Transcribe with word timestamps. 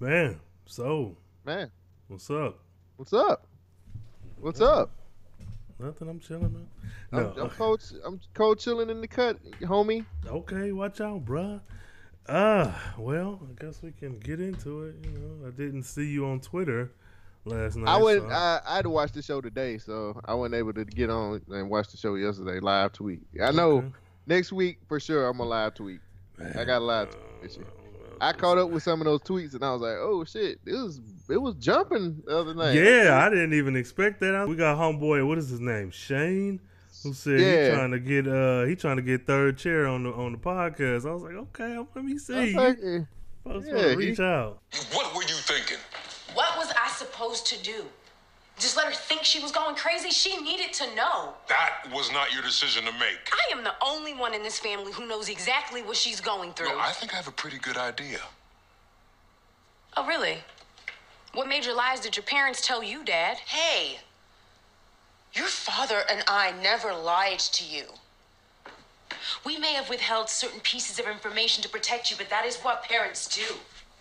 Man, 0.00 0.38
so 0.66 1.16
Man, 1.44 1.70
what's 2.08 2.28
up? 2.30 2.58
what's 2.96 3.12
up? 3.12 3.46
What's 4.38 4.60
up? 4.60 4.90
Nothing. 5.78 6.08
I'm 6.08 6.20
chilling, 6.20 6.52
man. 6.52 6.66
No. 7.12 7.32
I'm, 7.36 7.42
I'm 7.44 7.50
cold. 7.50 7.82
I'm 8.04 8.20
cold 8.34 8.58
chilling 8.58 8.90
in 8.90 9.00
the 9.00 9.08
cut, 9.08 9.38
homie. 9.62 10.04
okay, 10.26 10.72
watch 10.72 11.00
out, 11.00 11.24
bruh. 11.24 11.60
Ah, 12.28 12.94
well, 12.98 13.40
I 13.48 13.62
guess 13.64 13.82
we 13.82 13.92
can 13.92 14.18
get 14.18 14.40
into 14.40 14.82
it. 14.84 14.96
You 15.04 15.10
know, 15.18 15.46
I 15.46 15.50
didn't 15.50 15.84
see 15.84 16.06
you 16.06 16.26
on 16.26 16.40
Twitter 16.40 16.90
last 17.44 17.76
night. 17.76 17.88
I 17.90 17.96
went. 18.02 18.22
so- 18.22 18.28
I, 18.28 18.60
I 18.66 18.76
had 18.76 18.82
to 18.82 18.90
watch 18.90 19.12
the 19.12 19.22
show 19.22 19.40
today, 19.40 19.78
so 19.78 20.20
I 20.24 20.34
wasn't 20.34 20.56
able 20.56 20.72
to 20.74 20.84
get 20.84 21.08
on 21.10 21.40
and 21.50 21.70
watch 21.70 21.88
the 21.90 21.96
show 21.96 22.14
yesterday. 22.16 22.58
Live 22.60 22.92
tweet. 22.92 23.22
I 23.42 23.50
know 23.52 23.78
Okay. 23.78 23.88
next 24.26 24.52
week 24.52 24.78
for 24.88 24.98
sure 25.00 25.26
I'm 25.28 25.40
a 25.40 25.44
live 25.44 25.74
tweet. 25.74 26.00
I 26.54 26.64
got 26.64 26.78
a 26.82 26.84
live 26.84 27.10
tweet 27.10 27.42
this 27.42 27.56
year. 27.56 27.66
I 28.20 28.32
caught 28.32 28.58
up 28.58 28.70
with 28.70 28.82
some 28.82 29.00
of 29.00 29.04
those 29.04 29.20
tweets 29.20 29.54
and 29.54 29.64
I 29.64 29.72
was 29.72 29.82
like, 29.82 29.96
oh 29.98 30.24
shit, 30.24 30.58
it 30.64 30.72
was 30.72 31.00
it 31.28 31.36
was 31.40 31.54
jumping 31.56 32.22
the 32.26 32.38
other 32.38 32.54
night. 32.54 32.74
Yeah, 32.74 33.20
I 33.24 33.28
didn't 33.30 33.54
even 33.54 33.76
expect 33.76 34.20
that. 34.20 34.48
We 34.48 34.56
got 34.56 34.78
homeboy. 34.78 35.26
What 35.26 35.38
is 35.38 35.48
his 35.48 35.60
name? 35.60 35.90
Shane. 35.90 36.60
Who 37.02 37.12
said 37.12 37.40
Yeah. 37.40 37.64
he 37.70 37.74
trying 37.74 37.90
to 37.92 37.98
get 38.00 38.26
uh 38.26 38.64
he 38.64 38.74
trying 38.76 38.96
to 38.96 39.02
get 39.02 39.26
third 39.26 39.58
chair 39.58 39.86
on 39.86 40.04
the 40.04 40.10
on 40.12 40.32
the 40.32 40.38
podcast? 40.38 41.06
I 41.08 41.12
was 41.12 41.22
like, 41.22 41.34
okay, 41.34 41.76
let 41.94 42.04
me 42.04 42.14
I 42.14 42.16
see. 42.16 42.34
was 42.34 42.54
like, 42.54 42.78
yeah, 42.82 42.98
wanna 43.44 43.88
he- 43.90 43.96
reach 43.96 44.20
out. 44.20 44.60
What 44.92 45.14
were 45.14 45.22
you 45.22 45.28
thinking? 45.28 45.78
What 46.34 46.56
was 46.58 46.72
I 46.72 46.88
supposed 46.88 47.46
to 47.46 47.62
do? 47.62 47.84
Just 48.58 48.76
let 48.76 48.86
her 48.86 48.92
think 48.92 49.22
she 49.22 49.40
was 49.40 49.52
going 49.52 49.76
crazy? 49.76 50.08
She 50.10 50.40
needed 50.40 50.72
to 50.74 50.94
know. 50.94 51.34
That 51.48 51.82
was 51.92 52.10
not 52.10 52.32
your 52.32 52.42
decision 52.42 52.84
to 52.84 52.92
make. 52.92 53.30
I 53.32 53.56
am 53.56 53.62
the 53.62 53.74
only 53.84 54.14
one 54.14 54.32
in 54.32 54.42
this 54.42 54.58
family 54.58 54.92
who 54.92 55.06
knows 55.06 55.28
exactly 55.28 55.82
what 55.82 55.96
she's 55.96 56.20
going 56.20 56.52
through. 56.52 56.68
No, 56.68 56.78
I 56.78 56.92
think 56.92 57.12
I 57.12 57.16
have 57.16 57.28
a 57.28 57.32
pretty 57.32 57.58
good 57.58 57.76
idea. 57.76 58.20
oh, 59.96 60.06
really? 60.06 60.38
What 61.34 61.48
major 61.48 61.74
lies 61.74 62.00
did 62.00 62.16
your 62.16 62.24
parents 62.24 62.66
tell 62.66 62.82
you, 62.82 63.04
Dad? 63.04 63.36
Hey, 63.36 63.98
your 65.34 65.48
father 65.48 66.02
and 66.10 66.24
I 66.26 66.54
never 66.62 66.94
lied 66.94 67.40
to 67.40 67.64
you. 67.64 67.84
We 69.44 69.58
may 69.58 69.74
have 69.74 69.90
withheld 69.90 70.30
certain 70.30 70.60
pieces 70.60 70.98
of 70.98 71.06
information 71.06 71.62
to 71.62 71.68
protect 71.68 72.10
you, 72.10 72.16
but 72.16 72.30
that 72.30 72.46
is 72.46 72.56
what 72.56 72.84
parents 72.84 73.28
do. 73.28 73.56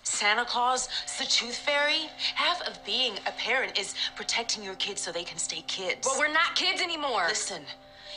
Santa 0.05 0.45
Claus, 0.45 0.87
the 1.17 1.25
Tooth 1.25 1.57
Fairy, 1.57 2.09
half 2.35 2.61
of 2.67 2.83
being 2.85 3.13
a 3.27 3.31
parent 3.31 3.77
is 3.77 3.95
protecting 4.15 4.63
your 4.63 4.75
kids 4.75 5.01
so 5.01 5.11
they 5.11 5.23
can 5.23 5.37
stay 5.39 5.61
kids. 5.67 6.05
Well, 6.07 6.19
we're 6.19 6.31
not 6.31 6.55
kids 6.55 6.79
anymore. 6.79 7.25
Listen, 7.27 7.63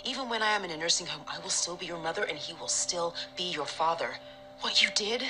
even 0.04 0.28
when 0.28 0.42
I 0.42 0.50
am 0.50 0.64
in 0.64 0.70
a 0.70 0.76
nursing 0.76 1.06
home, 1.06 1.24
I 1.26 1.38
will 1.40 1.48
still 1.50 1.76
be 1.76 1.86
your 1.86 1.98
mother 1.98 2.24
and 2.24 2.36
he 2.38 2.52
will 2.60 2.68
still 2.68 3.14
be 3.36 3.44
your 3.44 3.64
father. 3.64 4.10
What 4.60 4.82
you 4.82 4.90
did, 4.94 5.22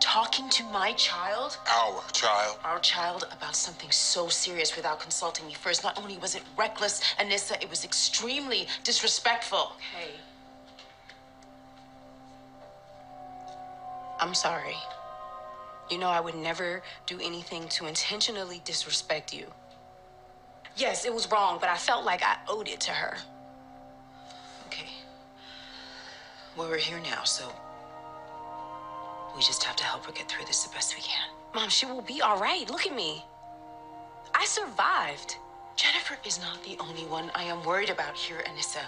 talking 0.00 0.50
to 0.50 0.64
my 0.64 0.92
child, 0.94 1.56
Our 1.72 2.02
child. 2.12 2.58
our 2.64 2.80
child 2.80 3.28
about 3.32 3.54
something 3.54 3.90
so 3.92 4.28
serious 4.28 4.74
without 4.74 4.98
consulting 4.98 5.46
me 5.46 5.54
first. 5.54 5.84
Not 5.84 5.96
only 5.98 6.18
was 6.18 6.34
it 6.34 6.42
reckless, 6.58 7.00
Anissa, 7.20 7.62
it 7.62 7.70
was 7.70 7.84
extremely 7.84 8.66
disrespectful. 8.82 9.72
Hey, 9.96 10.10
I'm 14.20 14.34
sorry. 14.34 14.74
You 15.90 15.98
know 15.98 16.08
I 16.08 16.20
would 16.20 16.34
never 16.34 16.82
do 17.06 17.18
anything 17.22 17.68
to 17.68 17.86
intentionally 17.86 18.60
disrespect 18.64 19.32
you. 19.32 19.46
Yes, 20.76 21.04
it 21.06 21.14
was 21.14 21.30
wrong, 21.30 21.58
but 21.60 21.68
I 21.68 21.76
felt 21.76 22.04
like 22.04 22.22
I 22.22 22.36
owed 22.48 22.68
it 22.68 22.80
to 22.80 22.90
her. 22.90 23.16
Okay. 24.66 24.90
Well, 26.56 26.68
we're 26.68 26.76
here 26.78 27.00
now, 27.00 27.24
so 27.24 27.50
we 29.34 29.42
just 29.42 29.62
have 29.64 29.76
to 29.76 29.84
help 29.84 30.04
her 30.06 30.12
get 30.12 30.30
through 30.30 30.44
this 30.46 30.64
the 30.64 30.74
best 30.74 30.94
we 30.94 31.02
can. 31.02 31.28
Mom, 31.54 31.70
she 31.70 31.86
will 31.86 32.02
be 32.02 32.20
all 32.20 32.38
right. 32.38 32.68
Look 32.70 32.86
at 32.86 32.94
me. 32.94 33.24
I 34.34 34.44
survived. 34.44 35.36
Jennifer 35.76 36.16
is 36.26 36.40
not 36.40 36.62
the 36.64 36.76
only 36.80 37.04
one 37.04 37.30
I 37.34 37.44
am 37.44 37.62
worried 37.64 37.90
about 37.90 38.14
here, 38.16 38.42
Anissa. 38.46 38.84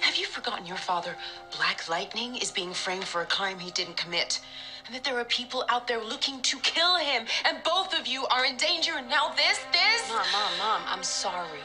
Have 0.00 0.16
you 0.16 0.26
forgotten 0.26 0.66
your 0.66 0.76
father, 0.76 1.14
Black 1.56 1.88
Lightning, 1.88 2.36
is 2.36 2.50
being 2.50 2.72
framed 2.72 3.04
for 3.04 3.22
a 3.22 3.26
crime 3.26 3.58
he 3.58 3.70
didn't 3.70 3.96
commit? 3.96 4.40
And 4.86 4.94
that 4.94 5.02
there 5.02 5.18
are 5.18 5.24
people 5.24 5.64
out 5.68 5.88
there 5.88 6.00
looking 6.00 6.40
to 6.42 6.58
kill 6.58 6.96
him, 6.96 7.26
and 7.44 7.58
both 7.64 7.98
of 7.98 8.06
you 8.06 8.24
are 8.26 8.44
in 8.44 8.56
danger, 8.56 8.92
and 8.96 9.08
now 9.08 9.32
this, 9.34 9.58
this? 9.72 10.08
Mom, 10.08 10.24
mom, 10.32 10.58
mom, 10.58 10.82
I'm 10.86 11.02
sorry. 11.02 11.58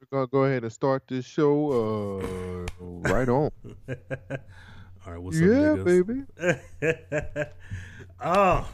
we're 0.00 0.18
gonna 0.18 0.26
go 0.28 0.44
ahead 0.44 0.62
and 0.62 0.72
start 0.72 1.02
this 1.08 1.24
show. 1.24 2.20
Uh, 2.80 2.84
right 3.12 3.28
on. 3.28 3.50
All 3.88 5.12
right, 5.12 5.18
what's 5.18 5.40
yeah, 5.40 5.72
up, 5.72 5.78
niggas? 5.80 6.26
baby. 6.38 7.44
oh, 8.24 8.68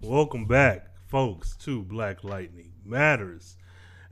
welcome 0.00 0.46
back, 0.46 0.86
folks, 1.08 1.56
to 1.56 1.82
Black 1.82 2.22
Lightning 2.22 2.72
Matters. 2.84 3.56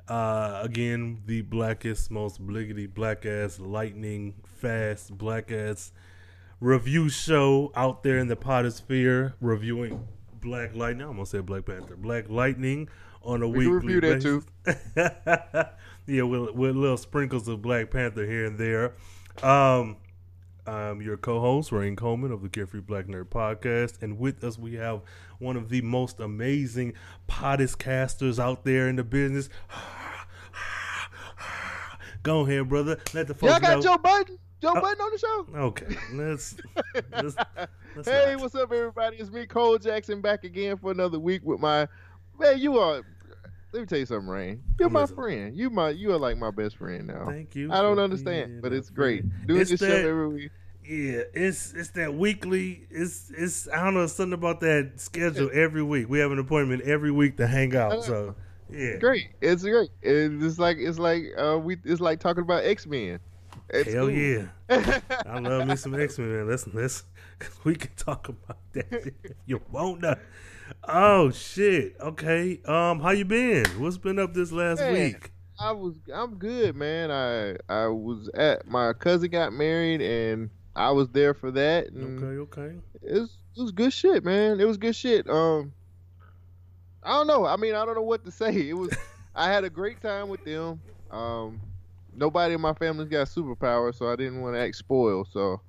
Uh, 0.09 0.61
again, 0.65 1.23
the 1.27 1.43
blackest, 1.43 2.11
most 2.11 2.45
bliggity, 2.45 2.93
black 2.93 3.25
ass, 3.25 3.61
lightning 3.61 4.35
fast, 4.61 5.17
black 5.17 5.51
ass 5.51 5.93
review 6.61 7.09
show 7.09 7.73
out 7.75 8.03
there 8.03 8.19
in 8.19 8.29
the 8.29 8.37
potosphere, 8.37 9.35
reviewing 9.41 10.07
Black 10.41 10.75
Lightning. 10.75 11.03
I 11.03 11.07
almost 11.09 11.33
said 11.33 11.47
Black 11.47 11.65
Panther. 11.65 11.97
Black 11.97 12.29
Lightning 12.29 12.89
on 13.23 13.43
a 13.43 13.49
We 13.49 13.67
weekly 13.67 13.95
review 13.97 14.01
that 14.03 14.23
too. 14.23 14.45
basis. 14.65 15.67
yeah, 16.07 16.23
with, 16.23 16.55
with 16.55 16.77
little 16.77 16.97
sprinkles 16.97 17.49
of 17.49 17.63
Black 17.63 17.91
Panther 17.91 18.27
here 18.27 18.47
and 18.47 18.59
there. 18.59 18.95
Um, 19.43 19.97
I'm 20.67 21.01
your 21.03 21.17
co-host, 21.17 21.73
Rain 21.73 21.97
Coleman 21.97 22.31
of 22.31 22.43
the 22.43 22.49
Carefree 22.49 22.81
Black 22.81 23.07
Nerd 23.07 23.29
Podcast, 23.29 24.03
and 24.03 24.19
with 24.19 24.45
us 24.45 24.59
we 24.59 24.75
have 24.75 25.01
one 25.39 25.57
of 25.57 25.71
the 25.71 25.81
most 25.81 26.21
amazing 26.21 26.93
podcast 27.29 27.79
casters 27.79 28.39
out 28.39 28.65
there 28.65 28.89
in 28.89 28.97
the 28.97 29.05
business. 29.05 29.49
Go 32.23 32.41
ahead, 32.41 32.69
brother. 32.69 32.99
Let 33.15 33.29
the 33.29 33.35
folks 33.35 33.51
Y'all 33.51 33.61
got 33.61 33.77
know. 33.77 33.83
Joe 33.83 33.99
Budden. 33.99 34.39
Joe 34.61 34.73
Oh. 34.77 34.81
Budden 34.81 35.01
on 35.01 35.11
the 35.13 35.19
show. 35.19 35.47
Okay, 35.55 35.87
let's. 36.13 36.57
let's, 37.13 37.37
let's 37.97 38.09
Hey, 38.09 38.33
not. 38.33 38.41
what's 38.43 38.55
up, 38.55 38.71
everybody? 38.73 39.17
It's 39.17 39.31
me, 39.31 39.47
Cole 39.47 39.79
Jackson, 39.79 40.21
back 40.21 40.45
again 40.45 40.77
for 40.77 40.91
another 40.91 41.19
week 41.19 41.43
with 41.45 41.61
my 41.61 41.89
man. 42.39 42.59
You 42.59 42.79
are. 42.79 43.03
Let 43.73 43.81
me 43.81 43.87
tell 43.87 43.99
you 43.99 44.07
something, 44.07 44.29
Rain. 44.29 44.63
You're 44.79 44.89
I'm 44.89 44.93
my 44.93 45.03
listening. 45.03 45.17
friend. 45.17 45.57
You 45.57 45.71
my. 45.71 45.91
You 45.91 46.13
are 46.13 46.19
like 46.19 46.37
my 46.37 46.51
best 46.51 46.77
friend 46.77 47.07
now. 47.07 47.27
Thank 47.27 47.55
you. 47.55 47.73
I 47.73 47.81
don't 47.81 47.99
understand, 47.99 48.61
but 48.63 48.73
it's 48.73 48.91
great 48.91 49.23
friend. 49.23 49.47
doing 49.47 49.61
It's 49.61 49.71
this 49.71 49.81
show 49.81 49.87
every 49.87 50.29
week. 50.29 50.51
Yeah, 50.85 51.23
it's 51.35 51.73
it's 51.73 51.91
that 51.91 52.13
weekly. 52.15 52.87
It's 52.91 53.31
it's 53.37 53.69
I 53.69 53.85
don't 53.85 53.95
know 53.95 54.07
something 54.09 54.33
about 54.33 54.61
that 54.61 54.93
schedule 54.97 55.49
every 55.53 55.83
week. 55.85 56.09
We 56.09 56.19
have 56.19 56.33
an 56.33 56.39
appointment 56.41 56.83
every 56.83 57.13
week 57.13 57.37
to 57.37 57.47
hang 57.47 57.77
out. 57.77 58.03
So 58.05 58.35
yeah, 58.69 58.97
Great. 58.97 59.29
It's 59.41 59.63
great. 59.63 59.91
It's 60.03 60.59
like 60.59 60.79
it's 60.79 60.99
like 60.99 61.27
uh 61.39 61.59
we 61.63 61.77
it's 61.85 62.01
like 62.01 62.19
talking 62.19 62.43
about 62.43 62.65
X 62.65 62.87
Men. 62.87 63.21
Hell 63.73 64.11
yeah. 64.11 64.47
I 65.27 65.39
love 65.39 65.67
me 65.67 65.77
some 65.77 65.99
X 65.99 66.19
Men. 66.19 66.49
Let's 66.49 66.67
let's 66.73 67.05
we 67.65 67.75
can 67.75 67.91
talk 67.97 68.29
about 68.29 68.59
that 68.73 69.13
you 69.47 69.61
won't 69.71 70.01
know. 70.01 70.17
Oh 70.85 71.31
shit. 71.31 71.97
Okay. 72.01 72.61
Um, 72.65 73.01
how 73.01 73.11
you 73.11 73.25
been? 73.25 73.65
What's 73.81 73.99
been 73.99 74.19
up 74.19 74.35
this 74.35 74.53
last 74.53 74.81
Man. 74.81 74.93
week? 74.93 75.33
I 75.59 75.73
was 75.73 75.95
I'm 76.13 76.37
good, 76.37 76.75
man. 76.77 77.11
I 77.11 77.57
I 77.73 77.87
was 77.89 78.29
at 78.35 78.67
my 78.67 78.93
cousin 78.93 79.31
got 79.31 79.53
married 79.53 80.01
and 80.01 80.51
I 80.75 80.91
was 80.93 81.09
there 81.09 81.35
for 81.35 81.51
that. 81.51 81.89
And 81.89 82.23
Okay. 82.23 82.61
Okay. 82.61 82.77
it 83.03 83.21
was 83.21 83.37
it 83.57 83.63
was 83.63 83.73
good 83.73 83.93
shit, 83.93 84.25
man. 84.25 84.61
It 84.61 84.65
was 84.65 84.77
good 84.77 84.95
shit. 84.97 85.29
Um, 85.29 85.73
I 87.03 87.11
don't 87.13 87.27
know. 87.27 87.47
I 87.47 87.57
mean, 87.57 87.75
I 87.75 87.85
don't 87.85 87.95
know 87.95 88.03
what 88.03 88.25
to 88.25 88.31
say. 88.31 88.69
It 88.69 88.77
was. 88.77 88.91
I 89.35 89.51
had 89.51 89.65
a 89.65 89.71
great 89.71 90.01
time 90.01 90.29
with 90.29 90.45
them. 90.45 90.81
Um, 91.11 91.61
nobody 92.21 92.55
in 92.55 92.61
my 92.61 92.75
family's 92.75 93.09
got 93.09 93.27
superpowers, 93.27 93.97
so 93.97 94.13
I 94.13 94.17
didn't 94.17 94.41
want 94.41 94.55
to 94.55 94.61
act 94.61 94.77
spoiled. 94.77 95.29
So, 95.33 95.61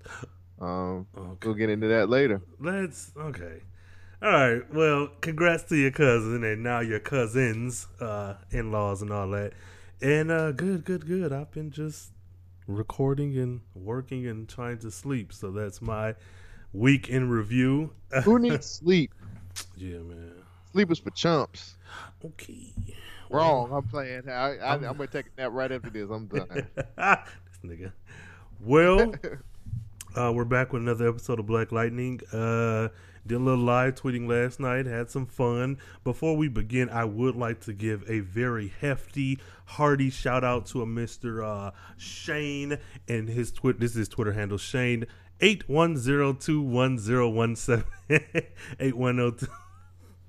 um, 0.59 1.07
Okay. 1.17 1.47
we'll 1.47 1.55
get 1.55 1.69
into 1.69 1.87
that 1.87 2.09
later. 2.09 2.41
Let's 2.59 3.11
okay. 3.17 3.61
All 4.21 4.29
right. 4.29 4.73
Well, 4.73 5.07
congrats 5.21 5.63
to 5.69 5.75
your 5.75 5.89
cousin 5.89 6.43
and 6.43 6.61
now 6.61 6.81
your 6.81 6.99
cousins, 6.99 7.87
uh, 7.99 8.35
in 8.51 8.71
laws 8.71 9.01
and 9.01 9.11
all 9.11 9.29
that. 9.31 9.53
And 10.01 10.29
uh 10.31 10.51
good, 10.51 10.83
good, 10.85 11.07
good. 11.07 11.31
I've 11.33 11.51
been 11.51 11.71
just 11.71 12.11
recording 12.67 13.37
and 13.37 13.61
working 13.73 14.27
and 14.27 14.47
trying 14.47 14.77
to 14.79 14.91
sleep. 14.91 15.33
So 15.33 15.51
that's 15.51 15.81
my 15.81 16.15
week 16.73 17.09
in 17.09 17.29
review. 17.29 17.93
Who 18.23 18.37
needs 18.39 18.65
sleep? 18.81 19.11
yeah, 19.75 19.97
man. 19.99 20.33
Sleep 20.71 20.91
is 20.91 20.99
for 20.99 21.09
chumps. 21.11 21.75
Okay. 22.23 22.73
Wrong. 23.31 23.71
I'm 23.71 23.87
playing. 23.87 24.29
I, 24.29 24.57
I, 24.57 24.73
I'm 24.73 24.81
gonna 24.81 25.07
take 25.07 25.27
a 25.37 25.41
nap 25.41 25.51
right 25.53 25.71
after 25.71 25.89
this. 25.89 26.09
I'm 26.09 26.25
done. 26.27 26.47
this 26.49 26.65
nigga. 27.63 27.93
Well, 28.59 29.13
uh, 30.15 30.31
we're 30.33 30.45
back 30.45 30.73
with 30.73 30.81
another 30.81 31.07
episode 31.07 31.39
of 31.39 31.45
Black 31.45 31.71
Lightning. 31.71 32.19
Uh, 32.33 32.89
did 33.25 33.35
a 33.35 33.39
little 33.39 33.63
live 33.63 33.95
tweeting 33.95 34.27
last 34.27 34.59
night, 34.59 34.85
had 34.85 35.09
some 35.09 35.25
fun. 35.25 35.77
Before 36.03 36.35
we 36.35 36.47
begin, 36.47 36.89
I 36.89 37.05
would 37.05 37.35
like 37.35 37.61
to 37.61 37.73
give 37.73 38.03
a 38.09 38.19
very 38.19 38.73
hefty, 38.81 39.39
hearty 39.65 40.09
shout 40.09 40.43
out 40.43 40.65
to 40.67 40.81
a 40.81 40.85
Mr. 40.85 41.43
Uh, 41.43 41.71
Shane 41.97 42.77
and 43.07 43.29
his 43.29 43.51
Twitter. 43.51 43.79
This 43.79 43.91
is 43.91 43.97
his 43.97 44.09
Twitter 44.09 44.33
handle, 44.33 44.57
Shane 44.57 45.05
810-21017. 45.39 47.83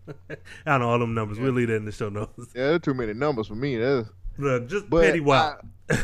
8102. 0.09 0.37
I 0.67 0.71
don't 0.71 0.81
know 0.81 0.91
all 0.91 0.99
them 0.99 1.15
numbers. 1.15 1.39
We'll 1.39 1.53
leave 1.53 1.69
that 1.69 1.77
in 1.77 1.85
the 1.85 1.93
show 1.93 2.09
notes. 2.09 2.33
Yeah, 2.55 2.63
there 2.63 2.75
are 2.75 2.79
too 2.79 2.95
many 2.95 3.15
numbers 3.15 3.47
for 3.47 3.55
me. 3.55 3.77
That's, 3.77 4.09
Look, 4.39 4.69
just 4.69 4.89
but 4.89 5.05
petty 5.05 5.21
wop. 5.21 5.65
I, 5.91 6.03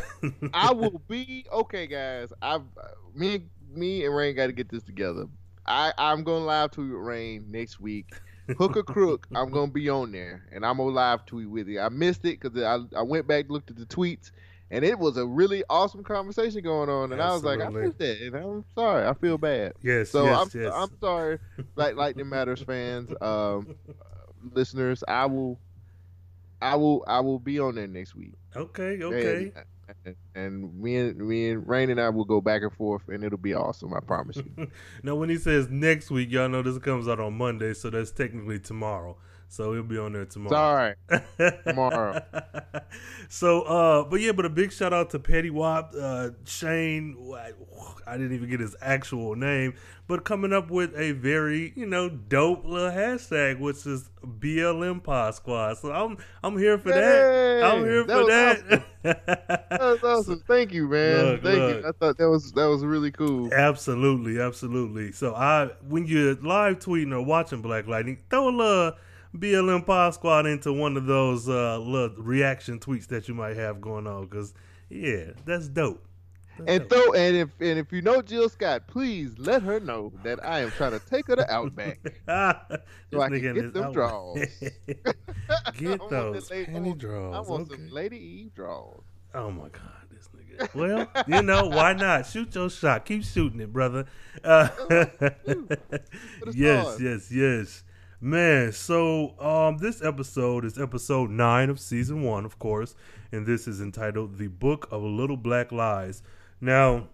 I 0.52 0.72
will 0.72 1.00
be 1.08 1.46
okay, 1.50 1.86
guys. 1.86 2.32
I've 2.42 2.62
me 3.14 3.44
me 3.72 4.04
and 4.04 4.14
Rain 4.14 4.36
got 4.36 4.48
to 4.48 4.52
get 4.52 4.68
this 4.68 4.82
together. 4.82 5.26
I 5.66 5.92
I'm 5.96 6.24
gonna 6.24 6.44
live 6.44 6.72
tweet 6.72 6.90
with 6.90 7.00
Rain 7.00 7.46
next 7.50 7.80
week. 7.80 8.12
Hook 8.56 8.78
or 8.78 8.82
crook, 8.82 9.26
I'm 9.34 9.50
gonna 9.50 9.70
be 9.70 9.90
on 9.90 10.10
there, 10.12 10.46
and 10.52 10.64
I'm 10.64 10.78
gonna 10.78 10.90
live 10.90 11.26
tweet 11.26 11.50
with 11.50 11.68
you. 11.68 11.80
I 11.80 11.90
missed 11.90 12.24
it 12.24 12.40
because 12.40 12.60
I 12.62 12.78
I 12.98 13.02
went 13.02 13.26
back 13.26 13.50
looked 13.50 13.70
at 13.70 13.76
the 13.76 13.84
tweets, 13.86 14.30
and 14.70 14.84
it 14.84 14.98
was 14.98 15.16
a 15.16 15.26
really 15.26 15.62
awesome 15.70 16.02
conversation 16.04 16.62
going 16.62 16.88
on, 16.88 17.12
and 17.12 17.20
I 17.22 17.32
was 17.32 17.44
like, 17.44 17.60
I 17.60 17.68
missed 17.68 17.98
that, 17.98 18.20
and 18.20 18.34
I'm 18.36 18.64
sorry, 18.74 19.06
I 19.06 19.14
feel 19.14 19.38
bad. 19.38 19.72
yes, 19.82 20.10
So 20.10 20.24
yes, 20.24 20.54
I'm 20.54 20.60
yes. 20.60 20.72
I'm 20.74 20.90
sorry, 21.00 21.38
like 21.76 21.96
Lightning 21.96 22.28
Matters 22.28 22.62
fans, 22.62 23.10
um, 23.20 23.74
listeners. 24.52 25.02
I 25.08 25.26
will, 25.26 25.58
I 26.60 26.76
will, 26.76 27.04
I 27.06 27.20
will 27.20 27.38
be 27.38 27.58
on 27.60 27.74
there 27.76 27.86
next 27.86 28.14
week. 28.14 28.34
okay, 28.56 29.02
okay. 29.02 29.52
And, 30.04 30.16
and 30.34 30.82
me 30.82 30.96
and 30.96 31.16
me 31.16 31.48
and 31.48 31.66
Rain 31.66 31.88
and 31.88 31.98
I 31.98 32.10
will 32.10 32.26
go 32.26 32.42
back 32.42 32.60
and 32.60 32.70
forth, 32.74 33.08
and 33.08 33.24
it'll 33.24 33.38
be 33.38 33.54
awesome. 33.54 33.94
I 33.94 34.00
promise 34.00 34.36
you. 34.36 34.68
Now, 35.02 35.14
when 35.14 35.30
he 35.30 35.36
says 35.38 35.68
next 35.70 36.10
week, 36.10 36.30
y'all 36.30 36.48
know 36.50 36.60
this 36.60 36.76
comes 36.78 37.08
out 37.08 37.20
on 37.20 37.38
Monday, 37.38 37.72
so 37.72 37.88
that's 37.88 38.10
technically 38.10 38.58
tomorrow. 38.58 39.16
So 39.50 39.72
he'll 39.72 39.82
be 39.82 39.96
on 39.96 40.12
there 40.12 40.26
tomorrow. 40.26 40.94
Sorry. 41.08 41.52
tomorrow. 41.66 42.22
so, 43.30 43.62
uh, 43.62 44.04
but 44.04 44.20
yeah, 44.20 44.32
but 44.32 44.44
a 44.44 44.50
big 44.50 44.72
shout 44.72 44.92
out 44.92 45.10
to 45.10 45.18
Petty 45.18 45.48
Wop, 45.48 45.94
uh, 45.98 46.30
Shane. 46.44 47.16
I, 48.06 48.12
didn't 48.12 48.34
even 48.34 48.50
get 48.50 48.60
his 48.60 48.76
actual 48.82 49.36
name, 49.36 49.74
but 50.06 50.24
coming 50.24 50.52
up 50.52 50.70
with 50.70 50.94
a 50.96 51.12
very, 51.12 51.72
you 51.76 51.86
know, 51.86 52.10
dope 52.10 52.64
little 52.64 52.90
hashtag, 52.90 53.58
which 53.58 53.86
is 53.86 54.10
BLM 54.22 55.02
Pod 55.02 55.34
Squad. 55.34 55.78
So 55.78 55.92
I'm, 55.92 56.18
I'm 56.42 56.58
here 56.58 56.78
for 56.78 56.90
that. 56.90 57.64
I'm 57.64 57.84
here 57.84 58.04
That 58.04 58.16
for 58.18 58.26
that. 58.26 59.68
That 59.70 59.80
was 59.80 60.02
awesome. 60.04 60.42
Thank 60.46 60.72
you, 60.72 60.88
man. 60.88 61.24
Look, 61.24 61.42
Thank 61.42 61.58
look. 61.58 61.82
you. 61.82 61.88
I 61.88 61.92
thought 61.92 62.18
that 62.18 62.28
was 62.28 62.52
that 62.52 62.66
was 62.66 62.84
really 62.84 63.10
cool. 63.10 63.52
Absolutely, 63.52 64.40
absolutely. 64.40 65.12
So 65.12 65.34
I, 65.34 65.70
when 65.88 66.06
you're 66.06 66.34
live 66.34 66.80
tweeting 66.80 67.12
or 67.12 67.22
watching 67.22 67.62
Black 67.62 67.86
Lightning, 67.86 68.18
throw 68.28 68.48
a 68.48 68.50
little 68.50 68.92
BLM 69.36 69.84
Pod 69.84 70.14
Squad 70.14 70.46
into 70.46 70.72
one 70.72 70.96
of 70.96 71.06
those 71.06 71.48
uh, 71.48 71.78
little 71.78 72.16
reaction 72.16 72.78
tweets 72.78 73.06
that 73.08 73.28
you 73.28 73.34
might 73.34 73.56
have 73.56 73.80
going 73.80 74.06
on, 74.06 74.26
because 74.26 74.54
yeah, 74.88 75.32
that's 75.44 75.68
dope. 75.68 76.04
That's 76.58 76.70
And 76.70 76.88
dope. 76.88 77.04
throw 77.04 77.12
and 77.14 77.36
if 77.36 77.48
and 77.60 77.78
if 77.78 77.92
you 77.92 78.02
know 78.02 78.20
Jill 78.22 78.48
Scott, 78.48 78.86
please 78.88 79.38
let 79.38 79.62
her 79.62 79.78
know 79.80 80.12
that 80.24 80.44
I 80.44 80.60
am 80.60 80.70
trying 80.72 80.92
to 80.92 80.98
take 81.00 81.26
her 81.28 81.36
to 81.36 81.52
Outback. 81.52 81.98
So 83.10 83.22
I 83.22 83.28
can 83.28 83.54
get 83.54 83.72
them 83.72 83.92
draws. 83.92 84.38
Get 85.78 86.10
those 86.10 86.48
penny 86.50 86.92
draws. 86.94 87.34
I 87.34 87.40
want 87.50 87.70
okay. 87.70 87.76
some 87.76 87.88
Lady 87.88 88.18
Eve 88.18 88.54
draws. 88.54 89.02
Oh 89.34 89.50
my 89.50 89.68
god, 89.68 90.08
this 90.10 90.28
nigga. 90.36 90.74
Well, 90.74 91.06
you 91.26 91.42
know 91.42 91.68
why 91.68 91.94
not? 91.94 92.26
Shoot 92.26 92.54
your 92.54 92.68
shot. 92.68 93.04
Keep 93.06 93.24
shooting 93.24 93.60
it, 93.60 93.72
brother. 93.72 94.04
Uh, 94.44 94.68
yes, 96.52 96.98
yes, 97.00 97.30
yes. 97.32 97.84
Man, 98.20 98.72
so 98.72 99.38
um, 99.38 99.78
this 99.78 100.02
episode 100.02 100.64
is 100.64 100.76
episode 100.76 101.30
nine 101.30 101.70
of 101.70 101.78
season 101.78 102.22
one, 102.22 102.44
of 102.44 102.58
course, 102.58 102.96
and 103.30 103.46
this 103.46 103.68
is 103.68 103.80
entitled 103.80 104.38
"The 104.38 104.48
Book 104.48 104.88
of 104.90 105.02
Little 105.02 105.36
Black 105.36 105.70
Lies." 105.70 106.22
Now, 106.60 107.06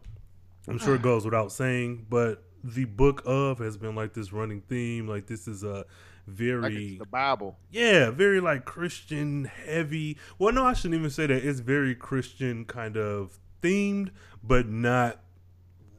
I'm 0.67 0.79
sure 0.79 0.95
it 0.95 1.03
goes 1.11 1.27
without 1.27 1.53
saying, 1.53 2.06
but 2.09 2.43
the 2.62 2.87
book 2.87 3.23
of 3.27 3.59
has 3.59 3.77
been 3.77 3.95
like 3.95 4.15
this 4.15 4.33
running 4.33 4.62
theme. 4.62 5.06
Like 5.06 5.27
this 5.27 5.47
is 5.47 5.62
a 5.62 5.75
Like 5.77 5.87
very 6.27 6.87
it's 6.93 6.99
the 7.01 7.06
Bible. 7.06 7.59
yeah, 7.71 8.11
very 8.11 8.41
like 8.41 8.65
Christian 8.65 9.45
heavy. 9.45 10.17
Well, 10.39 10.55
no, 10.55 10.65
I 10.65 10.73
shouldn't 10.73 10.99
even 10.99 11.11
say 11.11 11.27
that. 11.27 11.45
It's 11.45 11.61
very 11.61 11.95
Christian 11.95 12.65
kind 12.65 12.97
of 12.97 13.39
themed, 13.62 14.09
but 14.43 14.69
not 14.69 15.21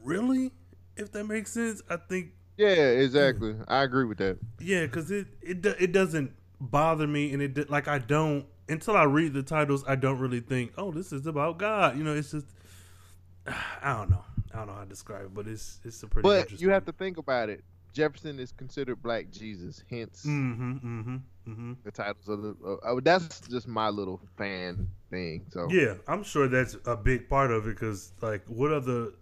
really. 0.02 0.50
If 0.96 1.12
that 1.12 1.24
makes 1.24 1.52
sense, 1.52 1.80
I 1.88 1.96
think 1.96 2.32
Yeah, 2.56 2.68
exactly. 2.68 3.54
I 3.68 3.82
agree 3.82 4.04
with 4.04 4.18
that. 4.18 4.38
yeah, 4.60 4.86
because 4.86 5.10
it 5.10 5.26
it 5.42 5.64
it 5.64 5.92
doesn't 5.92 6.32
bother 6.60 7.06
me, 7.06 7.32
and 7.32 7.42
it 7.42 7.70
like 7.70 7.88
I 7.88 7.98
don't 7.98 8.46
until 8.68 8.96
I 8.96 9.04
read 9.04 9.32
the 9.32 9.42
titles, 9.42 9.84
I 9.86 9.94
don't 9.96 10.18
really 10.18 10.40
think, 10.40 10.72
oh, 10.76 10.90
this 10.90 11.12
is 11.12 11.26
about 11.26 11.58
God. 11.58 11.96
You 11.96 12.04
know, 12.04 12.14
it's 12.14 12.32
just 12.32 12.46
I 13.46 13.96
don't 13.96 14.10
know, 14.10 14.24
I 14.52 14.58
don't 14.58 14.68
know 14.68 14.74
how 14.74 14.82
to 14.82 14.88
describe 14.88 15.26
it, 15.26 15.34
but 15.34 15.46
it's 15.46 15.80
it's 15.84 16.02
a 16.02 16.06
pretty. 16.06 16.26
But 16.26 16.38
interesting. 16.40 16.66
you 16.66 16.72
have 16.72 16.84
to 16.86 16.92
think 16.92 17.18
about 17.18 17.48
it. 17.48 17.62
Jefferson 17.92 18.38
is 18.38 18.52
considered 18.52 19.02
Black 19.02 19.30
Jesus, 19.30 19.82
hence 19.88 20.24
Mm-hmm. 20.26 20.72
Mm-hmm. 20.72 21.16
Mm-hmm. 21.48 21.72
the 21.82 21.90
titles 21.90 22.28
of 22.28 22.42
the. 22.42 22.54
Uh, 22.62 22.96
uh, 22.96 23.00
that's 23.02 23.40
just 23.48 23.66
my 23.66 23.88
little 23.88 24.20
fan 24.36 24.86
thing. 25.08 25.46
So 25.48 25.68
Yeah, 25.70 25.94
I'm 26.06 26.22
sure 26.22 26.46
that's 26.46 26.76
a 26.84 26.94
big 26.94 27.28
part 27.30 27.50
of 27.50 27.66
it 27.66 27.70
because, 27.70 28.12
like, 28.20 28.42
what 28.48 28.70
other 28.70 29.12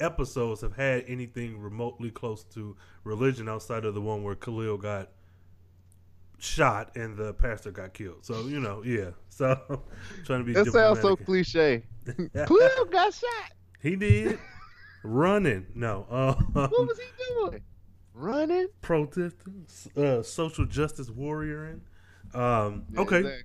episodes 0.00 0.60
have 0.60 0.74
had 0.76 1.04
anything 1.08 1.58
remotely 1.60 2.10
close 2.10 2.44
to 2.44 2.76
religion 3.04 3.48
outside 3.48 3.84
of 3.84 3.94
the 3.94 4.00
one 4.00 4.22
where 4.22 4.34
Khalil 4.34 4.76
got 4.76 5.10
shot 6.38 6.94
and 6.96 7.16
the 7.16 7.32
pastor 7.34 7.70
got 7.70 7.94
killed? 7.94 8.24
So, 8.24 8.46
you 8.46 8.60
know, 8.60 8.82
yeah. 8.84 9.10
So, 9.28 9.82
trying 10.24 10.40
to 10.40 10.44
be 10.44 10.52
that 10.52 10.66
sounds 10.72 11.00
so 11.00 11.16
cliche. 11.16 11.82
Khalil 12.34 12.84
got 12.90 13.14
shot. 13.14 13.52
He 13.80 13.96
did. 13.96 14.38
Running. 15.02 15.66
No. 15.74 16.06
Uh, 16.10 16.34
What 16.52 16.70
was 16.88 16.98
he 16.98 17.34
doing? 17.34 17.62
Running. 18.14 18.68
protesting. 18.80 19.66
Uh, 19.96 20.22
social 20.22 20.64
justice 20.66 21.10
warrioring. 21.10 21.80
Um, 22.34 22.84
Yeah, 22.92 23.00
okay. 23.00 23.18
exactly. 23.18 23.42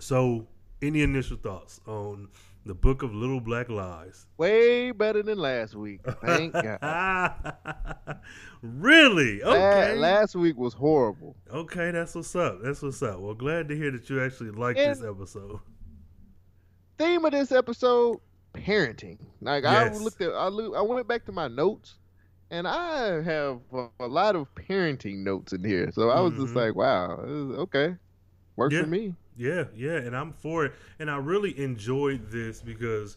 So, 0.00 0.46
any 0.82 1.02
initial 1.02 1.36
thoughts 1.36 1.80
on 1.86 2.28
the 2.66 2.74
Book 2.74 3.02
of 3.02 3.14
Little 3.14 3.40
Black 3.40 3.68
Lies? 3.68 4.26
Way 4.36 4.90
better 4.92 5.22
than 5.22 5.38
last 5.38 5.74
week. 5.74 6.00
Thank 6.24 6.52
God. 6.52 7.54
really? 8.62 9.42
Okay. 9.42 9.94
Last 9.96 10.34
week 10.36 10.56
was 10.56 10.74
horrible. 10.74 11.36
okay, 11.52 11.90
that's 11.90 12.14
what's 12.14 12.34
up. 12.36 12.58
That's 12.62 12.82
what's 12.82 13.02
up. 13.02 13.20
Well, 13.20 13.34
glad 13.34 13.68
to 13.68 13.76
hear 13.76 13.90
that 13.90 14.08
you 14.10 14.22
actually 14.22 14.50
liked 14.50 14.78
And- 14.78 14.96
this 15.00 15.04
episode. 15.04 15.58
Theme 16.98 17.24
of 17.24 17.32
this 17.32 17.50
episode: 17.50 18.18
parenting. 18.52 19.18
Like 19.40 19.64
Yes. 19.64 19.98
I 19.98 20.02
looked 20.02 20.20
at, 20.20 20.32
I 20.34 20.48
look, 20.48 20.76
I 20.76 20.82
went 20.82 21.08
back 21.08 21.24
to 21.26 21.32
my 21.32 21.48
notes, 21.48 21.94
and 22.50 22.68
I 22.68 23.22
have 23.22 23.60
a, 23.72 23.86
a 24.00 24.06
lot 24.06 24.36
of 24.36 24.54
parenting 24.54 25.24
notes 25.24 25.54
in 25.54 25.64
here. 25.64 25.90
So 25.92 26.10
I 26.10 26.20
was 26.20 26.34
just 26.34 26.52
Mhm. 26.52 26.56
like, 26.56 26.74
wow, 26.74 27.12
okay, 27.62 27.96
works 28.56 28.74
Yeah. 28.74 28.82
for 28.82 28.86
me. 28.88 29.14
Yeah, 29.36 29.64
yeah, 29.74 29.94
and 29.96 30.16
I'm 30.16 30.32
for 30.32 30.66
it. 30.66 30.72
And 30.98 31.10
I 31.10 31.16
really 31.16 31.58
enjoyed 31.58 32.30
this 32.30 32.60
because, 32.60 33.16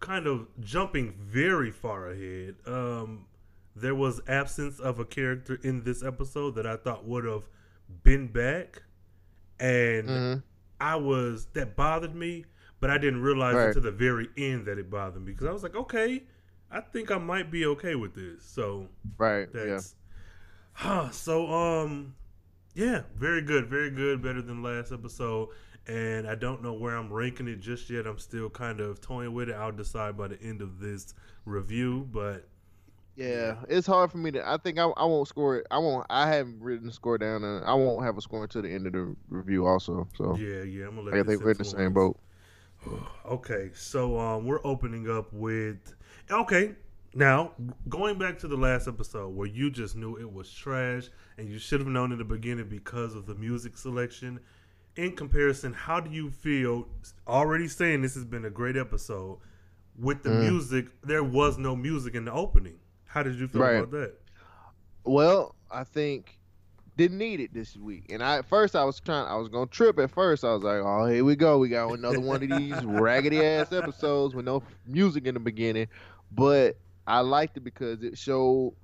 kind 0.00 0.26
of 0.26 0.48
jumping 0.60 1.12
very 1.18 1.70
far 1.70 2.08
ahead, 2.10 2.56
um, 2.66 3.26
there 3.76 3.94
was 3.94 4.20
absence 4.26 4.80
of 4.80 4.98
a 4.98 5.04
character 5.04 5.58
in 5.62 5.84
this 5.84 6.02
episode 6.02 6.54
that 6.56 6.66
I 6.66 6.76
thought 6.76 7.04
would 7.04 7.24
have 7.24 7.48
been 8.02 8.28
back, 8.28 8.82
and 9.60 10.08
Mhm. 10.08 10.42
I 10.80 10.96
was 10.96 11.46
that 11.54 11.76
bothered 11.76 12.14
me, 12.14 12.44
but 12.80 12.90
I 12.90 12.98
didn't 12.98 13.22
realize 13.22 13.54
Right. 13.54 13.66
until 13.68 13.82
the 13.82 13.90
very 13.92 14.28
end 14.36 14.66
that 14.66 14.78
it 14.78 14.90
bothered 14.90 15.22
me 15.24 15.32
because 15.32 15.46
I 15.46 15.52
was 15.52 15.62
like, 15.62 15.74
okay, 15.74 16.24
I 16.70 16.80
think 16.80 17.10
I 17.10 17.18
might 17.18 17.50
be 17.50 17.66
okay 17.66 17.94
with 17.94 18.14
this. 18.14 18.44
So 18.44 18.88
Right. 19.16 19.48
Yeah. 19.54 19.64
that's 19.64 19.96
huh. 20.74 21.10
So 21.12 21.46
um, 21.52 22.14
yeah, 22.78 23.02
very 23.16 23.42
good, 23.42 23.66
very 23.66 23.90
good, 23.90 24.22
better 24.22 24.40
than 24.40 24.62
last 24.62 24.92
episode. 24.92 25.48
And 25.88 26.28
I 26.28 26.36
don't 26.36 26.62
know 26.62 26.74
where 26.74 26.96
I'm 26.96 27.12
ranking 27.12 27.48
it 27.48 27.58
just 27.58 27.90
yet. 27.90 28.06
I'm 28.06 28.20
still 28.20 28.48
kind 28.48 28.78
of 28.78 29.00
toying 29.00 29.34
with 29.34 29.48
it. 29.48 29.56
I'll 29.56 29.72
decide 29.72 30.16
by 30.16 30.28
the 30.28 30.40
end 30.40 30.62
of 30.62 30.78
this 30.78 31.12
review. 31.44 32.08
But 32.12 32.46
Yeah, 33.16 33.56
it's 33.68 33.86
hard 33.88 34.12
for 34.12 34.18
me 34.18 34.30
to. 34.30 34.48
I 34.48 34.58
think 34.58 34.78
I, 34.78 34.84
I 34.84 35.04
won't 35.06 35.26
score 35.26 35.56
it. 35.56 35.66
I 35.72 35.78
won't. 35.78 36.06
I 36.08 36.28
haven't 36.28 36.60
written 36.60 36.86
the 36.86 36.92
score 36.92 37.18
down, 37.18 37.42
and 37.42 37.64
I 37.64 37.74
won't 37.74 38.04
have 38.04 38.16
a 38.16 38.20
score 38.20 38.44
until 38.44 38.62
the 38.62 38.72
end 38.72 38.86
of 38.86 38.92
the 38.92 39.16
review. 39.28 39.66
Also, 39.66 40.06
so 40.16 40.36
yeah, 40.36 40.62
yeah, 40.62 40.86
I'm 40.86 40.94
gonna 40.94 41.10
let 41.10 41.14
I 41.14 41.22
think 41.24 41.42
we're 41.42 41.50
in 41.50 41.58
the 41.58 41.64
same 41.64 41.92
boat. 41.92 42.16
Okay, 43.26 43.70
so 43.74 44.18
um, 44.18 44.46
we're 44.46 44.64
opening 44.64 45.10
up 45.10 45.30
with 45.32 45.94
okay. 46.30 46.76
Now 47.18 47.50
going 47.88 48.16
back 48.16 48.38
to 48.38 48.48
the 48.48 48.56
last 48.56 48.86
episode 48.86 49.34
where 49.34 49.48
you 49.48 49.72
just 49.72 49.96
knew 49.96 50.16
it 50.16 50.32
was 50.32 50.52
trash 50.52 51.08
and 51.36 51.48
you 51.50 51.58
should 51.58 51.80
have 51.80 51.88
known 51.88 52.12
in 52.12 52.18
the 52.18 52.24
beginning 52.24 52.68
because 52.68 53.16
of 53.16 53.26
the 53.26 53.34
music 53.34 53.76
selection. 53.76 54.38
In 54.94 55.16
comparison, 55.16 55.72
how 55.72 55.98
do 55.98 56.12
you 56.12 56.30
feel? 56.30 56.86
Already 57.26 57.66
saying 57.66 58.02
this 58.02 58.14
has 58.14 58.24
been 58.24 58.44
a 58.44 58.50
great 58.50 58.76
episode 58.76 59.38
with 59.98 60.22
the 60.22 60.30
Mm. 60.30 60.40
music. 60.48 60.86
There 61.02 61.24
was 61.24 61.58
no 61.58 61.74
music 61.74 62.14
in 62.14 62.24
the 62.24 62.30
opening. 62.32 62.78
How 63.06 63.24
did 63.24 63.34
you 63.34 63.48
feel 63.48 63.62
Right. 63.62 63.78
about 63.78 63.90
that? 63.90 64.14
Well, 65.02 65.56
I 65.72 65.82
think 65.82 66.38
didn't 66.96 67.18
need 67.18 67.40
it 67.40 67.52
this 67.52 67.76
week. 67.76 68.04
And 68.10 68.22
I 68.22 68.38
at 68.38 68.48
first 68.48 68.76
I 68.76 68.84
was 68.84 69.00
trying 69.00 69.26
I 69.26 69.34
was 69.34 69.48
gonna 69.48 69.66
trip 69.66 69.98
at 69.98 70.12
first. 70.12 70.44
I 70.44 70.52
was 70.54 70.62
like, 70.62 70.82
Oh, 70.84 71.06
here 71.06 71.24
we 71.24 71.34
go. 71.34 71.58
We 71.58 71.68
got 71.68 71.90
another 71.92 72.20
one 72.20 72.44
of 72.44 72.48
these 72.48 72.80
raggedy 72.84 73.44
ass 73.44 73.72
episodes 73.72 74.36
with 74.36 74.44
no 74.44 74.62
music 74.86 75.26
in 75.26 75.34
the 75.34 75.40
beginning. 75.40 75.88
But 76.30 76.76
I 77.08 77.20
liked 77.20 77.56
it 77.56 77.60
because 77.64 78.02
it 78.02 78.16
showed 78.18 78.74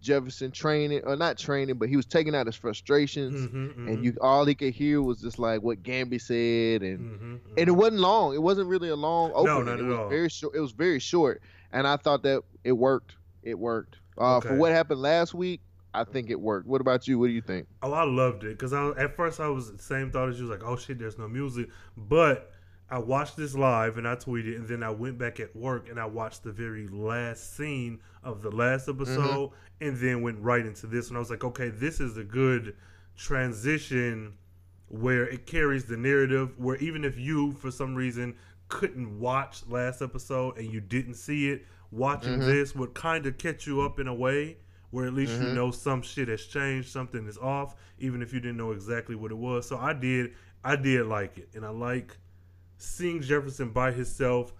Jefferson 0.00 0.50
training 0.50 1.02
or 1.04 1.14
not 1.16 1.36
training, 1.36 1.76
but 1.76 1.88
he 1.88 1.96
was 1.96 2.06
taking 2.06 2.34
out 2.34 2.46
his 2.46 2.56
frustrations, 2.56 3.50
Mhm, 3.50 3.74
mhm. 3.74 3.88
and 3.88 4.04
you 4.04 4.16
all 4.20 4.44
he 4.46 4.54
could 4.54 4.72
hear 4.72 5.02
was 5.02 5.20
just 5.20 5.38
like 5.38 5.62
what 5.62 5.82
Gambi 5.82 6.20
said, 6.20 6.82
and 6.82 7.00
Mhm, 7.00 7.20
mhm. 7.20 7.38
and 7.58 7.68
it 7.68 7.72
wasn't 7.72 8.00
long. 8.00 8.34
It 8.34 8.42
wasn't 8.42 8.68
really 8.68 8.88
a 8.88 8.96
long 8.96 9.30
opening. 9.34 9.64
not 9.66 9.78
it 9.78 9.82
at 9.82 9.86
was 9.88 9.98
all. 9.98 10.08
very 10.08 10.28
short. 10.30 10.54
It 10.54 10.60
was 10.60 10.72
very 10.72 10.98
short, 11.00 11.42
and 11.72 11.86
I 11.86 11.96
thought 11.96 12.22
that 12.22 12.42
it 12.64 12.72
worked. 12.72 13.16
It 13.42 13.58
worked. 13.58 13.96
Uh, 14.18 14.36
Okay. 14.38 14.48
For 14.48 14.56
what 14.56 14.72
happened 14.72 15.00
last 15.02 15.34
week, 15.34 15.60
I 15.92 16.04
think 16.04 16.30
it 16.30 16.40
worked. 16.40 16.66
What 16.66 16.80
about 16.80 17.06
you? 17.08 17.18
What 17.18 17.26
do 17.26 17.32
you 17.32 17.40
think? 17.42 17.66
Oh, 17.82 17.92
I 17.92 18.04
loved 18.04 18.44
it 18.44 18.50
because 18.58 18.72
I 18.72 18.90
at 18.92 19.16
first 19.16 19.38
I 19.40 19.48
was 19.48 19.72
the 19.72 19.82
same 19.82 20.10
thought 20.10 20.28
as 20.30 20.38
you, 20.38 20.46
was 20.48 20.50
like, 20.58 20.66
oh 20.66 20.76
shit, 20.76 20.98
there's 20.98 21.18
no 21.18 21.28
music. 21.28 21.68
But 21.96 22.50
I 22.90 22.98
watched 22.98 23.36
this 23.36 23.54
live 23.54 23.98
and 23.98 24.08
I 24.08 24.16
tweeted, 24.16 24.56
and 24.56 24.68
then 24.68 24.82
I 24.82 24.90
went 24.90 25.16
back 25.16 25.38
at 25.38 25.54
work 25.54 25.88
and 25.88 25.98
I 25.98 26.06
watched 26.06 26.42
the 26.42 26.52
very 26.52 26.88
last 26.88 27.56
scene 27.56 28.00
of 28.24 28.42
the 28.42 28.50
last 28.50 28.88
mm-hmm. 28.88 29.02
episode, 29.02 29.52
and 29.80 29.96
then 29.96 30.22
went 30.22 30.40
right 30.40 30.66
into 30.66 30.86
this. 30.86 31.08
And 31.08 31.16
I 31.16 31.20
was 31.20 31.30
like, 31.30 31.44
okay, 31.44 31.68
this 31.68 32.00
is 32.00 32.16
a 32.16 32.24
good 32.24 32.74
transition 33.16 34.34
where 34.88 35.28
it 35.28 35.46
carries 35.46 35.84
the 35.84 35.96
narrative. 35.96 36.58
Where 36.58 36.76
even 36.76 37.04
if 37.04 37.16
you, 37.16 37.52
for 37.52 37.70
some 37.70 37.94
reason, 37.94 38.34
couldn't 38.68 39.18
watch 39.20 39.62
last 39.68 40.02
episode 40.02 40.58
and 40.58 40.72
you 40.72 40.80
didn't 40.80 41.14
see 41.14 41.50
it, 41.50 41.64
watching 41.92 42.38
mm-hmm. 42.38 42.46
this 42.46 42.74
would 42.74 42.94
kind 42.94 43.26
of 43.26 43.38
catch 43.38 43.66
you 43.66 43.80
up 43.82 44.00
in 44.00 44.08
a 44.08 44.14
way 44.14 44.56
where 44.90 45.06
at 45.06 45.14
least 45.14 45.32
you 45.32 45.38
mm-hmm. 45.38 45.54
know 45.54 45.70
some 45.70 46.02
shit 46.02 46.28
has 46.28 46.44
changed, 46.46 46.88
something 46.88 47.26
is 47.28 47.38
off, 47.38 47.76
even 47.98 48.22
if 48.22 48.32
you 48.32 48.40
didn't 48.40 48.56
know 48.56 48.72
exactly 48.72 49.14
what 49.14 49.30
it 49.30 49.36
was. 49.36 49.68
So 49.68 49.78
I 49.78 49.92
did, 49.92 50.32
I 50.64 50.74
did 50.76 51.06
like 51.06 51.38
it, 51.38 51.48
and 51.54 51.64
I 51.64 51.70
like 51.70 52.16
seeing 52.80 53.20
Jefferson 53.20 53.70
by 53.70 53.92
himself, 53.92 54.52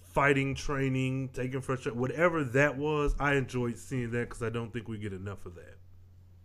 fighting, 0.00 0.54
training, 0.54 1.30
taking 1.32 1.60
frustration, 1.60 1.98
whatever 1.98 2.44
that 2.44 2.76
was. 2.76 3.14
I 3.18 3.34
enjoyed 3.34 3.78
seeing 3.78 4.10
that 4.12 4.28
because 4.28 4.42
I 4.42 4.50
don't 4.50 4.72
think 4.72 4.88
we 4.88 4.98
get 4.98 5.12
enough 5.12 5.44
of 5.46 5.54
that. 5.54 5.76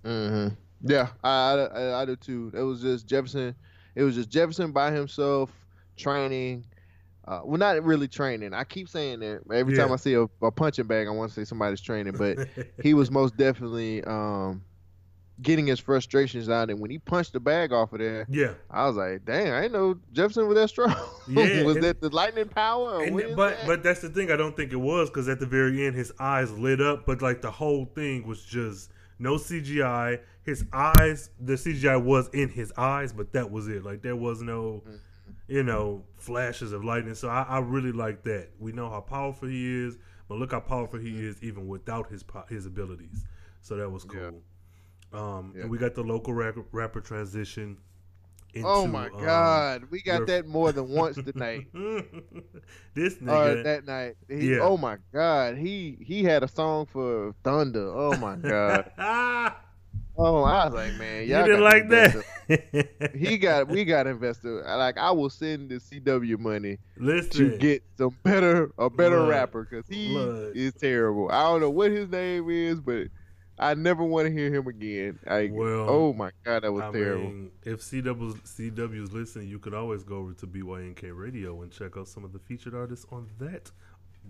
Mm-hmm. 0.04 0.56
Yeah, 0.90 1.10
I, 1.24 1.54
I 1.54 2.02
I 2.02 2.06
do 2.06 2.16
too. 2.16 2.52
It 2.56 2.62
was 2.62 2.82
just 2.82 3.08
Jefferson. 3.08 3.56
It 3.96 4.04
was 4.04 4.16
just 4.16 4.30
Jefferson 4.30 4.72
by 4.72 4.92
himself 4.92 5.52
training. 5.96 6.66
Uh, 7.28 7.42
well, 7.44 7.58
not 7.58 7.84
really 7.84 8.08
training. 8.08 8.54
I 8.54 8.64
keep 8.64 8.88
saying 8.88 9.20
that 9.20 9.42
every 9.52 9.76
time 9.76 9.92
I 9.92 9.98
see 9.98 10.14
a, 10.14 10.28
a 10.42 10.52
punching 10.52 10.86
bag, 10.86 11.08
I 11.08 11.10
want 11.10 11.30
to 11.32 11.36
say 11.36 11.44
somebody's 11.44 11.82
training, 11.82 12.14
but 12.18 12.48
he 12.82 12.94
was 12.94 13.12
most 13.12 13.36
definitely 13.36 14.02
um, 14.06 14.64
getting 15.42 15.68
his 15.68 15.80
frustrations 15.80 16.50
out. 16.50 16.70
And 16.70 16.80
when 16.80 16.90
he 16.90 16.98
punched 17.00 17.34
the 17.34 17.40
bag 17.40 17.72
off 17.72 17.94
of 17.94 18.00
there, 18.00 18.26
yeah, 18.30 18.54
I 18.70 18.88
was 18.88 18.96
like, 18.96 19.26
"Dang, 19.26 19.52
I 19.52 19.62
didn't 19.62 19.74
know 19.74 20.00
Jefferson 20.14 20.48
was 20.48 20.56
that 20.56 20.70
strong." 20.70 20.96
Yeah, 21.30 21.64
was 21.64 21.76
and- 21.76 21.86
that 21.86 22.02
the 22.02 22.10
lightning 22.10 22.48
power? 22.48 23.04
And 23.04 23.14
what 23.14 23.20
th- 23.22 23.32
is 23.32 23.36
but 23.36 23.58
that? 23.58 23.68
but 23.68 23.84
that's 23.84 24.02
the 24.02 24.10
thing. 24.10 24.32
I 24.32 24.36
don't 24.38 24.56
think 24.56 24.72
it 24.72 24.78
was 24.78 25.10
because 25.10 25.28
at 25.28 25.40
the 25.40 25.46
very 25.46 25.86
end, 25.86 25.96
his 25.96 26.12
eyes 26.20 26.52
lit 26.52 26.80
up. 26.82 27.06
But 27.06 27.22
like 27.22 27.42
the 27.42 27.52
whole 27.52 27.86
thing 27.86 28.26
was 28.26 28.44
just 28.44 28.92
no 29.20 29.36
CGI. 29.36 30.20
His 30.44 30.64
eyes, 30.72 31.30
the 31.42 31.54
CGI 31.54 32.02
was 32.02 32.30
in 32.30 32.48
his 32.50 32.72
eyes, 32.78 33.12
but 33.12 33.34
that 33.34 33.52
was 33.52 33.68
it. 33.68 33.84
Like 33.84 34.02
there 34.02 34.16
was 34.16 34.42
no, 34.42 34.84
Mm-hmm. 34.88 34.96
you 35.50 35.64
know, 35.64 36.04
flashes 36.16 36.72
of 36.72 36.86
lightning. 36.86 37.16
So 37.16 37.28
I, 37.28 37.42
I 37.44 37.60
really 37.60 37.92
like 37.92 38.24
that. 38.24 38.50
We 38.60 38.72
know 38.72 38.90
how 38.90 39.02
powerful 39.02 39.50
he 39.50 39.86
is, 39.86 39.98
but 40.30 40.38
look 40.38 40.52
how 40.54 40.62
powerful 40.62 41.00
he 41.00 41.10
is 41.26 41.44
even 41.44 41.68
without 41.68 42.10
his 42.10 42.24
his 42.48 42.66
abilities. 42.66 43.26
So 43.62 43.76
that 43.76 43.90
was 43.90 44.06
Yeah. 44.14 44.30
Um, 45.14 45.54
Yeah. 45.56 45.64
and 45.64 45.72
we 45.72 45.78
got 45.78 45.96
the 45.96 46.04
local 46.04 46.34
rapper, 46.34 46.64
rapper 46.72 47.02
transition. 47.02 47.78
Into, 48.54 48.68
oh 48.68 48.88
my 48.88 49.08
um, 49.08 49.24
God, 49.24 49.84
we 49.92 50.02
got 50.02 50.18
your- 50.20 50.26
that 50.28 50.48
more 50.48 50.72
than 50.72 50.88
once 50.90 51.16
tonight. 51.32 51.68
this 52.94 53.18
uh, 53.28 53.62
that 53.64 53.84
night. 53.86 54.16
He, 54.28 54.52
Yeah. 54.56 54.60
Oh 54.62 54.78
my 54.78 54.98
God, 55.14 55.58
he 55.58 55.98
he 56.02 56.24
had 56.24 56.44
a 56.44 56.48
song 56.48 56.86
for 56.86 57.34
Thunder. 57.44 57.92
Oh 57.94 58.16
my 58.18 58.36
God. 58.38 58.90
oh, 60.18 60.44
I 60.44 60.66
was 60.66 60.74
like, 60.74 60.96
man, 60.96 61.24
you 61.24 61.36
y'all 61.36 61.46
didn't 61.46 61.64
like 61.64 61.88
that. 61.90 63.12
He 63.14 63.38
got 63.38 63.68
we 63.68 63.84
got 63.86 64.08
invested. 64.08 64.50
Like 64.66 64.98
I 64.98 65.12
will 65.12 65.30
send 65.30 65.70
the 65.70 65.76
CW 65.76 66.40
money 66.40 66.78
Listen, 66.98 67.52
to 67.52 67.58
get 67.58 67.84
some 67.98 68.16
better 68.24 68.72
a 68.80 68.90
better 68.90 69.24
rapper 69.26 69.68
because 69.70 69.86
he 69.88 70.16
is 70.56 70.74
terrible. 70.74 71.30
I 71.32 71.44
don't 71.44 71.62
know 71.62 71.70
what 71.70 71.92
his 71.92 72.10
name 72.10 72.50
is, 72.50 72.80
but 72.80 73.08
I 73.60 73.74
never 73.74 74.04
want 74.04 74.28
to 74.28 74.32
hear 74.34 74.54
him 74.54 74.68
again. 74.68 75.20
Like, 75.26 75.52
Well, 75.52 75.90
oh 75.90 76.14
my 76.14 76.32
God, 76.44 76.64
that 76.64 76.72
was 76.72 76.84
I 76.84 76.92
terrible. 76.92 77.24
mean, 77.26 77.52
if 77.64 77.82
CW, 77.82 78.40
CW's 78.44 79.12
listening, 79.14 79.48
you 79.48 79.60
could 79.60 79.74
always 79.74 80.04
go 80.04 80.18
over 80.18 80.34
to 80.34 80.48
BYNK 80.48 81.10
Radio 81.14 81.62
and 81.62 81.72
check 81.72 81.98
out 81.98 82.08
some 82.08 82.24
of 82.24 82.34
the 82.34 82.40
featured 82.40 82.76
artists 82.76 83.06
on 83.12 83.28
that 83.40 83.72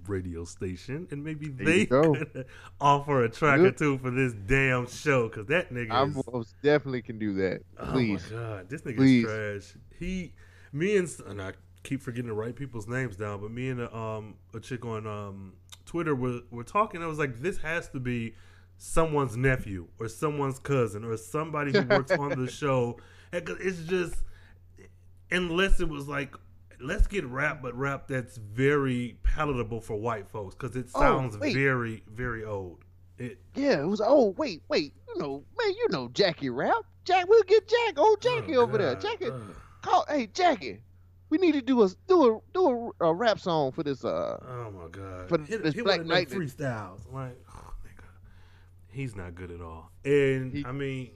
radio 0.08 0.46
station, 0.46 1.08
and 1.12 1.24
maybe 1.24 1.48
There 1.50 1.66
they 1.66 1.86
could 1.88 2.46
offer 2.80 3.24
a 3.24 3.30
track 3.30 3.60
or 3.60 3.72
two 3.72 3.98
for 3.98 4.12
this 4.12 4.34
damn 4.34 4.88
show 4.88 5.28
because 5.28 5.48
that 5.48 5.74
nigga 5.74 5.92
I 5.92 6.06
most 6.32 6.56
definitely 6.62 7.02
can 7.02 7.20
do 7.20 7.34
that. 7.36 7.62
Please. 7.92 8.24
Oh 8.32 8.36
my 8.36 8.42
god, 8.42 8.70
this 8.70 8.82
nigga 8.84 8.96
Please. 8.98 9.26
is 9.26 9.72
trash. 9.72 9.82
He, 10.00 10.34
me 10.72 10.98
and 10.98 11.10
and 11.28 11.42
I 11.42 11.54
keep 11.84 12.02
forgetting 12.02 12.28
to 12.28 12.34
write 12.34 12.56
people's 12.56 12.88
names 12.88 13.16
down, 13.18 13.42
but 13.42 13.52
me 13.52 13.70
and 13.70 13.82
a, 13.82 13.94
um 13.96 14.36
a 14.54 14.60
chick 14.60 14.86
on 14.86 15.06
um 15.08 15.54
Twitter 15.86 16.16
were 16.16 16.42
were 16.52 16.64
talking. 16.64 17.02
I 17.04 17.08
was 17.08 17.18
like, 17.18 17.42
this 17.42 17.58
has 17.58 17.90
to 17.90 18.00
be 18.00 18.36
someone's 18.78 19.36
nephew 19.38 19.88
or 20.00 20.08
someone's 20.08 20.60
cousin 20.60 21.04
or 21.04 21.18
somebody 21.18 21.72
who 21.72 21.86
works 21.88 22.12
on 22.12 22.30
the 22.44 22.50
show. 22.52 22.98
It's 23.34 23.80
just 23.84 24.16
unless 25.32 25.80
it 25.80 25.90
was 25.90 26.08
like. 26.08 26.36
Let's 26.80 27.08
get 27.08 27.26
rap, 27.26 27.64
but 27.64 27.76
rap 27.76 28.08
that's 28.08 28.38
very 28.38 29.18
palatable 29.24 29.82
for 29.82 29.96
white 29.96 30.30
folks 30.30 30.54
because 30.54 30.76
it 30.76 30.86
Oh, 30.94 31.00
sounds 31.00 31.36
wait. 31.36 31.56
very, 31.56 32.04
very 32.08 32.46
old. 32.46 32.86
It 33.18 33.40
Yeah, 33.56 33.82
it 33.82 33.88
was. 33.88 34.00
Oh 34.00 34.36
wait, 34.38 34.62
wait. 34.70 34.94
You 35.08 35.20
know, 35.20 35.44
man, 35.58 35.70
you 35.74 35.88
know 35.90 36.08
Jackie 36.14 36.52
Rap. 36.52 36.76
Jack, 37.04 37.28
we'll 37.28 37.42
get 37.42 37.68
Jack. 37.68 37.98
Old 37.98 38.22
Jackie 38.22 38.58
oh, 38.58 38.62
over 38.62 38.78
there. 38.78 38.94
Jackie, 38.94 39.26
Ugh. 39.32 39.42
call. 39.82 40.06
Hey, 40.08 40.28
Jackie, 40.28 40.84
we 41.32 41.40
need 41.40 41.54
to 41.54 41.64
do 41.64 41.82
a 41.82 41.90
do 42.08 42.36
a 42.36 42.40
do 42.54 42.94
a, 43.02 43.08
a 43.08 43.12
rap 43.16 43.40
song 43.40 43.72
for 43.72 43.82
this. 43.82 44.06
Uh, 44.06 44.38
Oh 44.48 44.70
my 44.70 44.88
god! 44.92 45.30
For 45.30 45.40
this 45.40 45.74
hit 45.74 45.84
Black 45.84 46.06
Knight- 46.06 46.30
freestyles. 46.30 47.12
Like, 47.12 47.42
oh, 47.47 47.47
he's 48.98 49.16
not 49.16 49.36
good 49.36 49.52
at 49.52 49.62
all. 49.62 49.92
And 50.04 50.52
He- 50.52 50.66
I 50.66 50.72
mean, 50.72 51.12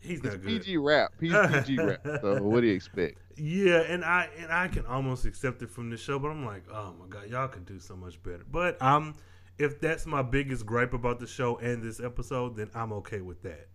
he's 0.00 0.22
not 0.22 0.40
good. 0.40 0.40
At 0.40 0.62
PG 0.62 0.76
rap. 0.78 1.12
He's 1.20 1.32
PG 1.52 1.78
rap. 1.78 2.00
So 2.20 2.42
what 2.42 2.60
do 2.60 2.66
you 2.68 2.74
expect? 2.74 3.18
Yeah, 3.36 3.80
and 3.80 4.04
I 4.04 4.28
and 4.38 4.50
I 4.50 4.68
can 4.68 4.86
almost 4.86 5.26
accept 5.26 5.60
it 5.62 5.70
from 5.70 5.90
the 5.90 5.96
show, 5.96 6.18
but 6.18 6.28
I'm 6.28 6.44
like, 6.46 6.64
oh 6.72 6.94
my 6.98 7.06
god, 7.08 7.28
y'all 7.28 7.48
can 7.48 7.64
do 7.64 7.78
so 7.78 7.94
much 7.94 8.22
better. 8.22 8.44
But 8.50 8.78
I'm 8.80 9.14
if 9.58 9.80
that's 9.80 10.06
my 10.06 10.22
biggest 10.22 10.64
gripe 10.64 10.92
about 10.94 11.18
the 11.18 11.26
show 11.26 11.56
and 11.58 11.82
this 11.82 12.00
episode, 12.00 12.56
then 12.56 12.70
I'm 12.74 12.92
okay 12.94 13.20
with 13.20 13.42
that. 13.42 13.68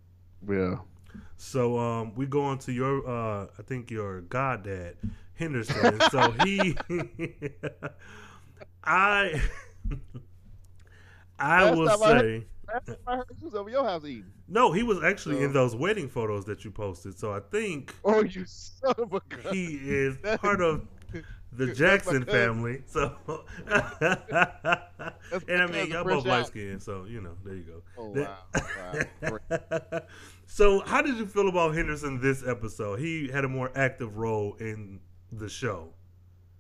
Yeah. 0.48 0.78
So 1.38 1.78
um, 1.78 2.16
we 2.16 2.26
go 2.26 2.42
on 2.44 2.58
to 2.60 2.72
your, 2.72 3.06
uh, 3.08 3.48
I 3.60 3.64
think 3.64 3.92
your 3.92 4.22
goddad, 4.22 4.96
Henderson. 5.34 6.00
so 6.10 6.32
he, 6.44 6.78
I, 8.84 9.42
I 11.42 11.64
Last 11.70 11.78
will 11.78 11.88
time 11.88 12.04
I 12.04 12.08
heard- 12.14 12.42
say, 12.86 12.96
I 13.06 13.16
heard 13.18 13.26
he 13.38 13.44
was 13.46 13.56
over 13.56 13.70
your 13.70 13.84
house 13.84 14.06
eating. 14.06 14.32
no, 14.48 14.72
he 14.72 14.82
was 14.84 15.04
actually 15.04 15.44
in 15.44 15.50
oh. 15.50 15.54
those 15.54 15.76
wedding 15.76 16.08
photos 16.08 16.46
that 16.46 16.64
you 16.64 16.72
posted. 16.72 17.18
So 17.20 17.34
I 17.34 17.42
think 17.52 17.94
Oh, 18.06 18.24
you 18.24 18.46
son 18.46 18.94
of 18.98 19.12
a 19.14 19.20
gun. 19.28 19.54
he 19.54 19.76
is 19.84 20.16
part 20.40 20.62
of 20.62 20.88
the 21.52 21.74
Jackson 21.74 22.24
family. 22.24 22.82
So, 22.86 23.14
and 23.68 25.62
I 25.62 25.68
mean, 25.68 25.92
y'all 25.92 26.04
both 26.06 26.26
light 26.26 26.48
skinned, 26.48 26.82
so 26.82 27.06
you 27.06 27.20
know, 27.22 27.36
there 27.44 27.56
you 27.56 27.64
go. 27.64 27.84
Oh 27.98 28.10
wow. 28.12 28.38
wow. 29.52 30.02
So, 30.46 30.82
how 30.82 31.02
did 31.02 31.16
you 31.16 31.26
feel 31.26 31.48
about 31.48 31.76
Henderson 31.76 32.20
this 32.20 32.46
episode? 32.46 33.00
He 33.00 33.30
had 33.30 33.46
a 33.46 33.48
more 33.48 33.72
active 33.74 34.18
role 34.18 34.56
in 34.60 35.00
the 35.32 35.48
show. 35.48 35.94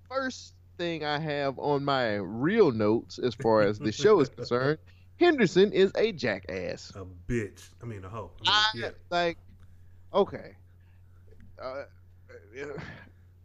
First 0.09 0.53
thing 0.81 1.05
I 1.05 1.19
have 1.19 1.59
on 1.59 1.85
my 1.85 2.15
real 2.15 2.71
notes 2.71 3.19
as 3.19 3.35
far 3.35 3.61
as 3.61 3.77
the 3.77 3.91
show 3.91 4.19
is 4.19 4.29
concerned, 4.29 4.79
Henderson 5.17 5.71
is 5.71 5.91
a 5.95 6.11
jackass. 6.11 6.91
A 6.95 7.05
bitch. 7.31 7.69
I 7.83 7.85
mean, 7.85 8.03
a 8.03 8.09
hoe. 8.09 8.31
I, 8.47 8.49
I 8.73 8.77
yeah. 8.79 8.89
like, 9.11 9.37
okay. 10.11 10.55
Uh, 11.61 11.83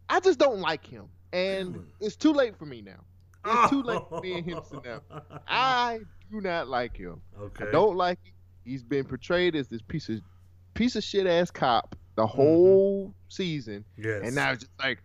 I 0.09 0.19
just 0.19 0.39
don't 0.39 0.59
like 0.59 0.85
him, 0.85 1.05
and 1.31 1.75
Really? 1.75 1.85
it's 2.01 2.15
too 2.15 2.33
late 2.33 2.57
for 2.57 2.65
me 2.65 2.81
now. 2.81 2.99
It's 3.45 3.69
too 3.69 3.83
late 3.83 4.01
for 4.09 4.19
me 4.21 4.33
and. 4.33 4.45
Henderson 4.45 4.79
now. 4.83 5.01
I 5.47 5.99
do 6.31 6.41
not 6.41 6.67
like 6.67 6.97
him. 6.97 7.21
okay. 7.39 7.67
I 7.67 7.71
don't 7.71 7.95
like 7.95 8.17
him. 8.25 8.33
He's 8.65 8.83
been 8.83 9.05
portrayed 9.05 9.55
as 9.55 9.67
this 9.67 9.81
piece 9.83 10.09
of 10.09 10.19
piece 10.73 10.95
of 10.95 11.03
shit 11.03 11.27
ass 11.27 11.51
cop 11.51 11.95
the 12.15 12.23
Mm-hmm. 12.23 12.35
whole 12.35 13.13
season, 13.29 13.85
Yes. 13.95 14.21
and 14.25 14.33
now 14.35 14.51
it's 14.53 14.61
just 14.63 14.71
like, 14.79 14.97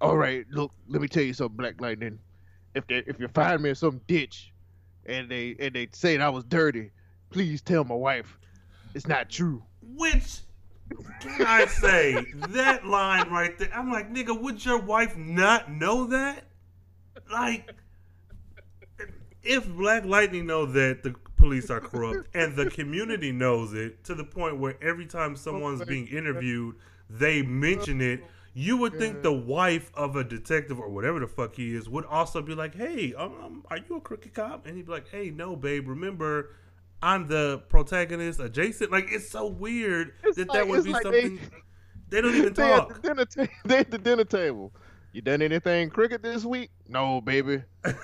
all 0.00 0.16
right, 0.16 0.44
look, 0.50 0.72
let 0.88 1.00
me 1.00 1.08
tell 1.08 1.22
you 1.22 1.32
something, 1.32 1.56
Black 1.56 1.80
Lightning. 1.80 2.18
If 2.74 2.86
they 2.86 3.02
if 3.06 3.18
you 3.18 3.28
find 3.28 3.62
me 3.62 3.70
in 3.70 3.74
some 3.74 4.00
ditch, 4.06 4.52
and 5.06 5.30
they 5.30 5.56
and 5.58 5.74
they 5.74 5.88
say 5.92 6.18
I 6.18 6.28
was 6.28 6.44
dirty, 6.44 6.90
please 7.30 7.62
tell 7.62 7.84
my 7.84 7.94
wife 7.94 8.38
it's 8.94 9.06
not 9.06 9.30
true. 9.30 9.62
Which 9.82 10.40
can 11.20 11.46
I 11.46 11.66
say 11.66 12.24
that 12.50 12.86
line 12.86 13.30
right 13.30 13.58
there? 13.58 13.70
I'm 13.74 13.90
like, 13.90 14.12
nigga, 14.12 14.38
would 14.40 14.64
your 14.64 14.78
wife 14.78 15.16
not 15.16 15.70
know 15.70 16.06
that? 16.06 16.44
Like, 17.30 17.72
if 19.42 19.68
Black 19.68 20.04
Lightning 20.04 20.46
know 20.46 20.66
that 20.66 21.02
the 21.02 21.14
police 21.36 21.70
are 21.70 21.80
corrupt 21.80 22.28
and 22.34 22.54
the 22.54 22.70
community 22.70 23.32
knows 23.32 23.72
it 23.74 24.04
to 24.04 24.14
the 24.14 24.24
point 24.24 24.58
where 24.58 24.76
every 24.82 25.06
time 25.06 25.36
someone's 25.36 25.84
being 25.84 26.06
interviewed, 26.08 26.76
they 27.08 27.42
mention 27.42 28.00
it. 28.00 28.24
You 28.58 28.78
would 28.78 28.94
think 28.98 29.22
the 29.22 29.32
wife 29.34 29.90
of 29.94 30.16
a 30.16 30.24
detective 30.24 30.80
or 30.80 30.88
whatever 30.88 31.20
the 31.20 31.26
fuck 31.26 31.56
he 31.56 31.74
is 31.74 31.90
would 31.90 32.06
also 32.06 32.40
be 32.40 32.54
like, 32.54 32.74
"Hey, 32.74 33.12
um, 33.12 33.64
are 33.70 33.76
you 33.76 33.96
a 33.96 34.00
crooked 34.00 34.32
cop?" 34.32 34.66
And 34.66 34.74
he'd 34.78 34.86
be 34.86 34.92
like, 34.92 35.08
"Hey, 35.10 35.30
no, 35.30 35.54
babe. 35.56 35.86
Remember, 35.86 36.54
I'm 37.02 37.28
the 37.28 37.58
protagonist 37.68 38.40
adjacent." 38.40 38.90
Like 38.90 39.08
it's 39.10 39.28
so 39.28 39.46
weird 39.46 40.14
It's 40.24 40.38
that 40.38 40.48
like- 40.48 40.58
that 40.58 40.68
would 40.68 40.84
be 40.84 40.90
like 40.92 41.02
they- 41.04 41.22
something. 41.22 41.38
They, 42.08 42.20
don't 42.22 42.34
even 42.36 42.54
They 42.54 42.72
at 42.72 42.88
the 42.88 42.94
talk. 42.94 43.02
dinner 43.02 43.24
ta- 43.26 43.52
they 43.66 43.78
at 43.78 43.90
the 43.90 43.98
dinner 43.98 44.24
table. 44.24 44.72
You 45.12 45.20
done 45.22 45.42
anything 45.42 45.90
crooked 45.90 46.22
this 46.22 46.44
week? 46.44 46.70
No, 46.88 47.20
baby. 47.20 47.62
I 47.84 47.94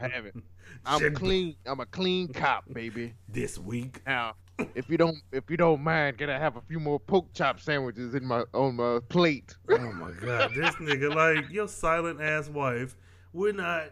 haven't. 0.00 0.44
I'm 0.86 1.12
clean. 1.14 1.56
I'm 1.66 1.80
a 1.80 1.86
clean 1.86 2.28
cop, 2.28 2.72
baby. 2.72 3.14
This 3.28 3.58
week, 3.58 4.00
Now, 4.06 4.36
if 4.74 4.88
you 4.88 4.96
don't, 4.96 5.16
if 5.32 5.50
you 5.50 5.56
don't 5.56 5.82
mind, 5.82 6.18
can 6.18 6.30
I 6.30 6.38
have 6.38 6.56
a 6.56 6.60
few 6.62 6.80
more 6.80 6.98
pork 6.98 7.32
chop 7.32 7.60
sandwiches 7.60 8.14
in 8.14 8.24
my 8.24 8.44
on 8.54 8.76
my 8.76 8.98
plate? 9.08 9.56
Oh 9.70 9.92
my 9.92 10.10
god, 10.12 10.52
this 10.54 10.74
nigga 10.76 11.14
like 11.14 11.50
your 11.50 11.68
silent 11.68 12.20
ass 12.20 12.48
wife. 12.48 12.96
We're 13.32 13.52
not 13.52 13.90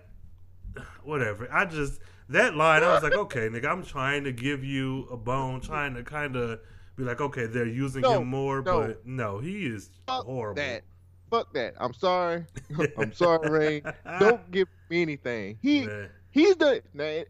whatever. 1.04 1.48
I 1.52 1.64
just 1.66 2.00
that 2.28 2.54
line 2.54 2.82
I 2.82 2.92
was 2.94 3.02
like, 3.02 3.14
okay, 3.14 3.48
nigga, 3.48 3.66
I'm 3.66 3.84
trying 3.84 4.24
to 4.24 4.32
give 4.32 4.64
you 4.64 5.06
a 5.10 5.16
bone, 5.16 5.60
trying 5.60 5.94
to 5.94 6.02
kind 6.02 6.36
of 6.36 6.60
be 6.96 7.04
like, 7.04 7.20
okay, 7.20 7.46
they're 7.46 7.66
using 7.66 8.02
No, 8.02 8.20
him 8.20 8.28
more, 8.28 8.62
no. 8.62 8.80
but 8.88 9.06
no, 9.06 9.38
he 9.38 9.66
is 9.66 9.90
Fuck 10.06 10.24
horrible. 10.24 10.56
that. 10.62 10.82
Fuck 11.30 11.52
that. 11.54 11.74
I'm 11.78 11.92
sorry. 11.92 12.46
I'm 12.98 13.12
sorry, 13.12 13.50
Ray. 13.50 13.82
Don't 14.18 14.50
give 14.50 14.68
me 14.90 15.02
anything. 15.02 15.58
He 15.60 15.88
he's 16.30 16.56
the 16.56 16.82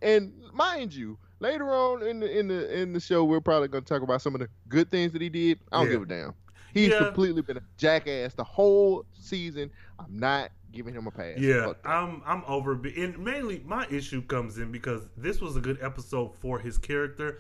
and 0.02 0.32
mind 0.52 0.94
you, 0.94 1.18
later 1.40 1.70
on 1.72 2.02
in 2.02 2.20
the 2.20 2.38
in 2.38 2.48
the 2.48 2.80
in 2.80 2.92
the 2.92 3.00
show, 3.00 3.24
we're 3.24 3.40
probably 3.40 3.68
gonna 3.68 3.84
talk 3.84 4.02
about 4.02 4.22
some 4.22 4.34
of 4.34 4.40
the 4.40 4.48
good 4.68 4.90
things 4.90 5.12
that 5.12 5.22
he 5.22 5.28
did. 5.28 5.58
I 5.72 5.78
don't 5.78 5.86
Yeah. 5.86 5.92
give 5.92 6.02
a 6.02 6.06
damn. 6.06 6.34
He's 6.72 6.88
Yeah. 6.90 6.98
completely 6.98 7.42
been 7.42 7.56
a 7.56 7.62
jackass 7.78 8.34
the 8.34 8.44
whole 8.44 9.04
season. 9.14 9.70
I'm 9.98 10.16
not 10.18 10.50
giving 10.72 10.94
him 10.94 11.06
a 11.06 11.10
pass. 11.10 11.38
Yeah. 11.38 11.72
I'm 11.84 12.22
I'm 12.26 12.42
over 12.46 12.72
and 12.96 13.18
mainly 13.18 13.62
my 13.64 13.86
issue 13.88 14.22
comes 14.22 14.58
in 14.58 14.70
because 14.70 15.08
this 15.16 15.40
was 15.40 15.56
a 15.56 15.60
good 15.60 15.78
episode 15.80 16.34
for 16.34 16.58
his 16.58 16.76
character, 16.76 17.38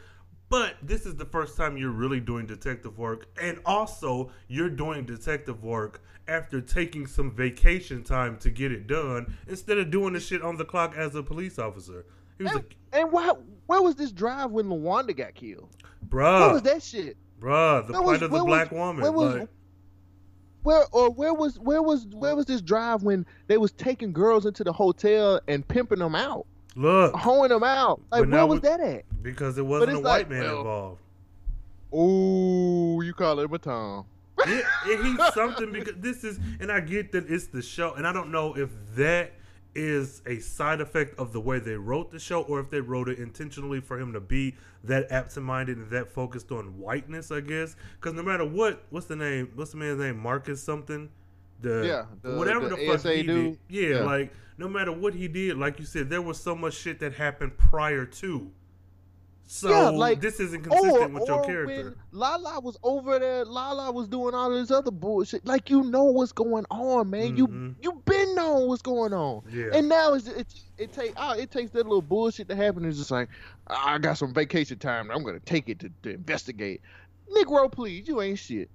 but 0.48 0.76
this 0.82 1.04
is 1.04 1.16
the 1.16 1.26
first 1.26 1.56
time 1.56 1.76
you're 1.76 1.90
really 1.90 2.20
doing 2.20 2.46
detective 2.46 2.98
work 2.98 3.26
and 3.40 3.60
also 3.66 4.30
you're 4.48 4.70
doing 4.70 5.04
detective 5.04 5.62
work 5.62 6.00
after 6.28 6.60
taking 6.60 7.06
some 7.06 7.30
vacation 7.30 8.02
time 8.02 8.36
to 8.38 8.50
get 8.50 8.72
it 8.72 8.86
done 8.86 9.36
instead 9.48 9.78
of 9.78 9.90
doing 9.90 10.12
the 10.14 10.20
shit 10.20 10.42
on 10.42 10.56
the 10.56 10.64
clock 10.64 10.94
as 10.96 11.14
a 11.14 11.22
police 11.22 11.58
officer. 11.58 12.04
He 12.38 12.44
was 12.44 12.52
And, 12.52 12.62
like, 12.62 12.76
and 12.92 13.12
why? 13.12 13.32
Where 13.66 13.82
was 13.82 13.94
this 13.96 14.12
drive 14.12 14.50
when 14.52 14.66
Lawanda 14.66 15.16
got 15.16 15.34
killed? 15.34 15.68
"Bruh, 16.08 16.40
what 16.40 16.52
was 16.54 16.62
that 16.62 16.82
shit? 16.82 17.16
bruh, 17.40 17.86
the 17.86 17.92
Where 17.92 18.02
plight 18.02 18.04
was- 18.04 18.22
of 18.22 18.30
the 18.30 18.44
black 18.44 18.70
was- 18.70 18.78
woman." 18.78 19.02
where 19.02 19.12
was- 19.12 19.34
like, 19.40 19.48
Where 20.62 20.84
or 20.92 21.10
where 21.10 21.32
was 21.34 21.58
where 21.60 21.82
was 21.82 22.06
where 22.12 22.34
was 22.34 22.46
this 22.46 22.60
drive 22.60 23.02
when 23.02 23.24
they 23.46 23.56
was 23.56 23.72
taking 23.72 24.12
girls 24.12 24.46
into 24.46 24.64
the 24.64 24.72
hotel 24.72 25.40
and 25.48 25.66
pimping 25.66 25.98
them 26.00 26.14
out, 26.16 26.46
look, 26.74 27.14
hoeing 27.14 27.50
them 27.50 27.62
out? 27.62 28.00
Like 28.10 28.28
where 28.28 28.46
was 28.46 28.60
we- 28.60 28.68
that 28.68 28.80
at? 28.80 29.04
because 29.22 29.58
it 29.58 29.66
wasn't 29.66 29.92
a 29.92 29.94
it's 29.96 30.04
white 30.04 30.10
like, 30.18 30.30
man 30.30 30.42
well- 30.42 30.58
involved. 30.58 31.00
Ooh, 31.94 33.00
you 33.02 33.14
call 33.14 33.38
it 33.40 33.50
a 33.52 33.58
Tom. 33.58 34.06
Yeah, 34.46 34.60
and 34.86 35.06
he's 35.06 35.26
something 35.34 35.72
because 35.72 35.94
this 35.98 36.24
is, 36.24 36.38
and 36.60 36.70
I 36.70 36.80
get 36.80 37.12
that 37.12 37.30
it's 37.30 37.46
the 37.46 37.62
show, 37.62 37.94
and 37.94 38.06
I 38.06 38.12
don't 38.12 38.30
know 38.30 38.54
if 38.56 38.70
that 38.96 39.32
is 39.76 40.22
a 40.26 40.38
side 40.38 40.80
effect 40.80 41.18
of 41.18 41.32
the 41.32 41.40
way 41.40 41.58
they 41.58 41.74
wrote 41.76 42.10
the 42.10 42.18
show, 42.18 42.42
or 42.42 42.58
if 42.60 42.70
they 42.70 42.80
wrote 42.80 43.08
it 43.08 43.18
intentionally 43.18 43.80
for 43.80 43.98
him 44.00 44.12
to 44.14 44.20
be 44.20 44.54
that 44.84 45.06
absent-minded 45.12 45.76
and 45.76 45.90
that 45.90 46.08
focused 46.10 46.50
on 46.50 46.78
whiteness. 46.78 47.30
I 47.30 47.40
guess 47.40 47.76
because 48.00 48.14
no 48.14 48.22
matter 48.22 48.44
what, 48.44 48.82
what's 48.90 49.06
the 49.06 49.16
name? 49.16 49.50
What's 49.54 49.72
the 49.72 49.76
man's 49.76 50.00
name? 50.00 50.18
Marcus 50.18 50.62
something. 50.62 51.10
The 51.60 51.86
Yeah, 51.86 52.04
the- 52.22 52.36
whatever 52.36 52.68
the 52.68 52.76
the, 52.76 52.86
fuck 52.86 52.94
ASA 52.96 53.14
he 53.16 53.22
dude. 53.22 53.44
did. 53.52 53.58
Yeah, 53.68 53.88
Yeah. 53.98 54.04
like 54.04 54.32
no 54.58 54.68
matter 54.68 54.92
what 54.92 55.14
he 55.14 55.28
did, 55.28 55.56
like 55.58 55.78
you 55.78 55.84
said, 55.84 56.08
there 56.10 56.22
was 56.22 56.40
so 56.40 56.54
much 56.54 56.74
shit 56.74 56.98
that 57.00 57.12
happened 57.14 57.56
prior 57.58 58.04
to. 58.06 58.50
So 59.48 59.70
Yeah, 59.70 59.90
like, 59.90 60.20
this 60.20 60.40
isn't 60.40 60.64
consistent 60.64 61.14
with 61.14 61.28
your 61.28 61.38
or 61.38 61.44
character. 61.44 61.96
Lala 62.10 62.58
was 62.60 62.76
over 62.82 63.18
there, 63.18 63.44
Lala 63.44 63.92
was 63.92 64.08
doing 64.08 64.34
all 64.34 64.50
this 64.50 64.72
other 64.72 64.90
bullshit. 64.90 65.46
Like 65.46 65.70
you 65.70 65.84
know 65.84 66.04
what's 66.04 66.32
going 66.32 66.64
on, 66.70 67.10
man. 67.10 67.34
Mhm. 67.34 67.38
You 67.38 67.74
you 67.80 68.02
been 68.04 68.34
knowing 68.34 68.66
what's 68.66 68.82
going 68.82 69.12
on. 69.12 69.42
Yeah. 69.52 69.70
And 69.72 69.88
now 69.88 70.14
it's, 70.14 70.26
it 70.26 70.52
it 70.78 70.92
take 70.92 71.12
oh, 71.16 71.32
it 71.32 71.50
takes 71.52 71.70
that 71.72 71.84
little 71.84 72.02
bullshit 72.02 72.48
to 72.48 72.56
happen. 72.56 72.84
It's 72.84 72.98
just 72.98 73.12
like 73.12 73.28
I 73.68 73.98
got 73.98 74.18
some 74.18 74.34
vacation 74.34 74.78
time. 74.78 75.10
I'm 75.12 75.22
gonna 75.22 75.40
take 75.40 75.68
it 75.68 75.78
to, 75.80 75.90
to 76.02 76.10
investigate. 76.10 76.80
Negro, 77.32 77.70
please, 77.70 78.06
you 78.08 78.20
ain't 78.20 78.38
shit. 78.38 78.70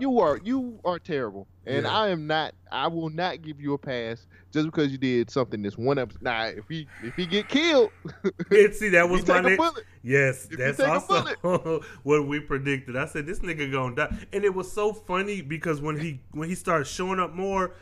You 0.00 0.18
are 0.20 0.38
you 0.42 0.80
are 0.84 0.98
terrible, 0.98 1.46
and 1.64 1.84
Yeah. 1.84 1.96
I 1.96 2.08
am 2.08 2.26
not. 2.26 2.54
I 2.72 2.88
will 2.88 3.08
not 3.08 3.42
give 3.42 3.60
you 3.60 3.74
a 3.74 3.78
pass 3.78 4.26
just 4.52 4.66
because 4.66 4.90
you 4.90 4.98
did 4.98 5.30
something 5.30 5.62
this 5.62 5.78
one 5.78 5.98
episode. 5.98 6.22
Nah, 6.22 6.46
if 6.46 6.64
he 6.68 6.88
if 7.04 7.14
he 7.14 7.24
get 7.24 7.48
killed, 7.48 7.90
see, 8.72 8.88
that 8.90 9.08
was 9.08 9.26
my 9.28 9.40
next. 9.40 9.82
Yes, 10.02 10.48
If 10.50 10.58
that's 10.58 10.80
also 10.80 11.80
what 12.02 12.26
we 12.26 12.40
predicted. 12.40 12.96
I 12.96 13.06
said 13.06 13.26
this 13.26 13.38
nigga 13.40 13.70
gonna 13.70 13.94
die, 13.94 14.16
and 14.32 14.44
it 14.44 14.54
was 14.54 14.70
so 14.70 14.92
funny 14.92 15.40
because 15.40 15.80
when 15.80 15.98
he 16.00 16.20
when 16.32 16.48
he 16.48 16.54
started 16.56 16.86
showing 16.86 17.20
up 17.20 17.32
more, 17.34 17.74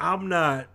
I'm 0.00 0.28
not 0.28 0.68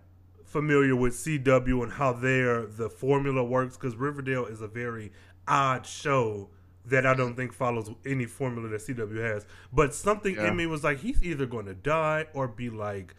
familiar 0.45 0.95
with 0.95 1.13
CW 1.13 1.83
and 1.83 1.91
how 1.93 2.13
their 2.13 2.65
the 2.65 2.89
formula 2.89 3.43
works 3.43 3.75
because 3.75 3.95
Riverdale 3.95 4.45
is 4.45 4.61
a 4.61 4.67
very 4.67 5.11
odd 5.47 5.85
show 5.85 6.49
that 6.89 7.05
I 7.05 7.13
don't 7.13 7.35
think 7.35 7.53
follows 7.53 7.89
any 8.05 8.25
formula 8.25 8.67
that 8.69 8.81
CW 8.81 9.17
has. 9.21 9.45
But 9.73 9.93
something 9.93 10.35
Yeah. 10.35 10.47
in 10.49 10.55
me 10.57 10.65
was 10.65 10.83
like, 10.83 10.99
he's 10.99 11.23
either 11.23 11.45
going 11.45 11.65
to 11.65 11.73
die 11.75 12.27
or 12.33 12.47
be 12.47 12.69
like 12.69 13.15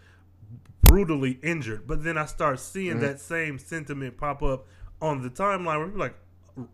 brutally 0.83 1.39
injured. 1.43 1.87
But 1.87 2.03
then 2.05 2.19
I 2.19 2.27
start 2.27 2.61
seeing 2.61 2.95
Mm-hmm. 2.97 3.01
that 3.03 3.21
same 3.21 3.59
sentiment 3.59 4.17
pop 4.17 4.43
up 4.43 4.67
on 5.01 5.23
the 5.23 5.31
timeline 5.31 5.79
where 5.79 5.87
people 5.87 6.01
like 6.01 6.15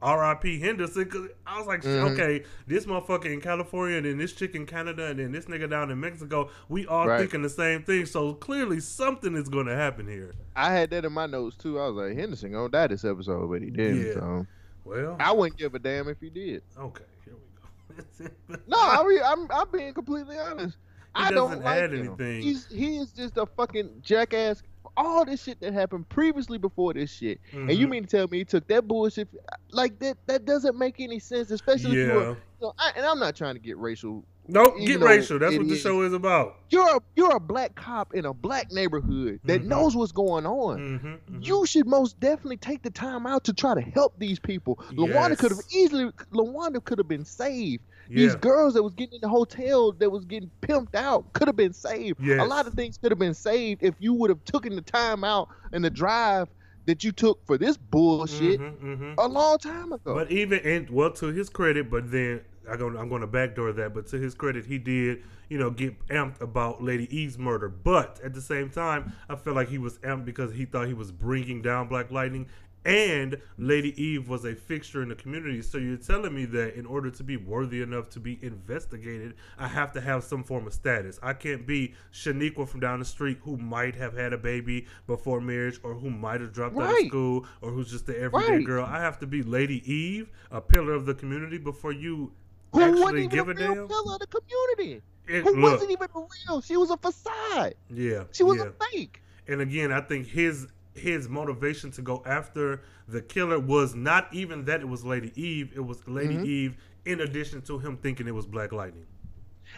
R.I.P. 0.02 0.58
Henderson. 0.58 1.04
Cause 1.08 1.28
I 1.46 1.58
was 1.58 1.66
like, 1.68 1.82
Mhm. 1.82 2.12
okay, 2.12 2.44
this 2.66 2.86
motherfucker 2.86 3.26
in 3.26 3.40
California, 3.40 3.98
and 3.98 4.06
then 4.06 4.18
this 4.18 4.32
chick 4.32 4.54
in 4.54 4.66
Canada, 4.66 5.06
and 5.06 5.18
then 5.20 5.30
this 5.32 5.44
nigga 5.44 5.68
down 5.70 5.90
in 5.90 6.00
Mexico. 6.00 6.48
We 6.68 6.86
all 6.86 7.06
Right. 7.06 7.20
thinking 7.20 7.42
the 7.42 7.50
same 7.50 7.82
thing. 7.82 8.06
So 8.06 8.34
clearly 8.34 8.80
something 8.80 9.36
is 9.36 9.48
going 9.48 9.66
to 9.66 9.76
happen 9.76 10.08
here. 10.08 10.32
I 10.56 10.72
had 10.72 10.90
that 10.90 11.04
in 11.04 11.12
my 11.12 11.26
notes 11.26 11.56
too. 11.56 11.78
I 11.78 11.88
was 11.88 11.96
like, 12.08 12.16
Henderson 12.18 12.52
gonna 12.52 12.68
die 12.70 12.86
this 12.88 13.04
episode, 13.04 13.48
but 13.48 13.62
he 13.62 13.70
didn't. 13.70 14.06
Yeah. 14.06 14.12
So 14.14 14.46
Well, 14.86 15.16
I 15.18 15.32
wouldn't 15.32 15.58
give 15.58 15.74
a 15.74 15.78
damn 15.78 16.08
if 16.08 16.20
he 16.20 16.30
did. 16.30 16.62
okay, 16.78 17.04
here 17.24 17.34
we 17.34 18.26
go. 18.28 18.58
No, 18.66 18.76
I 18.78 19.02
re- 19.06 19.22
I'm 19.24 19.50
I'm 19.50 19.70
being 19.70 19.92
completely 19.94 20.38
honest. 20.38 20.76
He 21.16 21.22
I 21.22 21.30
don't 21.32 21.64
like 21.64 21.76
add 21.78 21.92
him. 21.94 22.06
anything. 22.08 22.42
He's 22.42 22.66
he 22.66 22.98
is 22.98 23.10
just 23.12 23.36
a 23.36 23.46
fucking 23.46 23.90
jackass. 24.02 24.62
All 24.96 25.24
this 25.24 25.42
shit 25.42 25.60
that 25.60 25.72
happened 25.74 26.08
previously 26.08 26.58
before 26.58 26.94
this 26.94 27.10
shit, 27.12 27.38
and 27.52 27.70
you 27.72 27.86
Mhm. 27.86 27.90
mean 27.90 28.02
to 28.04 28.08
tell 28.16 28.28
me 28.28 28.38
he 28.38 28.44
took 28.44 28.66
that 28.68 28.86
bullshit 28.88 29.28
like 29.70 29.98
that? 29.98 30.16
That 30.26 30.44
doesn't 30.44 30.76
make 30.78 31.00
any 31.00 31.18
sense, 31.18 31.50
especially 31.50 31.90
if 31.90 32.08
you're. 32.08 32.22
yeah. 32.22 32.28
You 32.30 32.36
know, 32.62 32.72
I, 32.78 32.92
and 32.96 33.04
I'm 33.04 33.18
not 33.18 33.36
trying 33.36 33.54
to 33.54 33.60
get 33.60 33.76
racial. 33.76 34.24
Nope, 34.48 34.76
get 34.78 35.00
racial. 35.00 35.38
That's 35.40 35.56
what 35.58 35.66
the 35.66 35.74
is- 35.74 35.80
show 35.80 36.02
is 36.02 36.12
about. 36.14 36.56
You're 36.70 36.96
a 36.96 37.00
you're 37.16 37.34
a 37.36 37.40
black 37.40 37.74
cop 37.74 38.14
in 38.14 38.24
a 38.24 38.32
black 38.32 38.70
neighborhood 38.72 39.40
that 39.44 39.62
Mhm. 39.62 39.66
knows 39.66 39.96
what's 39.96 40.12
going 40.12 40.46
on. 40.46 40.78
Mm-hmm, 40.78 41.42
You 41.42 41.66
should 41.66 41.86
most 41.86 42.18
definitely 42.20 42.56
take 42.56 42.82
the 42.82 42.90
time 42.90 43.26
out 43.26 43.44
to 43.44 43.52
try 43.52 43.74
to 43.74 43.80
help 43.80 44.18
these 44.18 44.38
people. 44.38 44.76
Lawanda 44.92 45.36
could 45.36 45.50
have 45.50 45.60
easily, 45.74 46.10
Lawanda 46.32 46.82
could 46.82 46.98
have 46.98 47.08
been 47.08 47.24
saved. 47.24 47.82
These 48.08 48.32
yeah. 48.32 48.38
girls 48.38 48.74
that 48.74 48.82
was 48.82 48.94
getting 48.94 49.14
in 49.14 49.20
the 49.20 49.28
hotel 49.28 49.92
that 49.92 50.10
was 50.10 50.24
getting 50.24 50.50
pimped 50.62 50.94
out 50.94 51.32
could 51.32 51.48
have 51.48 51.56
been 51.56 51.72
saved. 51.72 52.20
Yes. 52.20 52.40
A 52.40 52.44
lot 52.44 52.66
of 52.66 52.74
things 52.74 52.98
could 52.98 53.10
have 53.10 53.18
been 53.18 53.34
saved 53.34 53.82
if 53.82 53.94
you 53.98 54.14
would 54.14 54.30
have 54.30 54.44
taken 54.44 54.76
the 54.76 54.82
time 54.82 55.24
out 55.24 55.48
and 55.72 55.84
the 55.84 55.90
drive 55.90 56.48
that 56.86 57.02
you 57.02 57.10
took 57.12 57.44
for 57.46 57.58
this 57.58 57.76
bullshit 57.76 58.60
Mhm, 58.60 58.80
mhm. 58.80 59.14
a 59.18 59.26
long 59.26 59.58
time 59.58 59.92
ago. 59.92 60.14
But 60.14 60.30
even 60.30 60.60
and 60.60 60.88
well, 60.88 61.10
to 61.14 61.26
his 61.26 61.48
credit, 61.48 61.90
but 61.90 62.10
then 62.10 62.42
I 62.70 62.76
go, 62.76 62.88
I'm 62.88 63.08
going 63.08 63.20
to 63.20 63.26
backdoor 63.26 63.72
that. 63.72 63.94
But 63.94 64.06
to 64.08 64.18
his 64.18 64.34
credit, 64.34 64.66
he 64.66 64.78
did, 64.78 65.22
you 65.48 65.58
know, 65.58 65.70
get 65.70 65.94
amped 66.08 66.40
about 66.40 66.82
Lady 66.82 67.04
Eve's 67.16 67.38
murder. 67.38 67.68
But 67.68 68.20
at 68.24 68.34
the 68.34 68.40
same 68.40 68.70
time, 68.70 69.12
I 69.28 69.36
felt 69.36 69.56
like 69.56 69.68
he 69.68 69.78
was 69.78 69.98
amped 69.98 70.24
because 70.24 70.52
he 70.52 70.64
thought 70.64 70.86
he 70.86 70.94
was 70.94 71.12
bringing 71.12 71.62
down 71.62 71.88
Black 71.88 72.10
Lightning, 72.10 72.48
and 72.86 73.36
Lady 73.58 74.00
Eve 74.02 74.28
was 74.28 74.44
a 74.44 74.54
fixture 74.54 75.02
in 75.02 75.08
the 75.08 75.14
community. 75.16 75.60
So 75.62 75.76
you're 75.78 75.96
telling 75.96 76.34
me 76.34 76.44
that 76.46 76.74
in 76.76 76.86
order 76.86 77.10
to 77.10 77.22
be 77.24 77.36
worthy 77.36 77.82
enough 77.82 78.08
to 78.10 78.20
be 78.20 78.38
investigated, 78.42 79.34
I 79.58 79.66
have 79.68 79.92
to 79.94 80.00
have 80.00 80.22
some 80.22 80.44
form 80.44 80.66
of 80.66 80.72
status. 80.72 81.18
I 81.22 81.32
can't 81.32 81.66
be 81.66 81.94
Shaniqua 82.12 82.68
from 82.68 82.80
down 82.80 83.00
the 83.00 83.04
street 83.04 83.38
who 83.42 83.56
might 83.56 83.96
have 83.96 84.14
had 84.16 84.32
a 84.32 84.38
baby 84.38 84.86
before 85.06 85.40
marriage, 85.40 85.80
or 85.82 85.94
who 85.94 86.10
might 86.10 86.40
have 86.40 86.52
dropped 86.52 86.76
out 86.78 86.90
of 87.00 87.06
school, 87.08 87.44
or 87.60 87.70
who's 87.72 87.90
just 87.90 88.06
the 88.06 88.18
everyday 88.18 88.56
Right. 88.58 88.64
girl. 88.64 88.84
I 88.84 89.00
have 89.00 89.18
to 89.20 89.26
be 89.26 89.42
Lady 89.42 89.82
Eve, 89.92 90.30
a 90.50 90.60
pillar 90.60 90.92
of 90.92 91.06
the 91.06 91.14
community, 91.14 91.58
before 91.58 91.92
you 91.92 92.32
Who 92.72 92.78
wasn't 92.78 92.98
actually 93.00 93.24
even 93.24 93.30
give 93.30 93.48
a 93.48 93.50
a 93.50 93.54
real 93.54 93.74
damn. 93.74 93.88
pillar 93.88 94.14
of 94.14 94.20
the 94.20 94.26
community? 94.28 95.02
It- 95.28 95.42
Who 95.42 95.56
look, 95.56 95.72
wasn't 95.72 95.90
even 95.90 96.08
real? 96.14 96.60
She 96.60 96.76
was 96.76 96.90
a 96.90 96.96
facade. 96.96 97.74
yeah, 97.90 98.24
She 98.30 98.44
was 98.44 98.58
yeah. 98.58 98.66
a 98.66 98.84
fake. 98.92 99.22
And 99.48 99.60
again, 99.60 99.90
I 99.92 100.00
think 100.00 100.26
his 100.26 100.66
his 100.98 101.28
motivation 101.28 101.90
to 101.92 102.02
go 102.02 102.22
after 102.26 102.82
the 103.08 103.22
killer 103.22 103.58
was 103.58 103.94
not 103.94 104.28
even 104.32 104.64
that 104.66 104.80
it 104.80 104.88
was 104.88 105.04
Lady 105.04 105.32
Eve. 105.40 105.72
It 105.74 105.80
was 105.80 106.06
Lady 106.08 106.34
Mm-hmm. 106.36 106.44
Eve 106.46 106.76
in 107.04 107.20
addition 107.20 107.62
to 107.62 107.78
him 107.78 107.96
thinking 107.96 108.26
it 108.26 108.34
was 108.34 108.46
Black 108.46 108.72
Lightning. 108.72 109.06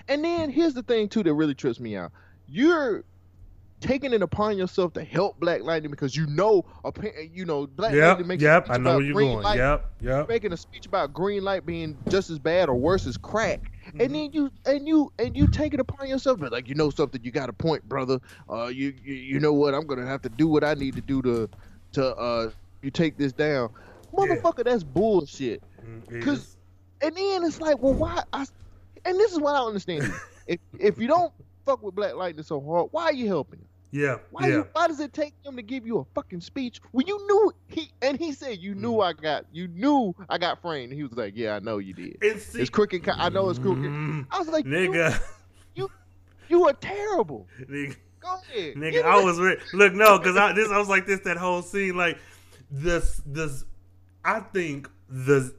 And 0.08 0.24
then 0.24 0.50
here's 0.50 0.74
the 0.74 0.82
thing 0.82 1.08
too 1.08 1.22
that 1.22 1.34
really 1.34 1.54
trips 1.54 1.80
me 1.80 1.96
out. 1.96 2.12
You're 2.46 3.04
taking 3.80 4.12
it 4.12 4.22
upon 4.22 4.58
yourself 4.58 4.92
to 4.94 5.04
help 5.04 5.38
Black 5.38 5.62
Lightning 5.62 5.90
because 5.90 6.16
you 6.16 6.26
know, 6.26 6.64
you 7.32 7.44
know, 7.44 7.66
Black 7.66 7.92
Yep, 7.94 8.08
Lightning 8.08 8.26
makes 8.26 8.42
a 8.42 8.46
yep. 8.46 8.64
speech 8.66 8.74
I 8.74 8.78
know 8.78 8.90
about 8.90 8.96
where 8.96 9.04
you're 9.04 9.14
green 9.14 9.32
going. 9.32 9.44
light, 9.44 9.58
Yep, 9.58 9.92
yep. 10.00 10.28
making 10.28 10.52
a 10.52 10.56
speech 10.56 10.86
about 10.86 11.12
green 11.12 11.44
light 11.44 11.64
being 11.64 11.96
just 12.08 12.30
as 12.30 12.38
bad 12.38 12.68
or 12.68 12.74
worse 12.74 13.06
as 13.06 13.16
crack. 13.16 13.70
Mm-hmm. 13.88 14.00
And 14.00 14.14
then 14.14 14.30
you 14.32 14.50
and 14.66 14.86
you 14.86 15.10
and 15.18 15.36
you 15.36 15.48
take 15.48 15.74
it 15.74 15.80
upon 15.80 16.08
yourself, 16.08 16.38
but 16.40 16.52
like 16.52 16.68
you 16.68 16.74
know 16.74 16.90
something, 16.90 17.22
you 17.24 17.30
got 17.30 17.48
a 17.48 17.52
point, 17.52 17.84
brother. 17.88 18.18
Uh, 18.50 18.66
you, 18.66 18.94
you 19.02 19.14
you 19.14 19.40
know 19.40 19.52
what? 19.52 19.74
I'm 19.74 19.86
gonna 19.86 20.06
have 20.06 20.22
to 20.22 20.28
do 20.28 20.46
what 20.48 20.62
I 20.64 20.74
need 20.74 20.96
to 20.96 21.02
do 21.02 21.22
to 21.22 21.48
to 21.92 22.16
uh 22.16 22.50
you 22.82 22.90
take 22.90 23.16
this 23.16 23.32
down, 23.32 23.70
motherfucker. 24.12 24.64
That's 24.64 24.84
bullshit. 24.84 25.62
Mm, 25.82 26.22
'Cause-. 26.22 26.56
And 27.02 27.16
then 27.16 27.44
it's 27.44 27.60
like, 27.60 27.78
well, 27.78 27.94
why? 27.94 28.22
I, 28.32 28.44
and 29.04 29.18
this 29.18 29.32
is 29.32 29.40
what 29.40 29.54
I 29.54 29.60
understand. 29.64 30.12
if 30.46 30.58
if 30.78 30.98
you 30.98 31.06
don't 31.08 31.32
fuck 31.64 31.82
with 31.82 31.94
Black 31.94 32.14
Lightning 32.14 32.44
so 32.44 32.60
hard, 32.60 32.88
why 32.90 33.04
are 33.04 33.12
you 33.12 33.26
helping 33.28 33.60
him? 33.60 33.68
Yeah, 33.90 34.16
Why 34.30 34.48
yeah. 34.48 34.54
you, 34.56 34.68
why 34.72 34.86
does 34.88 35.00
it 35.00 35.14
take 35.14 35.32
him 35.44 35.56
to 35.56 35.62
give 35.62 35.86
you 35.86 35.98
a 36.00 36.04
fucking 36.14 36.42
speech 36.42 36.80
when 36.92 37.06
you 37.06 37.16
knew 37.26 37.52
he 37.68 37.90
and 38.02 38.18
he 38.18 38.32
said 38.32 38.58
you 38.58 38.74
knew 38.74 38.92
Mm. 38.92 39.04
I 39.06 39.12
got 39.14 39.46
you 39.50 39.66
knew 39.68 40.14
I 40.28 40.36
got 40.36 40.60
framed. 40.60 40.92
He 40.92 41.02
was 41.02 41.12
like, 41.12 41.32
yeah, 41.36 41.56
I 41.56 41.58
know 41.60 41.78
you 41.78 41.94
did. 41.94 42.18
See- 42.42 42.60
It's 42.60 42.68
crooked. 42.70 43.02
co- 43.02 43.12
I 43.16 43.30
know 43.30 43.48
it's 43.48 43.58
crooked. 43.58 43.82
Mm, 43.84 44.26
I 44.30 44.38
was 44.38 44.48
like, 44.48 44.66
you, 44.66 44.70
nigga, 44.72 45.20
you 46.48 46.66
are 46.68 46.72
terrible. 46.74 47.46
nigga. 47.62 47.96
Go 48.20 48.34
ahead. 48.50 48.74
Nigga, 48.74 49.04
I 49.04 49.22
was 49.22 49.38
re- 49.38 49.58
look 49.72 49.94
no, 49.94 50.18
cause 50.18 50.36
I 50.36 50.52
this 50.52 50.68
I 50.70 50.78
was 50.78 50.88
like 50.88 51.06
this 51.06 51.20
that 51.20 51.36
whole 51.36 51.62
scene 51.62 51.96
like 51.96 52.18
this 52.70 53.22
this 53.24 53.64
I 54.24 54.40
think 54.40 54.90
the 55.08 55.54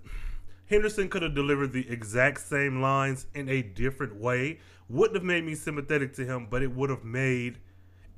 Henderson 0.70 1.10
could 1.10 1.24
have 1.24 1.34
delivered 1.34 1.72
the 1.72 1.89
exact 1.89 2.42
same 2.42 2.82
lines 2.82 3.26
in 3.34 3.50
a 3.50 3.62
different 3.63 4.15
way. 4.18 4.60
Wouldn't 4.88 5.15
have 5.15 5.24
made 5.24 5.44
me 5.46 5.56
sympathetic 5.56 6.13
to 6.15 6.26
him, 6.26 6.48
but 6.50 6.62
it 6.62 6.72
would 6.76 6.89
have 6.92 7.04
made 7.04 7.58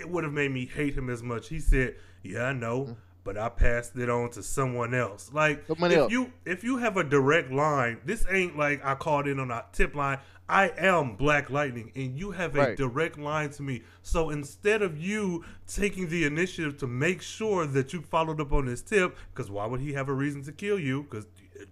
it 0.02 0.10
would 0.10 0.24
have 0.24 0.34
made 0.34 0.52
me 0.52 0.66
hate 0.66 0.96
him 0.96 1.10
as 1.10 1.24
much. 1.24 1.48
He 1.48 1.60
said, 1.60 1.96
"Yeah, 2.24 2.46
I 2.46 2.54
know, 2.54 2.86
mm. 2.86 2.96
but 3.24 3.38
I 3.38 3.50
passed 3.50 3.96
it 3.96 4.10
on 4.10 4.32
to 4.32 4.44
someone 4.44 4.94
else." 4.94 5.32
Like 5.32 5.66
Someone 5.68 5.92
if 5.92 5.98
else. 5.98 6.12
you 6.12 6.34
if 6.46 6.64
you 6.64 6.78
have 6.78 6.98
a 6.98 7.04
direct 7.04 7.52
line, 7.52 8.00
this 8.04 8.26
ain't 8.30 8.58
like 8.58 8.84
I 8.84 8.96
called 8.96 9.28
in 9.28 9.40
on 9.40 9.52
a 9.52 9.64
tip 9.72 9.96
line. 9.96 10.20
I 10.50 10.74
am 10.78 11.16
Black 11.16 11.50
Lightning, 11.50 11.94
and 11.96 12.20
you 12.20 12.32
have 12.32 12.56
a 12.58 12.60
Right. 12.60 12.78
direct 12.78 13.18
line 13.18 13.52
to 13.52 13.64
me. 13.64 13.84
So 14.02 14.32
instead 14.32 14.82
of 14.82 14.98
you 14.98 15.46
taking 15.66 16.10
the 16.10 16.26
initiative 16.26 16.78
to 16.80 16.88
make 16.88 17.22
sure 17.22 17.66
that 17.66 17.94
you 17.94 18.02
followed 18.02 18.42
up 18.42 18.52
on 18.52 18.66
this 18.66 18.82
tip, 18.82 19.16
because 19.34 19.50
why 19.50 19.66
would 19.66 19.80
he 19.80 19.94
have 19.94 20.10
a 20.10 20.14
reason 20.14 20.44
to 20.44 20.52
kill 20.52 20.78
you? 20.78 21.04
Because 21.04 21.26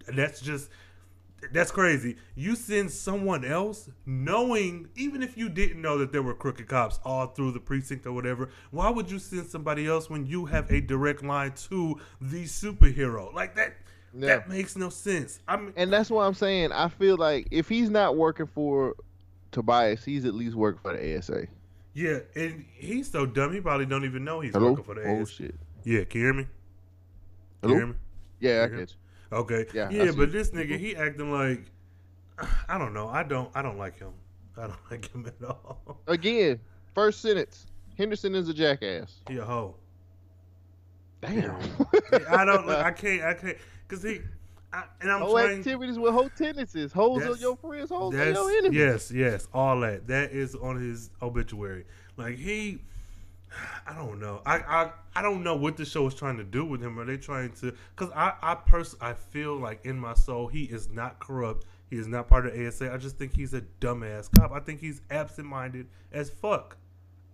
that's 0.08 0.40
just 0.40 0.70
that's 1.52 1.72
crazy. 1.72 2.18
You 2.36 2.56
send 2.56 2.92
someone 2.92 3.44
else, 3.46 3.90
knowing 4.06 4.88
even 4.96 5.24
if 5.24 5.38
you 5.38 5.50
didn't 5.50 5.82
know 5.82 5.98
that 5.98 6.12
there 6.12 6.22
were 6.24 6.34
crooked 6.34 6.68
cops 6.68 7.00
all 7.06 7.28
through 7.28 7.52
the 7.52 7.60
precinct 7.60 8.06
or 8.06 8.12
whatever. 8.14 8.50
Why 8.72 8.90
would 8.90 9.10
you 9.10 9.20
send 9.20 9.48
somebody 9.48 9.88
else 9.88 10.10
when 10.10 10.26
you 10.26 10.46
have 10.46 10.70
a 10.72 10.82
direct 10.82 11.24
line 11.24 11.54
to 11.70 12.00
the 12.22 12.44
superhero 12.46 13.34
like 13.34 13.56
that? 13.56 13.76
Yeah. 14.14 14.28
That 14.38 14.50
makes 14.50 14.76
no 14.76 14.90
sense. 14.90 15.40
I 15.48 15.58
mean, 15.58 15.74
And 15.76 15.94
that's 15.94 16.10
what 16.10 16.24
I'm 16.24 16.34
saying. 16.34 16.72
I 16.72 16.90
feel 16.90 17.16
like 17.18 17.48
if 17.52 17.70
he's 17.70 17.90
not 17.90 18.18
working 18.18 18.48
for 18.48 18.96
Tobias, 19.52 20.04
he's 20.04 20.26
at 20.26 20.34
least 20.34 20.56
working 20.56 20.82
for 20.82 20.94
the 20.98 21.18
ASA. 21.18 21.48
yeah, 21.94 22.20
and 22.36 22.66
he's 22.74 23.10
so 23.12 23.26
dumb. 23.26 23.54
He 23.54 23.62
probably 23.62 23.86
don't 23.86 24.06
even 24.06 24.24
know 24.24 24.40
he's 24.40 24.54
Hello? 24.54 24.70
working 24.72 24.84
for 24.86 24.96
the 24.96 25.02
ASA. 25.02 25.22
Oh 25.22 25.26
shit. 25.26 25.56
Yeah, 25.84 26.04
can 26.06 26.22
you 26.22 26.26
hear 26.28 26.34
me? 26.34 26.48
Can 27.62 27.70
you 27.72 27.76
hear 27.76 27.88
me? 27.88 27.94
Yeah, 28.40 28.64
I 28.64 28.68
Mhm. 28.68 28.78
Okay. 29.32 29.66
Yeah, 29.74 29.90
Yeah, 29.90 30.12
but 30.12 30.32
this 30.32 30.52
nigga, 30.52 30.72
mm-hmm. 30.72 30.78
he 30.84 30.96
acting 30.96 31.32
like 31.32 31.66
I 32.70 32.78
don't 32.78 32.94
know. 32.94 33.08
I 33.10 33.24
don't. 33.24 33.50
I 33.54 33.62
don't 33.62 33.78
like 33.78 34.00
him. 34.00 34.14
I 34.58 34.62
don't 34.68 34.80
like 34.92 35.14
him 35.14 35.26
at 35.28 35.48
all. 35.48 36.00
Again, 36.08 36.60
first 36.96 37.22
sentence. 37.22 37.66
Henderson 37.98 38.34
is 38.36 38.48
a 38.50 38.54
jackass. 38.54 39.14
He 39.28 39.38
a 39.38 39.44
hoe. 39.46 39.76
Damn. 41.22 41.56
I 42.30 42.46
don't. 42.46 42.66
Like, 42.66 42.86
I 42.86 42.92
can't. 42.92 43.24
I 43.24 43.34
can't. 43.34 43.58
Cause 43.88 44.04
he. 44.04 44.22
I, 44.72 44.84
and 45.02 45.12
I'm 45.12 45.22
Whole 45.22 45.34
trying. 45.34 45.58
activities 45.58 45.98
with 45.98 46.14
whole 46.14 46.30
tendencies. 46.30 46.92
Hoes 46.94 47.18
are 47.18 47.22
That's- 47.22 47.42
your 47.42 47.58
friends, 47.58 47.90
hoes 47.90 48.14
That's, 48.14 48.38
your 48.38 48.52
enemies. 48.52 48.78
yes, 48.78 49.12
yes, 49.12 49.48
all 49.52 49.80
that. 49.80 50.06
That 50.08 50.32
is 50.32 50.54
on 50.56 50.80
his 50.80 51.10
obituary. 51.24 51.86
Like 52.18 52.36
he, 52.38 52.80
I 53.88 53.94
don't 53.96 54.20
know. 54.20 54.42
I, 54.46 54.58
I, 54.60 54.92
I 55.16 55.22
don't 55.22 55.44
know 55.44 55.56
what 55.56 55.78
the 55.78 55.86
show 55.86 56.06
is 56.08 56.14
trying 56.14 56.38
to 56.38 56.44
do 56.44 56.64
with 56.66 56.82
him. 56.82 57.00
Are 57.00 57.06
they 57.06 57.18
trying 57.18 57.52
to? 57.54 57.74
Because 57.96 58.14
I, 58.16 58.34
I 58.42 58.56
pers- 58.56 58.96
I 59.02 59.14
feel 59.14 59.58
like 59.58 59.86
in 59.86 59.98
my 60.00 60.14
soul 60.14 60.48
he 60.48 60.64
is 60.66 60.90
not 60.90 61.20
corrupt. 61.20 61.66
He 61.90 61.98
is 61.98 62.08
not 62.08 62.28
part 62.28 62.46
of 62.46 62.54
ASA. 62.54 62.94
I 62.94 62.98
just 62.98 63.18
think 63.18 63.36
he's 63.36 63.54
a 63.56 63.62
dumbass 63.82 64.30
cop. 64.38 64.52
I 64.52 64.60
think 64.60 64.80
he's 64.80 65.02
absent-minded 65.10 65.88
as 66.12 66.30
fuck. 66.30 66.78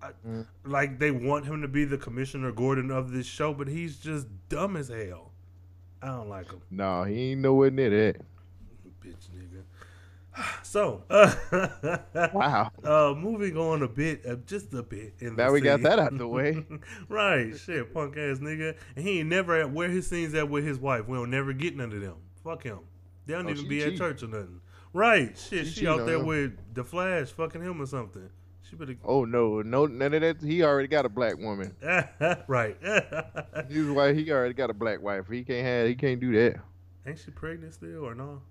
I, 0.01 0.11
Mm. 0.27 0.45
Like 0.65 0.99
they 0.99 1.11
want 1.11 1.45
him 1.45 1.61
to 1.61 1.67
be 1.67 1.83
the 1.85 1.97
commissioner 1.97 2.51
Gordon 2.51 2.91
of 2.91 3.11
this 3.11 3.25
show, 3.25 3.53
but 3.53 3.67
he's 3.67 3.97
just 3.97 4.27
dumb 4.49 4.77
as 4.77 4.87
hell. 4.89 5.31
I 6.01 6.07
don't 6.07 6.29
like 6.29 6.51
him. 6.51 6.61
No, 6.69 7.03
he 7.03 7.31
ain't 7.31 7.41
nowhere 7.41 7.71
near 7.71 7.89
that. 7.89 8.21
Bitch 9.03 9.27
nigga. 9.35 9.44
So, 10.63 11.03
uh, 11.09 11.33
Wow. 12.33 12.69
uh, 12.83 13.13
moving 13.15 13.55
on 13.57 13.83
a 13.83 13.87
bit, 13.87 14.25
uh, 14.25 14.35
just 14.45 14.73
a 14.73 14.83
bit. 14.83 15.13
In 15.19 15.35
Now 15.37 15.47
the 15.47 15.53
we 15.53 15.61
got 15.61 15.81
that 15.83 15.99
out 15.99 16.11
of 16.11 16.17
the 16.17 16.27
way. 16.27 16.65
right, 17.09 17.57
shit, 17.57 17.93
punk 17.93 18.17
ass 18.17 18.39
nigga, 18.39 18.75
and 18.95 19.05
he 19.07 19.19
ain't 19.19 19.29
never 19.29 19.55
at 19.55 19.71
where 19.71 19.87
his 19.89 20.07
scenes 20.07 20.33
at 20.33 20.49
with 20.49 20.65
his 20.65 20.77
wife. 20.77 21.07
We 21.07 21.17
don't 21.17 21.29
never 21.29 21.53
get 21.53 21.77
none 21.77 21.93
of 21.93 22.01
them. 22.01 22.15
Fuck 22.43 22.63
him. 22.63 22.79
They 23.25 23.33
don't 23.33 23.47
Oh, 23.47 23.51
even 23.51 23.67
be 23.69 23.83
at 23.83 23.95
church 23.95 24.23
or 24.23 24.27
nothing. 24.27 24.59
Right, 24.91 25.37
shit, 25.37 25.67
She 25.67 25.81
she, 25.81 25.87
out 25.87 26.05
there 26.05 26.17
him. 26.19 26.25
with 26.25 26.73
the 26.73 26.83
Flash, 26.83 27.29
fucking 27.31 27.61
him 27.61 27.81
or 27.81 27.85
something. 27.85 28.29
She 28.63 28.75
better. 28.75 28.95
Oh 29.05 29.23
no, 29.25 29.61
no, 29.61 29.85
none 29.85 30.13
of 30.13 30.21
that. 30.21 30.41
He 30.41 30.63
already 30.63 30.87
got 30.89 31.05
a 31.05 31.09
black 31.09 31.37
woman. 31.37 31.75
right. 32.47 32.75
He's 33.69 33.85
why 33.85 34.13
he 34.13 34.29
already 34.31 34.53
got 34.55 34.69
a 34.69 34.73
black 34.73 35.01
wife. 35.01 35.27
He 35.29 35.43
can't 35.43 35.65
have. 35.65 35.87
He 35.87 35.95
can't 35.95 36.19
do 36.19 36.33
that. 36.33 36.59
ain't 37.05 37.19
she 37.19 37.31
pregnant 37.31 37.73
still 37.75 38.05
or 38.05 38.15
no? 38.15 38.41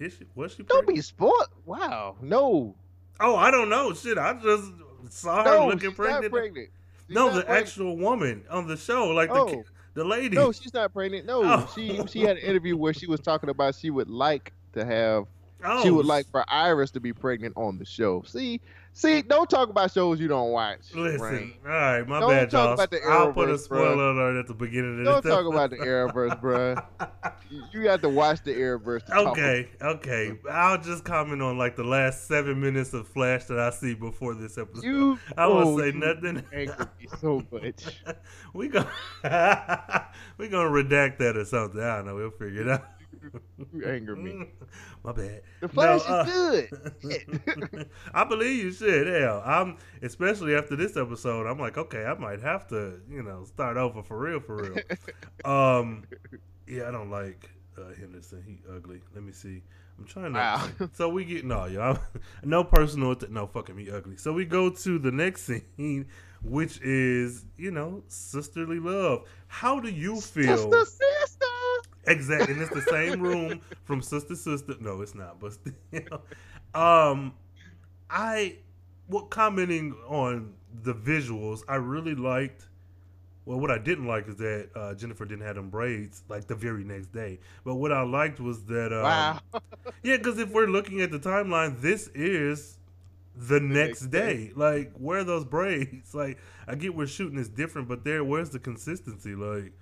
Is 0.00 0.14
she? 0.14 0.24
Was 0.34 0.54
she? 0.54 0.62
Don't 0.64 0.86
be 0.88 1.00
sport. 1.00 1.48
Wow. 1.66 2.16
No. 2.22 2.74
Oh, 3.20 3.36
I 3.36 3.50
don't 3.50 3.68
know. 3.68 3.92
Shit, 3.92 4.16
I 4.18 4.32
just 4.34 4.72
saw 5.10 5.44
her 5.44 5.58
No, 5.58 5.66
looking 5.66 5.90
she's 5.90 5.92
pregnant. 5.96 6.22
not 6.24 6.30
pregnant. 6.32 6.68
No, 7.08 7.26
the 7.26 7.42
pregnant. 7.42 7.60
actual 7.62 7.96
woman 7.96 8.44
on 8.50 8.66
the 8.66 8.76
show, 8.76 9.08
like 9.08 9.28
the 9.28 9.34
Oh. 9.38 9.46
ki- 9.46 9.62
the 9.94 10.04
lady. 10.04 10.36
No, 10.36 10.52
she's 10.52 10.72
not 10.72 10.92
pregnant. 10.94 11.26
No, 11.26 11.42
Oh. 11.44 11.70
she 11.74 12.00
she 12.06 12.20
had 12.22 12.36
an 12.38 12.42
interview 12.44 12.76
where 12.76 12.94
she 12.94 13.06
was 13.06 13.20
talking 13.20 13.50
about 13.50 13.74
she 13.74 13.90
would 13.90 14.08
like 14.08 14.52
to 14.72 14.84
have 14.84 15.26
oh, 15.64 15.82
she 15.82 15.90
would 15.90 16.06
like 16.06 16.26
for 16.30 16.44
Iris 16.48 16.90
to 16.92 17.00
be 17.00 17.12
pregnant 17.12 17.54
on 17.56 17.76
the 17.78 17.84
show. 17.84 18.22
See, 18.22 18.60
see, 18.92 19.22
don't 19.22 19.48
talk 19.48 19.68
about 19.68 19.92
shows 19.92 20.20
you 20.20 20.28
don't 20.28 20.50
watch. 20.50 20.94
Listen, 20.94 21.20
Rain. 21.20 21.54
all 21.64 21.70
right, 21.70 22.08
my 22.08 22.20
Don't 22.20 22.30
bad, 22.30 22.50
talk 22.50 22.64
y'all. 22.64 22.74
about 22.74 22.90
the 22.90 23.00
I'll 23.02 23.32
put 23.32 23.48
a 23.50 23.58
spoiler 23.58 23.96
bruh. 23.96 24.12
alert 24.12 24.38
at 24.40 24.46
the 24.46 24.54
beginning 24.54 25.00
of 25.00 25.04
Don't 25.04 25.24
this. 25.24 25.32
talk 25.32 25.46
about 25.46 25.70
the 25.70 25.76
Arrowverse, 25.76 26.40
bruh. 26.40 26.84
You- 27.72 27.82
got 27.82 28.00
to 28.02 28.08
watch 28.08 28.42
the 28.44 28.54
Arrowverse. 28.54 29.06
To 29.06 29.16
Okay, 29.30 29.68
okay. 29.82 30.38
I'll 30.48 30.80
just 30.80 31.02
comment 31.04 31.42
on 31.42 31.58
like 31.58 31.74
the 31.74 31.82
last 31.82 32.28
seven 32.28 32.60
minutes 32.60 32.92
of 32.92 33.08
Flash 33.08 33.44
that 33.46 33.58
I 33.58 33.70
see 33.70 33.94
before 33.94 34.34
this 34.34 34.56
episode. 34.56 34.84
You, 34.84 35.18
I 35.36 35.48
won't 35.48 35.66
oh, 35.66 35.78
say 35.80 35.90
nothing. 35.90 36.44
So 37.20 37.42
much. 37.50 38.02
we 38.54 38.68
go, 38.68 38.84
we 40.38 40.48
gonna 40.48 40.70
redact 40.70 41.18
that 41.18 41.36
or 41.36 41.44
something. 41.44 41.80
I 41.80 41.96
don't 41.96 42.06
know. 42.06 42.14
We'll 42.14 42.30
figure 42.30 42.62
it 42.62 42.68
out. 42.68 42.84
You 43.72 43.84
anger 43.86 44.16
me. 44.16 44.48
My 45.04 45.12
bad. 45.12 45.42
The 45.60 45.68
Flash 45.68 46.00
No, 46.08 46.14
uh, 46.14 46.22
is 46.22 46.92
good. 47.02 47.90
I 48.14 48.24
believe 48.24 48.64
you 48.64 48.72
should. 48.72 49.06
Hell, 49.06 49.42
I'm 49.44 49.76
especially 50.02 50.54
after 50.54 50.76
this 50.76 50.96
episode. 50.96 51.46
I'm 51.46 51.58
like, 51.58 51.78
okay, 51.78 52.04
I 52.04 52.14
might 52.14 52.40
have 52.40 52.66
to, 52.68 53.00
you 53.10 53.22
know, 53.22 53.44
start 53.44 53.76
over 53.76 54.02
for 54.02 54.18
real, 54.18 54.40
for 54.40 54.56
real. 54.56 54.76
um, 55.44 56.04
yeah, 56.66 56.88
I 56.88 56.90
don't 56.90 57.10
like 57.10 57.50
uh, 57.78 57.94
Henderson. 57.98 58.42
He 58.46 58.58
ugly. 58.74 59.00
Let 59.14 59.24
me 59.24 59.32
see. 59.32 59.62
I'm 59.98 60.06
trying 60.06 60.32
to. 60.32 60.38
Wow. 60.38 60.68
So 60.94 61.08
we 61.10 61.24
get 61.24 61.44
no, 61.44 61.66
y'all. 61.66 61.98
No 62.42 62.64
personal. 62.64 63.14
Th- 63.14 63.30
no, 63.30 63.46
fucking 63.46 63.76
me 63.76 63.90
ugly. 63.90 64.16
So 64.16 64.32
we 64.32 64.46
go 64.46 64.70
to 64.70 64.98
the 64.98 65.10
next 65.10 65.42
scene, 65.42 66.06
which 66.42 66.80
is 66.80 67.44
you 67.56 67.70
know 67.70 68.02
sisterly 68.08 68.78
love. 68.78 69.24
How 69.46 69.78
do 69.78 69.90
you 69.90 70.20
feel? 70.20 70.56
Sister, 70.56 70.84
sister. 70.84 71.46
Exactly, 72.10 72.54
and 72.54 72.62
it's 72.62 72.74
the 72.74 72.82
same 72.82 73.20
room 73.20 73.60
from 73.84 74.02
Sister 74.02 74.34
Sister. 74.34 74.74
No, 74.80 75.00
it's 75.02 75.14
not, 75.14 75.40
but 75.40 75.52
still. 75.54 76.22
Um, 76.72 77.34
I, 78.10 78.58
well, 79.08 79.24
commenting 79.24 79.94
on 80.08 80.54
the 80.84 80.94
visuals, 80.94 81.62
I 81.68 81.76
really 81.76 82.14
liked. 82.14 82.68
Well, 83.44 83.58
what 83.60 83.70
I 83.70 83.78
didn't 83.78 84.06
like 84.06 84.28
is 84.28 84.36
that 84.36 84.70
uh, 84.76 84.94
Jennifer 84.94 85.24
didn't 85.24 85.46
have 85.46 85.56
them 85.56 85.70
braids 85.70 86.22
like 86.28 86.46
the 86.46 86.54
very 86.54 86.84
next 86.84 87.12
day. 87.12 87.40
But 87.64 87.76
what 87.76 87.92
I 87.92 88.02
liked 88.02 88.40
was 88.40 88.64
that, 88.66 88.92
um, 88.92 89.02
Wow. 89.02 89.40
yeah, 90.02 90.16
because 90.18 90.38
if 90.38 90.50
we're 90.50 90.68
looking 90.68 91.00
at 91.00 91.10
the 91.10 91.18
timeline, 91.18 91.80
this 91.80 92.08
is 92.14 92.78
the 93.36 93.60
next 93.60 94.02
next 94.02 94.06
day. 94.10 94.52
Like, 94.54 94.92
where 94.94 95.20
are 95.20 95.24
those 95.24 95.44
braids? 95.44 96.14
Like, 96.14 96.38
I 96.68 96.74
get 96.76 96.94
where 96.94 97.06
shooting 97.06 97.38
is 97.38 97.48
different, 97.48 97.88
but 97.88 98.04
there, 98.04 98.24
where's 98.24 98.50
the 98.50 98.58
consistency? 98.60 99.34
Like, 99.34 99.72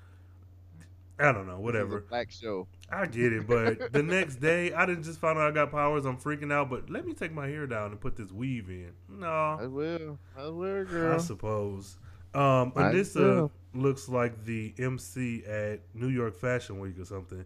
I 1.21 1.33
don't 1.33 1.47
know, 1.47 1.53
This 1.53 1.59
is 1.59 1.59
a 1.59 1.61
whatever. 1.63 2.01
black 2.09 2.31
show. 2.31 2.69
I 2.91 3.07
get 3.07 3.33
it, 3.33 3.47
but 3.47 3.93
the 3.93 4.03
next 4.03 4.37
day, 4.37 4.73
I 4.73 4.87
didn't 4.87 5.03
just 5.05 5.19
find 5.19 5.39
out 5.39 5.49
I 5.51 5.51
got 5.53 5.71
powers. 5.71 6.05
I'm 6.07 6.17
freaking 6.17 6.53
out, 6.53 6.71
but 6.71 6.89
let 6.91 7.05
me 7.07 7.13
take 7.13 7.33
my 7.33 7.47
hair 7.49 7.67
down 7.67 7.91
and 7.91 8.01
put 8.01 8.17
this 8.17 8.31
weave 8.31 8.69
in. 8.71 8.93
No, 9.09 9.27
I 9.61 9.67
will. 9.67 10.19
I 10.39 10.47
will, 10.49 10.85
girl. 10.85 11.15
I 11.15 11.19
suppose. 11.19 11.97
Um, 12.35 12.73
I 12.77 12.83
Anissa 12.93 13.17
will. 13.21 13.53
looks 13.75 14.09
like 14.09 14.45
the 14.45 14.73
MC 14.79 15.45
at 15.45 15.81
New 15.95 16.09
York 16.09 16.37
Fashion 16.37 16.79
Week 16.79 16.99
or 17.01 17.05
something. 17.05 17.45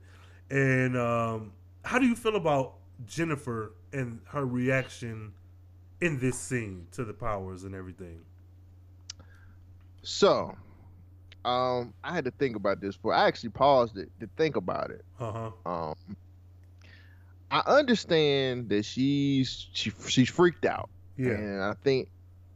And 0.50 0.96
um, 0.98 1.52
how 1.84 1.98
do 1.98 2.06
you 2.06 2.14
feel 2.16 2.36
about 2.36 2.74
Jennifer 3.06 3.72
and 3.92 4.20
her 4.26 4.44
reaction 4.44 5.32
in 6.02 6.18
this 6.18 6.38
scene 6.38 6.86
to 6.92 7.04
the 7.04 7.14
powers 7.14 7.64
and 7.64 7.74
everything? 7.74 8.20
So, 10.02 10.56
um, 11.44 11.92
I 12.04 12.14
had 12.14 12.24
to 12.24 12.30
think 12.30 12.56
about 12.56 12.80
this. 12.80 12.94
For 12.94 13.12
I 13.12 13.26
actually 13.26 13.50
paused 13.50 13.96
it 13.98 14.10
to 14.20 14.28
think 14.36 14.56
about 14.56 14.90
it. 14.90 15.04
Uh 15.18 15.32
huh. 15.32 15.70
Um, 15.70 16.16
I 17.50 17.62
understand 17.66 18.68
that 18.70 18.84
she's 18.84 19.68
she 19.72 19.92
she's 20.08 20.30
freaked 20.30 20.64
out. 20.64 20.88
Yeah. 21.16 21.32
And 21.32 21.62
I 21.62 21.74
think 21.82 22.08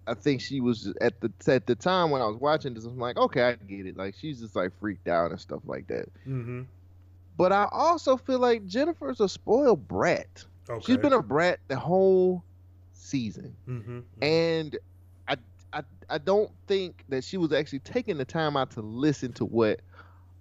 I 0.07 0.15
think 0.15 0.41
she 0.41 0.61
was 0.61 0.93
at 1.01 1.21
the 1.21 1.31
at 1.49 1.67
the 1.67 1.75
time 1.75 2.11
when 2.11 2.23
I 2.23 2.27
was 2.27 2.37
watching 2.37 2.75
this, 2.75 2.85
I'm 2.85 2.99
like, 2.99 3.17
okay, 3.17 3.43
I 3.43 3.53
get 3.55 3.87
it. 3.87 3.97
Like 3.97 4.15
she's 4.19 4.41
just 4.41 4.57
like 4.57 4.79
freaked 4.79 5.09
out 5.09 5.31
and 5.31 5.41
stuff 5.41 5.61
like 5.67 5.89
that. 5.89 6.09
Mm-hmm. 6.27 6.63
But 7.37 7.53
I 7.53 7.69
also 7.71 8.17
feel 8.17 8.39
like 8.39 8.67
Jennifer's 8.67 9.21
a 9.21 9.29
spoiled 9.29 9.87
brat. 9.87 10.45
Okay. 10.69 10.85
She's 10.85 10.97
been 10.97 11.13
a 11.13 11.23
brat 11.23 11.61
the 11.69 11.77
whole 11.77 12.43
season. 12.95 13.55
Mm-hmm. 13.69 14.01
And 14.23 14.79
I 16.09 16.19
don't 16.19 16.51
think 16.67 17.05
that 17.09 17.25
she 17.25 17.37
was 17.37 17.53
actually 17.53 17.81
taking 17.81 18.19
the 18.19 18.25
time 18.25 18.57
out 18.57 18.71
to 18.73 18.81
listen 18.81 19.33
to 19.35 19.45
what 19.45 19.81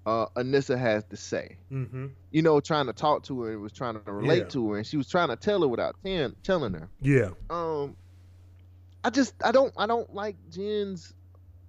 uh 0.06 0.28
Anissa 0.36 0.78
has 0.78 1.04
to 1.06 1.18
say. 1.18 1.58
Mm-hmm. 1.72 2.08
You 2.32 2.42
know, 2.44 2.60
trying 2.60 2.86
to 2.86 2.94
talk 2.94 3.24
to 3.24 3.42
her 3.42 3.54
and 3.54 3.62
was 3.62 3.72
trying 3.72 4.00
to 4.00 4.12
relate 4.12 4.38
Yeah. 4.40 4.44
to 4.50 4.72
her 4.72 4.78
and 4.78 4.86
she 4.86 4.98
was 4.98 5.10
trying 5.10 5.30
to 5.30 5.36
tell 5.36 5.62
her 5.62 5.68
without 5.68 5.96
telling 6.44 6.74
her. 6.74 6.90
Yeah. 7.02 7.30
um 7.50 7.96
I 9.04 9.10
just 9.10 9.34
I 9.44 9.52
don't 9.52 9.74
I 9.78 9.86
don't 9.88 10.14
like 10.14 10.36
Jen's 10.52 11.14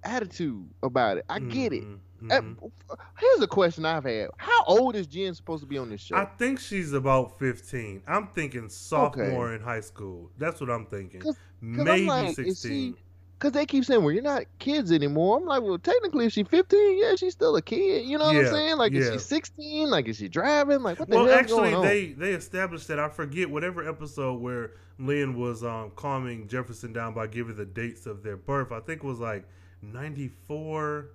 attitude 0.04 0.68
about 0.82 1.18
it. 1.18 1.24
I 1.28 1.38
get 1.38 1.72
it. 1.72 1.84
Mhm. 2.22 2.70
Here's 3.18 3.42
a 3.42 3.46
question 3.46 3.84
I've 3.84 4.04
had. 4.04 4.30
How 4.38 4.64
old 4.64 4.96
is 4.96 5.06
Jen 5.06 5.34
supposed 5.34 5.62
to 5.62 5.66
be 5.66 5.76
on 5.78 5.90
this 5.90 6.00
show? 6.00 6.16
I 6.16 6.24
think 6.24 6.58
she's 6.60 6.92
about 6.94 7.38
15. 7.38 8.02
I'm 8.06 8.28
thinking 8.28 8.68
sophomore 8.70 9.52
in 9.54 9.60
high 9.60 9.80
school. 9.80 10.30
That's 10.38 10.60
what 10.60 10.70
I'm 10.70 10.86
thinking. 10.86 11.20
'Cause- 11.20 11.36
I'm 11.62 11.84
Maybe 11.84 12.06
like, 12.06 12.28
is 12.30 12.58
16. 12.60 12.94
she- 12.94 13.00
Cause 13.38 13.52
they 13.52 13.66
keep 13.66 13.84
saying, 13.84 14.02
"Well, 14.02 14.12
you're 14.14 14.22
not 14.22 14.44
kids 14.58 14.90
anymore." 14.90 15.36
I'm 15.36 15.44
like, 15.44 15.62
"Well, 15.62 15.78
technically, 15.78 16.24
if 16.24 16.32
she's 16.32 16.48
15, 16.48 16.98
yeah, 16.98 17.16
she's 17.16 17.34
still 17.34 17.54
a 17.56 17.60
kid." 17.60 18.06
You 18.06 18.16
know 18.16 18.24
what 18.26 18.34
Yeah, 18.34 18.40
I'm 18.42 18.46
saying? 18.46 18.76
Like, 18.78 18.92
is 18.94 19.12
she 19.12 19.18
16? 19.18 19.90
Like, 19.90 20.08
is 20.08 20.16
she 20.16 20.28
driving? 20.28 20.80
Like, 20.82 20.98
what 20.98 21.10
the 21.10 21.16
well, 21.16 21.26
hell's 21.26 21.38
actually, 21.40 21.70
going 21.72 21.74
on? 21.74 21.82
they 21.84 22.12
they 22.12 22.32
established 22.32 22.88
that 22.88 22.98
I 22.98 23.10
forget 23.10 23.50
whatever 23.50 23.86
episode 23.86 24.40
where 24.40 24.72
Lynn 24.98 25.38
was 25.38 25.62
um, 25.62 25.90
calming 25.96 26.48
Jefferson 26.48 26.94
down 26.94 27.12
by 27.12 27.26
giving 27.26 27.56
the 27.56 27.66
dates 27.66 28.06
of 28.06 28.22
their 28.22 28.38
birth. 28.38 28.72
I 28.72 28.80
think 28.80 29.04
it 29.04 29.06
was 29.06 29.20
like 29.20 29.46
94. 29.82 31.10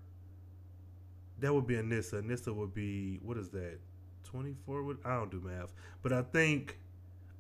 That 1.40 1.54
would 1.56 1.66
be 1.66 1.76
Anissa. 1.76 2.22
Anissa 2.22 2.54
would 2.56 2.74
be 2.74 3.20
what 3.24 3.38
is 3.38 3.50
that? 3.50 3.80
24. 4.26 4.84
What 4.84 4.98
I 5.04 5.16
don't 5.16 5.32
do 5.32 5.42
math, 5.42 5.74
but 6.04 6.14
I 6.14 6.22
think 6.22 6.78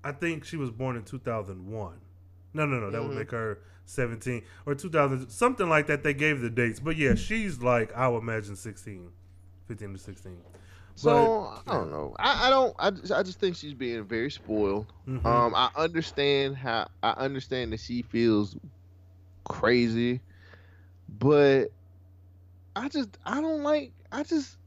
I 0.04 0.12
think 0.12 0.44
she 0.44 0.58
was 0.58 0.72
born 0.72 0.96
in 0.96 1.04
2001. 1.04 1.94
No, 2.54 2.66
no, 2.66 2.80
no. 2.80 2.90
That 2.90 3.02
would 3.04 3.12
Mhm. 3.12 3.16
make 3.20 3.32
her 3.32 3.60
17 3.92 4.42
or 4.66 4.74
2000, 4.76 5.30
something 5.30 5.68
like 5.70 5.88
that. 5.88 6.04
They 6.04 6.14
gave 6.14 6.40
the 6.42 6.50
dates, 6.50 6.80
but 6.80 6.96
yeah, 6.98 7.16
she's 7.16 7.62
like 7.62 7.96
I 7.96 8.08
would 8.08 8.20
imagine 8.24 8.56
16, 8.56 9.10
15 9.68 9.94
to 9.94 10.00
16. 10.00 10.38
so 10.96 11.54
but- 11.66 11.72
I 11.74 11.78
don't 11.78 11.92
know. 11.92 12.16
I, 12.20 12.48
I 12.48 12.50
don't. 12.50 12.76
I 12.80 12.92
just, 12.92 13.12
I 13.12 13.24
just 13.24 13.40
think 13.40 13.56
she's 13.56 13.74
being 13.74 14.04
very 14.06 14.32
spoiled. 14.32 14.88
Mhm. 15.08 15.26
Um, 15.26 15.54
I 15.56 15.70
understand 15.76 16.56
how 16.56 16.88
I 17.04 17.12
understand 17.12 17.74
that 17.74 17.80
she 17.82 18.02
feels 18.02 18.56
crazy, 19.44 20.22
but 21.20 21.66
I 22.76 22.88
just 22.90 23.18
I 23.26 23.42
don't 23.42 23.64
like 23.64 23.92
I 24.12 24.24
just 24.24 24.58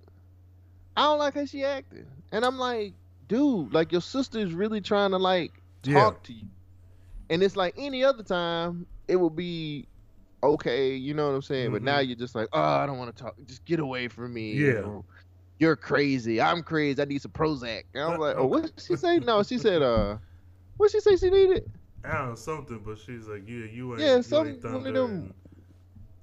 I 0.96 1.02
don't 1.04 1.18
like 1.18 1.34
how 1.34 1.44
she 1.46 1.64
acted, 1.64 2.06
and 2.32 2.44
I'm 2.44 2.58
like, 2.58 2.92
dude, 3.28 3.72
like 3.72 3.90
your 3.92 4.00
sister 4.00 4.38
is 4.38 4.52
really 4.52 4.80
trying 4.80 5.10
to 5.12 5.18
like 5.18 5.52
Yeah. 5.84 5.94
talk 5.94 6.22
to 6.24 6.32
you, 6.32 6.46
and 7.30 7.42
it's 7.42 7.56
like 7.56 7.74
any 7.78 8.04
other 8.04 8.22
time 8.22 8.86
it 9.08 9.16
would 9.16 9.36
be 9.36 9.86
okay, 10.42 10.94
you 10.94 11.14
know 11.14 11.26
what 11.28 11.34
I'm 11.34 11.42
saying, 11.42 11.72
but 11.72 11.80
Mhm. 11.80 11.86
now 11.86 11.98
you're 12.00 12.16
just 12.16 12.34
like, 12.34 12.48
oh, 12.52 12.60
I 12.60 12.84
don't 12.86 12.98
want 12.98 13.14
to 13.16 13.22
talk, 13.22 13.34
just 13.46 13.64
get 13.64 13.80
away 13.80 14.08
from 14.08 14.34
me. 14.34 14.52
Yeah. 14.54 14.80
or, 14.82 15.04
You're 15.58 15.76
crazy. 15.76 16.40
I'm 16.40 16.62
crazy. 16.62 17.00
I 17.00 17.04
need 17.06 17.22
some 17.22 17.30
Prozac. 17.30 17.84
And 17.94 18.02
I'm 18.02 18.18
like, 18.20 18.36
oh, 18.36 18.44
what 18.46 18.62
did 18.64 18.72
she 18.76 18.96
say? 18.96 19.18
No, 19.20 19.42
she 19.42 19.56
said, 19.56 19.80
uh, 19.82 20.18
what 20.76 20.90
she 20.90 21.00
say 21.00 21.16
she 21.16 21.30
needed? 21.30 21.70
I 22.04 22.18
don't 22.18 22.28
know 22.30 22.34
something, 22.34 22.80
but 22.84 22.98
she's 22.98 23.26
like, 23.28 23.44
yeah, 23.48 23.64
you 23.72 23.92
ain't. 23.92 24.00
Yeah, 24.00 24.16
you 24.16 24.22
some- 24.22 24.48
ain't 24.48 24.64
one 24.64 24.86
of 24.86 24.92
them- 24.94 25.34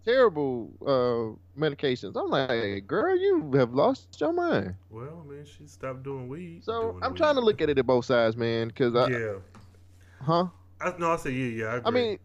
Terrible 0.04 0.72
uh 0.82 1.60
medications. 1.60 2.16
I'm 2.16 2.30
like, 2.32 2.88
girl, 2.88 3.16
you 3.16 3.52
have 3.54 3.72
lost 3.74 4.20
your 4.20 4.34
mind. 4.34 4.74
well, 4.90 5.24
I 5.24 5.30
mean, 5.32 5.46
she 5.46 5.68
stopped 5.68 6.02
doing 6.02 6.28
weed. 6.28 6.64
So 6.64 6.92
doing 6.94 7.04
I'm 7.04 7.12
weed. 7.12 7.18
trying 7.18 7.36
to 7.36 7.42
look 7.42 7.62
at 7.62 7.70
it 7.70 7.78
at 7.78 7.86
both 7.86 8.06
sides, 8.06 8.36
man. 8.36 8.72
Cause 8.72 8.96
I, 8.96 9.08
yeah, 9.10 9.34
huh? 10.20 10.48
I, 10.82 10.94
no, 10.98 11.12
I 11.12 11.18
say 11.18 11.30
yeah, 11.32 11.64
yeah. 11.66 11.80
I. 11.86 11.88
I 11.88 11.92
mean, 11.92 12.18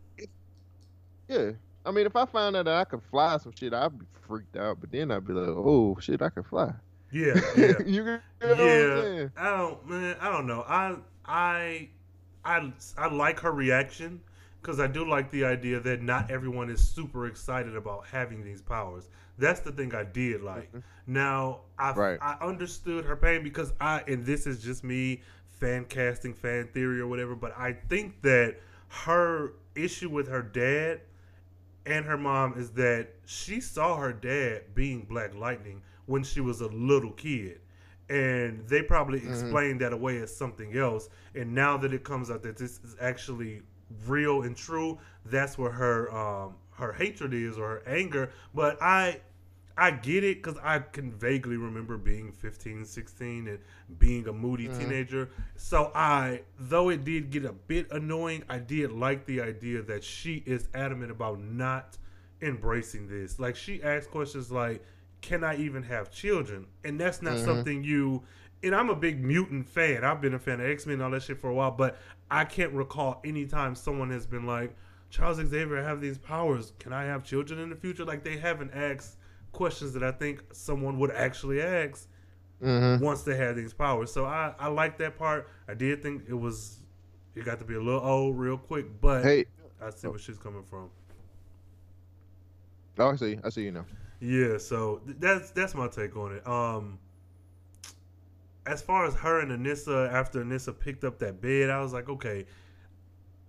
yeah. 1.28 1.50
I 1.84 1.92
mean, 1.92 2.06
if 2.06 2.16
I 2.16 2.26
found 2.26 2.56
out 2.56 2.64
that 2.64 2.74
I 2.74 2.84
could 2.84 3.02
fly 3.02 3.38
some 3.38 3.52
shit, 3.52 3.72
I'd 3.72 3.96
be 3.98 4.04
freaked 4.26 4.56
out. 4.56 4.80
But 4.80 4.90
then 4.90 5.10
I'd 5.10 5.26
be 5.26 5.32
like, 5.32 5.48
oh 5.48 5.96
shit, 6.00 6.20
I 6.20 6.30
can 6.30 6.42
fly. 6.42 6.72
yeah, 7.12 7.34
yeah, 7.56 7.72
you 7.86 8.04
know 8.04 8.18
yeah. 8.40 9.28
I 9.36 9.56
don't, 9.56 9.88
man. 9.88 10.16
I 10.20 10.30
don't 10.32 10.46
know. 10.46 10.62
I, 10.66 10.96
I, 11.24 11.88
I, 12.44 12.72
I 12.98 13.14
like 13.14 13.40
her 13.40 13.52
reaction 13.52 14.20
because 14.60 14.80
I 14.80 14.88
do 14.88 15.08
like 15.08 15.30
the 15.30 15.44
idea 15.44 15.78
that 15.78 16.02
not 16.02 16.28
everyone 16.30 16.70
is 16.70 16.80
super 16.80 17.26
excited 17.26 17.76
about 17.76 18.06
having 18.06 18.44
these 18.44 18.60
powers. 18.60 19.08
That's 19.38 19.60
the 19.60 19.70
thing 19.70 19.94
I 19.94 20.02
did 20.02 20.42
like. 20.42 20.70
Mm-hmm. 20.70 20.78
Now, 21.06 21.60
I 21.78 21.92
Right. 21.92 22.18
I 22.20 22.36
understood 22.40 23.04
her 23.04 23.14
pain 23.14 23.44
because 23.44 23.72
I 23.80 24.02
and 24.08 24.24
this 24.26 24.46
is 24.46 24.62
just 24.62 24.82
me 24.82 25.22
fan 25.60 25.84
casting, 25.84 26.34
fan 26.34 26.68
theory 26.74 27.00
or 27.00 27.06
whatever, 27.06 27.36
but 27.36 27.56
I 27.56 27.74
think 27.88 28.22
that 28.22 28.56
her 28.88 29.52
issue 29.74 30.10
with 30.10 30.28
her 30.28 30.42
dad 30.42 31.00
and 31.86 32.04
her 32.04 32.16
mom 32.16 32.54
is 32.58 32.70
that 32.72 33.14
she 33.24 33.60
saw 33.60 33.96
her 33.96 34.12
dad 34.12 34.74
being 34.74 35.02
Black 35.02 35.34
Lightning 35.34 35.82
when 36.06 36.22
she 36.22 36.40
was 36.40 36.60
a 36.60 36.66
little 36.68 37.12
kid. 37.12 37.60
And 38.08 38.66
they 38.68 38.82
probably 38.82 39.18
explained 39.18 39.80
that 39.80 39.92
away 39.92 40.18
as 40.18 40.36
something 40.36 40.76
else. 40.76 41.08
And 41.34 41.54
now 41.54 41.76
that 41.78 41.92
it 41.92 42.04
comes 42.04 42.30
out 42.30 42.42
that 42.42 42.56
this 42.56 42.78
is 42.84 42.96
actually 43.00 43.62
real 44.06 44.42
and 44.42 44.56
true, 44.56 44.98
that's 45.24 45.58
where 45.58 45.70
her 45.70 46.14
um 46.14 46.54
her 46.72 46.92
hatred 46.92 47.32
is 47.34 47.58
or 47.58 47.68
her 47.68 47.82
anger. 47.86 48.30
But 48.54 48.80
I 48.80 49.20
I 49.78 49.90
get 49.90 50.24
it 50.24 50.42
because 50.42 50.58
I 50.62 50.78
can 50.78 51.12
vaguely 51.12 51.56
remember 51.56 51.98
being 51.98 52.32
15, 52.32 52.84
16 52.86 53.48
and 53.48 53.58
being 53.98 54.26
a 54.26 54.32
moody 54.32 54.68
mm-hmm. 54.68 54.78
teenager. 54.78 55.28
So 55.56 55.92
I, 55.94 56.42
though 56.58 56.88
it 56.88 57.04
did 57.04 57.30
get 57.30 57.44
a 57.44 57.52
bit 57.52 57.90
annoying, 57.90 58.44
I 58.48 58.58
did 58.58 58.92
like 58.92 59.26
the 59.26 59.42
idea 59.42 59.82
that 59.82 60.02
she 60.02 60.42
is 60.46 60.68
adamant 60.72 61.10
about 61.10 61.40
not 61.40 61.98
embracing 62.40 63.08
this. 63.08 63.38
Like 63.38 63.54
she 63.54 63.82
asks 63.82 64.06
questions 64.06 64.50
like, 64.50 64.82
"Can 65.20 65.44
I 65.44 65.56
even 65.56 65.82
have 65.82 66.10
children?" 66.10 66.66
And 66.84 66.98
that's 66.98 67.20
not 67.20 67.34
mm-hmm. 67.34 67.44
something 67.44 67.84
you. 67.84 68.22
And 68.62 68.74
I'm 68.74 68.88
a 68.88 68.96
big 68.96 69.22
mutant 69.22 69.68
fan. 69.68 70.04
I've 70.04 70.22
been 70.22 70.34
a 70.34 70.38
fan 70.38 70.60
of 70.60 70.66
X 70.66 70.86
Men 70.86 70.94
and 70.94 71.02
all 71.02 71.10
that 71.10 71.22
shit 71.22 71.38
for 71.38 71.50
a 71.50 71.54
while, 71.54 71.70
but 71.70 71.98
I 72.30 72.46
can't 72.46 72.72
recall 72.72 73.20
any 73.24 73.44
time 73.44 73.74
someone 73.74 74.10
has 74.10 74.26
been 74.26 74.46
like, 74.46 74.74
Charles 75.10 75.36
Xavier 75.36 75.82
have 75.82 76.00
these 76.00 76.16
powers. 76.16 76.72
Can 76.78 76.94
I 76.94 77.04
have 77.04 77.22
children 77.22 77.60
in 77.60 77.68
the 77.68 77.76
future? 77.76 78.06
Like 78.06 78.24
they 78.24 78.38
haven't 78.38 78.72
asked 78.72 79.18
questions 79.56 79.92
that 79.94 80.04
I 80.04 80.12
think 80.12 80.44
someone 80.52 80.98
would 81.00 81.12
actually 81.12 81.62
ask 81.62 82.08
Mm-hmm. 82.62 83.04
once 83.04 83.22
they 83.22 83.36
had 83.36 83.54
these 83.54 83.74
powers. 83.74 84.10
So 84.10 84.24
I, 84.24 84.54
I 84.58 84.68
like 84.68 84.96
that 84.98 85.18
part. 85.18 85.48
I 85.68 85.74
did 85.74 86.02
think 86.02 86.22
it 86.26 86.34
was 86.34 86.80
it 87.34 87.44
got 87.44 87.58
to 87.58 87.66
be 87.66 87.74
a 87.74 87.80
little 87.80 88.00
old 88.00 88.38
real 88.38 88.56
quick, 88.56 88.86
but 89.00 89.22
Hey, 89.22 89.44
I 89.80 89.90
see 89.90 90.08
where 90.08 90.18
she's 90.18 90.38
coming 90.38 90.62
from. 90.64 90.90
oh, 92.98 93.10
I 93.10 93.16
see. 93.16 93.38
I 93.44 93.48
see 93.50 93.64
you 93.64 93.72
now. 93.72 93.86
Yeah, 94.20 94.56
so 94.58 95.02
th- 95.04 95.18
that's 95.20 95.50
that's 95.50 95.74
my 95.74 95.88
take 95.88 96.16
on 96.16 96.32
it. 96.32 96.46
Um 96.46 96.98
as 98.66 98.82
far 98.82 99.04
as 99.06 99.14
her 99.14 99.40
and 99.40 99.52
Anissa 99.52 100.10
after 100.12 100.42
Anissa 100.42 100.78
picked 100.78 101.04
up 101.04 101.18
that 101.20 101.40
bed, 101.40 101.70
I 101.70 101.80
was 101.80 101.92
like, 101.92 102.08
okay, 102.08 102.46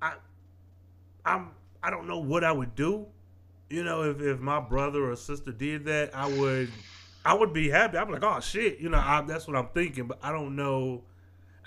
I 0.01 0.13
I'm 1.25 1.51
I 1.81 1.89
don't 1.89 2.07
know 2.07 2.19
what 2.19 2.43
I 2.43 2.51
would 2.51 2.75
do. 2.75 3.07
You 3.69 3.83
know, 3.83 4.03
if, 4.03 4.21
if 4.21 4.39
my 4.39 4.59
brother 4.59 5.11
or 5.11 5.15
sister 5.15 5.51
did 5.51 5.85
that, 5.85 6.15
I 6.15 6.27
would 6.27 6.71
I 7.25 7.33
would 7.33 7.51
be 7.51 7.69
happy. 7.69 7.97
I'm 7.97 8.09
like, 8.09 8.23
oh 8.23 8.39
shit, 8.39 8.79
you 8.79 8.89
know, 8.89 8.97
I, 8.97 9.21
that's 9.27 9.47
what 9.47 9.57
I'm 9.57 9.67
thinking, 9.73 10.07
but 10.07 10.19
I 10.23 10.31
don't 10.31 10.55
know. 10.55 11.03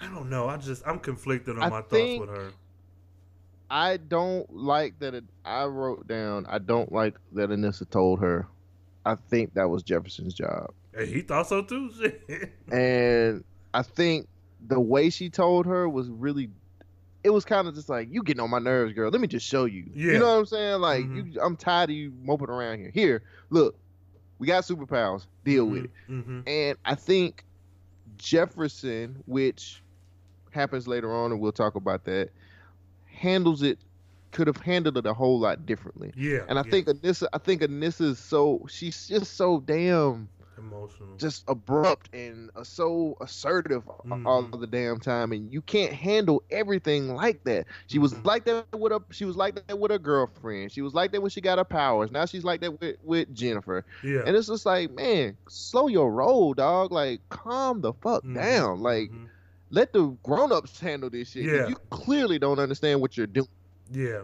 I 0.00 0.06
don't 0.06 0.30
know. 0.30 0.48
I 0.48 0.56
just 0.56 0.82
I'm 0.86 0.98
conflicted 0.98 1.56
on 1.56 1.62
I 1.62 1.68
my 1.68 1.82
thoughts 1.82 2.20
with 2.20 2.30
her. 2.30 2.52
I 3.70 3.98
don't 3.98 4.52
like 4.52 4.98
that. 4.98 5.14
It, 5.14 5.24
I 5.44 5.64
wrote 5.64 6.08
down. 6.08 6.46
I 6.48 6.58
don't 6.58 6.90
like 6.90 7.16
that 7.32 7.50
Anissa 7.50 7.88
told 7.88 8.20
her. 8.20 8.48
I 9.04 9.14
think 9.14 9.54
that 9.54 9.68
was 9.68 9.82
Jefferson's 9.82 10.34
job, 10.34 10.72
And 10.92 11.08
he 11.08 11.22
thought 11.22 11.48
so 11.48 11.62
too. 11.62 11.90
And 12.72 13.44
I 13.72 13.82
think 13.82 14.28
the 14.66 14.80
way 14.80 15.10
she 15.10 15.30
told 15.30 15.66
her 15.66 15.88
was 15.88 16.08
really. 16.08 16.50
It 17.22 17.30
was 17.30 17.44
kind 17.44 17.68
of 17.68 17.74
just 17.74 17.88
like 17.88 18.08
you 18.10 18.22
getting 18.22 18.40
on 18.40 18.50
my 18.50 18.58
nerves, 18.58 18.94
girl. 18.94 19.10
Let 19.10 19.20
me 19.20 19.26
just 19.26 19.46
show 19.46 19.66
you. 19.66 19.84
Yeah. 19.94 20.12
You 20.12 20.18
know 20.18 20.32
what 20.32 20.38
I'm 20.38 20.46
saying? 20.46 20.80
Like 20.80 21.04
Mhm. 21.04 21.34
you, 21.34 21.40
I'm 21.40 21.56
tired 21.56 21.90
of 21.90 21.96
you 21.96 22.12
moping 22.22 22.48
around 22.48 22.78
here. 22.78 22.90
Here, 22.90 23.22
look, 23.50 23.76
we 24.38 24.46
got 24.46 24.64
superpowers. 24.64 25.26
Deal 25.44 25.66
with 25.66 25.84
it. 25.84 25.90
hmm 26.06 26.40
And 26.46 26.78
I 26.84 26.94
think 26.94 27.44
Jefferson, 28.16 29.22
which 29.26 29.82
happens 30.50 30.86
later 30.88 31.14
on, 31.14 31.32
and 31.32 31.40
we'll 31.40 31.52
talk 31.52 31.74
about 31.74 32.04
that, 32.04 32.30
handles 33.06 33.62
it 33.62 33.78
could 34.32 34.46
have 34.46 34.58
handled 34.58 34.96
it 34.96 35.06
a 35.06 35.12
whole 35.12 35.40
lot 35.40 35.66
differently. 35.66 36.12
Yeah. 36.16 36.44
And 36.48 36.58
I 36.58 36.62
yeah. 36.64 36.70
think 36.70 36.86
Anissa, 36.86 37.26
I 37.32 37.38
think 37.38 37.62
Anissa 37.62 38.02
is 38.02 38.18
so 38.18 38.64
she's 38.68 39.08
just 39.08 39.36
so 39.36 39.60
damn 39.60 40.28
emotional. 40.60 41.16
just 41.16 41.44
abrupt 41.48 42.08
and 42.14 42.50
uh, 42.54 42.62
so 42.64 43.16
assertive 43.20 43.86
all 43.88 44.04
Mhm. 44.44 44.52
of 44.54 44.60
the 44.60 44.66
damn 44.66 45.00
time, 45.00 45.32
and 45.32 45.52
you 45.52 45.60
can't 45.62 45.92
handle 45.92 46.42
everything 46.50 47.14
like 47.14 47.42
that. 47.44 47.66
She 47.88 47.98
was 47.98 48.14
Mhm. 48.14 48.24
like 48.24 48.44
that 48.44 48.66
with 48.78 48.92
her. 48.92 49.00
She 49.10 49.24
was 49.24 49.36
like 49.36 49.54
that 49.66 49.78
with 49.78 49.90
her 49.90 49.98
girlfriend. 49.98 50.70
She 50.72 50.82
was 50.82 50.94
like 50.94 51.12
that 51.12 51.20
when 51.20 51.30
she 51.30 51.40
got 51.40 51.58
her 51.58 51.64
powers. 51.64 52.10
Now 52.10 52.26
she's 52.26 52.44
like 52.44 52.60
that 52.60 52.80
with 52.80 52.96
with 53.02 53.34
Jennifer. 53.34 53.84
yeah. 54.04 54.22
And 54.26 54.36
it's 54.36 54.46
just 54.48 54.66
like, 54.66 54.90
man, 54.92 55.36
slow 55.48 55.88
your 55.88 56.12
roll, 56.12 56.54
dog. 56.54 56.92
Like, 56.92 57.20
calm 57.30 57.80
the 57.80 57.92
fuck 57.94 58.22
Mhm. 58.24 58.34
down. 58.34 58.80
Like, 58.80 59.10
Mhm. 59.10 59.28
let 59.70 59.92
the 59.92 60.16
grown 60.22 60.52
ups 60.52 60.78
handle 60.78 61.10
this 61.10 61.30
shit. 61.30 61.44
Yeah. 61.44 61.68
You 61.68 61.76
clearly 61.90 62.38
don't 62.38 62.58
understand 62.58 63.00
what 63.00 63.16
you're 63.16 63.26
doing. 63.26 63.48
Yeah. 63.90 64.22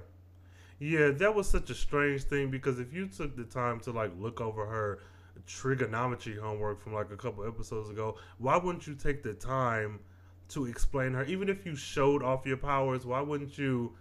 Yeah, 0.79 1.11
that 1.13 1.35
was 1.35 1.49
such 1.49 1.71
a 1.71 1.75
strange 1.75 2.25
thing 2.25 2.51
because 2.51 2.79
if 2.79 2.93
you 2.93 3.07
took 3.07 3.35
the 3.35 3.45
time 3.45 3.81
to 3.81 3.93
like 3.93 4.13
look 4.19 4.43
over 4.43 4.67
her 4.67 4.99
trigonometry 5.47 6.37
homework 6.37 6.81
from 6.81 6.93
like 6.95 7.11
a 7.11 7.17
couple 7.17 7.47
episodes 7.47 7.91
ago, 7.91 8.17
why 8.39 8.57
wouldn't 8.57 8.87
you 8.87 8.95
take 8.95 9.23
the 9.23 9.35
time 9.35 10.01
to 10.49 10.67
explain 10.67 11.15
her? 11.15 11.25
Even 11.25 11.49
if 11.49 11.65
you 11.65 11.77
showed 11.77 12.23
off 12.23 12.47
your 12.47 12.57
powers, 12.57 13.07
why 13.07 13.21
wouldn't 13.21 13.57
you 13.57 13.93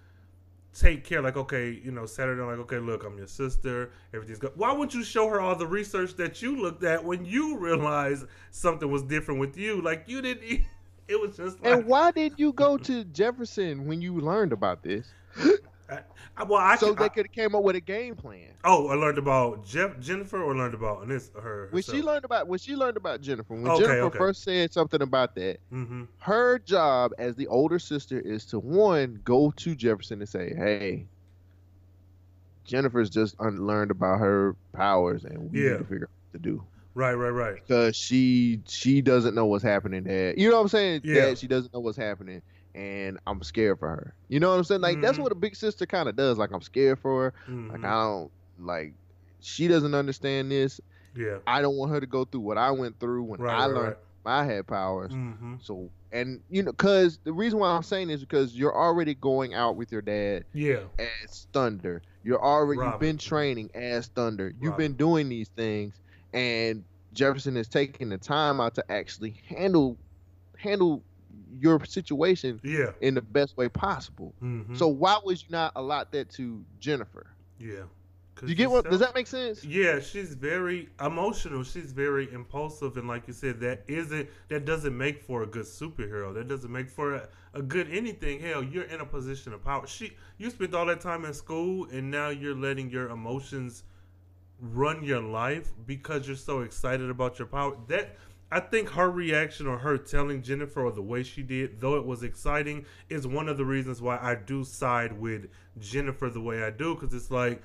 take 0.74 1.04
care? 1.04 1.22
Like, 1.22 1.38
okay, 1.38 1.80
you 1.84 1.92
know, 1.92 2.06
Saturday, 2.06 2.42
like, 2.42 2.60
okay, 2.60 2.80
look, 2.80 3.06
I'm 3.06 3.18
your 3.18 3.28
sister. 3.28 3.92
Everything's 4.14 4.40
good. 4.40 4.52
Why 4.56 4.72
wouldn't 4.72 4.94
you 4.94 5.04
show 5.04 5.28
her 5.30 5.40
all 5.40 5.56
the 5.56 5.68
research 5.68 6.16
that 6.16 6.42
you 6.42 6.62
looked 6.62 6.84
at 6.84 7.04
when 7.04 7.26
you 7.26 7.58
realized 7.58 8.26
something 8.52 8.90
was 8.90 9.04
different 9.04 9.40
with 9.40 9.58
you? 9.58 9.82
Like, 9.82 10.04
you 10.08 10.22
didn't. 10.22 10.62
It 11.08 11.22
was 11.22 11.38
just 11.38 11.62
like, 11.62 11.72
And 11.72 11.86
why 11.86 12.10
did 12.10 12.34
you 12.38 12.52
go 12.52 12.80
to 12.80 13.04
Jefferson 13.04 13.86
when 13.86 14.02
you 14.02 14.20
learned 14.20 14.52
about 14.52 14.82
this? 14.82 15.06
I, 15.90 16.00
I- 16.38 16.44
well, 16.44 16.60
I 16.60 16.76
so 16.76 16.94
they 16.94 17.10
could 17.10 17.28
have 17.28 17.32
came 17.32 17.56
up 17.56 17.64
with 17.64 17.76
a 17.76 17.82
game 17.82 18.16
plan. 18.16 18.50
Oh, 18.64 18.88
I 18.90 18.96
learned 18.96 19.18
about 19.18 19.66
Jeff, 19.66 20.00
Jennifer, 20.00 20.42
or 20.44 20.56
learned 20.56 20.74
about 20.74 21.02
and 21.04 21.12
this 21.12 21.32
her. 21.40 21.70
When 21.72 21.84
she 21.84 22.02
learned 22.02 22.26
about 22.26 22.48
when 22.48 22.60
she 22.60 22.76
learned 22.76 22.98
about 22.98 23.22
Jennifer, 23.22 23.54
when 23.54 23.68
Okay, 23.68 23.84
Jennifer 23.84 24.02
okay. 24.06 24.18
first 24.18 24.44
said 24.44 24.74
something 24.74 25.02
about 25.02 25.36
that, 25.36 25.60
Mm-hmm. 25.72 26.04
her 26.20 26.60
job 26.60 27.12
as 27.20 27.36
the 27.36 27.48
older 27.48 27.80
sister 27.80 28.20
is 28.20 28.46
to 28.48 28.60
one 28.60 29.20
go 29.24 29.52
to 29.58 29.76
Jefferson 29.76 30.20
and 30.20 30.28
say, 30.30 30.54
"Hey, 30.56 31.06
Jennifer's 32.66 33.10
just 33.10 33.36
unlearned 33.40 33.92
about 33.92 34.20
her 34.20 34.56
powers, 34.74 35.24
and 35.24 35.52
we 35.52 35.64
Yeah. 35.64 35.72
need 35.74 35.78
to 35.80 35.84
figure 35.86 36.06
out 36.06 36.10
what 36.32 36.44
to 36.44 36.50
do." 36.50 36.64
Right, 36.96 37.14
right, 37.14 37.30
right. 37.30 37.56
because 37.56 37.96
she 37.96 38.62
she 38.68 39.02
doesn't 39.02 39.36
know 39.36 39.46
what's 39.46 39.64
happening 39.64 40.04
there. 40.04 40.34
You 40.38 40.50
know 40.50 40.56
what 40.56 40.62
I'm 40.64 40.68
saying? 40.70 41.02
Yeah. 41.04 41.26
Dad, 41.26 41.38
she 41.38 41.48
doesn't 41.48 41.74
know 41.74 41.82
what's 41.82 41.98
happening, 41.98 42.42
and 42.76 43.18
I'm 43.26 43.42
scared 43.42 43.80
for 43.80 43.88
her. 43.90 44.14
You 44.28 44.40
know 44.40 44.50
what 44.52 44.58
I'm 44.58 44.64
saying? 44.66 44.82
Like 44.82 45.02
that's 45.02 45.18
Mhm. 45.18 45.22
what 45.24 45.32
a 45.32 45.36
big 45.36 45.56
sister 45.56 45.86
kind 45.86 46.10
of 46.10 46.16
does. 46.16 46.38
Like 46.38 46.52
I'm 46.52 46.62
scared 46.62 47.00
for 47.00 47.24
her. 47.24 47.34
Mhm. 47.52 47.72
Like 47.72 47.84
I 47.86 47.92
don't 48.04 48.32
like. 48.60 48.94
She 49.40 49.68
doesn't 49.68 49.94
understand 49.96 50.52
this. 50.52 50.82
yeah. 51.16 51.38
I 51.48 51.62
don't 51.62 51.78
want 51.78 51.92
her 51.94 52.02
to 52.02 52.06
go 52.08 52.26
through 52.26 52.42
what 52.42 52.58
I 52.58 52.72
went 52.72 53.00
through 53.00 53.24
when 53.24 53.40
Right, 53.40 53.54
I 53.56 53.66
right, 53.68 53.74
learned 53.74 53.96
I 54.26 54.44
had 54.44 54.68
powers. 54.68 55.12
Mm-hmm. 55.14 55.56
So 55.62 55.90
and 56.12 56.42
you 56.50 56.64
know, 56.64 56.74
cause 56.74 57.20
the 57.24 57.32
reason 57.32 57.60
why 57.60 57.70
I'm 57.70 57.84
saying 57.84 58.10
is 58.10 58.20
because 58.22 58.54
you're 58.58 58.76
already 58.76 59.14
going 59.14 59.54
out 59.54 59.76
with 59.78 59.92
your 59.92 60.02
dad 60.02 60.44
Yeah. 60.54 60.80
as 60.98 61.48
Thunder. 61.54 62.02
You're 62.24 62.44
already 62.44 62.82
you've 62.82 63.00
been 63.00 63.18
training 63.18 63.70
as 63.76 64.08
Thunder. 64.08 64.52
You've 64.60 64.78
been 64.78 64.94
doing 64.94 65.30
these 65.30 65.50
things, 65.50 65.94
and 66.34 66.84
Jefferson 67.14 67.56
is 67.56 67.68
taking 67.70 68.10
the 68.10 68.18
time 68.18 68.60
out 68.60 68.76
to 68.76 68.92
actually 68.92 69.40
handle 69.48 69.98
handle 70.58 71.04
your 71.60 71.84
situation 71.86 72.60
Yeah. 72.64 72.92
in 73.02 73.16
the 73.16 73.22
best 73.22 73.58
way 73.58 73.70
possible. 73.70 74.34
Mm-hmm. 74.42 74.76
So 74.76 74.88
why 74.88 75.20
would 75.24 75.42
you 75.42 75.48
not 75.50 75.72
allot 75.76 76.12
that 76.12 76.30
to 76.32 76.64
Jennifer? 76.80 77.28
Yeah. 77.60 77.84
Do 78.42 78.48
you 78.48 78.56
get 78.56 78.70
what? 78.70 78.90
Does 78.90 79.00
that 79.00 79.16
make 79.16 79.28
sense? 79.28 79.64
Yeah, 79.64 80.00
she's 80.02 80.34
very 80.34 80.90
emotional. 81.00 81.64
She's 81.64 81.94
very 81.94 82.32
impulsive, 82.34 82.98
and 82.98 83.08
like 83.08 83.28
you 83.28 83.34
said, 83.34 83.62
that 83.62 83.84
isn't 83.88 84.30
that 84.50 84.66
doesn't 84.66 84.96
make 84.96 85.22
for 85.24 85.44
a 85.44 85.48
good 85.48 85.64
superhero. 85.66 86.34
That 86.34 86.50
doesn't 86.50 86.72
make 86.72 86.90
for 86.90 87.16
a, 87.16 87.30
a 87.54 87.62
good 87.62 87.90
anything. 87.90 88.42
Hell, 88.42 88.62
you're 88.62 88.84
in 88.84 89.00
a 89.00 89.06
position 89.06 89.54
of 89.54 89.64
power. 89.64 89.88
She, 89.88 90.18
you 90.38 90.50
spent 90.50 90.74
all 90.74 90.86
that 90.88 91.00
time 91.00 91.24
in 91.24 91.34
school, 91.34 91.88
and 91.94 92.12
now 92.12 92.28
you're 92.28 92.56
letting 92.56 92.90
your 92.90 93.10
emotions 93.10 93.84
run 94.60 95.02
your 95.04 95.22
life 95.22 95.72
because 95.86 96.28
you're 96.28 96.36
so 96.36 96.62
excited 96.62 97.10
about 97.10 97.40
your 97.40 97.48
power. 97.48 97.78
That 97.88 98.18
I 98.56 98.62
think 98.62 98.90
her 98.92 99.10
reaction 99.12 99.68
or 99.68 99.78
her 99.80 99.98
telling 99.98 100.42
Jennifer 100.42 100.86
or 100.86 100.92
the 100.92 101.02
way 101.02 101.24
she 101.24 101.42
did, 101.44 101.82
though 101.82 101.96
it 101.98 102.06
was 102.06 102.24
exciting, 102.24 102.86
is 103.10 103.28
one 103.28 103.50
of 103.50 103.58
the 103.58 103.66
reasons 103.66 104.02
why 104.02 104.18
I 104.18 104.36
do 104.36 104.64
side 104.64 105.20
with 105.20 105.48
Jennifer 105.78 106.30
the 106.30 106.40
way 106.40 106.64
I 106.64 106.70
do 106.72 106.96
because 106.96 107.14
it's 107.14 107.30
like 107.30 107.62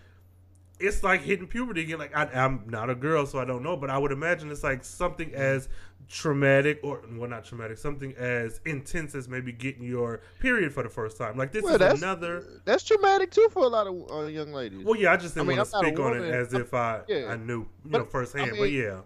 it's 0.81 1.03
like 1.03 1.21
hitting 1.21 1.47
puberty 1.47 1.83
again. 1.83 1.99
Like 1.99 2.17
I, 2.17 2.25
I'm 2.25 2.65
not 2.67 2.91
a 2.91 2.95
girl, 2.97 3.25
so 3.27 3.39
I 3.39 3.45
don't 3.45 3.63
know, 3.63 3.77
but 3.77 3.91
I 3.91 3.99
would 3.99 4.13
imagine 4.13 4.51
it's 4.51 4.65
like 4.65 4.83
something 4.83 5.33
as 5.35 5.69
traumatic 6.09 6.81
or 6.83 7.03
well, 7.13 7.29
not 7.31 7.45
traumatic, 7.45 7.79
something 7.79 8.15
as 8.17 8.61
intense 8.65 9.15
as 9.15 9.29
maybe 9.29 9.53
getting 9.53 9.85
your 9.85 10.23
period 10.41 10.73
for 10.73 10.83
the 10.83 10.89
first 10.89 11.17
time. 11.19 11.37
Like 11.37 11.53
this 11.53 11.63
Well, 11.63 11.75
is 11.75 11.79
that's 11.79 12.03
another. 12.03 12.63
that's 12.65 12.83
traumatic 12.83 13.31
too 13.31 13.49
for 13.53 13.63
a 13.63 13.69
lot 13.69 13.87
of 13.87 14.11
uh, 14.11 14.23
young 14.27 14.53
ladies. 14.53 14.85
Well, 14.85 14.97
yeah, 14.97 15.13
I 15.13 15.17
just 15.19 15.35
didn't 15.35 15.47
I 15.47 15.49
mean, 15.51 15.59
want 15.59 15.71
to 15.71 15.77
I'm 15.77 15.83
not 15.85 15.89
a 15.93 15.95
speak 15.95 16.01
on 16.05 16.17
it 16.17 16.35
as 16.35 16.53
if 16.55 16.75
I 16.75 17.03
Yeah. 17.07 17.27
I 17.33 17.37
knew 17.37 17.61
you 17.61 17.69
But, 17.85 17.99
know 17.99 18.05
firsthand. 18.07 18.53
I 18.55 18.59
but 18.59 18.71
yeah, 18.73 19.01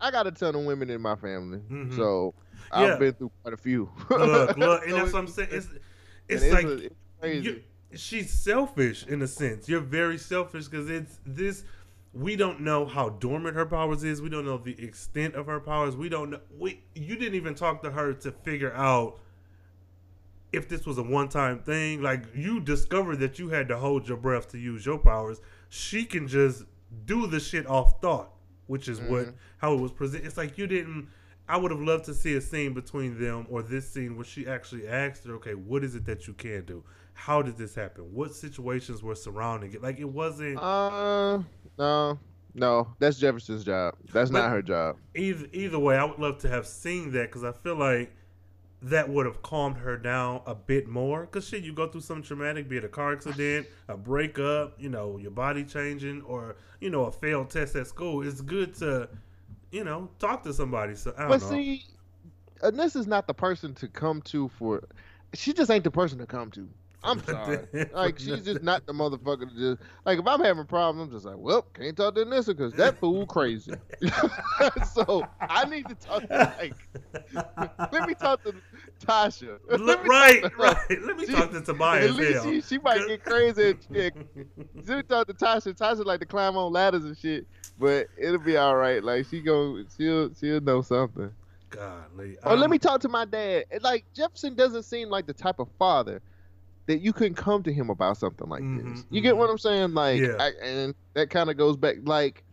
I 0.00 0.10
got 0.10 0.26
a 0.26 0.30
ton 0.30 0.54
of 0.54 0.64
women 0.64 0.88
in 0.90 1.00
my 1.00 1.16
family, 1.16 1.58
Mhm. 1.70 1.94
so 1.96 2.34
I've 2.72 2.98
been 2.98 3.14
through 3.14 3.30
quite 3.42 3.54
a 3.54 3.56
few. 3.56 3.90
look, 4.08 4.56
look, 4.56 4.84
and 4.86 4.92
that's 4.94 5.12
what 5.12 5.18
I'm 5.20 5.26
saying. 5.28 5.48
It's 5.52 5.66
and 5.66 5.78
it's 6.28 6.52
like 6.52 6.90
it's 7.22 7.44
you, 7.46 7.62
she's 7.94 8.30
selfish 8.30 9.06
in 9.06 9.20
a 9.22 9.26
sense. 9.26 9.68
You're 9.68 9.80
very 9.80 10.16
selfish 10.18 10.66
because 10.68 10.88
it's 10.88 11.18
this. 11.26 11.64
We 12.12 12.34
don't 12.34 12.60
know 12.62 12.86
how 12.86 13.10
dormant 13.10 13.54
her 13.56 13.66
powers 13.66 14.02
is. 14.02 14.20
We 14.22 14.28
don't 14.30 14.44
know 14.44 14.58
the 14.58 14.80
extent 14.82 15.34
of 15.34 15.46
her 15.46 15.60
powers. 15.60 15.94
We 15.96 16.08
don't 16.08 16.30
know. 16.30 16.40
We 16.58 16.82
you 16.94 17.16
didn't 17.16 17.34
even 17.34 17.54
talk 17.54 17.82
to 17.82 17.90
her 17.90 18.12
to 18.14 18.32
figure 18.32 18.72
out 18.72 19.18
if 20.52 20.68
this 20.68 20.86
was 20.86 20.98
a 20.98 21.02
one 21.02 21.28
time 21.28 21.60
thing. 21.60 22.02
Like 22.02 22.24
you 22.34 22.60
discovered 22.60 23.16
that 23.20 23.38
you 23.38 23.48
had 23.50 23.68
to 23.68 23.76
hold 23.76 24.08
your 24.08 24.16
breath 24.16 24.48
to 24.52 24.58
use 24.58 24.84
your 24.86 24.98
powers. 24.98 25.40
She 25.68 26.04
can 26.04 26.26
just 26.26 26.64
do 27.04 27.26
the 27.28 27.38
shit 27.38 27.66
off 27.68 28.00
thought, 28.00 28.32
which 28.70 28.88
is 28.88 29.00
what 29.00 29.26
Mhm. 29.26 29.34
how 29.58 29.74
it 29.74 29.80
was 29.80 29.92
presented. 29.92 30.26
It's 30.26 30.36
like 30.36 30.56
you 30.56 30.66
didn't. 30.66 31.08
I 31.48 31.56
would 31.56 31.72
have 31.72 31.80
loved 31.80 32.04
to 32.04 32.14
see 32.14 32.36
a 32.36 32.40
scene 32.40 32.72
between 32.74 33.18
them 33.20 33.46
or 33.50 33.60
this 33.62 33.88
scene 33.90 34.14
where 34.14 34.24
she 34.24 34.46
actually 34.46 34.86
asked 34.86 35.24
her, 35.24 35.34
okay, 35.34 35.54
what 35.54 35.82
is 35.82 35.96
it 35.96 36.04
that 36.06 36.28
you 36.28 36.32
can 36.34 36.64
do? 36.64 36.84
How 37.12 37.42
did 37.42 37.56
this 37.58 37.74
happen? 37.74 38.04
What 38.14 38.32
situations 38.32 39.02
were 39.02 39.16
surrounding 39.16 39.72
it? 39.72 39.82
Like 39.82 39.98
it 39.98 40.08
wasn't 40.08 40.58
Uh, 40.58 41.42
no, 41.76 42.18
no, 42.54 42.94
that's 43.00 43.18
Jefferson's 43.18 43.64
job. 43.64 43.96
That's 44.12 44.30
not 44.30 44.50
her 44.50 44.62
job. 44.62 44.96
either 45.16 45.46
either 45.52 45.78
way. 45.80 45.96
I 45.96 46.04
would 46.04 46.20
love 46.20 46.38
to 46.38 46.48
have 46.48 46.66
seen 46.66 47.10
that 47.12 47.22
because 47.30 47.42
I 47.42 47.50
feel 47.52 47.74
like 47.76 48.12
that 48.82 49.08
would 49.08 49.26
have 49.26 49.42
calmed 49.42 49.76
her 49.78 49.96
down 49.96 50.40
a 50.46 50.54
bit 50.54 50.88
more. 50.88 51.22
Because 51.22 51.46
shit, 51.46 51.62
you 51.62 51.72
go 51.72 51.86
through 51.86 52.00
something 52.00 52.24
traumatic, 52.24 52.68
be 52.68 52.78
it 52.78 52.84
a 52.84 52.88
car 52.88 53.12
accident, 53.12 53.66
a 53.88 53.96
breakup, 53.96 54.80
you 54.80 54.88
know, 54.88 55.18
your 55.18 55.30
body 55.30 55.64
changing, 55.64 56.22
or 56.22 56.56
you 56.80 56.90
know, 56.90 57.04
a 57.04 57.12
failed 57.12 57.50
test 57.50 57.76
at 57.76 57.86
school. 57.86 58.26
It's 58.26 58.40
good 58.40 58.74
to, 58.76 59.08
you 59.70 59.84
know, 59.84 60.08
talk 60.18 60.42
to 60.44 60.54
somebody. 60.54 60.94
So 60.94 61.12
I 61.16 61.20
don't 61.22 61.28
But 61.28 61.42
know. 61.42 61.50
see, 61.50 61.84
Anissa 62.62 62.96
is 62.96 63.06
not 63.06 63.26
the 63.26 63.34
person 63.34 63.74
to 63.74 63.88
come 63.88 64.22
to 64.22 64.48
for. 64.48 64.82
She 65.34 65.52
just 65.52 65.70
ain't 65.70 65.84
the 65.84 65.90
person 65.90 66.18
to 66.18 66.26
come 66.26 66.50
to. 66.52 66.68
I'm 67.02 67.24
sorry. 67.24 67.66
like 67.94 68.18
she's 68.18 68.44
just 68.44 68.62
not 68.62 68.86
the 68.86 68.92
motherfucker 68.92 69.48
to 69.48 69.56
just 69.56 69.82
like 70.04 70.18
if 70.18 70.26
I'm 70.26 70.40
having 70.40 70.66
problems, 70.66 71.08
I'm 71.08 71.12
just 71.12 71.24
like, 71.24 71.38
well, 71.38 71.62
can't 71.62 71.96
talk 71.96 72.14
to 72.14 72.24
Anissa 72.24 72.48
because 72.48 72.72
that 72.74 72.98
fool 72.98 73.26
crazy. 73.26 73.72
so 74.92 75.26
I 75.40 75.64
need 75.64 75.88
to 75.88 75.94
talk 75.94 76.22
to 76.28 76.56
like, 76.60 76.74
let 77.92 78.06
me 78.06 78.14
talk 78.14 78.42
to 78.44 78.54
Tasha. 79.04 79.58
Let 79.68 79.80
Look, 79.80 80.06
right, 80.06 80.42
to- 80.42 80.56
right. 80.56 80.76
Let 81.02 81.16
me 81.16 81.26
She- 81.26 81.32
talk 81.32 81.50
to 81.52 81.60
Tobias. 81.62 82.10
At 82.10 82.16
least 82.16 82.44
she, 82.44 82.74
she 82.74 82.78
might 82.78 83.06
get 83.06 83.24
crazy. 83.24 83.70
And, 83.70 83.78
yeah, 83.90 84.10
let 84.86 84.88
me 84.98 85.02
talk 85.02 85.26
to 85.28 85.34
Tasha. 85.34 85.74
Tasha 85.76 86.04
like 86.04 86.20
to 86.20 86.26
climb 86.26 86.56
on 86.56 86.72
ladders 86.72 87.04
and 87.04 87.16
shit, 87.16 87.46
but 87.78 88.08
it'll 88.18 88.38
be 88.38 88.56
all 88.56 88.76
right. 88.76 89.02
Like 89.02 89.26
she 89.26 89.40
go, 89.40 89.82
she'll 89.96 90.34
she'll 90.34 90.60
know 90.60 90.82
something. 90.82 91.30
Golly. 91.70 92.36
Or 92.44 92.56
let 92.56 92.64
um, 92.64 92.70
me 92.70 92.78
talk 92.78 93.00
to 93.02 93.08
my 93.08 93.24
dad. 93.24 93.64
Like 93.80 94.04
Jefferson 94.14 94.54
doesn't 94.54 94.82
seem 94.82 95.08
like 95.08 95.26
the 95.26 95.32
type 95.32 95.60
of 95.60 95.68
father 95.78 96.20
that 96.90 97.00
you 97.00 97.12
couldn't 97.12 97.36
come 97.36 97.62
to 97.62 97.72
him 97.72 97.88
about 97.88 98.16
something 98.16 98.48
like 98.48 98.62
Mhm, 98.62 98.90
this. 98.94 99.06
You 99.10 99.20
get 99.20 99.36
what 99.36 99.48
I'm 99.48 99.58
saying? 99.58 99.94
Like, 99.94 100.20
Yeah. 100.20 100.34
I, 100.40 100.50
and 100.60 100.94
that 101.14 101.30
kind 101.30 101.48
of 101.48 101.56
goes 101.56 101.76
back. 101.76 101.96
Like, 102.02 102.44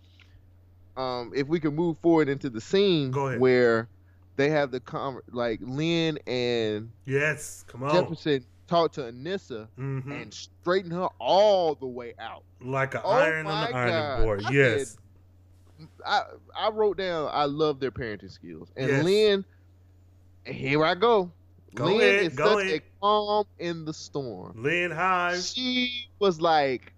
um, 0.95 1.31
if 1.35 1.47
we 1.47 1.59
can 1.59 1.75
move 1.75 1.97
forward 1.99 2.29
into 2.29 2.49
the 2.49 2.61
scene 2.61 3.11
where 3.13 3.89
they 4.35 4.49
have 4.49 4.69
the 4.71 4.79
com 4.79 5.19
like 5.31 5.59
Lynn 5.63 6.19
and 6.27 6.91
Yes, 7.05 7.63
come 7.67 7.81
on. 7.83 7.91
Jefferson 7.95 8.45
talk 8.67 8.91
to 8.93 9.01
Anissa 9.01 9.69
hmm 9.75 10.11
and 10.11 10.31
straighten 10.33 10.91
her 10.91 11.07
all 11.19 11.73
the 11.73 11.88
way 11.88 12.13
out. 12.19 12.43
Like 12.61 12.93
an 12.93 13.01
Oh 13.03 13.09
iron 13.09 13.47
on 13.47 13.67
the 13.71 13.75
ironing 13.75 14.23
board. 14.23 14.45
I 14.45 14.51
Yes. 14.51 14.97
I 16.05 16.21
I 16.55 16.69
wrote 16.69 16.97
down 16.97 17.29
I 17.33 17.45
love 17.45 17.79
their 17.79 17.91
parenting 17.91 18.31
skills. 18.31 18.71
And 18.75 18.89
Yes. 18.89 19.03
Lynn, 19.03 19.45
here 20.45 20.83
I 20.85 20.93
go. 20.93 21.31
Go 21.78 21.86
Lynn 21.86 22.01
ahead, 22.01 22.25
is 22.25 22.36
go 22.36 22.55
such 22.57 22.65
ahead. 22.65 22.82
a 22.82 22.99
calm 22.99 23.45
in 23.59 23.86
the 23.86 23.93
storm. 23.93 24.63
Lynn 24.63 24.89
Hives. 24.91 25.53
She 25.53 26.07
was 26.19 26.41
like, 26.41 26.93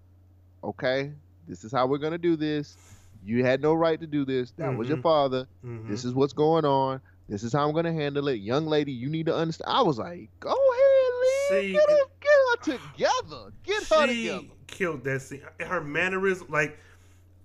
"Okay, 0.64 1.12
this 1.46 1.64
is 1.64 1.70
how 1.72 1.86
we're 1.86 1.98
gonna 1.98 2.18
do 2.18 2.34
this. 2.36 2.76
You 3.22 3.44
had 3.44 3.60
no 3.60 3.74
right 3.74 4.00
to 4.00 4.06
do 4.06 4.24
this. 4.24 4.52
That 4.52 4.74
was 4.76 4.88
your 4.88 4.96
Mhm. 4.96 5.02
father. 5.02 5.46
Mhm. 5.64 5.88
This 5.88 6.06
is 6.06 6.14
what's 6.14 6.32
going 6.32 6.64
on. 6.64 7.02
This 7.28 7.42
is 7.42 7.52
how 7.52 7.68
I'm 7.68 7.74
gonna 7.74 7.92
handle 7.92 8.28
it, 8.28 8.36
young 8.36 8.66
lady. 8.66 8.92
You 8.92 9.10
need 9.10 9.26
to 9.26 9.36
understand." 9.36 9.70
I 9.70 9.82
was 9.82 9.98
like, 9.98 10.30
"Go 10.40 10.48
ahead, 10.48 11.12
Lynn. 11.20 11.62
See, 11.62 11.72
get, 11.72 11.90
her, 11.90 11.96
get 12.20 12.32
her 12.48 12.78
together. 12.78 13.52
Get 13.62 13.82
her 13.84 14.06
together." 14.06 14.46
killed 14.66 15.04
that 15.04 15.20
scene. 15.20 15.42
Her 15.60 15.82
mannerism, 15.82 16.46
like 16.48 16.78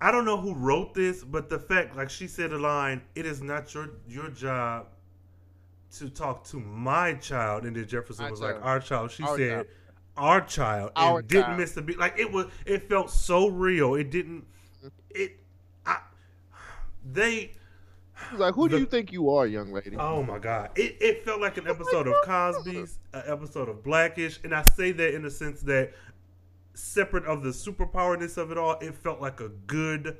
I 0.00 0.10
don't 0.10 0.24
know 0.24 0.38
who 0.40 0.54
wrote 0.54 0.94
this, 0.94 1.24
but 1.24 1.48
the 1.50 1.58
fact, 1.58 1.96
like 1.96 2.08
she 2.10 2.26
said, 2.28 2.52
a 2.52 2.58
line: 2.58 3.02
"It 3.14 3.26
is 3.26 3.42
not 3.42 3.74
your 3.74 3.90
your 4.08 4.28
job 4.30 4.86
to 5.98 6.10
talk 6.10 6.44
to 6.44 6.58
my 6.60 7.14
child," 7.14 7.64
and 7.64 7.76
then 7.76 7.86
Jefferson 7.86 8.24
My 8.24 8.30
was 8.30 8.40
child. 8.40 8.54
like, 8.56 8.64
"Our 8.64 8.80
child." 8.80 9.10
She 9.10 9.22
Our 9.22 9.36
said, 9.36 9.50
child. 9.50 9.66
"Our 10.16 10.40
child," 10.42 10.92
and 10.96 11.04
Our 11.04 11.22
didn't 11.22 11.44
child. 11.44 11.58
miss 11.58 11.76
a 11.76 11.82
beat. 11.82 11.98
Like 11.98 12.18
it 12.18 12.30
was, 12.32 12.46
it 12.64 12.88
felt 12.88 13.10
so 13.10 13.48
real. 13.48 13.94
It 13.94 14.10
didn't. 14.10 14.46
It, 15.10 15.38
I, 15.84 15.98
they. 17.04 17.52
She 18.28 18.32
was 18.32 18.40
like, 18.40 18.54
"Who 18.54 18.68
do 18.68 18.78
you 18.78 18.86
think 18.86 19.12
you 19.12 19.28
are, 19.30 19.46
young 19.46 19.72
lady?" 19.72 19.94
Oh 19.98 20.22
my 20.22 20.38
god! 20.38 20.70
It 20.76 20.96
it 21.00 21.24
felt 21.24 21.40
like 21.40 21.58
an 21.58 21.64
oh 21.68 21.70
episode 21.72 22.06
of 22.06 22.14
Cosby's, 22.24 22.98
an 23.12 23.22
episode 23.26 23.68
of 23.68 23.82
Blackish, 23.82 24.40
and 24.42 24.54
I 24.54 24.62
say 24.62 24.92
that 24.92 25.14
in 25.14 25.22
the 25.22 25.30
sense 25.30 25.60
that 25.62 25.92
separate 26.74 27.24
of 27.24 27.42
the 27.42 27.50
superpowerness 27.50 28.36
of 28.36 28.50
it 28.50 28.58
all, 28.58 28.78
it 28.80 28.94
felt 28.94 29.20
like 29.20 29.40
a 29.40 29.48
good, 29.48 30.16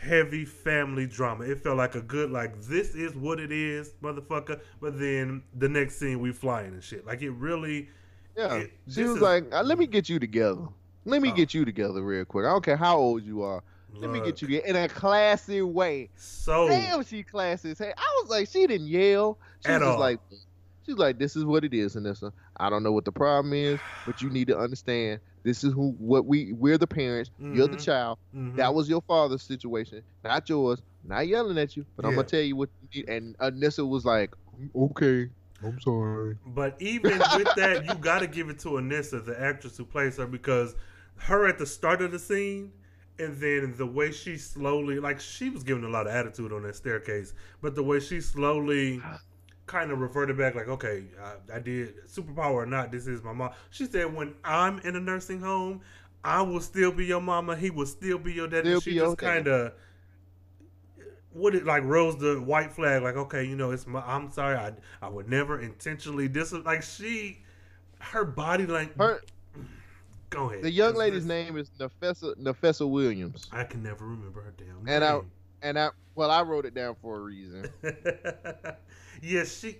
heavy 0.00 0.44
family 0.44 1.06
drama. 1.06 1.44
It 1.44 1.62
felt 1.62 1.76
like 1.76 1.94
a 1.94 2.00
good 2.00 2.30
like 2.30 2.60
this 2.62 2.94
is 2.94 3.14
what 3.14 3.38
it 3.38 3.52
is, 3.52 3.92
motherfucker. 4.02 4.60
But 4.80 4.98
then 4.98 5.42
the 5.58 5.68
next 5.68 5.96
scene 5.98 6.20
we 6.20 6.32
flying 6.32 6.72
and 6.72 6.82
shit. 6.82 7.06
Like 7.06 7.22
it 7.22 7.30
really. 7.32 7.88
Yeah. 8.36 8.54
It- 8.54 8.72
she 8.88 9.02
was 9.02 9.16
is- 9.16 9.22
like, 9.22 9.44
uh, 9.52 9.62
"Let 9.62 9.78
me 9.78 9.86
get 9.86 10.08
you 10.08 10.18
together. 10.18 10.62
Let 11.04 11.20
me 11.22 11.30
Oh. 11.30 11.34
get 11.34 11.52
you 11.54 11.64
together 11.64 12.02
real 12.02 12.24
quick. 12.24 12.46
I 12.46 12.50
don't 12.50 12.64
care 12.64 12.76
how 12.76 12.96
old 12.96 13.22
you 13.24 13.42
are. 13.42 13.62
Let 13.92 14.10
me 14.10 14.20
get 14.20 14.40
you 14.40 14.46
together 14.48 14.66
in 14.66 14.76
a 14.76 14.88
classy 14.88 15.62
way." 15.62 16.10
So 16.16 16.68
Damn, 16.68 17.02
she 17.04 17.22
classy. 17.22 17.74
Hey, 17.76 17.92
I 17.96 18.20
was 18.20 18.30
like, 18.30 18.48
she 18.48 18.66
didn't 18.66 18.86
yell. 18.86 19.38
She 19.64 19.72
At 19.72 19.80
was 19.80 19.88
all. 19.90 19.98
like, 19.98 20.20
she's 20.86 20.96
like, 20.96 21.18
this 21.18 21.34
is 21.36 21.44
what 21.44 21.64
it 21.64 21.74
is, 21.74 21.96
Anissa. 21.96 22.32
I 22.56 22.70
don't 22.70 22.82
know 22.82 22.92
what 22.92 23.04
the 23.04 23.12
problem 23.12 23.52
is, 23.52 23.80
but 24.06 24.22
you 24.22 24.30
need 24.30 24.46
to 24.48 24.58
understand. 24.58 25.20
This 25.42 25.64
is 25.64 25.72
who, 25.72 25.92
what 25.98 26.26
we, 26.26 26.52
we're 26.52 26.78
the 26.78 26.86
parents. 26.86 27.30
You're 27.38 27.68
the 27.68 27.76
Mhm. 27.76 27.84
child. 27.84 28.18
mhm. 28.34 28.56
That 28.56 28.74
was 28.74 28.88
your 28.88 29.00
father's 29.02 29.42
situation, 29.42 30.02
not 30.24 30.48
yours. 30.48 30.82
Not 31.02 31.26
yelling 31.26 31.56
at 31.58 31.76
you, 31.76 31.86
but 31.96 32.04
I'm 32.04 32.14
gonna 32.14 32.26
tell 32.28 32.42
you 32.42 32.56
what 32.56 32.68
you 32.92 33.00
need. 33.02 33.08
And 33.08 33.38
Anissa 33.38 33.88
was 33.88 34.04
like, 34.04 34.34
okay, 34.76 35.30
I'm 35.64 35.80
sorry. 35.80 36.36
But 36.44 36.76
even 36.80 37.18
with 37.36 37.48
that, 37.56 37.86
you 37.86 37.94
got 37.94 38.18
to 38.18 38.26
give 38.26 38.50
it 38.50 38.58
to 38.60 38.70
Anissa, 38.70 39.24
the 39.24 39.40
actress 39.40 39.78
who 39.78 39.86
plays 39.86 40.18
her, 40.18 40.26
because 40.26 40.74
her 41.16 41.46
at 41.46 41.56
the 41.58 41.64
start 41.66 42.02
of 42.02 42.12
the 42.12 42.18
scene, 42.18 42.72
and 43.18 43.36
then 43.38 43.74
the 43.78 43.86
way 43.86 44.12
she 44.12 44.36
slowly, 44.36 44.98
like 45.00 45.20
she 45.20 45.48
was 45.50 45.62
giving 45.62 45.84
a 45.84 45.88
lot 45.88 46.06
of 46.06 46.12
attitude 46.14 46.52
on 46.52 46.62
that 46.64 46.76
staircase, 46.76 47.32
but 47.62 47.74
the 47.74 47.82
way 47.82 47.98
she 48.00 48.20
slowly 48.20 49.00
kind 49.70 49.92
of 49.92 50.00
reverted 50.00 50.36
back, 50.36 50.56
like, 50.56 50.66
okay, 50.68 51.04
I, 51.22 51.56
I 51.56 51.60
did 51.60 52.06
superpower 52.08 52.54
or 52.54 52.66
not, 52.66 52.90
this 52.90 53.06
is 53.06 53.22
my 53.22 53.32
mom. 53.32 53.50
She 53.70 53.86
said, 53.86 54.12
when 54.12 54.34
I'm 54.44 54.80
in 54.80 54.96
a 54.96 55.00
nursing 55.00 55.40
home, 55.40 55.80
I 56.24 56.42
will 56.42 56.60
still 56.60 56.90
be 56.90 57.06
your 57.06 57.20
mama. 57.20 57.54
He 57.56 57.70
will 57.70 57.86
still 57.86 58.18
be 58.18 58.32
your 58.32 58.48
daddy. 58.48 58.68
Still 58.70 58.80
she 58.80 58.94
just 58.94 59.16
kind 59.18 59.46
of 59.46 59.72
what 61.32 61.54
it 61.54 61.64
like 61.64 61.84
rose 61.84 62.16
the 62.16 62.40
white 62.40 62.72
flag 62.72 63.04
like 63.04 63.14
okay 63.14 63.44
you 63.44 63.54
know 63.54 63.70
it's 63.70 63.86
my 63.86 64.00
i'm 64.00 64.28
sorry 64.32 64.56
i 64.56 64.72
i 65.00 65.08
would 65.08 65.28
never 65.28 65.60
intentionally 65.60 66.26
dis 66.26 66.52
like 66.52 66.82
she 66.82 67.38
her 68.00 68.24
body 68.24 68.66
like 68.66 68.96
Her, 68.98 69.20
go 70.30 70.50
ahead 70.50 70.64
the 70.64 70.70
young 70.72 70.96
lady's 70.96 71.24
name 71.24 71.56
is 71.56 71.70
Nafessa, 71.78 72.34
Nafessa 72.36 72.90
Williams. 72.90 73.46
i 73.52 73.62
can 73.62 73.80
never 73.80 74.04
remember 74.04 74.42
her 74.42 74.52
damn 74.56 74.88
And 74.88 75.04
I- 75.04 75.20
And 75.62 75.78
I, 75.78 75.90
well, 76.14 76.30
I 76.30 76.40
wrote 76.42 76.64
it 76.66 76.72
down 76.74 76.96
for 77.02 77.18
a 77.18 77.20
reason. 77.20 77.68
yeah 79.22 79.44
she 79.44 79.78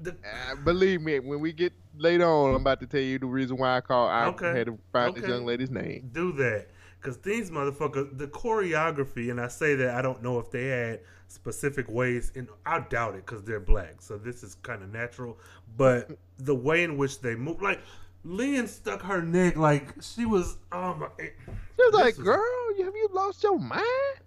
the 0.00 0.10
Uh, 0.12 0.54
believe 0.64 1.00
me, 1.02 1.18
when 1.20 1.38
we 1.40 1.52
get 1.52 1.72
later 1.96 2.24
on, 2.26 2.54
I'm 2.54 2.60
about 2.62 2.80
to 2.80 2.86
tell 2.86 3.00
you 3.00 3.18
the 3.18 3.26
reason 3.26 3.56
why 3.56 3.76
I 3.76 3.80
call. 3.80 4.08
I 4.08 4.26
Okay. 4.26 4.52
had 4.56 4.66
to 4.66 4.78
find 4.92 5.14
this 5.14 5.28
young 5.28 5.44
lady's 5.44 5.70
name. 5.70 6.08
do 6.12 6.32
that 6.32 6.68
because 7.00 7.18
these 7.18 7.50
motherfuckers 7.50 8.16
the 8.16 8.28
choreography 8.28 9.30
and 9.30 9.40
i 9.40 9.48
say 9.48 9.74
that 9.74 9.94
i 9.96 10.00
don't 10.00 10.22
know 10.22 10.38
if 10.38 10.50
they 10.52 10.66
had 10.68 11.00
specific 11.26 11.88
ways 11.90 12.30
and 12.36 12.48
i 12.64 12.78
doubt 12.78 13.14
it 13.16 13.26
because 13.26 13.42
they're 13.42 13.58
black 13.58 13.96
so 14.00 14.16
this 14.16 14.44
is 14.44 14.54
kind 14.62 14.82
of 14.84 14.92
natural 14.92 15.36
but 15.76 16.10
the 16.38 16.54
way 16.54 16.84
in 16.84 16.96
which 16.96 17.20
they 17.20 17.34
move 17.34 17.60
like 17.60 17.80
Lynn 18.24 18.68
stuck 18.68 19.02
her 19.02 19.20
neck 19.20 19.56
like 19.56 19.88
she 20.00 20.24
was 20.26 20.58
oh 20.70 20.94
my 20.94 21.08
it- 21.18 21.34
She 21.76 21.82
was 21.84 21.94
like, 21.94 22.12
is- 22.14 22.18
"Girl, 22.20 22.40
have 22.78 22.94
you 22.94 23.08
lost 23.12 23.42
your 23.42 23.58
mind?" 23.58 23.82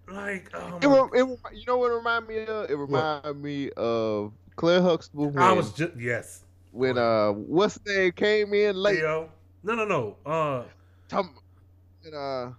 like 0.10 0.52
oh 0.54 1.10
It, 1.14 1.22
it, 1.22 1.40
you 1.58 1.64
know 1.66 1.78
what 1.78 1.92
it 1.92 1.96
reminded 1.96 2.28
me 2.28 2.46
of? 2.46 2.70
It 2.70 2.76
reminded 2.76 3.38
me 3.42 3.70
of 3.78 4.34
Claire 4.56 4.82
Huxtable 4.82 5.30
when, 5.30 5.44
I 5.44 5.52
was 5.52 5.74
just 5.74 5.94
yes 5.98 6.44
when 6.72 6.98
uh, 6.98 7.32
what's 7.32 7.78
the 7.86 7.94
name 7.94 8.12
came 8.14 8.54
in 8.54 8.76
late. 8.76 9.00
Theo 9.00 9.30
no 9.64 9.76
no 9.76 9.86
no 9.86 10.18
uh 10.26 10.64
Tom, 11.08 11.36
when, 12.02 12.14
uh, 12.14 12.52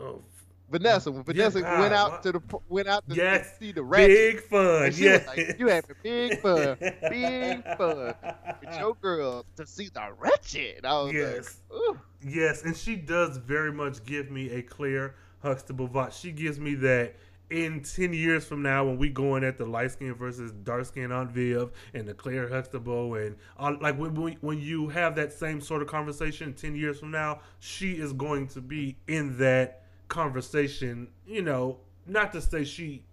oh, 0.00 0.22
Vanessa 0.70 1.10
when 1.10 1.22
Yeah, 1.26 1.48
Vanessa 1.48 1.60
God, 1.60 1.80
went 1.80 1.94
out 1.94 2.22
to 2.22 2.32
the 2.32 2.40
went 2.68 2.88
out 2.88 3.08
to 3.08 3.14
Yes, 3.14 3.58
see 3.58 3.72
the 3.72 3.82
ratchet. 3.82 4.08
big 4.08 4.40
fun 4.42 4.84
And 4.86 4.98
yeah 4.98 5.22
like, 5.26 5.56
"You 5.58 5.66
having 5.68 5.96
big 6.02 6.40
fun, 6.40 6.76
big 7.10 7.64
fun 7.78 8.14
with 8.60 8.78
your 8.78 8.94
girl 9.02 9.44
to 9.56 9.66
see 9.66 9.88
the 9.92 10.08
ratchet." 10.18 10.84
I 10.84 11.02
was 11.02 11.12
Yes. 11.12 11.60
like, 11.70 11.78
Ooh. 11.80 11.98
Yes, 12.22 12.62
and 12.64 12.76
she 12.76 12.96
does 12.96 13.36
very 13.38 13.72
much 13.72 14.04
give 14.04 14.30
me 14.30 14.50
a 14.50 14.62
Claire 14.62 15.14
Huxtable 15.42 15.88
vibe. 15.88 16.12
She 16.18 16.32
gives 16.32 16.60
me 16.60 16.74
that 16.76 17.14
in 17.50 17.82
10 17.82 18.12
years 18.12 18.44
from 18.44 18.62
now 18.62 18.84
when 18.84 18.96
we 18.96 19.08
going 19.08 19.42
at 19.44 19.58
the 19.58 19.66
light 19.66 19.90
skin 19.90 20.14
versus 20.14 20.52
dark 20.52 20.84
skin 20.86 21.10
Aunt 21.10 21.30
Viv 21.30 21.70
and 21.94 22.06
the 22.06 22.14
Claire 22.14 22.48
Huxtable 22.48 23.14
and 23.14 23.36
uh, 23.58 23.74
like 23.80 23.98
when, 23.98 24.14
when 24.14 24.36
when 24.40 24.58
you 24.60 24.88
have 24.88 25.16
that 25.16 25.32
same 25.32 25.60
sort 25.60 25.82
of 25.82 25.88
conversation 25.88 26.54
10 26.54 26.76
years 26.76 27.00
from 27.00 27.10
now, 27.10 27.40
she 27.58 27.92
is 27.92 28.12
going 28.12 28.46
to 28.48 28.60
be 28.60 28.96
in 29.08 29.36
that 29.38 29.82
conversation, 30.08 31.08
you 31.26 31.42
know, 31.42 31.78
not 32.06 32.32
to 32.32 32.40
say 32.40 32.64
she 32.64 33.04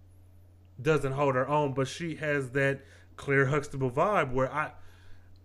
doesn't 0.80 1.12
hold 1.12 1.34
her 1.34 1.48
own, 1.48 1.74
but 1.74 1.88
she 1.88 2.14
has 2.16 2.50
that 2.50 2.80
Claire 3.16 3.46
Huxtable 3.46 3.90
vibe 3.90 4.32
where 4.32 4.52
I 4.52 4.72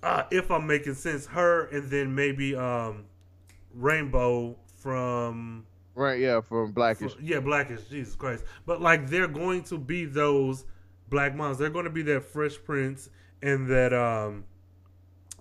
uh, 0.04 0.24
if 0.32 0.52
I'm 0.52 0.68
making 0.68 0.96
sense, 0.96 1.26
her 1.28 1.66
and 1.68 1.90
then 1.90 2.14
maybe 2.14 2.56
um 2.56 3.06
Rainbow 3.74 4.58
from 4.76 5.66
Right, 5.96 6.20
yeah, 6.20 6.42
from 6.42 6.72
Blackish. 6.72 7.14
yeah, 7.22 7.40
Blackish, 7.40 7.84
Jesus 7.90 8.16
Christ. 8.16 8.44
But 8.66 8.82
like 8.82 9.10
they're 9.10 9.28
going 9.28 9.64
to 9.64 9.78
be 9.78 10.06
those 10.06 10.66
black 11.10 11.36
moms. 11.36 11.60
They're 11.60 11.70
going 11.70 11.86
to 11.86 11.92
be 11.92 12.02
that 12.04 12.26
Fresh 12.26 12.64
Prince 12.64 13.10
and 13.42 13.68
that 13.70 13.94
um 13.94 14.46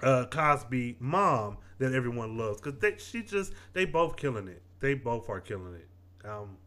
uh 0.02 0.26
Cosby 0.26 0.96
mom 0.98 1.58
that 1.78 1.94
everyone 1.94 2.36
loves 2.36 2.60
cuz 2.60 2.74
they 2.80 2.96
she 2.98 3.22
just 3.22 3.54
they 3.72 3.84
both 3.86 4.16
killing 4.16 4.48
it. 4.48 4.62
They 4.80 4.94
both 4.94 5.30
are 5.30 5.40
killing 5.40 5.74
it. 5.74 5.88
Um 6.28 6.58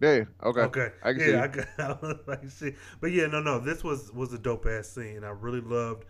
Yeah, 0.00 0.24
okay. 0.42 0.60
Okay. 0.60 0.88
I 1.02 1.12
can 1.12 1.20
yeah, 1.20 1.26
see. 1.26 1.34
I, 1.36 1.46
got, 1.46 1.66
I 1.78 2.06
was 2.06 2.16
like 2.26 2.50
shit. 2.50 2.76
But 3.00 3.12
yeah, 3.12 3.26
no, 3.26 3.40
no. 3.40 3.58
This 3.58 3.84
was 3.84 4.10
was 4.12 4.32
a 4.32 4.38
dope 4.38 4.66
ass 4.66 4.88
scene. 4.88 5.24
I 5.24 5.28
really 5.30 5.60
loved, 5.60 6.04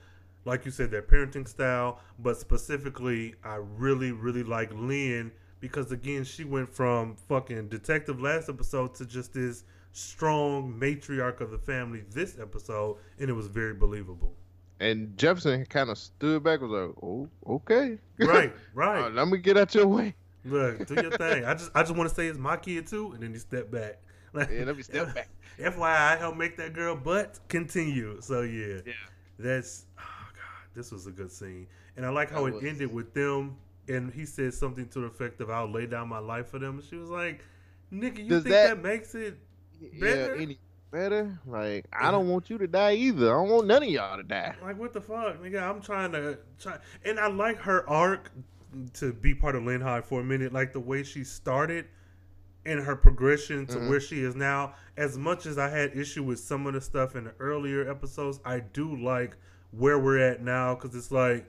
like 0.45 0.65
you 0.65 0.71
said, 0.71 0.91
their 0.91 1.03
parenting 1.03 1.47
style. 1.47 2.01
But 2.19 2.37
specifically, 2.39 3.35
I 3.45 3.57
really, 3.57 4.13
really 4.13 4.43
like 4.43 4.71
Lynn 4.75 5.31
because 5.61 5.93
again, 5.93 6.25
she 6.25 6.45
went 6.45 6.69
from 6.75 7.17
fucking 7.29 7.69
detective 7.69 8.21
last 8.21 8.49
episode 8.49 8.95
to 8.95 9.07
just 9.07 9.35
this 9.35 9.65
strong 9.93 10.73
matriarch 10.81 11.41
of 11.41 11.51
the 11.51 11.59
family 11.59 12.03
this 12.13 12.39
episode, 12.41 12.97
and 13.19 13.29
it 13.29 13.33
was 13.35 13.47
very 13.49 13.75
believable. 13.75 14.35
And 14.79 15.15
Jefferson 15.19 15.67
kind 15.67 15.91
of 15.91 15.99
stood 15.99 16.43
back, 16.43 16.63
was 16.63 16.71
like, 16.71 16.97
"Oh, 17.03 17.29
okay, 17.47 17.99
Right, 18.19 18.51
Uh, 18.51 18.59
right. 18.75 19.13
let 19.13 19.29
me 19.29 19.37
get 19.39 19.59
out 19.59 19.75
your 19.75 19.87
way. 19.87 20.15
Look, 20.45 20.87
do 20.87 20.95
your 20.95 21.11
thing. 21.19 21.45
I 21.45 21.53
just, 21.53 21.71
I 21.75 21.83
just 21.83 21.95
want 21.95 22.09
to 22.09 22.15
say 22.15 22.29
it's 22.29 22.39
my 22.39 22.57
kid 22.57 22.87
too, 22.87 23.13
and 23.13 23.23
then 23.23 23.33
he 23.35 23.39
stepped 23.39 23.71
back. 23.71 23.99
Like, 24.33 24.49
Yeah, 24.53 24.65
let 24.65 24.77
me 24.77 24.83
step 24.83 25.15
back. 25.15 25.29
FYI, 25.59 25.83
I 25.83 26.17
helped 26.17 26.39
make 26.39 26.57
that 26.57 26.73
girl 26.73 26.97
butt 26.97 27.39
continue. 27.49 28.19
So 28.23 28.41
yeah, 28.41 28.81
Yeah. 28.87 28.93
That's 29.39 29.85
this 30.75 30.93
was 30.93 31.07
a 31.07 31.11
good 31.11 31.31
scene, 31.33 31.67
and 31.97 32.05
I 32.07 32.11
like 32.11 32.31
how 32.31 32.43
That 32.43 32.49
it 32.49 32.55
was. 32.55 32.65
ended 32.65 32.93
with 32.93 33.13
them. 33.15 33.57
And 33.89 34.13
he 34.13 34.25
said 34.25 34.55
something 34.55 34.87
to 34.91 35.01
the 35.01 35.07
effect 35.07 35.41
of, 35.41 35.51
"I'll 35.51 35.69
lay 35.71 35.87
down 35.87 36.09
my 36.09 36.19
life 36.21 36.49
for 36.49 36.59
them." 36.61 36.79
And 36.79 36.85
she 36.85 36.95
was 36.97 37.09
like, 37.11 37.43
"Nigga, 37.93 38.19
you 38.19 38.29
Does 38.29 38.43
think 38.45 38.53
that, 38.55 38.77
that- 38.77 38.83
makes 38.83 39.15
it 39.17 39.37
Yeah, 39.81 40.01
Better? 40.01 40.35
any 40.37 40.59
better? 40.93 41.41
Like 41.47 41.87
I 41.93 42.11
don't 42.13 42.29
want 42.29 42.51
you 42.51 42.59
to 42.59 42.67
die 42.69 42.93
either. 42.95 43.29
I 43.35 43.41
don't 43.43 43.49
want 43.49 43.67
none 43.67 43.83
of 43.83 43.89
y'all 43.89 44.17
to 44.17 44.23
die. 44.23 44.55
like 44.63 44.79
what 44.79 44.93
the 44.93 45.01
fuck, 45.01 45.43
nigga? 45.43 45.61
I'm 45.63 45.81
trying 45.81 46.13
to 46.13 46.39
try." 46.59 46.79
And 47.05 47.19
I 47.19 47.27
like 47.29 47.57
her 47.63 47.89
arc 47.89 48.31
to 48.95 49.13
be 49.13 49.35
part 49.35 49.57
of 49.57 49.65
Lynn 49.65 49.81
High 49.81 50.03
for 50.03 50.21
a 50.21 50.25
minute, 50.25 50.53
like 50.53 50.73
the 50.73 50.79
way 50.81 51.03
she 51.03 51.25
started 51.25 51.87
and 52.67 52.79
her 52.79 52.95
progression 52.95 53.67
to 53.67 53.79
Mhm. 53.79 53.89
where 53.89 54.01
she 54.01 54.23
is 54.23 54.37
now. 54.37 54.75
As 54.97 55.17
much 55.19 55.47
as 55.47 55.59
I 55.59 55.69
had 55.71 55.97
issue 55.97 56.23
with 56.23 56.39
some 56.39 56.67
of 56.69 56.75
the 56.75 56.81
stuff 56.81 57.17
in 57.17 57.25
the 57.25 57.33
earlier 57.41 57.91
episodes, 57.91 58.39
I 58.45 58.61
do 58.61 58.95
like 59.03 59.37
where 59.73 59.99
we're 59.99 60.19
at 60.19 60.43
now 60.43 60.75
because 60.75 60.95
it's 60.95 61.11
like 61.11 61.49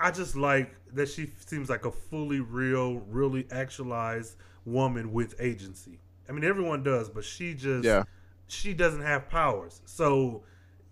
I 0.00 0.10
just 0.10 0.36
like 0.36 0.74
that 0.92 1.08
she 1.08 1.30
seems 1.46 1.68
like 1.70 1.84
a 1.84 1.90
fully 1.90 2.40
real, 2.40 2.96
really 3.08 3.46
actualized 3.50 4.36
woman 4.64 5.12
with 5.12 5.34
agency. 5.40 6.00
I 6.28 6.32
mean, 6.32 6.44
everyone 6.44 6.82
does, 6.82 7.08
but 7.08 7.24
she 7.24 7.54
just 7.54 7.84
Yeah. 7.84 8.04
she 8.46 8.74
doesn't 8.74 9.00
have 9.02 9.28
powers, 9.28 9.80
so 9.86 10.44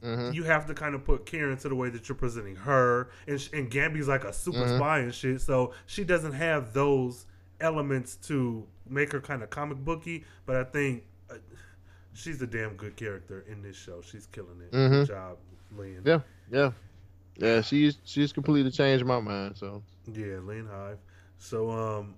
Mhm. 0.03 0.35
you 0.35 0.43
have 0.45 0.67
to 0.67 0.75
kind 0.75 0.95
of 0.95 1.05
put 1.05 1.27
Karen 1.27 1.57
to 1.59 1.69
the 1.69 1.75
way 1.75 1.89
that 1.91 2.09
you're 2.09 2.17
presenting 2.17 2.57
her, 2.57 3.11
and 3.27 3.49
and 3.53 3.71
Gambi's 3.71 4.09
like 4.09 4.25
a 4.25 4.33
super 4.33 4.59
Mhm. 4.59 4.77
spy 4.77 4.99
and 5.01 5.15
shit, 5.15 5.41
so 5.41 5.73
she 5.87 6.05
doesn't 6.05 6.33
have 6.33 6.73
those 6.73 7.27
elements 7.61 8.17
to 8.17 8.67
make 8.89 9.13
her 9.13 9.21
kind 9.21 9.43
of 9.43 9.51
comic 9.51 9.79
booky. 9.79 10.25
But 10.47 10.57
I 10.57 10.65
think 10.65 11.05
uh, 11.31 11.37
she's 12.13 12.43
a 12.43 12.47
damn 12.47 12.77
good 12.77 12.97
character 12.97 13.41
in 13.49 13.63
this 13.63 13.77
show. 13.77 14.01
She's 14.03 14.27
killing 14.27 14.61
it. 14.61 14.73
Mhm. 14.73 14.91
Good 14.91 15.09
job, 15.09 15.39
Lynn. 15.77 16.03
Yeah, 16.05 16.21
yeah, 16.51 16.71
yeah. 17.37 17.61
She's 17.61 17.99
she's 18.05 18.33
completely 18.33 18.71
changed 18.71 19.05
my 19.05 19.21
mind. 19.21 19.57
So 19.57 19.83
Yeah, 20.13 20.39
Lean 20.45 20.67
Hive. 20.71 20.99
So 21.39 21.71
um 21.71 22.15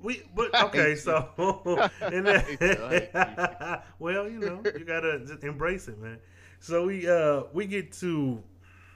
we 0.00 0.22
but 0.34 0.54
okay, 0.64 0.94
so 0.94 1.28
and 2.00 2.26
then, 2.26 2.44
well, 3.98 4.28
you 4.28 4.40
know, 4.40 4.66
you 4.76 4.84
gotta 4.84 5.20
just 5.20 5.44
embrace 5.44 5.88
it, 5.88 5.98
man. 6.00 6.18
So 6.60 6.86
we 6.86 7.08
uh 7.08 7.44
we 7.52 7.66
get 7.66 7.92
to 7.94 8.42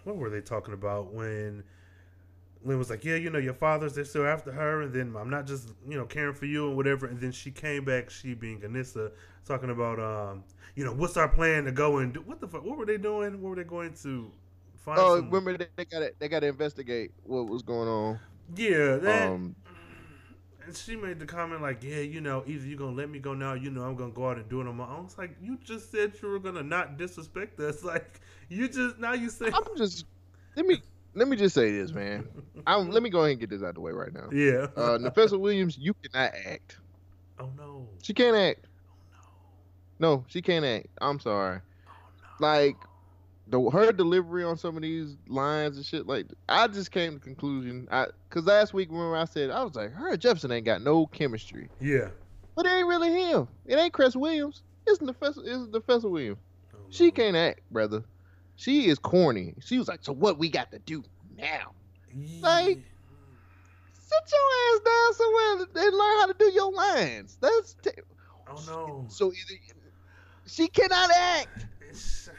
what 0.04 0.16
were 0.16 0.30
they 0.30 0.40
talking 0.40 0.74
about 0.74 1.12
when 1.12 1.62
Lynn 2.62 2.78
was 2.78 2.90
like, 2.90 3.04
Yeah, 3.04 3.16
you 3.16 3.30
know, 3.30 3.38
your 3.38 3.54
father's 3.54 3.94
they're 3.94 4.04
still 4.04 4.26
after 4.26 4.52
her 4.52 4.82
and 4.82 4.92
then 4.92 5.14
I'm 5.18 5.30
not 5.30 5.46
just, 5.46 5.70
you 5.88 5.96
know, 5.96 6.04
caring 6.04 6.34
for 6.34 6.46
you 6.46 6.68
and 6.68 6.76
whatever 6.76 7.06
and 7.06 7.20
then 7.20 7.32
she 7.32 7.50
came 7.50 7.84
back, 7.84 8.10
she 8.10 8.34
being 8.34 8.60
Anissa, 8.60 9.12
talking 9.46 9.70
about 9.70 9.98
um, 9.98 10.44
you 10.76 10.84
know, 10.84 10.92
what's 10.92 11.16
our 11.16 11.28
plan 11.28 11.64
to 11.64 11.72
go 11.72 11.98
and 11.98 12.14
do 12.14 12.20
what 12.20 12.40
the 12.40 12.48
fuck 12.48 12.64
what 12.64 12.78
were 12.78 12.86
they 12.86 12.98
doing? 12.98 13.40
What 13.42 13.50
were 13.50 13.56
they 13.56 13.64
going 13.64 13.94
to 14.02 14.30
find 14.76 14.98
oh, 14.98 15.16
some- 15.16 15.26
remember 15.26 15.56
they, 15.56 15.66
they 15.76 15.84
got 15.84 16.00
to 16.00 16.12
they 16.18 16.28
got 16.28 16.40
to 16.40 16.46
investigate 16.46 17.12
what 17.24 17.48
was 17.48 17.62
going 17.62 17.88
on. 17.88 18.18
Yeah, 18.56 18.96
that 18.96 19.30
Um, 19.30 19.54
And 20.66 20.76
she 20.76 20.96
made 20.96 21.18
the 21.18 21.26
comment 21.26 21.62
like, 21.62 21.82
"Yeah, 21.82 22.00
you 22.00 22.20
know, 22.20 22.42
either 22.46 22.66
you're 22.66 22.78
gonna 22.78 22.96
let 22.96 23.08
me 23.08 23.18
go 23.18 23.34
now, 23.34 23.54
you 23.54 23.70
know, 23.70 23.82
I'm 23.82 23.96
gonna 23.96 24.12
go 24.12 24.28
out 24.28 24.36
and 24.36 24.48
do 24.48 24.60
it 24.60 24.66
on 24.66 24.76
my 24.76 24.86
own." 24.86 25.04
It's 25.06 25.18
like 25.18 25.36
you 25.40 25.58
just 25.64 25.90
said 25.90 26.12
you 26.20 26.28
were 26.28 26.38
gonna 26.38 26.62
not 26.62 26.96
disrespect 26.96 27.58
us. 27.60 27.82
Like 27.90 28.20
you 28.48 28.68
just 28.68 28.98
now 28.98 29.12
you 29.14 29.30
say, 29.30 29.46
I'm 29.46 29.76
just 29.76 30.04
let 30.56 30.66
me 30.66 30.82
let 31.14 31.28
me 31.28 31.36
just 31.36 31.54
say 31.54 31.70
this, 31.70 31.92
man. 31.92 32.28
I'm 32.66 32.90
let 32.90 33.02
me 33.02 33.10
go 33.10 33.20
ahead 33.20 33.32
and 33.32 33.40
get 33.40 33.50
this 33.50 33.62
out 33.62 33.70
of 33.70 33.74
the 33.76 33.80
way 33.80 33.92
right 33.92 34.12
now. 34.12 34.28
yeah. 34.32 34.66
Uh, 34.76 34.98
Nafessa 34.98 35.38
Williams, 35.38 35.78
you 35.78 35.94
cannot 35.94 36.32
act. 36.46 36.78
oh 37.38 37.50
no. 37.56 37.88
She 38.02 38.12
can't 38.14 38.36
act. 38.36 38.66
No, 40.00 40.24
she 40.28 40.42
can't 40.42 40.64
act. 40.64 40.88
I'm 41.00 41.20
sorry. 41.20 41.60
Oh 41.86 41.90
no. 42.40 42.46
Like 42.46 42.76
the 43.46 43.70
her 43.70 43.92
delivery 43.92 44.44
on 44.44 44.56
some 44.56 44.76
of 44.76 44.82
these 44.82 45.16
lines 45.28 45.76
and 45.76 45.84
shit. 45.84 46.06
Like 46.06 46.26
I 46.48 46.66
just 46.68 46.90
came 46.90 47.12
to 47.12 47.18
the 47.18 47.24
conclusion. 47.24 47.86
I 47.90 48.06
because 48.28 48.46
last 48.46 48.72
week 48.74 48.88
remember 48.90 49.16
I 49.16 49.26
said 49.26 49.50
I 49.50 49.62
was 49.62 49.74
like 49.74 49.92
her 49.92 50.08
and 50.12 50.20
Jefferson 50.20 50.50
ain't 50.50 50.64
got 50.64 50.82
no 50.82 51.06
chemistry, 51.06 51.68
yeah. 51.80 52.08
but 52.56 52.66
it 52.66 52.70
ain't 52.70 52.88
really 52.88 53.12
him. 53.12 53.46
It 53.66 53.76
ain't 53.76 53.92
Cress 53.92 54.16
Williams. 54.16 54.62
It's 54.86 54.98
Nafessa. 55.00 55.42
It's 55.44 55.66
Nafessa 55.68 56.10
Williams. 56.10 56.38
Oh, 56.74 56.78
no. 56.78 56.84
She 56.88 57.10
can't 57.10 57.36
act, 57.36 57.60
brother. 57.70 58.02
She 58.56 58.88
is 58.88 58.98
corny. 58.98 59.54
She 59.60 59.78
was 59.78 59.88
like, 59.88 60.00
so 60.02 60.12
what 60.12 60.38
we 60.38 60.48
got 60.48 60.70
to 60.72 60.78
do 60.80 61.02
now? 61.36 61.72
Yeah. 62.14 62.40
like- 62.42 62.78
Sit 63.92 64.32
your 64.32 64.74
ass 64.74 64.80
down 64.84 65.14
somewhere 65.14 65.86
and 65.86 65.96
learn 65.96 66.18
how 66.18 66.26
to 66.26 66.34
do 66.36 66.50
your 66.52 66.72
lines. 66.72 67.38
That's 67.40 67.74
t- 67.74 67.90
oh 68.48 68.62
no. 68.66 69.06
so 69.08 69.26
either 69.26 69.60
she 70.50 70.68
cannot 70.68 71.10
act. 71.14 71.66
Uh, 71.82 72.32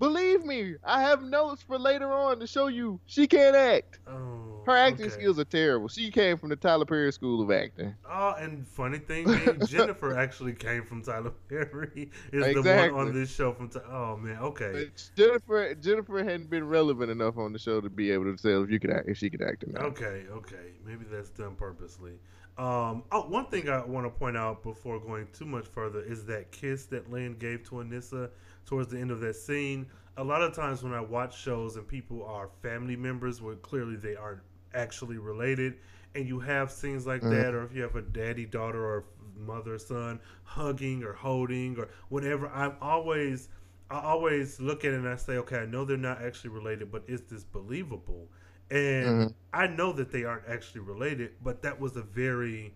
Believe 0.00 0.44
me, 0.44 0.74
I 0.84 1.00
have 1.02 1.22
notes 1.22 1.62
for 1.62 1.78
later 1.78 2.12
on 2.12 2.40
to 2.40 2.46
show 2.46 2.66
you 2.66 3.00
she 3.06 3.26
can't 3.26 3.56
act. 3.56 4.00
oh. 4.06 4.54
Her 4.66 4.76
acting 4.76 5.06
okay. 5.06 5.14
skills 5.14 5.38
are 5.38 5.44
terrible. 5.44 5.88
She 5.88 6.10
came 6.10 6.38
from 6.38 6.48
the 6.48 6.56
Tyler 6.56 6.86
Perry 6.86 7.12
School 7.12 7.42
of 7.42 7.50
Acting. 7.50 7.94
Oh, 8.10 8.34
and 8.38 8.66
funny 8.66 8.98
thing, 8.98 9.26
Jennifer 9.66 10.14
actually 10.18 10.54
came 10.54 10.84
from 10.84 11.02
Tyler 11.02 11.32
Perry. 11.48 12.10
Is 12.32 12.54
the 12.54 12.90
one 12.90 13.08
on 13.08 13.12
this 13.12 13.32
show 13.32 13.52
from? 13.52 13.68
Ty- 13.68 13.82
oh 13.90 14.16
man, 14.16 14.38
okay. 14.38 14.72
But 14.72 15.10
Jennifer 15.16 15.74
Jennifer 15.74 16.24
hadn't 16.24 16.48
been 16.48 16.66
relevant 16.66 17.10
enough 17.10 17.36
on 17.36 17.52
the 17.52 17.58
show 17.58 17.82
to 17.82 17.90
be 17.90 18.10
able 18.10 18.24
to 18.34 18.42
tell 18.42 18.62
if 18.62 18.70
you 18.70 18.80
could 18.80 18.90
act 18.90 19.06
if 19.06 19.18
she 19.18 19.28
could 19.28 19.42
act 19.42 19.64
or 19.64 19.72
not. 19.72 19.82
Okay, 19.82 20.24
okay. 20.30 20.72
Maybe 20.84 21.04
that's 21.10 21.30
done 21.30 21.56
purposely. 21.56 22.12
Um, 22.56 23.02
oh, 23.10 23.22
one 23.28 23.46
thing 23.46 23.68
I 23.68 23.84
want 23.84 24.06
to 24.06 24.10
point 24.10 24.36
out 24.36 24.62
before 24.62 25.00
going 25.00 25.26
too 25.32 25.44
much 25.44 25.66
further 25.66 26.00
is 26.02 26.24
that 26.26 26.52
kiss 26.52 26.86
that 26.86 27.10
Lynn 27.10 27.34
gave 27.38 27.64
to 27.64 27.76
Anissa 27.76 28.30
towards 28.64 28.88
the 28.90 28.98
end 28.98 29.10
of 29.10 29.20
that 29.20 29.34
scene. 29.36 29.86
A 30.16 30.22
lot 30.24 30.42
of 30.42 30.54
times 30.54 30.82
when 30.82 30.92
I 30.92 31.00
watch 31.00 31.40
shows 31.40 31.76
and 31.76 31.86
people 31.86 32.24
are 32.24 32.48
family 32.62 32.96
members 32.96 33.42
where 33.42 33.56
clearly 33.56 33.96
they 33.96 34.14
aren't 34.14 34.40
actually 34.72 35.18
related, 35.18 35.74
and 36.14 36.28
you 36.28 36.38
have 36.40 36.70
scenes 36.70 37.06
like 37.06 37.22
Mhm. 37.22 37.30
that, 37.30 37.54
or 37.54 37.64
if 37.64 37.74
you 37.74 37.82
have 37.82 37.96
a 37.96 38.02
daddy 38.02 38.46
daughter 38.46 38.84
or 38.84 39.04
mother 39.36 39.78
son 39.78 40.20
hugging 40.44 41.02
or 41.02 41.12
holding 41.12 41.76
or 41.78 41.88
whatever, 42.08 42.48
I'm 42.48 42.74
always. 42.80 43.48
I 43.90 44.00
always 44.00 44.60
look 44.60 44.84
at 44.84 44.92
it 44.92 44.96
and 44.96 45.06
I 45.08 45.16
say, 45.16 45.36
okay, 45.36 45.58
I 45.58 45.66
know 45.66 45.84
they're 45.84 45.96
not 45.98 46.22
actually 46.22 46.50
related, 46.50 46.90
but 46.90 47.04
is 47.06 47.20
this 47.22 47.44
believable? 47.44 48.28
And 48.70 49.26
Mhm. 49.28 49.34
I 49.52 49.66
know 49.66 49.92
that 49.92 50.10
they 50.12 50.24
aren't 50.24 50.48
actually 50.48 50.80
related, 50.82 51.32
but 51.42 51.62
that 51.62 51.80
was 51.80 51.96
a 51.96 52.02
very, 52.02 52.74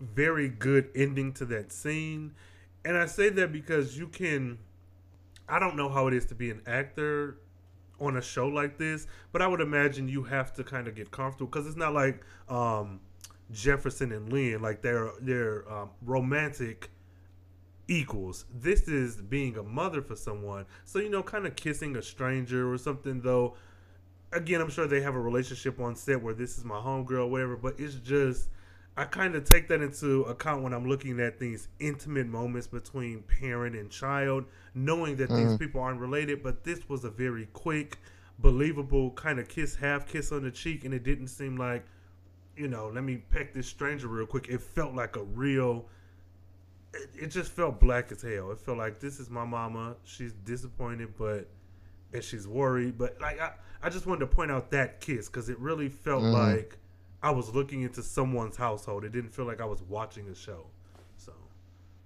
very 0.00 0.48
good 0.48 0.90
ending 0.94 1.32
to 1.34 1.44
that 1.46 1.72
scene. 1.72 2.34
And 2.84 2.96
I 2.96 3.06
say 3.06 3.28
that 3.30 3.52
because 3.52 3.98
you 3.98 4.08
can, 4.08 4.58
I 5.48 5.58
don't 5.58 5.76
know 5.76 5.88
how 5.88 6.06
it 6.08 6.14
is 6.14 6.26
to 6.26 6.34
be 6.34 6.50
an 6.50 6.62
actor 6.66 7.38
on 8.00 8.16
a 8.16 8.22
show 8.22 8.48
like 8.48 8.78
this, 8.78 9.06
but 9.32 9.42
I 9.42 9.46
would 9.48 9.60
imagine 9.60 10.08
you 10.08 10.24
have 10.24 10.52
to 10.54 10.64
kind 10.64 10.88
of 10.88 10.94
get 10.94 11.10
comfortable 11.10 11.46
because 11.46 11.66
it's 11.66 11.76
not 11.76 11.94
like 11.94 12.22
um, 12.48 13.00
Jefferson 13.52 14.12
and 14.12 14.32
Lynn, 14.32 14.62
like 14.62 14.82
they're 14.82 15.10
they're 15.20 15.70
um, 15.72 15.90
romantic 16.02 16.90
equals. 17.88 18.44
This 18.52 18.88
is 18.88 19.16
being 19.16 19.56
a 19.56 19.62
mother 19.62 20.02
for 20.02 20.16
someone, 20.16 20.66
so 20.84 20.98
you 20.98 21.08
know, 21.10 21.22
kind 21.22 21.46
of 21.46 21.56
kissing 21.56 21.96
a 21.96 22.02
stranger 22.02 22.72
or 22.72 22.78
something. 22.78 23.20
Though, 23.20 23.54
again, 24.32 24.60
I'm 24.60 24.70
sure 24.70 24.86
they 24.86 25.00
have 25.00 25.14
a 25.14 25.20
relationship 25.20 25.80
on 25.80 25.94
set 25.96 26.22
where 26.22 26.34
this 26.34 26.58
is 26.58 26.64
my 26.64 26.76
homegirl, 26.76 27.28
whatever. 27.30 27.56
But 27.56 27.78
it's 27.78 27.94
just 27.94 28.48
I 28.98 29.04
kind 29.04 29.34
of 29.34 29.44
take 29.44 29.68
that 29.68 29.82
into 29.82 30.22
account 30.22 30.62
when 30.62 30.72
I'm 30.72 30.88
looking 30.88 31.20
at 31.20 31.38
these 31.38 31.68
intimate 31.80 32.26
moments 32.28 32.66
between 32.66 33.22
parent 33.24 33.76
and 33.76 33.90
child, 33.90 34.46
knowing 34.74 35.16
that 35.16 35.28
these 35.28 35.50
Mhm. 35.50 35.58
people 35.58 35.82
aren't 35.82 36.00
related. 36.00 36.42
But 36.42 36.64
this 36.64 36.88
was 36.88 37.04
a 37.04 37.10
very 37.10 37.46
quick, 37.52 37.98
believable 38.38 39.10
kind 39.10 39.38
of 39.38 39.48
kiss, 39.48 39.74
half 39.76 40.06
kiss 40.06 40.32
on 40.32 40.44
the 40.44 40.50
cheek, 40.50 40.84
and 40.86 40.94
it 40.94 41.02
didn't 41.02 41.28
seem 41.28 41.56
like, 41.58 41.84
you 42.56 42.68
know, 42.68 42.88
let 42.88 43.04
me 43.04 43.18
peck 43.18 43.52
this 43.52 43.66
stranger 43.66 44.08
real 44.08 44.24
quick. 44.26 44.48
It 44.48 44.62
felt 44.62 44.94
like 44.94 45.16
a 45.16 45.22
real. 45.24 45.88
It, 46.94 47.10
it 47.24 47.26
just 47.26 47.52
felt 47.52 47.78
black 47.78 48.10
as 48.12 48.22
hell. 48.22 48.50
It 48.50 48.58
felt 48.60 48.78
like 48.78 48.98
this 49.00 49.20
is 49.20 49.28
my 49.28 49.44
mama. 49.44 49.96
She's 50.04 50.32
disappointed, 50.32 51.18
but 51.18 51.48
and 52.14 52.24
she's 52.24 52.48
worried. 52.48 52.96
But 52.96 53.20
like 53.20 53.38
I, 53.40 53.52
I 53.82 53.88
just 53.90 54.06
wanted 54.06 54.20
to 54.20 54.26
point 54.26 54.50
out 54.50 54.70
that 54.70 55.00
kiss 55.00 55.28
because 55.28 55.48
it 55.48 55.58
really 55.58 55.88
felt 55.88 56.22
Mhm. 56.24 56.32
like 56.32 56.78
I 57.22 57.30
was 57.30 57.54
looking 57.54 57.82
into 57.82 58.02
someone's 58.02 58.56
household. 58.56 59.04
It 59.04 59.12
didn't 59.12 59.30
feel 59.30 59.44
like 59.44 59.60
I 59.60 59.64
was 59.64 59.82
watching 59.82 60.28
a 60.28 60.34
show. 60.34 60.66
So, 61.16 61.32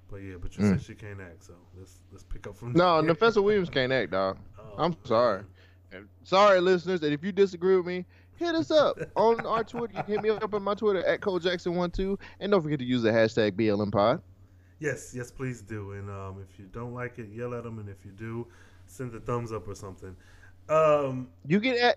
but 0.09 0.17
yeah, 0.19 0.37
but 0.41 0.57
you 0.57 0.65
Mm. 0.65 0.71
said 0.71 0.83
she 0.83 0.95
can't 0.95 1.21
act, 1.21 1.45
so 1.45 1.55
let's 1.77 1.99
let's 2.13 2.25
pick 2.25 2.47
up 2.47 2.57
from 2.57 2.73
No. 2.73 3.03
Nafessa 3.03 3.43
Williams 3.45 3.71
can't 3.71 3.93
act, 3.93 4.11
dog. 4.13 4.39
Oh, 4.59 4.75
I'm 4.79 4.97
sorry. 5.05 5.45
And 5.93 6.09
Sorry, 6.23 6.61
listeners, 6.61 7.03
and 7.03 7.13
if 7.13 7.25
you 7.25 7.33
disagree 7.33 7.77
with 7.77 7.87
me, 7.87 8.07
hit 8.37 8.55
us 8.55 8.71
up 8.71 8.99
on 9.17 9.45
our 9.45 9.65
Twitter. 9.65 9.93
You 9.97 10.03
can 10.05 10.13
hit 10.15 10.23
me 10.23 10.31
up 10.31 10.55
on 10.55 10.63
my 10.63 10.75
Twitter 10.75 11.05
at 11.05 11.21
Cole 11.21 11.41
Jackson 11.41 11.75
One 11.75 11.91
Two, 11.91 12.19
and 12.39 12.53
don't 12.53 12.63
forget 12.63 12.79
to 12.79 12.85
use 12.85 13.03
the 13.03 13.11
hashtag 13.11 13.53
BLMPod. 13.53 14.23
Yes, 14.79 15.13
yes, 15.15 15.31
please 15.31 15.61
do. 15.61 15.93
And 15.93 16.09
um, 16.09 16.41
if 16.41 16.59
you 16.59 16.67
don't 16.67 16.95
like 16.95 17.19
it, 17.19 17.29
yell 17.31 17.55
at 17.55 17.65
them, 17.65 17.79
and 17.81 17.89
if 17.89 18.05
you 18.05 18.13
do, 18.13 18.47
send 18.87 19.15
a 19.15 19.21
thumbs 19.21 19.53
up 19.53 19.67
or 19.69 19.75
something. 19.75 20.17
Um, 20.69 21.29
You 21.47 21.61
can 21.61 21.77
at 21.79 21.97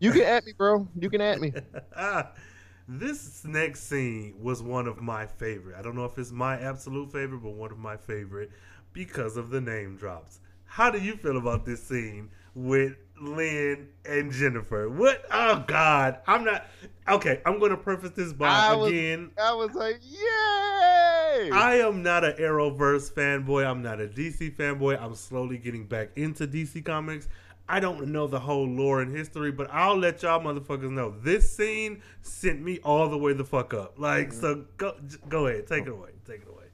you 0.00 0.12
can 0.12 0.22
at 0.22 0.44
me, 0.44 0.52
bro. 0.56 0.86
You 0.98 1.08
can 1.10 1.20
at 1.20 1.40
me. 1.40 1.52
this 2.88 3.44
next 3.44 3.84
scene 3.88 4.34
was 4.40 4.62
one 4.62 4.86
of 4.86 5.00
my 5.00 5.26
favorite. 5.26 5.76
I 5.78 5.82
don't 5.82 5.96
know 5.96 6.04
if 6.04 6.18
it's 6.18 6.32
my 6.32 6.58
absolute 6.60 7.10
favorite, 7.12 7.38
but 7.42 7.52
one 7.54 7.70
of 7.70 7.78
my 7.78 7.96
favorite 7.96 8.50
because 8.92 9.36
of 9.36 9.50
the 9.50 9.60
name 9.60 9.96
drops. 9.96 10.40
how 10.66 10.90
do 10.90 10.98
you 11.00 11.16
feel 11.16 11.36
about 11.36 11.64
this 11.64 11.82
scene 11.82 12.30
with 12.54 12.94
Lynn 13.20 13.88
and 14.04 14.30
Jennifer? 14.32 14.88
What? 14.90 15.24
Oh 15.32 15.64
God, 15.66 16.18
I'm 16.26 16.44
not. 16.44 16.66
Okay, 17.08 17.40
I'm 17.46 17.58
going 17.58 17.70
to 17.70 17.76
preface 17.76 18.10
this 18.10 18.32
by 18.32 18.48
I 18.48 18.74
was- 18.74 18.90
again. 18.90 19.30
I 19.42 19.54
was 19.54 19.72
like, 19.74 20.00
yay! 20.02 21.50
I 21.52 21.76
am 21.84 22.02
not 22.02 22.24
an 22.24 22.34
Arrowverse 22.34 23.12
fanboy. 23.12 23.66
I'm 23.66 23.82
not 23.82 24.00
a 24.00 24.06
DC 24.08 24.54
fanboy. 24.56 25.00
I'm 25.00 25.14
slowly 25.14 25.58
getting 25.58 25.86
back 25.86 26.10
into 26.16 26.46
DC 26.46 26.84
Comics. 26.84 27.28
I 27.68 27.80
don't 27.80 28.08
know 28.08 28.26
the 28.26 28.40
whole 28.40 28.66
lore 28.66 29.00
and 29.00 29.14
history, 29.14 29.50
but 29.50 29.68
I'll 29.70 29.96
let 29.96 30.22
y'all 30.22 30.40
motherfuckers 30.40 30.90
know. 30.90 31.14
This 31.22 31.50
scene 31.50 32.02
sent 32.20 32.60
me 32.60 32.78
all 32.84 33.08
the 33.08 33.16
way 33.16 33.32
the 33.32 33.44
fuck 33.44 33.72
up. 33.72 33.98
Like, 33.98 34.32
so 34.32 34.64
go, 34.76 34.96
go 35.28 35.46
ahead, 35.46 35.66
take 35.66 35.86
it 35.86 35.88
away, 35.88 36.10
take 36.26 36.42
it 36.42 36.48
away. 36.48 36.64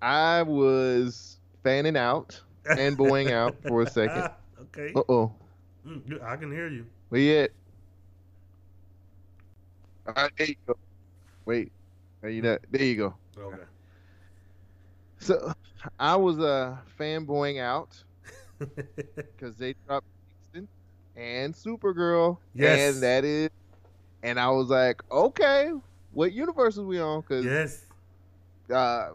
I 0.00 0.42
was 0.42 1.38
fanning 1.62 1.96
out 1.96 2.40
and 2.64 2.96
boying 2.96 3.32
out 3.32 3.56
for 3.62 3.82
a 3.82 3.90
second. 3.90 4.30
okay, 4.62 4.92
Uh 4.94 5.02
oh. 5.08 5.32
I 6.22 6.36
can 6.36 6.50
hear 6.50 6.68
you. 6.68 6.86
Where 7.10 7.20
you 7.20 7.38
at? 7.38 7.50
All 10.06 10.14
right, 10.14 10.32
there 10.38 10.46
you 10.48 10.56
go. 10.66 10.76
Wait. 11.44 11.72
Are 12.22 12.28
you 12.28 12.42
not? 12.42 12.60
There 12.70 12.82
you 12.82 12.96
go. 12.96 13.14
Okay. 13.38 13.62
So 15.18 15.52
I 15.98 16.16
was 16.16 16.38
uh 16.38 16.76
fanboying 16.98 17.60
out 17.60 18.02
because 18.76 19.56
they 19.56 19.74
dropped 19.86 20.06
Kingston 20.52 20.68
and 21.16 21.54
Supergirl. 21.54 22.38
Yes. 22.54 22.94
And 22.94 23.02
that 23.02 23.24
is, 23.24 23.50
and 24.22 24.38
I 24.38 24.48
was 24.50 24.68
like, 24.68 25.02
okay, 25.10 25.72
what 26.12 26.32
universe 26.32 26.76
is 26.76 26.82
we 26.82 27.00
on? 27.00 27.20
Because 27.20 27.44
yes. 27.44 27.84
uh, 28.72 29.10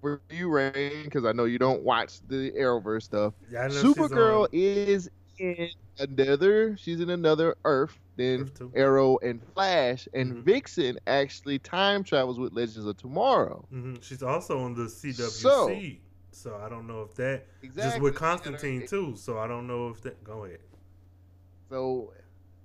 for 0.00 0.20
you, 0.30 0.48
Rain, 0.48 1.04
because 1.04 1.24
I 1.24 1.32
know 1.32 1.44
you 1.44 1.58
don't 1.58 1.82
watch 1.82 2.20
the 2.28 2.52
Arrowverse 2.52 3.02
stuff. 3.02 3.34
Yeah, 3.50 3.62
I 3.64 3.68
know 3.68 3.74
Supergirl 3.82 4.48
is 4.52 5.10
in 5.38 5.70
another. 5.98 6.76
She's 6.76 7.00
in 7.00 7.10
another 7.10 7.56
Earth 7.64 7.98
than 8.16 8.50
Arrow 8.74 9.18
and 9.22 9.40
Flash, 9.54 10.08
and 10.12 10.34
Mhm. 10.34 10.42
Vixen 10.42 10.98
actually 11.06 11.58
time 11.60 12.02
travels 12.02 12.38
with 12.38 12.52
Legends 12.52 12.84
of 12.84 12.96
Tomorrow. 12.96 13.64
Mhm. 13.72 14.02
She's 14.02 14.22
also 14.22 14.58
on 14.58 14.74
the 14.74 14.88
CWC. 14.88 15.40
So- 15.40 15.80
So, 16.38 16.60
I 16.64 16.68
don't 16.68 16.86
know 16.86 17.02
if 17.02 17.14
that 17.16 17.46
Exactly. 17.62 17.90
just 17.90 18.00
with 18.02 18.14
Constantine 18.14 18.86
too. 18.86 19.16
So 19.16 19.38
I 19.38 19.46
don't 19.46 19.66
know 19.66 19.88
if 19.88 20.00
that. 20.02 20.22
Go 20.24 20.44
ahead. 20.44 20.60
So 21.70 22.12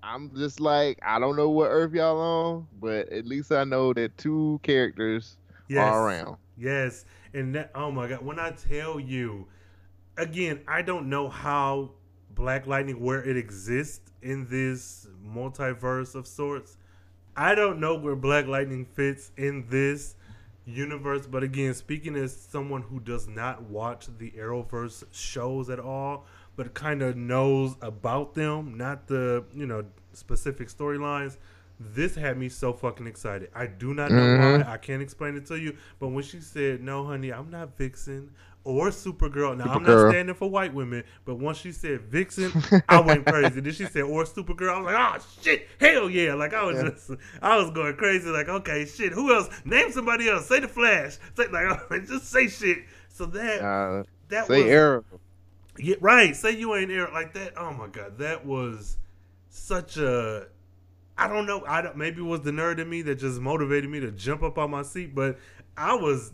I'm 0.02 0.36
just 0.36 0.60
like, 0.60 1.00
I 1.02 1.20
don't 1.20 1.36
know 1.36 1.50
what 1.50 1.68
Earth 1.68 1.94
y'all 1.94 2.20
on, 2.20 2.68
but 2.80 3.10
at 3.10 3.26
least 3.26 3.52
I 3.52 3.64
know 3.64 3.94
that 3.94 4.18
two 4.18 4.60
characters 4.64 5.38
Yes. 5.70 5.82
are 5.82 6.08
around. 6.08 6.38
Yes, 6.58 7.06
and 7.34 7.56
that 7.56 7.72
oh 7.74 7.90
my 7.92 8.08
god, 8.08 8.24
when 8.24 8.38
I 8.40 8.52
tell 8.52 9.00
you 9.00 9.48
again, 10.18 10.62
I 10.68 10.82
don't 10.82 11.10
know 11.10 11.30
how 11.30 11.92
Black 12.36 12.68
Lightning 12.68 13.02
where 13.02 13.24
it 13.24 13.38
exists 13.38 14.12
in 14.22 14.48
this 14.50 15.08
multiverse 15.26 16.16
of 16.16 16.28
sorts. 16.28 16.78
I 17.36 17.56
don't 17.56 17.80
know 17.80 17.96
where 17.96 18.16
Black 18.16 18.46
Lightning 18.46 18.86
fits 18.86 19.32
in 19.38 19.66
this 19.68 20.16
universe, 20.66 21.28
but 21.28 21.44
again, 21.44 21.74
speaking 21.74 22.16
as 22.16 22.36
someone 22.36 22.84
who 22.84 23.00
does 23.00 23.28
not 23.28 23.64
watch 23.64 24.08
the 24.18 24.32
Arrowverse 24.32 25.04
shows 25.12 25.70
at 25.70 25.80
all, 25.80 26.26
but 26.56 26.74
kind 26.74 27.02
of 27.02 27.18
knows 27.18 27.76
about 27.82 28.34
them, 28.36 28.78
not 28.78 29.08
the, 29.08 29.44
you 29.54 29.66
know, 29.66 29.84
specific 30.14 30.70
storylines, 30.70 31.38
this 31.80 32.16
had 32.16 32.38
me 32.38 32.48
so 32.50 32.72
fucking 32.72 33.08
excited. 33.08 33.50
I 33.54 33.66
do 33.66 33.94
not 33.94 34.12
know 34.12 34.22
Mhm. 34.22 34.64
why. 34.64 34.74
I 34.74 34.78
can't 34.78 35.02
explain 35.02 35.36
it 35.36 35.46
to 35.48 35.60
you. 35.60 35.76
But 36.00 36.10
when 36.10 36.24
she 36.24 36.40
said, 36.40 36.82
"No, 36.82 37.04
honey, 37.06 37.32
I'm 37.34 37.50
not 37.50 37.78
Vixen 37.78 38.32
or 38.66 38.90
Supergirl," 38.90 39.58
now 39.58 39.66
I'm 39.74 39.84
not 39.84 40.10
standing 40.10 40.36
for 40.36 40.50
white 40.50 40.74
women. 40.74 41.04
But 41.26 41.36
once 41.36 41.58
she 41.58 41.72
said 41.72 42.02
Vixen, 42.02 42.54
I 42.88 43.00
went 43.02 43.26
crazy. 43.28 43.60
then 43.60 43.74
she 43.74 43.86
said, 43.86 44.04
"Or 44.04 44.24
Supergirl," 44.24 44.74
I 44.74 44.80
was 44.80 44.86
like, 44.94 44.96
"Oh 45.22 45.26
shit, 45.42 45.68
hell 45.80 46.10
yeah!" 46.10 46.34
Like 46.34 46.54
I 46.54 46.64
was 46.64 46.78
Yeah. 46.78 46.90
just, 46.90 47.12
I 47.42 47.58
was 47.58 47.72
going 47.72 47.96
crazy. 47.96 48.30
Like, 48.30 48.50
okay, 48.50 48.86
shit. 48.86 49.12
Who 49.14 49.34
else? 49.34 49.50
Name 49.66 49.92
somebody 49.92 50.30
else. 50.30 50.48
Say 50.48 50.60
the 50.60 50.68
Flash. 50.68 51.18
Say 51.36 51.48
like, 51.50 51.80
just 52.08 52.30
say 52.32 52.48
shit. 52.48 52.80
So 53.10 53.26
that 53.28 53.62
Uh, 53.62 54.04
that 54.30 54.48
say 54.48 54.64
was 54.64 54.72
Arrow. 54.72 55.04
yeah, 55.78 55.96
right. 56.02 56.36
Say 56.36 56.52
you 56.58 56.74
ain't 56.76 56.90
Eric 56.92 57.14
like 57.14 57.34
that. 57.34 57.54
Oh 57.58 57.74
my 57.74 57.88
god, 57.88 58.18
that 58.20 58.46
was 58.46 58.98
such 59.50 59.98
a. 59.98 60.48
I 61.16 61.28
don't 61.28 61.46
know. 61.46 61.64
I 61.68 61.84
don't, 61.84 61.96
maybe 61.96 62.22
it 62.22 62.26
was 62.26 62.42
the 62.42 62.50
nerd 62.50 62.80
in 62.80 62.90
me 62.90 63.04
that 63.04 63.16
just 63.20 63.40
motivated 63.40 63.88
me 63.90 64.00
to 64.00 64.10
jump 64.10 64.42
up 64.42 64.58
on 64.58 64.72
my 64.72 64.82
seat, 64.82 65.14
but 65.14 65.38
I 65.78 65.94
was. 65.96 66.32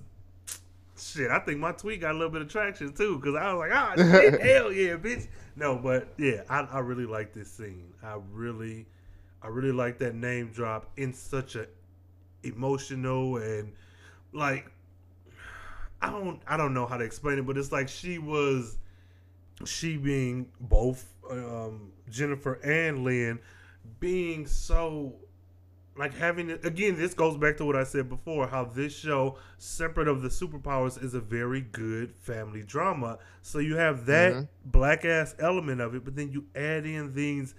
Shit, 0.99 1.31
I 1.31 1.39
think 1.39 1.59
my 1.59 1.71
tweet 1.71 2.01
got 2.01 2.11
a 2.11 2.13
little 2.13 2.29
bit 2.29 2.41
of 2.41 2.49
traction 2.49 2.93
too 2.93 3.17
because 3.17 3.35
I 3.35 3.53
was 3.53 3.59
like, 3.59 3.71
ah, 3.73 3.93
shit, 3.95 4.41
hell 4.41 4.71
yeah, 4.71 4.97
bitch. 4.97 5.27
No, 5.55 5.77
but 5.77 6.13
yeah, 6.17 6.43
I, 6.49 6.61
I 6.61 6.79
really 6.79 7.05
like 7.05 7.33
this 7.33 7.51
scene. 7.51 7.93
I 8.03 8.17
really, 8.31 8.85
I 9.41 9.47
really 9.47 9.71
like 9.71 9.97
that 9.99 10.15
name 10.15 10.51
drop 10.53 10.91
in 10.97 11.13
such 11.13 11.55
a 11.55 11.67
emotional 12.43 13.37
and 13.37 13.73
like 14.31 14.71
I 16.01 16.09
don't 16.09 16.41
I 16.47 16.57
don't 16.57 16.73
know 16.73 16.85
how 16.85 16.97
to 16.97 17.03
explain 17.03 17.39
it, 17.39 17.45
but 17.45 17.57
it's 17.57 17.71
like 17.71 17.89
she 17.89 18.17
was 18.17 18.77
she 19.65 19.97
being 19.97 20.47
both 20.59 21.05
um, 21.29 21.91
Jennifer 22.09 22.53
and 22.63 23.03
Lynn 23.03 23.39
being 23.99 24.47
so 24.47 25.15
like 25.99 26.15
having 26.17 26.49
it 26.49 26.65
again 26.65 26.95
this 26.95 27.13
goes 27.13 27.37
back 27.37 27.57
to 27.57 27.65
what 27.65 27.75
I 27.75 27.83
said 27.83 28.09
before 28.09 28.47
how 28.47 28.65
this 28.65 28.97
show 28.97 29.37
separate 29.59 30.07
of 30.07 30.21
the 30.23 30.29
superpowers 30.29 31.03
is 31.03 31.13
a 31.13 31.19
very 31.19 31.61
good 31.61 32.15
family 32.17 32.63
drama 32.63 33.19
so 33.43 33.59
you 33.59 33.75
have 33.75 34.05
that 34.07 34.33
Mhm. 34.33 34.47
black 34.65 35.05
ass 35.05 35.35
element 35.37 35.81
of 35.81 35.93
it 35.93 36.03
but 36.05 36.15
then 36.15 36.31
you 36.31 36.45
add 36.55 36.85
in 36.87 37.13
things 37.13 37.53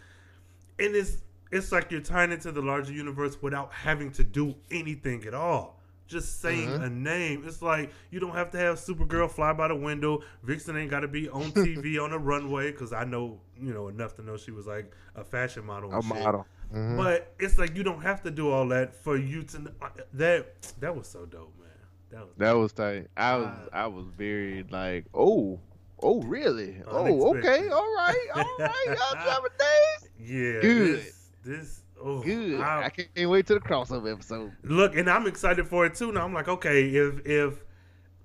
and 0.78 0.96
it's 0.96 1.18
it's 1.52 1.70
like 1.72 1.90
you're 1.90 2.00
tying 2.00 2.32
into 2.32 2.50
the 2.52 2.62
larger 2.62 2.92
universe 2.92 3.36
without 3.42 3.72
having 3.72 4.10
to 4.12 4.22
do 4.22 4.54
anything 4.70 5.24
at 5.26 5.34
all. 5.34 5.80
Just 6.06 6.40
saying 6.40 6.68
Mhm. 6.68 6.82
a 6.84 6.88
name. 6.88 7.42
It's 7.44 7.60
like 7.60 7.90
you 8.12 8.20
don't 8.20 8.34
have 8.36 8.50
to 8.52 8.58
have 8.58 8.76
Supergirl 8.76 9.28
fly 9.28 9.52
by 9.52 9.66
the 9.66 9.74
window. 9.74 10.22
Vixen 10.44 10.76
ain't 10.76 10.90
got 10.92 11.00
to 11.00 11.08
be 11.08 11.28
on 11.28 11.42
TV 11.66 11.98
on 11.98 12.12
a 12.12 12.18
runway 12.18 12.70
because 12.70 12.92
I 12.92 13.02
know 13.04 13.40
you 13.60 13.74
know 13.74 13.88
enough 13.88 14.14
to 14.16 14.22
know 14.22 14.36
she 14.36 14.52
was 14.52 14.66
like 14.68 14.92
a 15.16 15.24
fashion 15.24 15.64
model. 15.66 15.92
A 15.92 16.00
shit. 16.00 16.04
model. 16.22 16.46
Mhm. 16.72 16.96
But 16.96 17.34
it's 17.38 17.58
like 17.58 17.74
you 17.76 17.82
don't 17.82 18.02
have 18.02 18.22
to 18.22 18.30
do 18.30 18.50
all 18.50 18.68
that 18.68 18.94
for 18.94 19.16
you 19.16 19.42
to 19.42 19.56
kn- 19.58 19.74
that 20.14 20.72
that 20.80 20.96
was 20.96 21.06
so 21.08 21.26
dope, 21.26 21.52
man. 21.58 21.68
That 22.10 22.20
was 22.26 22.34
That 22.38 22.52
was 22.52 22.72
tight. 22.72 23.08
I 23.16 23.36
was 23.36 23.46
Uh, 23.46 23.68
I 23.72 23.86
was 23.86 24.06
very 24.16 24.64
like, 24.70 25.06
oh, 25.14 25.60
oh 26.02 26.22
really? 26.22 26.80
Oh, 26.86 27.36
okay, 27.36 27.68
all 27.68 27.94
right, 27.94 28.26
all 28.34 28.56
right, 28.58 28.84
y'all 28.86 29.22
dropping 29.24 29.50
days. 29.58 30.10
yeah. 30.18 30.60
Good. 30.60 30.96
This, 30.98 31.28
this 31.44 31.80
oh, 32.00 32.20
Good. 32.22 32.60
I- 32.60 32.84
I 32.86 32.88
can't 32.90 33.30
wait 33.30 33.46
to 33.48 33.54
the 33.54 33.60
crossover 33.60 34.12
episode. 34.12 34.52
Look, 34.62 34.94
and 34.96 35.08
I'm 35.10 35.26
excited 35.26 35.66
for 35.66 35.86
it 35.86 35.94
too. 35.94 36.12
Now 36.12 36.24
I'm 36.24 36.32
like, 36.34 36.48
okay, 36.48 36.84
if 36.88 37.26
if 37.26 37.64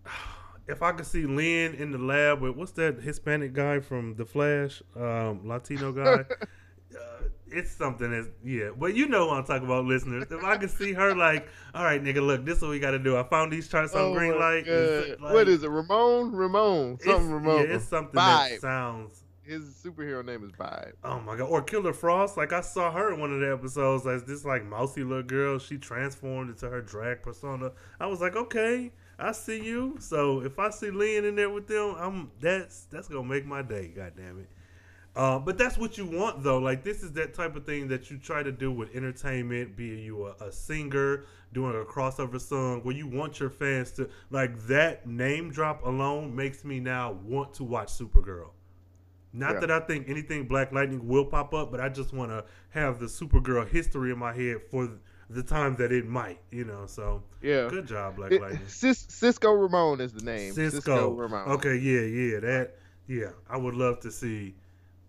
if 0.67 0.81
I 0.81 0.91
could 0.91 1.05
see 1.05 1.25
Lynn 1.25 1.73
in 1.75 1.91
the 1.91 1.97
lab 1.97 2.41
with 2.41 2.55
what's 2.55 2.71
that 2.73 3.01
Hispanic 3.01 3.53
guy 3.53 3.79
from 3.79 4.15
The 4.15 4.25
Flash, 4.25 4.81
um, 4.95 5.47
Latino 5.47 5.91
guy, 5.91 6.25
uh, 6.29 6.45
it's 7.55 7.71
something 7.71 8.11
that's 8.11 8.27
yeah. 8.43 8.69
But 8.77 8.95
you 8.95 9.07
know 9.07 9.27
what 9.27 9.37
I'm 9.37 9.45
talking 9.45 9.65
about, 9.65 9.85
listeners. 9.85 10.25
If 10.29 10.43
I 10.43 10.57
could 10.57 10.69
see 10.69 10.93
her 10.93 11.15
like, 11.15 11.47
all 11.73 11.83
right, 11.83 12.03
nigga, 12.03 12.25
look, 12.25 12.45
this 12.45 12.57
is 12.57 12.61
what 12.61 12.71
we 12.71 12.79
got 12.79 12.91
to 12.91 12.99
do. 12.99 13.17
I 13.17 13.23
found 13.23 13.51
these 13.51 13.67
charts 13.67 13.93
on 13.95 14.01
Oh 14.01 14.13
green 14.13 14.37
light. 14.39 14.67
Like- 14.67 15.33
what 15.33 15.47
is 15.47 15.63
it? 15.63 15.69
Ramon? 15.69 16.31
Ramon. 16.33 16.99
Something 16.99 17.31
Ramon. 17.31 17.55
Yeah, 17.57 17.75
it's 17.75 17.85
something 17.85 18.19
Vibe. 18.19 18.49
that 18.49 18.61
sounds. 18.61 19.23
His 19.43 19.63
superhero 19.63 20.25
name 20.25 20.43
is 20.43 20.51
Vibe. 20.51 20.93
Oh 21.03 21.19
my 21.19 21.37
god! 21.37 21.43
Or 21.43 21.61
Killer 21.61 21.93
Frost. 21.93 22.35
Like 22.35 22.51
I 22.51 22.61
saw 22.61 22.91
her 22.91 23.13
in 23.13 23.19
one 23.19 23.31
of 23.31 23.39
the 23.39 23.53
episodes 23.53 24.07
as 24.07 24.23
this 24.23 24.43
like 24.43 24.65
mousy 24.65 25.03
little 25.03 25.21
girl. 25.21 25.59
She 25.59 25.77
transformed 25.77 26.49
into 26.49 26.67
her 26.67 26.81
drag 26.81 27.21
persona. 27.21 27.71
I 27.99 28.07
was 28.07 28.21
like, 28.21 28.35
okay, 28.35 28.91
I 29.19 29.31
see 29.33 29.63
you. 29.63 29.97
So 29.99 30.41
if 30.41 30.57
I 30.57 30.71
see 30.71 30.89
Lynn 30.89 31.25
in 31.25 31.35
there 31.35 31.51
with 31.51 31.67
them, 31.67 31.95
I'm 31.97 32.31
that's 32.39 32.85
that's 32.85 33.07
gonna 33.07 33.27
make 33.27 33.45
my 33.45 33.61
day. 33.61 33.93
God 33.95 34.13
damn 34.17 34.39
it. 34.39 34.49
Uh, 35.15 35.39
but 35.39 35.57
that's 35.57 35.77
what 35.77 35.97
you 35.97 36.05
want 36.05 36.43
though. 36.43 36.57
Like 36.57 36.83
this 36.83 37.01
is 37.01 37.13
that 37.13 37.33
type 37.33 37.55
of 37.55 37.65
thing 37.65 37.87
that 37.87 38.11
you 38.11 38.17
try 38.17 38.43
to 38.43 38.51
do 38.51 38.71
with 38.71 38.93
entertainment. 38.95 39.75
Be 39.77 39.85
you 39.85 40.27
a, 40.27 40.31
a 40.47 40.51
singer 40.51 41.23
doing 41.53 41.73
a 41.79 41.85
crossover 41.85 42.39
song 42.41 42.81
where 42.83 42.93
you 42.95 43.07
want 43.07 43.39
your 43.39 43.49
fans 43.49 43.91
to 43.93 44.09
like 44.29 44.57
that 44.67 45.07
name 45.07 45.51
drop 45.51 45.85
alone 45.85 46.35
makes 46.35 46.65
me 46.65 46.79
now 46.81 47.13
want 47.23 47.53
to 47.53 47.63
watch 47.63 47.87
Supergirl. 47.87 48.49
Not 49.31 49.55
Yeah. 49.55 49.59
that 49.61 49.71
I 49.71 49.79
think 49.81 50.09
anything 50.09 50.47
Black 50.47 50.73
Lightning 50.73 51.07
will 51.07 51.25
pop 51.25 51.53
up, 51.53 51.71
but 51.71 51.79
I 51.79 51.87
just 51.89 52.13
want 52.13 52.31
to 52.31 52.43
have 52.71 52.99
the 52.99 53.05
Supergirl 53.05 53.67
history 53.67 54.11
in 54.11 54.17
my 54.19 54.33
head 54.33 54.57
for 54.69 54.89
the 55.29 55.43
time 55.43 55.75
that 55.77 55.91
it 55.93 56.05
might, 56.07 56.39
you 56.51 56.65
know. 56.65 56.85
So 56.87 57.23
Yeah. 57.41 57.67
good 57.69 57.87
job, 57.87 58.17
Black 58.17 58.33
It- 58.33 58.41
Lightning. 58.41 58.61
Cis- 58.67 59.05
Cisco 59.09 59.51
Ramon 59.53 60.01
is 60.01 60.11
the 60.13 60.23
name. 60.25 60.51
Cisco. 60.53 61.11
Ramon. 61.13 61.49
Okay, 61.51 61.75
yeah, 61.77 62.01
yeah, 62.01 62.39
that, 62.41 62.75
yeah. 63.07 63.29
I 63.49 63.55
would 63.57 63.75
love 63.75 63.99
to 64.01 64.11
see, 64.11 64.55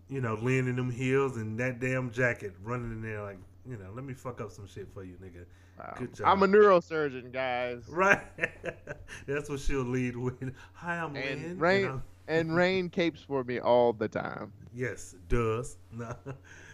you 0.09 0.21
know, 0.21 0.35
Lynn 0.41 0.67
in 0.67 0.75
them 0.75 0.89
heels 0.91 1.37
and 1.37 1.59
that 1.59 1.79
damn 1.79 2.11
jacket 2.11 2.53
running 2.63 2.91
in 2.91 3.01
there 3.01 3.21
like, 3.23 3.37
you 3.69 3.77
know, 3.77 3.89
let 3.93 4.05
me 4.05 4.13
fuck 4.13 4.39
up 4.41 4.51
some 4.51 4.67
shit 4.67 4.87
for 4.93 5.03
you, 5.03 5.15
nigga. 5.21 5.45
Wow. 5.77 5.93
Good 5.97 6.15
job. 6.15 6.27
I'm 6.27 6.43
a 6.43 6.47
neurosurgeon, 6.47 7.31
guys. 7.31 7.83
Right. 7.89 8.21
That's 9.27 9.49
what 9.49 9.59
she'll 9.59 9.83
lead 9.83 10.15
with. 10.15 10.53
Hi, 10.73 10.97
I'm 10.99 11.15
And 11.15 11.41
Lynn. 11.43 11.59
Rain 11.59 11.85
I'm- 11.85 12.03
and 12.29 12.55
Rain 12.55 12.89
capes 12.91 13.21
for 13.21 13.43
me 13.43 13.59
all 13.59 13.93
the 13.93 14.07
time. 14.07 14.51
Yes, 14.73 15.13
it 15.13 15.27
does. 15.29 15.77
No. 15.91 16.15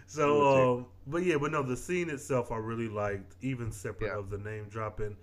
so, 0.05 0.77
um, 0.77 0.85
but 1.07 1.23
yeah, 1.23 1.37
but 1.37 1.51
no, 1.51 1.63
the 1.63 1.77
scene 1.77 2.09
itself 2.09 2.51
I 2.51 2.57
really 2.57 2.89
liked, 2.89 3.35
even 3.41 3.71
separate 3.71 4.07
Yeah. 4.07 4.19
of 4.19 4.29
the 4.29 4.37
name 4.37 4.65
dropping. 4.69 5.15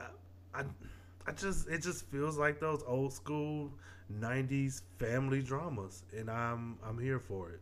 I, 0.00 0.60
I, 0.60 0.64
I 1.26 1.32
just 1.32 1.68
it 1.68 1.82
just 1.82 2.06
feels 2.10 2.36
like 2.38 2.58
those 2.58 2.82
old 2.86 3.12
school 3.12 3.70
'90s 4.20 4.82
family 4.98 5.42
dramas, 5.42 6.04
and 6.16 6.30
I'm 6.30 6.78
I'm 6.84 6.98
here 6.98 7.18
for 7.18 7.50
it. 7.50 7.60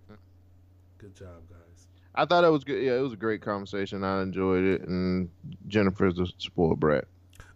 Good 0.99 1.15
job, 1.15 1.49
guys. 1.49 1.87
I 2.15 2.25
thought 2.27 2.45
it 2.45 2.51
was 2.51 2.65
good. 2.65 2.83
Yeah, 2.83 2.97
it 2.97 3.01
was 3.01 3.13
a 3.13 3.17
great 3.17 3.41
conversation. 3.41 4.03
I 4.05 4.23
enjoyed 4.23 4.65
it, 4.65 4.83
and 4.83 5.31
Jennifer's 5.69 6.19
a 6.19 6.27
spoiled 6.39 6.81
brat. 6.81 7.05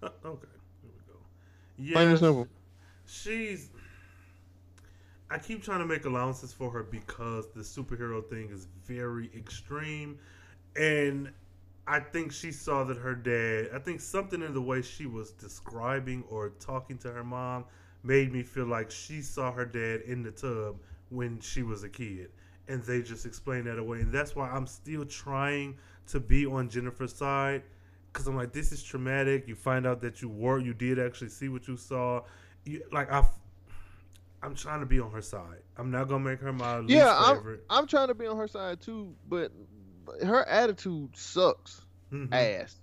Uh, 0.03 0.09
okay, 0.24 0.47
here 0.82 0.90
we 0.92 1.12
go. 1.12 1.18
Yeah, 1.76 1.92
Plain 1.95 2.09
and 2.09 2.18
simple. 2.18 2.49
she's. 3.07 3.70
I 5.30 5.38
keep 5.38 5.62
trying 5.62 5.80
to 5.80 5.86
make 5.86 6.05
allowances 6.05 6.53
for 6.53 6.70
her 6.70 6.82
because 6.84 7.49
the 7.55 7.61
superhero 7.62 8.24
thing 8.28 8.51
is 8.51 8.66
very 8.84 9.30
extreme, 9.36 10.18
and 10.76 11.30
I 11.86 12.01
think 12.01 12.32
she 12.32 12.53
saw 12.53 12.84
that 12.84 12.99
her 12.99 13.14
dad. 13.14 13.70
I 13.74 13.78
think 13.78 14.01
something 14.01 14.42
in 14.42 14.55
the 14.55 14.62
way 14.62 14.82
she 14.82 15.07
was 15.07 15.32
describing 15.32 16.24
or 16.30 16.51
talking 16.61 16.99
to 16.99 17.11
her 17.11 17.24
mom 17.24 17.64
made 18.05 18.32
me 18.32 18.42
feel 18.42 18.66
like 18.66 18.90
she 18.90 19.20
saw 19.22 19.50
her 19.50 19.64
dad 19.64 20.02
in 20.02 20.22
the 20.22 20.30
tub 20.30 20.76
when 21.09 21.40
she 21.40 21.62
was 21.62 21.82
a 21.82 21.88
kid, 21.88 22.30
and 22.68 22.82
they 22.84 23.02
just 23.02 23.26
explained 23.26 23.66
that 23.66 23.78
away. 23.78 24.00
And 24.00 24.12
that's 24.12 24.36
why 24.36 24.48
I'm 24.50 24.66
still 24.66 25.05
trying 25.05 25.76
to 26.09 26.20
be 26.20 26.46
on 26.46 26.68
Jennifer's 26.68 27.14
side 27.14 27.62
because 28.12 28.26
I'm 28.28 28.36
like, 28.36 28.52
this 28.52 28.70
is 28.70 28.82
traumatic. 28.82 29.48
You 29.48 29.55
find 29.57 29.86
out 29.86 30.00
that 30.02 30.22
you 30.22 30.28
were, 30.28 30.59
you 30.61 30.72
did 30.74 30.98
actually 31.00 31.30
see 31.30 31.48
what 31.48 31.66
you 31.66 31.76
saw. 31.76 32.22
You, 32.64 32.82
like 32.92 33.11
I, 33.11 33.26
I'm 34.42 34.55
trying 34.55 34.80
to 34.80 34.86
be 34.86 35.00
on 35.00 35.11
her 35.11 35.22
side. 35.22 35.62
I'm 35.76 35.90
not 35.90 36.09
gonna 36.09 36.22
make 36.24 36.40
her 36.40 36.52
my 36.52 36.78
least 36.78 36.90
Yeah, 36.90 37.12
I'm, 37.16 37.36
favorite. 37.38 37.64
I'm 37.70 37.86
trying 37.86 38.09
to 38.09 38.14
be 38.14 38.26
on 38.26 38.36
her 38.36 38.46
side 38.46 38.80
too, 38.80 39.14
but 39.28 39.50
her 40.22 40.44
attitude 40.46 41.16
sucks 41.16 41.82
Mhm. 42.12 42.32
ass. 42.32 42.76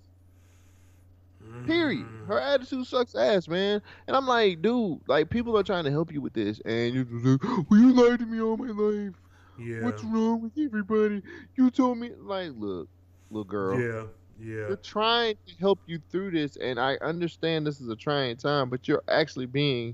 Period. 1.66 2.06
Her 2.28 2.40
mm. 2.40 2.56
attitude 2.56 2.88
sucks 2.88 3.16
ass, 3.16 3.48
man. 3.48 3.82
And 4.08 4.16
I'm 4.16 4.26
like, 4.26 4.62
dude, 4.62 5.00
like 5.08 5.30
people 5.30 5.58
are 5.58 5.64
trying 5.64 5.84
to 5.84 5.92
help 5.92 6.12
you 6.12 6.22
with 6.22 6.34
this, 6.34 6.60
and 6.66 6.94
you 6.94 7.06
just 7.06 7.26
like, 7.26 7.70
well, 7.70 7.80
you 7.80 7.94
lied 7.94 8.20
to 8.20 8.26
me 8.26 8.42
all 8.42 8.58
my 8.58 8.72
life. 8.72 9.14
Yeah, 9.60 9.84
What's 9.84 10.04
wrong 10.04 10.42
with 10.42 10.54
everybody? 10.58 11.22
You 11.56 11.70
told 11.70 12.00
me, 12.00 12.12
like, 12.20 12.52
look, 12.56 12.88
little 13.30 13.44
girl. 13.44 13.80
yeah, 13.80 14.04
yeah. 14.40 14.70
We're 14.70 14.76
trying 14.78 15.36
to 15.46 15.56
help 15.60 15.80
you 15.86 16.00
through 16.10 16.32
this, 16.32 16.56
and 16.56 16.80
I 16.80 16.96
understand 16.96 17.68
this 17.68 17.80
is 17.80 17.88
a 17.90 17.96
trying 17.96 18.38
time, 18.38 18.70
but 18.70 18.88
you're 18.88 19.04
actually 19.08 19.46
being 19.46 19.94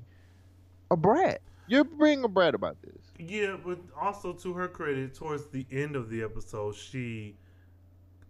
a 0.89 0.95
brat. 0.95 1.41
You're 1.67 1.83
being 1.83 2.23
a 2.23 2.29
brat 2.29 2.55
about 2.55 2.77
this. 2.81 2.95
Yeah, 3.19 3.57
but 3.63 3.79
also 3.99 4.31
to 4.33 4.53
her 4.53 4.69
credit, 4.69 5.15
towards 5.15 5.47
the 5.47 5.65
end 5.69 5.97
of 5.97 6.09
the 6.09 6.23
episode, 6.23 6.75
she 6.75 7.35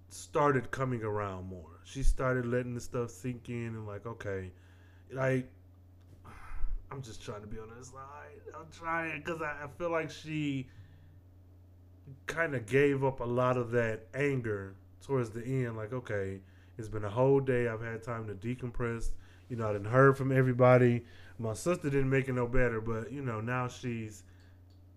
started 0.10 0.72
coming 0.72 1.04
around 1.04 1.48
more. 1.48 1.82
She 1.84 2.04
started 2.04 2.46
letting 2.46 2.74
the 2.74 2.82
stuff 2.82 3.12
sink 3.12 3.50
in 3.50 3.68
and 3.68 3.88
like, 3.88 4.06
okay, 4.06 4.52
like 5.12 5.50
I'm 6.92 7.02
just 7.02 7.22
trying 7.24 7.42
to 7.42 7.48
be 7.48 7.60
on 7.60 7.70
her 7.70 7.84
side. 7.84 8.54
I'm 8.56 8.68
trying 8.72 9.20
because 9.20 9.42
I, 9.42 9.64
I 9.64 9.68
feel 9.78 9.92
like 9.92 10.10
she 10.10 10.68
kind 12.26 12.56
of 12.56 12.66
gave 12.66 13.04
up 13.04 13.20
a 13.20 13.26
lot 13.26 13.58
of 13.58 13.72
that 13.72 14.08
anger 14.14 14.76
towards 15.06 15.30
the 15.32 15.44
end. 15.44 15.76
Like, 15.76 15.94
okay, 15.94 16.40
it's 16.78 16.88
been 16.88 17.04
a 17.04 17.10
whole 17.10 17.40
day. 17.40 17.68
I've 17.68 17.82
had 17.82 18.04
time 18.04 18.28
to 18.28 18.34
decompress. 18.34 19.12
You 19.50 19.58
know, 19.58 19.70
I 19.70 19.74
didn't 19.74 19.92
heard 19.92 20.18
from 20.18 20.32
everybody. 20.32 21.04
My 21.40 21.54
sister 21.54 21.90
didn't 21.90 22.10
make 22.10 22.28
it 22.28 22.34
no 22.34 22.48
better, 22.48 22.82
but 22.82 23.12
you 23.12 23.22
know, 23.22 23.42
now 23.42 23.68
she's 23.68 24.24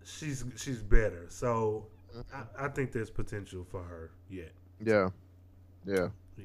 she's 0.04 0.44
she's 0.56 0.82
better. 0.82 1.26
So 1.28 1.86
I, 2.32 2.66
I 2.66 2.68
think 2.68 2.92
there's 2.92 3.10
potential 3.10 3.66
for 3.68 3.82
her 3.82 4.10
yet. 4.28 4.52
Yeah. 4.82 5.10
Yeah. 5.86 6.08
Yeah. 6.36 6.44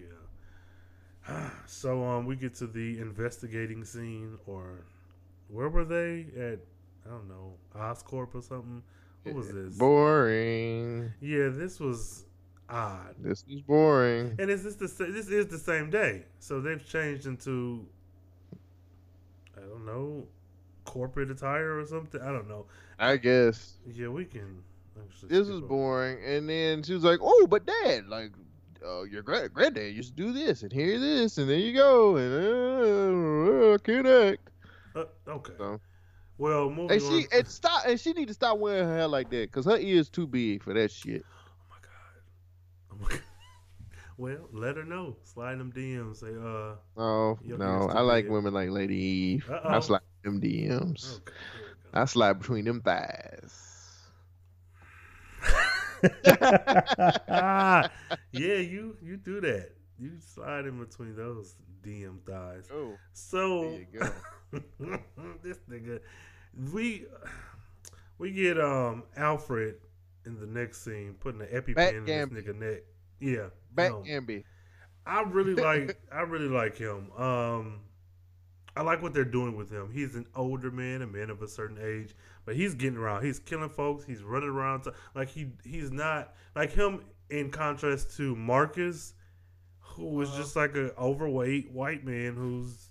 So 1.67 2.03
um, 2.03 2.25
we 2.25 2.35
get 2.35 2.53
to 2.55 2.67
the 2.67 2.99
investigating 2.99 3.83
scene, 3.83 4.37
or 4.45 4.85
where 5.47 5.67
were 5.69 5.83
they 5.83 6.27
at? 6.37 6.59
I 7.05 7.09
don't 7.09 7.27
know, 7.27 7.53
Oscorp 7.75 8.33
or 8.35 8.41
something. 8.41 8.83
What 9.23 9.35
was 9.35 9.51
this? 9.51 9.75
Boring. 9.75 11.11
Yeah, 11.19 11.49
this 11.49 11.79
was 11.79 12.25
odd. 12.69 13.15
This 13.19 13.43
is 13.49 13.61
boring. 13.61 14.35
And 14.37 14.49
is 14.51 14.63
this 14.63 14.75
the 14.75 15.05
this 15.05 15.27
is 15.27 15.47
the 15.47 15.57
same 15.57 15.89
day? 15.89 16.25
So 16.39 16.61
they've 16.61 16.85
changed 16.85 17.25
into 17.25 17.87
I 19.57 19.61
don't 19.61 19.85
know 19.85 20.27
corporate 20.83 21.31
attire 21.31 21.79
or 21.79 21.85
something. 21.85 22.21
I 22.21 22.27
don't 22.27 22.47
know. 22.47 22.67
I 22.99 23.17
guess. 23.17 23.73
Yeah, 23.91 24.09
we 24.09 24.25
can. 24.25 24.63
This 25.23 25.47
is 25.49 25.61
boring. 25.61 26.23
And 26.23 26.47
then 26.49 26.83
she 26.83 26.93
was 26.93 27.03
like, 27.03 27.19
"Oh, 27.21 27.47
but 27.47 27.65
Dad, 27.65 28.07
like, 28.07 28.31
uh, 28.85 29.03
your 29.03 29.21
grand 29.23 29.53
granddad 29.53 29.93
used 29.95 30.15
to 30.15 30.23
do 30.23 30.31
this, 30.33 30.63
and 30.63 30.71
here 30.71 30.99
this, 30.99 31.37
and 31.37 31.49
there 31.49 31.57
you 31.57 31.73
go, 31.73 32.17
and 32.17 33.73
uh, 33.73 33.77
connect." 33.79 34.49
Uh, 34.95 35.05
okay. 35.27 35.53
So- 35.57 35.79
Well, 36.37 36.69
moving 36.69 36.91
And 36.91 37.01
on. 37.01 37.21
she 37.21 37.27
and 37.33 37.47
stop, 37.47 37.83
and 37.87 37.99
she 37.99 38.13
need 38.13 38.27
to 38.27 38.33
stop 38.33 38.57
wearing 38.59 38.85
her 38.87 38.95
hair 38.97 39.07
like 39.07 39.29
that, 39.31 39.51
cause 39.51 39.65
her 39.65 39.77
ears 39.77 40.09
too 40.09 40.27
big 40.27 40.63
for 40.63 40.73
that 40.73 40.91
shit. 40.91 41.25
Oh 41.31 41.65
my 41.69 41.77
god. 41.81 42.91
Oh 42.91 42.95
my 43.03 43.09
god. 43.09 43.21
Well, 44.17 44.47
let 44.53 44.77
her 44.77 44.85
know. 44.85 45.17
Slide 45.23 45.59
them 45.59 45.73
DMs. 45.73 46.21
Say, 46.21 46.27
uh, 46.29 46.75
Oh 46.95 47.37
no, 47.43 47.89
I 47.89 47.99
like 47.99 48.23
big. 48.25 48.31
women 48.31 48.53
like 48.53 48.69
Lady 48.69 48.95
Eve. 48.95 49.49
I 49.51 49.55
Uh-oh. 49.55 49.79
slide 49.81 49.99
them 50.23 50.39
DMs. 50.39 51.17
okay. 51.17 51.33
I 51.93 52.05
slide 52.05 52.39
between 52.39 52.63
them 52.63 52.81
thighs. 52.81 53.61
There 56.23 56.37
we 56.41 56.47
go. 56.49 57.11
yeah, 58.31 58.57
you 58.57 58.97
you 59.01 59.17
do 59.17 59.41
that. 59.41 59.71
You 59.97 60.11
slide 60.19 60.65
in 60.65 60.79
between 60.79 61.15
those 61.15 61.55
DM 61.81 62.19
thighs. 62.25 62.67
Oh, 62.73 62.93
So 63.13 63.61
there 63.61 63.79
you 63.79 63.99
go. 63.99 64.99
this 65.43 65.59
nigga, 65.69 65.99
we 66.73 67.05
we 68.17 68.31
get 68.31 68.59
um 68.59 69.03
Alfred 69.15 69.75
in 70.25 70.39
the 70.39 70.47
next 70.47 70.83
scene 70.83 71.15
putting 71.19 71.41
an 71.41 71.47
EpiPen 71.47 71.97
in 71.97 72.05
this 72.05 72.29
nigga 72.29 72.55
neck. 72.55 72.83
Yeah, 73.19 73.47
Back 73.73 73.91
no. 73.91 74.03
Gambi. 74.05 74.43
I 75.05 75.21
really 75.21 75.55
like 75.61 75.99
I 76.11 76.21
really 76.21 76.49
like 76.49 76.77
him. 76.77 77.11
Um 77.17 77.79
I 78.77 78.81
like 78.81 79.01
what 79.01 79.13
they're 79.13 79.23
doing 79.23 79.55
with 79.55 79.69
him. 79.71 79.89
He's 79.91 80.15
an 80.15 80.25
older 80.35 80.69
man, 80.69 81.01
a 81.01 81.07
man 81.07 81.29
of 81.29 81.41
a 81.41 81.47
certain 81.47 81.77
age, 81.81 82.13
but 82.45 82.55
he's 82.55 82.73
getting 82.73 82.97
around. 82.97 83.23
He's 83.23 83.39
killing 83.39 83.69
folks. 83.69 84.03
He's 84.03 84.21
running 84.23 84.49
around 84.49 84.81
to, 84.83 84.93
like 85.15 85.29
he 85.29 85.47
he's 85.63 85.91
not 85.91 86.33
like 86.55 86.71
him 86.73 87.01
in 87.29 87.51
contrast 87.51 88.15
to 88.17 88.35
Marcus, 88.35 89.13
who 89.79 90.05
was 90.07 90.29
Uh-huh. 90.29 90.37
just 90.39 90.55
like 90.55 90.75
an 90.75 90.91
overweight 90.97 91.71
white 91.71 92.03
man 92.05 92.35
who's 92.35 92.89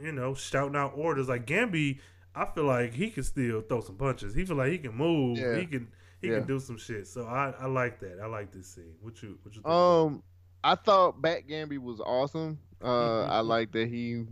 you 0.00 0.12
know 0.12 0.34
shouting 0.34 0.76
out 0.76 0.92
orders. 0.96 1.28
Like 1.28 1.46
Gambi, 1.46 2.00
I 2.34 2.46
feel 2.54 2.64
like 2.64 2.94
he 2.94 3.10
can 3.10 3.22
still 3.24 3.60
throw 3.60 3.80
some 3.82 3.96
punches. 3.96 4.34
He 4.34 4.44
feel 4.46 4.56
like 4.56 4.70
he 4.72 4.78
can 4.78 4.94
move. 4.94 5.36
Yeah. 5.38 5.58
He 5.58 5.66
can 5.66 5.88
he 6.22 6.28
Yeah. 6.28 6.38
can 6.38 6.46
do 6.48 6.58
some 6.58 6.78
shit. 6.78 7.06
So 7.06 7.26
I 7.26 7.50
I 7.50 7.66
like 7.66 8.00
that. 8.00 8.18
I 8.22 8.26
like 8.26 8.50
this 8.50 8.66
scene. 8.68 8.94
What 9.02 9.22
you 9.22 9.38
what 9.42 9.54
you 9.54 9.60
think? 9.62 9.66
Um, 9.72 10.22
I 10.64 10.74
thought 10.74 11.20
Bat 11.22 11.48
Gambi 11.48 11.78
was 11.78 12.00
awesome. 12.00 12.58
Uh, 12.82 13.22
I 13.24 13.40
like 13.40 13.72
that 13.72 13.88
he 13.88 14.24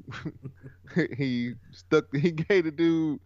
he 1.16 1.54
stuck. 1.72 2.04
He 2.14 2.30
gave 2.32 2.64
the 2.64 2.70
dude 2.70 3.20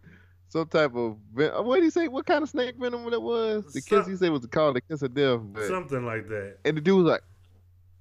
some 0.47 0.67
type 0.67 0.95
of 0.95 1.17
ven- 1.33 1.51
what 1.65 1.75
did 1.75 1.83
he 1.83 1.89
say? 1.89 2.07
What 2.07 2.25
kind 2.25 2.43
of 2.43 2.49
snake 2.49 2.75
venom 2.79 3.09
that 3.09 3.19
was? 3.21 3.71
The 3.73 3.81
kiss 3.81 4.07
he 4.07 4.15
said 4.15 4.31
was 4.31 4.45
called 4.47 4.75
the 4.75 4.81
kiss 4.81 5.01
of 5.01 5.13
death. 5.13 5.39
But, 5.43 5.67
Something 5.67 6.05
like 6.05 6.27
that. 6.29 6.57
and 6.65 6.75
the 6.77 6.81
dude 6.81 6.97
was 7.03 7.05
like, 7.05 7.21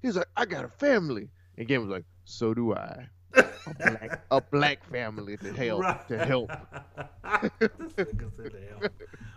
he's 0.03 0.17
like, 0.17 0.29
I 0.37 0.47
got 0.47 0.65
a 0.65 0.69
family, 0.69 1.29
and 1.59 1.69
Gambi 1.69 1.81
was 1.83 1.91
like, 1.91 2.05
so 2.25 2.55
do 2.55 2.75
I. 2.75 3.07
A 3.37 3.45
black, 3.79 4.21
a 4.31 4.41
black 4.51 4.85
family 4.91 5.37
to 5.37 5.53
help 5.53 5.83
Right. 5.83 6.09
to 6.09 6.25
help. 6.25 6.51
This 7.61 7.93
nigga 7.95 8.37
said 8.37 8.53
to 8.53 8.61
help. 8.81 8.93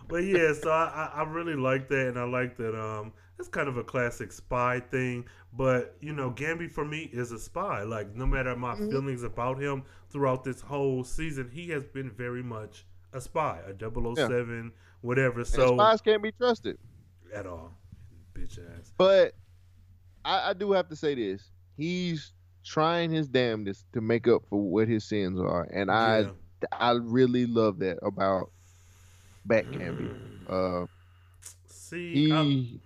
But 0.10 0.24
yeah, 0.24 0.54
so 0.54 0.70
I, 0.72 1.12
I 1.16 1.22
I 1.22 1.24
really 1.30 1.56
like 1.56 1.88
that, 1.90 2.08
and 2.08 2.18
I 2.20 2.24
like 2.24 2.58
that. 2.58 2.74
Um, 2.80 3.14
it's 3.40 3.48
kind 3.50 3.68
of 3.68 3.78
a 3.78 3.84
classic 3.84 4.32
spy 4.32 4.80
thing, 4.80 5.26
but 5.54 5.96
you 6.02 6.14
know, 6.14 6.32
Gambi 6.32 6.72
for 6.72 6.86
me 6.86 7.10
is 7.12 7.32
a 7.32 7.40
spy. 7.40 7.84
Like 7.84 8.16
no 8.16 8.26
matter 8.26 8.56
my 8.56 8.76
Mhm. 8.76 8.90
feelings 8.92 9.24
about 9.24 9.60
him 9.62 9.84
throughout 10.10 10.44
this 10.44 10.62
whole 10.62 11.04
season, 11.04 11.50
he 11.52 11.70
has 11.70 11.86
been 11.86 12.10
very 12.12 12.44
much 12.44 12.86
a 13.12 13.20
spy, 13.22 13.60
a 13.68 13.74
007, 13.74 14.72
whatever. 15.02 15.40
And 15.40 15.48
So 15.48 15.76
spies 15.76 16.02
can't 16.02 16.22
be 16.24 16.32
trusted. 16.32 16.78
at 17.34 17.46
all, 17.48 17.76
bitch 18.36 18.60
ass. 18.80 18.94
But 18.98 19.34
I, 20.24 20.52
I 20.52 20.54
do 20.54 20.72
have 20.72 20.88
to 20.90 20.96
say 20.96 21.16
this: 21.16 21.50
he's 21.76 22.34
trying 22.64 23.12
his 23.12 23.28
damnedest 23.28 23.86
to 23.94 24.00
make 24.02 24.28
up 24.28 24.44
for 24.50 24.62
what 24.62 24.88
his 24.88 25.04
sins 25.04 25.40
are, 25.40 25.64
and 25.74 25.92
I 25.92 26.22
Yeah. 26.22 26.32
I 26.72 26.92
really 26.94 27.46
love 27.46 27.80
that 27.80 27.98
about 28.04 28.50
Bat 29.46 29.66
Gambi. 29.72 30.16
Uh, 30.48 30.86
See, 31.66 32.32
I'm- 32.32 32.46
he 32.46 32.80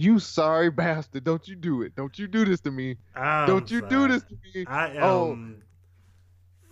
You 0.00 0.20
sorry 0.20 0.70
bastard! 0.70 1.24
Don't 1.24 1.48
you 1.48 1.56
do 1.56 1.82
it! 1.82 1.96
Don't 1.96 2.16
you 2.16 2.28
do 2.28 2.44
this 2.44 2.60
to 2.60 2.70
me! 2.70 2.98
I'm 3.16 3.48
Don't 3.48 3.68
you 3.68 3.80
do 3.80 4.06
this 4.06 4.22
to 4.22 4.38
me! 4.54 4.64
I 4.68 4.90
am. 4.90 5.02
Oh. 5.02 5.36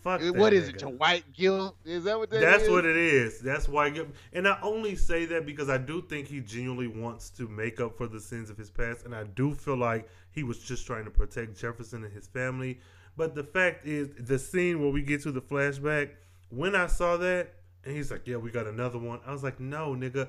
fuck. 0.01 0.21
Eh, 0.21 0.27
that 0.27 0.37
what 0.37 0.53
is 0.53 0.69
it? 0.69 0.77
nigga. 0.77 0.81
Your 0.83 0.91
white 0.91 1.33
guilt? 1.33 1.77
Is 1.85 2.05
that 2.05 2.17
what 2.17 2.31
that 2.31 2.41
That's 2.41 2.63
is? 2.63 2.71
what 2.71 2.85
it 2.85 2.97
is. 2.97 3.41
That's 3.41 3.69
why. 3.69 3.93
And 4.33 4.47
I 4.47 4.57
only 4.63 4.95
say 4.95 5.25
that 5.25 5.45
because 5.45 5.69
I 5.69 5.77
do 5.77 6.03
think 6.03 6.29
he 6.29 6.39
genuinely 6.39 6.87
wants 6.87 7.31
to 7.31 7.49
make 7.49 7.81
up 7.81 7.97
for 7.97 8.07
the 8.07 8.21
sins 8.21 8.49
of 8.49 8.57
his 8.57 8.71
past, 8.71 9.05
and 9.05 9.13
I 9.13 9.25
do 9.25 9.55
feel 9.57 9.77
like 9.77 10.09
he 10.31 10.45
was 10.45 10.61
just 10.61 10.87
trying 10.87 11.05
to 11.05 11.11
protect 11.11 11.59
Jefferson 11.59 12.05
and 12.05 12.13
his 12.13 12.29
family. 12.29 12.79
But 13.17 13.35
the 13.35 13.43
fact 13.43 13.89
is, 13.89 14.11
the 14.21 14.39
scene 14.39 14.81
where 14.81 14.93
we 14.93 15.03
get 15.03 15.23
to 15.23 15.33
the 15.33 15.43
flashback, 15.43 16.11
when 16.51 16.77
I 16.77 16.87
saw 16.87 17.17
that, 17.17 17.55
and 17.85 17.97
he's 17.97 18.13
like, 18.13 18.29
"Yeah, 18.29 18.37
we 18.37 18.53
got 18.53 18.69
another 18.69 18.99
one," 18.99 19.19
I 19.27 19.33
was 19.33 19.43
like, 19.43 19.59
"No, 19.59 19.97
nigga." 19.97 20.29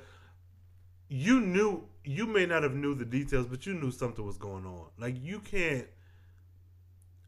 You 1.09 1.39
knew. 1.39 1.83
You 2.03 2.25
may 2.25 2.45
not 2.45 2.63
have 2.63 2.73
knew 2.73 2.95
the 2.95 3.05
details, 3.05 3.47
but 3.47 3.65
you 3.65 3.73
knew 3.73 3.91
something 3.91 4.25
was 4.25 4.37
going 4.37 4.65
on. 4.65 4.87
Like 4.97 5.15
you 5.21 5.39
can't. 5.39 5.87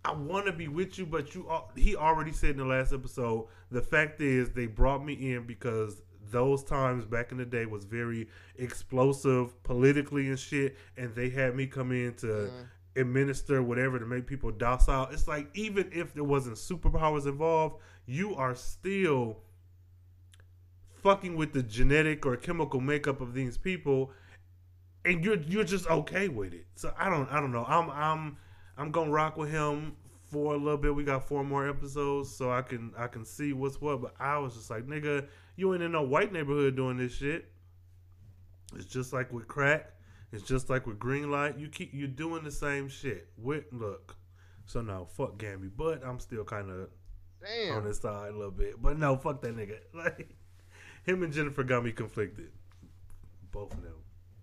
I 0.06 0.14
want 0.14 0.46
to 0.46 0.54
be 0.54 0.68
with 0.68 0.98
you, 0.98 1.06
but 1.06 1.36
you. 1.36 1.50
He 1.76 1.96
already 1.96 2.32
said 2.32 2.52
in 2.52 2.58
the 2.58 2.66
last 2.66 2.94
episode. 2.94 3.48
The 3.72 3.82
fact 3.82 4.22
is, 4.22 4.50
they 4.50 4.66
brought 4.66 5.04
me 5.04 5.34
in 5.34 5.46
because 5.46 6.02
those 6.32 6.64
times 6.64 7.06
back 7.06 7.32
in 7.32 7.38
the 7.38 7.46
day 7.46 7.66
was 7.66 7.86
very 7.86 8.28
explosive 8.58 9.62
politically 9.64 10.28
and 10.28 10.40
shit, 10.40 10.78
and 10.98 11.14
they 11.16 11.30
had 11.30 11.56
me 11.56 11.68
come 11.68 11.92
in 11.92 12.14
to 12.16 12.28
mm-hmm. 12.28 12.62
administer 12.96 13.62
whatever 13.62 14.00
to 14.00 14.06
make 14.06 14.28
people 14.28 14.52
docile. 14.52 15.10
It's 15.12 15.28
like 15.28 15.50
even 15.56 15.90
if 15.92 16.14
there 16.14 16.24
wasn't 16.24 16.56
superpowers 16.56 17.26
involved, 17.26 17.82
you 18.06 18.36
are 18.36 18.56
still 18.56 19.40
fucking 21.02 21.36
with 21.36 21.54
the 21.54 21.64
genetic 21.64 22.26
or 22.26 22.36
chemical 22.36 22.80
makeup 22.80 23.22
of 23.22 23.34
these 23.34 23.58
people 23.58 24.12
and 25.06 25.24
you're 25.24 25.38
you're 25.42 25.64
just 25.64 25.88
okay 25.88 26.28
with 26.28 26.54
it. 26.54 26.66
So 26.76 26.94
I 26.98 27.10
don't 27.10 27.30
I 27.32 27.40
don't 27.40 27.52
know. 27.52 27.66
I'm 27.66 27.90
I'm 27.90 28.38
I'm 28.78 28.92
gonna 28.92 29.12
rock 29.12 29.38
with 29.38 29.50
him 29.50 29.96
for 30.32 30.54
a 30.54 30.58
little 30.58 30.78
bit. 30.78 30.94
We 30.94 31.04
got 31.04 31.28
four 31.28 31.44
more 31.44 31.68
episodes, 31.68 32.36
so 32.36 32.52
I 32.52 32.62
can 32.62 32.92
I 32.98 33.08
can 33.08 33.26
see 33.26 33.54
what's 33.54 33.80
what. 33.82 34.02
But 34.02 34.14
I 34.20 34.38
was 34.38 34.56
just 34.56 34.70
like, 34.70 34.86
nigga, 34.86 35.28
you 35.56 35.74
ain't 35.74 35.84
in 35.84 35.92
no 35.92 36.04
white 36.04 36.32
neighborhood 36.32 36.76
doing 36.76 36.98
this 36.98 37.14
shit. 37.14 37.52
It's 38.76 38.86
just 38.86 39.14
like 39.14 39.32
with 39.32 39.48
crack. 39.48 39.94
It's 40.32 40.44
just 40.44 40.70
like 40.70 40.86
with 40.86 41.00
green 41.00 41.32
light. 41.32 41.58
You 41.58 41.70
keep 41.70 41.94
you 41.94 42.08
doing 42.08 42.44
the 42.44 42.52
same 42.52 42.88
shit. 42.88 43.30
With 43.38 43.66
look. 43.72 44.16
So 44.66 44.82
no, 44.82 45.08
fuck 45.18 45.38
Gambi. 45.38 45.72
But 45.76 46.06
I'm 46.06 46.20
still 46.20 46.44
kind 46.44 46.70
of 46.70 46.90
on 47.72 47.86
his 47.86 48.00
side 48.00 48.30
a 48.30 48.38
little 48.38 48.52
bit. 48.52 48.80
But 48.80 49.00
no, 49.00 49.16
fuck 49.18 49.42
that 49.42 49.56
nigga. 49.56 49.78
Like 49.94 50.36
him 51.06 51.24
and 51.24 51.34
Jennifer 51.34 51.64
got 51.64 51.84
me 51.84 51.92
conflicted. 51.92 52.52
Both 53.52 53.74
of 53.74 53.82
them. 53.82 53.94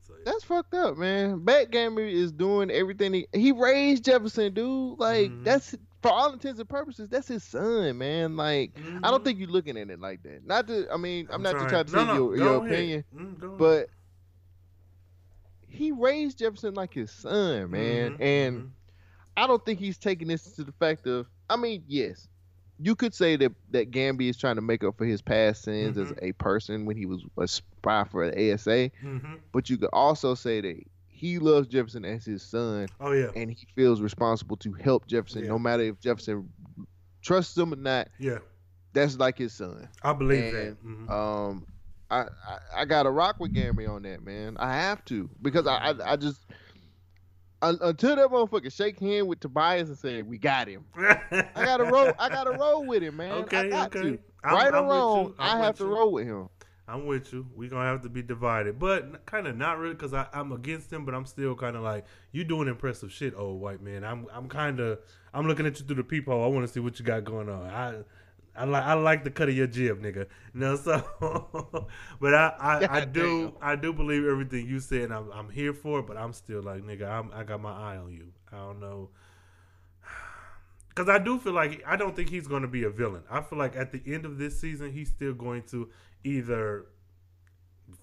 So 0.07 0.15
yeah. 0.15 0.23
That's 0.25 0.45
fucked 0.45 0.75
up, 0.75 0.97
man. 0.97 1.41
Backgammon 1.45 2.09
is 2.09 2.33
doing 2.33 2.71
everything 2.71 3.13
he 3.15 3.27
he 3.33 3.53
raised 3.53 4.05
Jefferson, 4.05 4.53
dude. 4.55 4.99
Like 4.99 5.31
Mhm. 5.31 5.45
that's 5.45 5.75
for 6.03 6.11
all 6.13 6.33
intents 6.33 6.61
and 6.61 6.69
purposes, 6.69 7.09
that's 7.09 7.27
his 7.29 7.43
son, 7.43 7.99
man. 7.99 8.37
Like 8.37 8.73
I 9.03 9.11
don't 9.11 9.21
Mhm. 9.21 9.25
think 9.25 9.39
you're 9.41 9.49
looking 9.49 9.77
at 9.77 9.91
it 9.91 9.99
like 10.01 10.23
that. 10.23 10.47
Not 10.47 10.69
to, 10.69 10.87
I 10.93 10.97
mean, 10.97 11.27
I'm, 11.31 11.43
not 11.43 11.53
trying- 11.53 11.65
to 11.65 11.71
try 11.71 11.83
to 11.83 11.93
No, 11.93 11.99
take 11.99 12.07
no, 12.09 12.15
your, 12.15 12.37
your 12.37 12.67
opinion, 12.67 13.05
Mm, 13.15 13.59
but 13.59 13.89
he 15.69 15.93
raised 15.93 16.39
Jefferson 16.39 16.75
like 16.75 16.95
his 16.95 17.11
son, 17.11 17.71
man. 17.71 18.13
Mhm, 18.13 18.21
And 18.21 18.57
mhm. 18.63 18.71
I 19.37 19.47
don't 19.47 19.65
think 19.65 19.79
he's 19.79 19.99
taking 19.99 20.29
this 20.29 20.45
to 20.57 20.65
the 20.65 20.73
fact 20.73 21.07
of. 21.07 21.27
I 21.51 21.57
mean, 21.57 21.85
yes, 21.87 22.29
you 22.79 22.95
could 22.95 23.15
say 23.15 23.37
that 23.37 23.53
that 23.71 23.91
Gambi 23.91 24.29
is 24.29 24.37
trying 24.37 24.57
to 24.57 24.63
make 24.63 24.85
up 24.85 24.97
for 24.99 25.05
his 25.07 25.23
past 25.23 25.63
sins 25.63 25.97
as 25.99 26.09
Mhm. 26.13 26.19
a 26.23 26.33
person 26.33 26.85
when 26.85 26.97
he 26.97 27.07
was 27.07 27.25
a 27.39 27.49
spy 27.49 28.05
for 28.05 28.31
the 28.31 28.39
ASA, 28.53 28.91
Mhm. 29.03 29.41
but 29.53 29.71
you 29.71 29.79
could 29.79 29.91
also 29.93 30.35
say 30.35 30.61
that 30.61 30.77
he 31.09 31.39
loves 31.39 31.67
Jefferson 31.69 32.05
as 32.05 32.25
his 32.27 32.43
son, 32.43 32.87
Oh 33.01 33.13
yeah, 33.13 33.31
and 33.35 33.51
he 33.51 33.67
feels 33.75 34.01
responsible 34.03 34.57
to 34.59 34.73
help 34.73 35.07
Jefferson, 35.07 35.43
Yeah. 35.45 35.49
no 35.51 35.59
matter 35.59 35.85
if 35.85 35.99
Jefferson 36.01 36.51
trusts 37.23 37.57
him 37.57 37.73
or 37.73 37.77
not. 37.77 38.09
yeah. 38.19 38.39
That's 38.93 39.19
like 39.19 39.37
his 39.37 39.53
son. 39.53 39.89
I 40.03 40.13
believe 40.15 40.55
And, 40.55 40.55
that. 40.57 40.85
Mhm. 40.85 41.11
Um, 41.11 41.67
I, 42.11 42.21
I 42.21 42.59
I 42.77 42.85
gotta 42.87 43.11
rock 43.11 43.37
with 43.41 43.53
Gambi 43.53 43.89
on 43.91 44.03
that, 44.03 44.23
man. 44.25 44.57
I 44.59 44.73
have 44.75 45.05
to 45.07 45.29
because 45.43 45.67
I 45.67 45.77
I, 45.77 46.13
I 46.13 46.17
just 46.17 46.47
un, 47.69 47.79
until 47.81 48.17
that 48.17 48.29
motherfucker 48.29 48.73
shake 48.73 48.99
hand 49.01 49.27
with 49.29 49.41
Tobias 49.41 49.89
and 49.89 49.99
say 49.99 50.23
we 50.23 50.39
got 50.39 50.69
him. 50.69 50.85
I 50.97 51.45
gotta 51.55 51.85
roll. 51.85 52.13
I 52.19 52.29
gotta 52.29 52.53
roll 52.53 52.85
with 52.87 53.03
him, 53.03 53.17
man. 53.17 53.31
I 53.33 53.35
Okay, 53.37 53.71
got 53.71 53.95
okay. 53.97 54.03
to. 54.13 54.19
I'm- 54.45 54.55
right 54.55 54.73
I'm 54.75 54.85
or 54.85 54.87
you. 54.87 54.91
wrong, 54.93 55.35
I'm 55.39 55.59
have 55.59 55.77
to 55.79 55.85
you. 55.85 55.91
roll 55.95 56.13
with 56.13 56.27
him. 56.27 56.49
I'm 56.89 57.05
with 57.07 57.33
you. 57.33 57.45
We're 57.57 57.69
gonna 57.69 57.85
have 57.89 58.03
to 58.03 58.09
be 58.09 58.23
divided, 58.23 58.79
but 58.79 59.27
kind 59.27 59.49
of 59.49 59.57
not 59.57 59.79
really 59.79 59.95
because 59.95 60.15
I'm 60.15 60.53
against 60.53 60.93
him. 60.93 61.05
But 61.05 61.17
I'm 61.17 61.27
still 61.27 61.57
kind 61.57 61.75
of 61.77 61.83
like 61.83 62.05
you 62.31 62.45
doing 62.45 62.69
impressive 62.69 63.11
shit, 63.13 63.35
old 63.37 63.61
white 63.61 63.83
man. 63.83 64.05
I'm 64.05 64.27
I'm 64.33 64.49
kind 64.49 64.79
of 64.79 65.01
I'm 65.35 65.49
looking 65.49 65.67
at 65.67 65.81
you 65.81 65.85
through 65.87 65.97
the 65.97 66.05
peephole. 66.05 66.45
I 66.45 66.47
want 66.47 66.65
to 66.65 66.73
see 66.73 66.79
what 66.79 66.99
you 67.01 67.05
got 67.05 67.25
going 67.25 67.49
on. 67.49 67.67
I 67.69 68.03
I 68.57 68.65
like 68.65 68.85
I 68.85 68.95
like 68.95 69.25
the 69.25 69.31
cut 69.31 69.49
of 69.49 69.57
your 69.57 69.67
jib, 69.67 70.01
nigga. 70.01 70.27
You 70.55 70.61
know, 70.61 70.77
so 70.77 71.03
but 72.21 72.35
I 72.35 72.55
I, 72.59 72.89
I 73.01 73.05
do. 73.05 73.55
I 73.61 73.77
do 73.77 73.93
believe 73.93 74.27
everything 74.27 74.67
you 74.67 74.81
said. 74.81 75.03
And 75.03 75.15
I'm 75.15 75.31
I'm 75.33 75.51
here 75.51 75.73
for 75.73 76.01
it, 76.01 76.07
but 76.07 76.17
I'm 76.17 76.33
still 76.33 76.63
like 76.63 76.83
nigga. 76.83 77.09
I'm 77.09 77.31
I 77.35 77.45
got 77.45 77.61
my 77.61 77.73
eye 77.73 77.97
on 77.97 78.13
you. 78.13 78.29
I 78.53 78.57
don't 78.57 78.81
know. 78.81 79.11
Because 80.89 81.11
I 81.11 81.19
do 81.19 81.39
feel 81.39 81.53
like 81.53 81.83
I 81.87 81.97
don't 81.97 82.17
think 82.17 82.31
he's 82.31 82.47
going 82.47 82.63
to 82.63 82.69
be 82.69 82.85
a 82.85 82.89
villain. 82.89 83.23
I 83.31 83.43
feel 83.43 83.59
like 83.59 83.77
at 83.77 83.93
the 83.93 84.01
end 84.07 84.25
of 84.25 84.39
this 84.39 84.59
season, 84.59 84.93
he's 84.93 85.11
still 85.11 85.35
going 85.35 85.65
to 85.65 85.91
either 86.25 86.87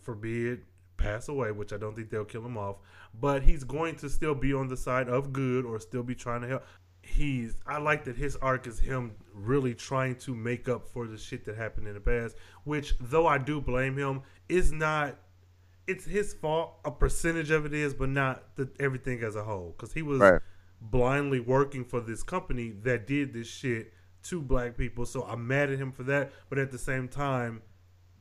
forbid 0.03 0.61
pass 0.97 1.27
away, 1.27 1.51
which 1.51 1.73
I 1.73 1.77
don't 1.77 1.95
think 1.95 2.09
they'll 2.09 2.25
kill 2.25 2.45
him 2.45 2.57
off, 2.57 2.77
but 3.19 3.43
he's 3.43 3.63
going 3.63 3.95
to 3.97 4.09
still 4.09 4.35
be 4.35 4.53
on 4.53 4.67
the 4.67 4.77
side 4.77 5.09
of 5.09 5.33
good 5.33 5.65
or 5.65 5.79
still 5.79 6.03
be 6.03 6.15
trying 6.15 6.41
to 6.41 6.47
help. 6.47 6.63
He's 7.05 7.57
I 7.67 7.77
like 7.79 8.05
that 8.05 8.15
his 8.15 8.35
arc 8.37 8.65
is 8.65 8.79
him 8.79 9.11
really 9.33 9.75
trying 9.75 10.15
to 10.15 10.33
make 10.33 10.69
up 10.69 10.87
for 10.87 11.05
the 11.05 11.17
shit 11.17 11.45
that 11.45 11.57
happened 11.57 11.87
in 11.87 11.93
the 11.93 11.99
past, 11.99 12.35
which 12.63 12.95
though 12.99 13.27
I 13.27 13.37
do 13.37 13.59
blame 13.61 13.97
him, 13.97 14.21
is 14.47 14.71
not 14.71 15.17
it's 15.85 16.05
his 16.05 16.33
fault. 16.33 16.79
A 16.85 16.91
percentage 16.91 17.51
of 17.51 17.65
it 17.65 17.73
is, 17.73 17.93
but 17.93 18.09
not 18.09 18.55
the, 18.55 18.69
everything 18.79 19.21
as 19.23 19.35
a 19.35 19.43
whole. 19.43 19.73
Because 19.75 19.93
he 19.93 20.01
was 20.01 20.19
Right. 20.19 20.41
blindly 20.79 21.39
working 21.39 21.83
for 21.83 21.99
this 21.99 22.23
company 22.23 22.71
that 22.83 23.05
did 23.05 23.33
this 23.33 23.47
shit 23.47 23.93
to 24.23 24.41
black 24.41 24.77
people. 24.77 25.05
So 25.05 25.23
I'm 25.23 25.45
mad 25.47 25.69
at 25.69 25.79
him 25.79 25.91
for 25.91 26.03
that. 26.03 26.31
But 26.49 26.57
at 26.57 26.71
the 26.71 26.77
same 26.77 27.07
time, 27.07 27.61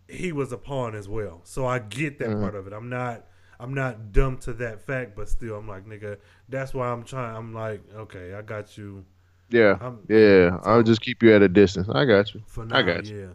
he 0.09 0.33
was 0.33 0.53
a 0.53 0.59
pawn 0.59 0.95
as 0.95 1.09
well. 1.09 1.41
So 1.45 1.67
I 1.67 1.79
get 1.79 2.19
that 2.19 2.31
mm-hmm. 2.31 2.43
part 2.43 2.55
of 2.55 2.67
it. 2.67 2.73
I'm 2.73 2.89
not. 2.89 3.27
I'm 3.63 3.75
not 3.75 4.13
dumb 4.13 4.39
to 4.39 4.53
that 4.55 4.81
fact, 4.85 5.15
but 5.15 5.29
still, 5.29 5.57
I'm 5.57 5.69
like, 5.69 5.87
nigga. 5.87 6.17
That's 6.49 6.75
why 6.75 6.89
I'm 6.89 7.05
trying. 7.05 7.37
I'm 7.37 7.55
like, 7.55 7.81
okay, 7.95 8.35
I 8.35 8.43
got 8.43 8.77
you 8.77 9.05
Yeah, 9.51 9.77
I'm- 9.81 10.01
yeah. 10.09 10.59
I'll 10.65 10.83
just 10.83 11.01
keep 11.01 11.23
you 11.23 11.33
at 11.35 11.43
a 11.43 11.49
distance. 11.49 11.89
I 11.89 12.05
got 12.05 12.35
you. 12.35 12.43
now. 12.57 12.77
I 12.77 12.83
got 12.83 13.07
you. 13.07 13.21
Yeah. 13.21 13.27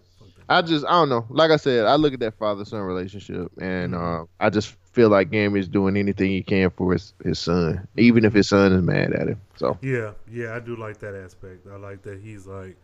I 0.50 0.62
just 0.62 0.86
I 0.86 0.92
don't 0.92 1.10
know. 1.10 1.26
Like 1.30 1.52
I 1.52 1.58
said, 1.58 1.86
I 1.86 1.96
look 1.96 2.14
at 2.14 2.20
that 2.22 2.38
father 2.38 2.64
son 2.66 2.80
relationship, 2.82 3.52
and 3.60 3.94
Mhm. 3.94 4.24
uh, 4.24 4.26
I 4.40 4.50
just 4.50 4.76
feel 4.94 5.10
like 5.10 5.30
Gambi's 5.30 5.68
doing 5.68 5.98
anything 5.98 6.32
he 6.32 6.42
can 6.42 6.70
for 6.72 6.94
his 6.94 7.14
his 7.24 7.38
son, 7.40 7.86
even 7.98 8.24
if 8.26 8.34
his 8.34 8.48
son 8.50 8.72
is 8.72 8.82
mad 8.82 9.12
at 9.14 9.28
him. 9.28 9.42
So 9.58 9.78
Yeah, 9.82 10.12
yeah, 10.32 10.56
I 10.56 10.60
do 10.60 10.76
like 10.78 10.98
that 11.00 11.16
aspect. 11.16 11.68
I 11.72 11.76
like 11.78 12.02
that 12.04 12.20
he's 12.22 12.48
like, 12.48 12.78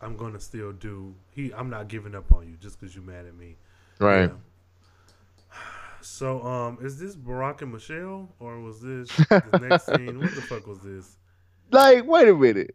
I'm 0.00 0.16
gonna 0.16 0.38
still 0.40 0.72
do. 0.72 1.14
He, 1.30 1.52
I'm 1.52 1.68
not 1.70 1.88
giving 1.88 2.14
up 2.14 2.32
on 2.32 2.46
you 2.48 2.56
just 2.56 2.78
because 2.80 2.94
you're 2.94 3.04
mad 3.04 3.26
at 3.26 3.34
me. 3.36 3.56
right. 4.00 4.30
So, 6.02 6.42
um, 6.42 6.78
is 6.82 6.98
this 6.98 7.14
Barack 7.16 7.62
and 7.62 7.72
Michelle, 7.72 8.34
or 8.40 8.60
was 8.60 8.80
this 8.80 9.08
the 9.28 9.66
next 9.68 9.86
scene? 9.86 10.18
What 10.18 10.34
the 10.34 10.42
fuck 10.42 10.66
was 10.66 10.80
this? 10.80 11.16
Like, 11.70 12.04
wait 12.06 12.28
a 12.28 12.34
minute. 12.34 12.74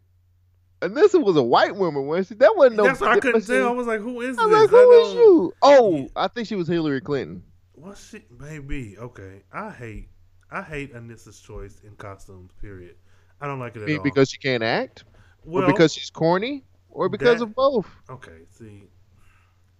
Anissa 0.80 1.22
was 1.22 1.36
a 1.36 1.42
white 1.42 1.74
woman, 1.74 2.06
wasn't 2.06 2.28
she? 2.28 2.34
That 2.34 2.54
wasn't 2.56 2.76
no. 2.76 2.84
That's 2.84 3.00
what 3.00 3.10
I 3.10 3.20
couldn't 3.20 3.40
she- 3.42 3.48
tell. 3.48 3.68
I 3.68 3.72
was 3.72 3.86
like, 3.86 4.00
who 4.00 4.20
is 4.20 4.38
I 4.38 4.46
was 4.46 4.52
this? 4.52 4.60
like, 4.62 4.70
who 4.70 4.92
is 5.02 5.14
you? 5.14 5.52
Oh, 5.62 6.08
I 6.16 6.28
think 6.28 6.46
she 6.48 6.54
was 6.54 6.68
Hillary 6.68 7.00
Clinton. 7.00 7.42
What's 7.72 8.08
she? 8.08 8.24
Maybe. 8.38 8.96
Okay. 8.98 9.42
I 9.52 9.70
hate. 9.70 10.08
I 10.50 10.62
hate 10.62 10.94
Anissa's 10.94 11.40
choice 11.40 11.80
in 11.84 11.94
costumes. 11.96 12.52
Period. 12.60 12.96
I 13.40 13.46
don't 13.46 13.58
like 13.60 13.76
it 13.76 13.82
at 13.82 13.96
all. 13.98 14.02
because 14.02 14.30
she 14.30 14.38
can't 14.38 14.62
act, 14.62 15.04
well, 15.44 15.64
or 15.64 15.66
because 15.68 15.92
she's 15.94 16.10
corny, 16.10 16.64
or 16.90 17.08
because 17.08 17.38
that- 17.38 17.44
of 17.44 17.54
both. 17.54 17.86
Okay, 18.10 18.38
see, 18.50 18.84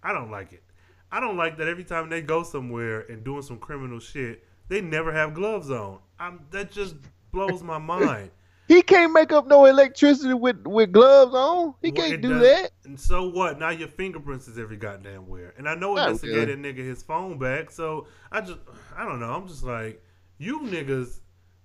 I 0.03 0.13
don't 0.13 0.31
like 0.31 0.53
it. 0.53 0.63
I 1.11 1.21
don't 1.21 1.37
like 1.37 1.57
that 1.59 1.69
every 1.69 1.85
time 1.85 2.09
they 2.09 2.21
go 2.23 2.43
somewhere 2.43 3.01
and 3.01 3.25
doing 3.25 3.43
some 3.43 3.59
criminal 3.59 3.99
shit, 4.01 4.45
they 4.69 4.81
never 4.81 5.13
have 5.13 5.35
gloves 5.35 5.71
on. 5.71 5.99
I'm 6.19 6.41
that 6.51 6.71
just 6.71 6.97
blows 7.33 7.63
my 7.63 7.79
mind. 7.79 8.31
He 8.69 8.83
can't 8.83 9.15
make 9.15 9.33
up 9.33 9.47
no 9.47 9.65
electricity 9.65 10.35
with 10.35 10.67
with 10.67 10.93
gloves 10.93 11.35
on. 11.35 11.73
He 11.81 11.91
Well, 11.91 12.03
can't 12.03 12.13
it 12.13 12.21
do 12.21 12.29
does- 12.35 12.43
that. 12.43 12.71
And 12.85 13.01
so 13.01 13.27
what? 13.31 13.59
Now 13.59 13.71
your 13.71 13.89
fingerprints 13.89 14.47
is 14.47 14.59
every 14.59 14.77
goddamn 14.77 15.27
where. 15.27 15.55
And 15.57 15.67
I 15.67 15.75
know 15.75 15.95
really. 15.95 16.19
gave 16.19 16.49
that 16.49 16.59
nigga 16.59 16.77
his 16.87 17.03
phone 17.03 17.39
back, 17.39 17.71
so 17.71 18.09
I 18.31 18.43
just 18.43 18.59
I 18.95 19.07
don't 19.07 19.21
know. 19.21 19.33
I'm 19.33 19.49
just 19.49 19.63
like, 19.65 20.05
you 20.37 20.61
niggas 20.61 21.21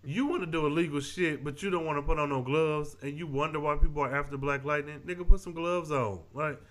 you 0.06 0.28
want 0.28 0.44
to 0.44 0.46
do 0.46 0.66
illegal 0.66 1.02
shit, 1.02 1.44
but 1.44 1.62
you 1.62 1.70
don't 1.70 1.86
want 1.86 1.98
to 1.98 2.02
put 2.04 2.20
on 2.20 2.30
no 2.30 2.42
gloves, 2.42 2.96
and 3.02 3.18
you 3.18 3.28
wonder 3.28 3.60
why 3.60 3.76
people 3.76 4.02
are 4.04 4.16
after 4.16 4.38
Black 4.38 4.64
Lightning. 4.64 5.00
Nigga, 5.06 5.28
put 5.28 5.42
some 5.42 5.54
gloves 5.54 5.92
on. 5.92 6.22
Like, 6.34 6.62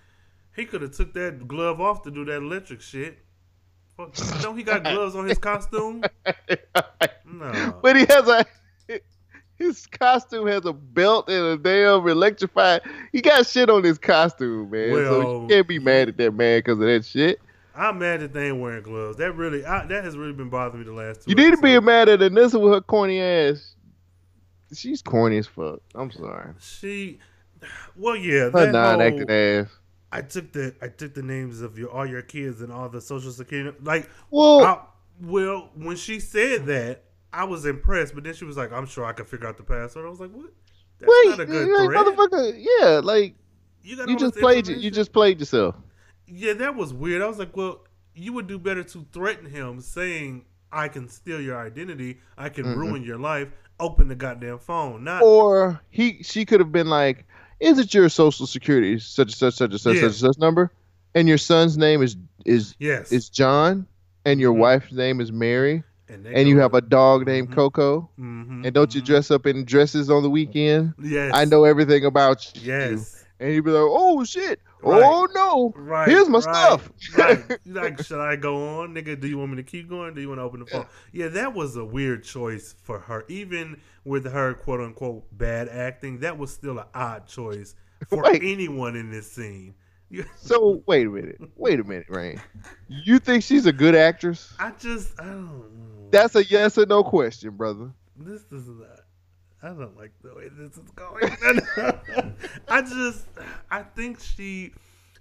he 0.54 0.64
could 0.64 0.82
have 0.82 0.92
took 0.92 1.12
that 1.14 1.46
glove 1.48 1.80
off 1.80 2.02
to 2.02 2.10
do 2.10 2.24
that 2.26 2.36
electric 2.36 2.80
shit. 2.80 3.18
Don't 4.40 4.56
he 4.56 4.62
got 4.62 4.82
gloves 4.84 5.14
on 5.14 5.28
his 5.28 5.38
costume? 5.38 6.04
No. 7.24 7.78
But 7.82 7.96
he 7.96 8.04
has 8.10 8.28
a 8.28 8.44
his 9.56 9.86
costume 9.86 10.46
has 10.48 10.64
a 10.66 10.72
belt 10.72 11.28
and 11.28 11.44
a 11.44 11.56
damn 11.56 12.06
electrified. 12.06 12.82
He 13.12 13.20
got 13.20 13.46
shit 13.46 13.70
on 13.70 13.84
his 13.84 13.98
costume, 13.98 14.70
man. 14.70 14.90
so 14.90 15.18
Well, 15.18 15.42
you 15.42 15.48
can't 15.48 15.68
be 15.68 15.78
mad 15.78 16.08
at 16.08 16.16
that 16.18 16.32
man 16.32 16.58
because 16.58 16.78
of 16.78 16.86
that 16.86 17.04
shit. 17.04 17.40
I'm 17.74 17.98
mad 17.98 18.20
that 18.20 18.34
they 18.34 18.48
ain't 18.48 18.60
wearing 18.60 18.82
gloves. 18.82 19.16
That 19.16 19.32
really, 19.32 19.64
I, 19.64 19.86
that 19.86 20.04
has 20.04 20.16
really 20.16 20.34
been 20.34 20.50
bothering 20.50 20.84
me 20.84 20.86
the 20.86 20.92
last 20.94 21.22
two. 21.22 21.30
You 21.30 21.36
need 21.36 21.52
to 21.52 21.62
be 21.62 21.78
mad 21.80 22.08
at 22.08 22.20
Anissa 22.20 22.60
with 22.60 22.74
her 22.74 22.80
corny 22.82 23.20
ass. 23.20 23.76
She's 24.74 25.00
corny 25.00 25.38
as 25.38 25.46
fuck. 25.46 25.80
I'm 25.94 26.10
sorry. 26.10 26.52
She, 26.60 27.18
well, 27.96 28.16
yeah, 28.16 28.50
Her 28.50 28.70
non-acting 28.70 29.30
ass. 29.30 29.68
I 30.14 30.20
took 30.22 30.52
the 30.52 30.74
I 30.82 30.88
took 30.88 31.14
the 31.14 31.22
names 31.22 31.60
of 31.62 31.78
your 31.78 31.90
all 31.90 32.06
your 32.06 32.22
kids 32.22 32.60
and 32.60 32.70
all 32.70 32.88
the 32.88 33.00
social 33.00 33.32
security. 33.32 33.76
Like, 33.82 34.08
Well, 34.30 34.62
I, 34.64 34.78
well, 35.20 35.70
when 35.74 35.96
she 35.96 36.20
said 36.20 36.66
that, 36.66 37.04
I 37.32 37.44
was 37.44 37.64
impressed. 37.64 38.14
But 38.14 38.24
then 38.24 38.34
she 38.34 38.44
was 38.44 38.56
like, 38.56 38.72
"I'm 38.72 38.86
sure 38.86 39.04
I 39.06 39.12
could 39.14 39.26
figure 39.26 39.46
out 39.48 39.56
the 39.56 39.62
password." 39.62 40.04
I 40.06 40.10
was 40.10 40.20
like, 40.20 40.30
"What? 40.32 40.52
That's 41.00 41.10
wait, 41.10 41.30
not 41.30 41.40
a 41.40 41.46
good 41.46 41.86
threat. 41.86 42.06
motherfucker. 42.06 42.54
Yeah, 42.80 43.00
like 43.02 43.34
You, 43.82 43.96
got 43.96 44.08
you 44.08 44.16
just 44.18 44.36
played. 44.36 44.68
You 44.68 44.90
just 44.90 45.12
played 45.12 45.40
yourself. 45.40 45.74
yeah, 46.26 46.52
that 46.52 46.76
was 46.76 46.92
weird. 46.94 47.22
I 47.22 47.26
was 47.26 47.38
like, 47.38 47.56
well, 47.56 47.84
you 48.14 48.32
would 48.34 48.46
do 48.46 48.58
better 48.58 48.84
to 48.84 49.06
threaten 49.12 49.46
him, 49.46 49.80
saying, 49.80 50.44
"I 50.70 50.88
can 50.88 51.08
steal 51.08 51.40
your 51.40 51.56
identity. 51.58 52.20
I 52.36 52.50
can 52.50 52.64
Mhm. 52.66 52.76
ruin 52.76 53.02
your 53.02 53.18
life. 53.18 53.48
Open 53.80 54.08
the 54.08 54.14
goddamn 54.14 54.58
phone." 54.58 55.04
Not 55.04 55.22
Or 55.22 55.80
he, 55.88 56.22
she 56.22 56.44
could 56.44 56.60
have 56.60 56.70
been 56.70 56.88
like, 56.90 57.26
"Is 57.62 57.78
it 57.78 57.94
your 57.94 58.08
social 58.08 58.46
security 58.46 58.98
such 58.98 59.28
and 59.28 59.34
such, 59.34 59.54
such 59.54 59.70
and 59.70 59.80
such, 59.80 59.94
Yeah. 59.96 60.00
such 60.02 60.22
and 60.22 60.34
such 60.34 60.38
number?" 60.38 60.70
And 61.14 61.28
your 61.28 61.38
son's 61.38 61.76
name 61.78 62.02
is 62.02 62.16
is 62.44 62.74
yes, 62.78 63.12
is 63.12 63.28
John, 63.28 63.86
and 64.24 64.40
your 64.40 64.52
Mhm. 64.54 64.58
wife's 64.58 64.92
name 64.92 65.20
is 65.20 65.30
Mary, 65.30 65.84
and, 66.08 66.26
and 66.26 66.48
you 66.48 66.58
have 66.58 66.74
a 66.74 66.80
dog 66.80 67.26
named 67.26 67.50
Mhm. 67.50 67.54
Coco. 67.54 68.10
Mhm, 68.18 68.64
And 68.64 68.74
don't 68.74 68.94
you 68.94 69.00
mhm. 69.02 69.04
dress 69.06 69.30
up 69.30 69.46
in 69.46 69.64
dresses 69.64 70.10
on 70.10 70.22
the 70.22 70.30
weekend? 70.30 70.94
Yes, 71.02 71.30
I 71.34 71.44
know 71.44 71.64
everything 71.64 72.04
about 72.04 72.50
you. 72.54 72.62
Yes. 72.72 73.24
And 73.38 73.52
you'd 73.54 73.64
be 73.64 73.70
like, 73.70 73.82
"Oh 73.86 74.24
shit! 74.24 74.60
Right. 74.82 75.02
Oh 75.04 75.28
no! 75.34 75.72
Right. 75.76 76.08
Here's 76.08 76.28
my 76.28 76.38
right, 76.40 76.42
stuff." 76.42 76.90
right. 77.16 77.58
Like, 77.66 78.02
should 78.02 78.20
I 78.20 78.36
go 78.36 78.80
on, 78.80 78.94
nigga? 78.94 79.20
Do 79.20 79.28
you 79.28 79.38
want 79.38 79.50
me 79.52 79.56
to 79.56 79.62
keep 79.62 79.88
going? 79.88 80.14
Do 80.14 80.20
you 80.20 80.28
want 80.28 80.38
to 80.38 80.42
open 80.42 80.60
the 80.60 80.66
phone? 80.66 80.86
Yeah, 81.12 81.28
that 81.28 81.54
was 81.54 81.76
a 81.76 81.84
weird 81.84 82.24
choice 82.24 82.74
for 82.82 82.98
her. 82.98 83.24
Even 83.28 83.80
with 84.04 84.30
her 84.30 84.54
quote 84.54 84.80
unquote 84.80 85.24
bad 85.36 85.68
acting, 85.68 86.18
that 86.20 86.36
was 86.36 86.52
still 86.52 86.78
an 86.78 86.86
odd 86.94 87.26
choice 87.26 87.74
for 88.08 88.22
Wait. 88.24 88.42
anyone 88.42 88.96
in 88.96 89.10
this 89.10 89.30
scene. 89.30 89.74
So 90.36 90.82
wait 90.86 91.06
a 91.06 91.10
minute. 91.10 91.40
Wait 91.56 91.80
a 91.80 91.84
minute, 91.84 92.06
Rain. 92.10 92.38
You 92.88 93.18
think 93.18 93.42
she's 93.42 93.64
a 93.64 93.72
good 93.72 93.94
actress? 93.94 94.52
I 94.58 94.72
just, 94.78 95.18
I 95.18 95.24
don't 95.24 95.46
know. 95.46 96.08
That's 96.10 96.34
a 96.34 96.44
yes 96.44 96.76
or 96.76 96.84
no 96.84 97.02
question, 97.02 97.56
brother. 97.56 97.90
this 98.18 98.42
is 98.52 98.68
not. 98.68 99.01
I 99.62 99.68
don't 99.68 99.96
like 99.96 100.10
the 100.22 100.34
way 100.34 100.48
this 100.50 100.76
is 100.76 100.90
going. 100.96 101.30
I 102.68 102.82
just, 102.82 103.26
I 103.70 103.82
think 103.82 104.18
she, 104.20 104.72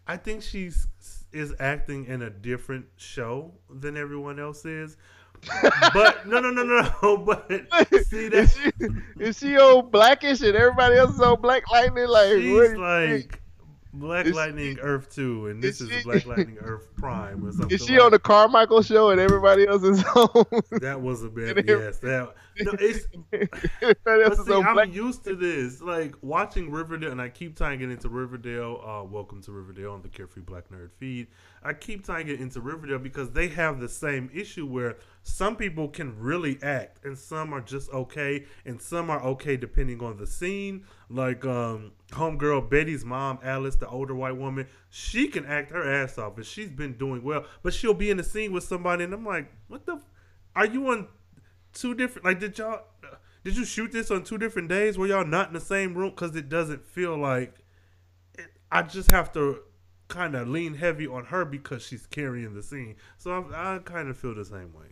I 0.08 0.18
think 0.18 0.42
she's 0.42 0.88
is 1.32 1.54
acting 1.60 2.06
in 2.06 2.24
a 2.24 2.30
different 2.30 2.86
show 2.98 3.54
than 3.70 3.98
everyone 3.98 4.40
else 4.40 4.66
is. 4.66 4.98
But 5.94 6.28
no, 6.28 6.40
no, 6.40 6.52
no, 6.52 6.64
no, 6.64 6.92
no. 7.02 7.18
But 7.26 7.48
see 8.06 8.26
is, 8.26 8.54
that 8.56 8.74
she, 8.80 9.24
is 9.24 9.38
she 9.38 9.58
on 9.58 9.90
blackish 9.90 10.42
and 10.42 10.56
everybody 10.56 10.98
else 10.98 11.14
is 11.14 11.22
on 11.22 11.42
black 11.42 11.70
lightning? 11.72 12.08
Like, 12.08 12.34
she's 12.34 12.74
like? 12.76 13.38
Black 13.94 14.26
Is 14.26 14.34
Lightning 14.34 14.80
Earth 14.80 15.14
Two, 15.14 15.48
and 15.48 15.62
this 15.62 15.82
is 15.82 15.92
is 15.92 16.04
Black 16.06 16.26
Lightning 16.26 16.58
Earth 16.62 16.88
Prime 16.96 17.46
or 17.46 17.52
something. 17.52 17.72
is 17.72 17.86
she 17.86 17.98
like 17.98 18.04
on 18.04 18.12
the 18.12 18.20
Carmichael 18.20 18.82
show 18.82 19.10
and 19.10 19.20
everybody 19.20 19.68
else 19.68 19.84
is 19.84 20.02
on? 20.16 20.46
That 20.80 21.02
was 21.02 21.24
a 21.24 21.30
bit 21.30 21.66
yes. 21.68 21.98
That 21.98 22.34
no, 22.60 22.74
it's 22.80 23.08
But 24.04 24.38
see, 24.38 24.54
on 24.54 24.68
I'm 24.68 24.74
black. 24.74 24.94
used 24.94 25.24
to 25.26 25.36
this. 25.36 25.82
Like 25.82 26.16
watching 26.22 26.70
Riverdale, 26.72 27.12
and 27.12 27.22
I 27.22 27.30
keep 27.30 27.56
tying 27.56 27.82
it 27.82 27.90
into 27.90 28.10
Riverdale. 28.10 28.82
Uh, 28.86 29.04
welcome 29.06 29.42
to 29.44 29.52
Riverdale 29.52 29.94
on 29.94 30.02
the 30.02 30.10
Carefree 30.10 30.44
Black 30.44 30.70
Nerd 30.70 30.92
feed. 30.98 31.28
I 31.64 31.74
keep 31.74 32.06
tying 32.06 32.28
it 32.28 32.40
into 32.40 32.62
Riverdale 32.62 33.00
because 33.00 33.32
they 33.32 33.48
have 33.50 33.80
the 33.80 33.90
same 33.90 34.30
issue 34.34 34.66
where 34.66 34.98
some 35.24 35.56
people 35.56 35.88
can 35.88 36.18
really 36.20 36.60
act, 36.62 37.06
and 37.06 37.18
some 37.18 37.54
are 37.54 37.62
just 37.62 37.90
okay, 37.92 38.46
and 38.66 38.82
some 38.82 39.10
are 39.10 39.22
okay 39.24 39.58
depending 39.58 40.02
on 40.04 40.18
the 40.18 40.28
scene. 40.28 40.86
Like 41.10 41.46
um, 41.46 41.92
homegirl 42.12 42.70
Betty's 42.70 43.06
mom, 43.06 43.40
Alice, 43.44 43.76
the 43.76 43.88
older 43.88 44.16
white 44.16 44.38
woman, 44.38 44.68
she 44.90 45.28
can 45.28 45.46
act 45.46 45.72
her 45.72 45.90
ass 45.90 46.18
off, 46.18 46.38
and 46.38 46.46
she's 46.46 46.70
been 46.70 46.94
doing 46.98 47.24
well. 47.24 47.46
But 47.64 47.74
she'll 47.74 47.94
be 47.94 48.10
in 48.10 48.18
the 48.18 48.24
scene 48.24 48.52
with 48.52 48.64
somebody, 48.64 49.04
and 49.04 49.14
I'm 49.14 49.26
like, 49.26 49.52
what 49.68 49.86
the? 49.86 49.94
F- 49.94 50.02
are 50.56 50.66
you 50.66 50.88
on 50.88 51.08
two 51.74 51.94
different? 51.94 52.26
Like, 52.26 52.40
did 52.40 52.58
y'all? 52.58 52.82
Did 53.44 53.58
you 53.58 53.66
shoot 53.66 53.92
this 53.92 54.12
on 54.12 54.24
two 54.24 54.38
different 54.38 54.70
days? 54.70 54.98
Were 54.98 55.08
y'all 55.08 55.26
not 55.26 55.48
in 55.48 55.54
the 55.54 55.60
same 55.60 55.96
room? 55.96 56.12
Because 56.12 56.36
it 56.36 56.50
doesn't 56.50 56.86
feel 56.86 57.18
like. 57.18 57.56
It, 58.38 58.46
I 58.72 58.84
just 58.84 59.12
have 59.12 59.32
to 59.34 59.62
kind 60.08 60.36
of 60.36 60.48
lean 60.48 60.76
heavy 60.76 61.08
on 61.08 61.26
her 61.26 61.46
because 61.46 61.84
she's 61.86 62.06
carrying 62.06 62.54
the 62.54 62.62
scene. 62.64 62.96
So 63.18 63.46
I, 63.54 63.76
I 63.76 63.80
kind 63.80 64.10
of 64.10 64.18
feel 64.18 64.36
the 64.36 64.46
same 64.46 64.74
way. 64.74 64.86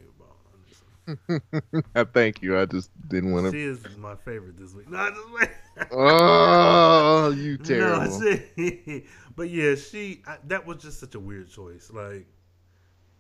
I 1.96 2.04
thank 2.04 2.42
you. 2.42 2.58
I 2.60 2.66
just 2.66 2.92
didn't 3.08 3.32
want 3.32 3.46
to. 3.46 3.52
She 3.52 3.64
is 3.64 3.98
my 3.98 4.16
favorite 4.16 4.58
this 4.58 4.74
week. 4.74 4.88
No, 4.92 5.10
just 5.10 5.90
Oh, 5.92 7.32
you 7.32 7.58
No, 7.60 7.64
terrible. 7.64 8.22
she, 8.22 9.06
but 9.36 9.50
yeah, 9.50 9.76
she. 9.76 10.22
I, 10.28 10.38
that 10.48 10.66
was 10.66 10.82
just 10.84 11.00
such 11.00 11.16
a 11.16 11.20
weird 11.20 11.50
choice. 11.50 11.90
Like, 11.94 12.28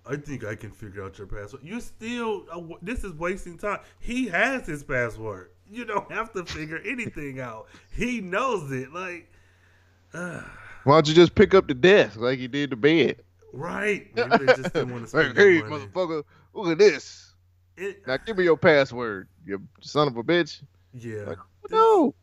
I 0.10 0.16
think 0.18 0.43
I 0.43 0.55
can 0.55 0.72
figure 0.72 1.03
out 1.03 1.18
your 1.18 1.28
password. 1.28 1.64
You 1.64 1.80
still. 1.80 2.45
Uh, 2.51 2.76
this 2.82 3.03
is 3.03 3.14
wasting 3.14 3.57
time. 3.57 3.80
He 3.99 4.28
has 4.28 4.66
his 4.66 4.84
password. 4.84 5.51
You 5.70 5.86
don't 5.86 6.12
have 6.12 6.34
to 6.34 6.43
figure 6.45 6.82
anything 6.86 7.39
out. 7.39 7.68
He 7.93 8.20
knows 8.20 8.72
it. 8.72 8.91
Like, 8.91 9.32
uh, 10.14 10.41
Why 10.84 10.95
don't 10.95 11.07
you 11.07 11.14
just 11.14 11.36
pick 11.36 11.53
up 11.53 11.68
the 11.68 11.74
desk 11.76 12.18
like 12.18 12.39
you 12.39 12.47
did 12.47 12.72
the 12.72 12.76
bed? 12.76 13.22
right? 13.53 14.07
Maybe 14.16 14.45
they 14.45 14.55
just 14.55 14.74
didn't 14.74 14.91
want 14.91 15.07
to 15.07 15.16
Like, 15.16 15.36
hey, 15.36 15.62
motherfucker, 15.62 16.24
look 16.53 16.72
at 16.72 16.78
this. 16.78 17.34
It, 17.78 18.05
Now 18.07 18.18
give 18.18 18.38
me 18.38 18.43
your 18.43 18.57
password, 18.57 19.28
you 19.45 19.62
son 19.82 20.07
of 20.07 20.18
a 20.18 20.24
bitch. 20.24 20.62
yeah. 20.93 21.24
Like, 21.24 21.38
this, 21.64 21.72
No, 21.72 22.14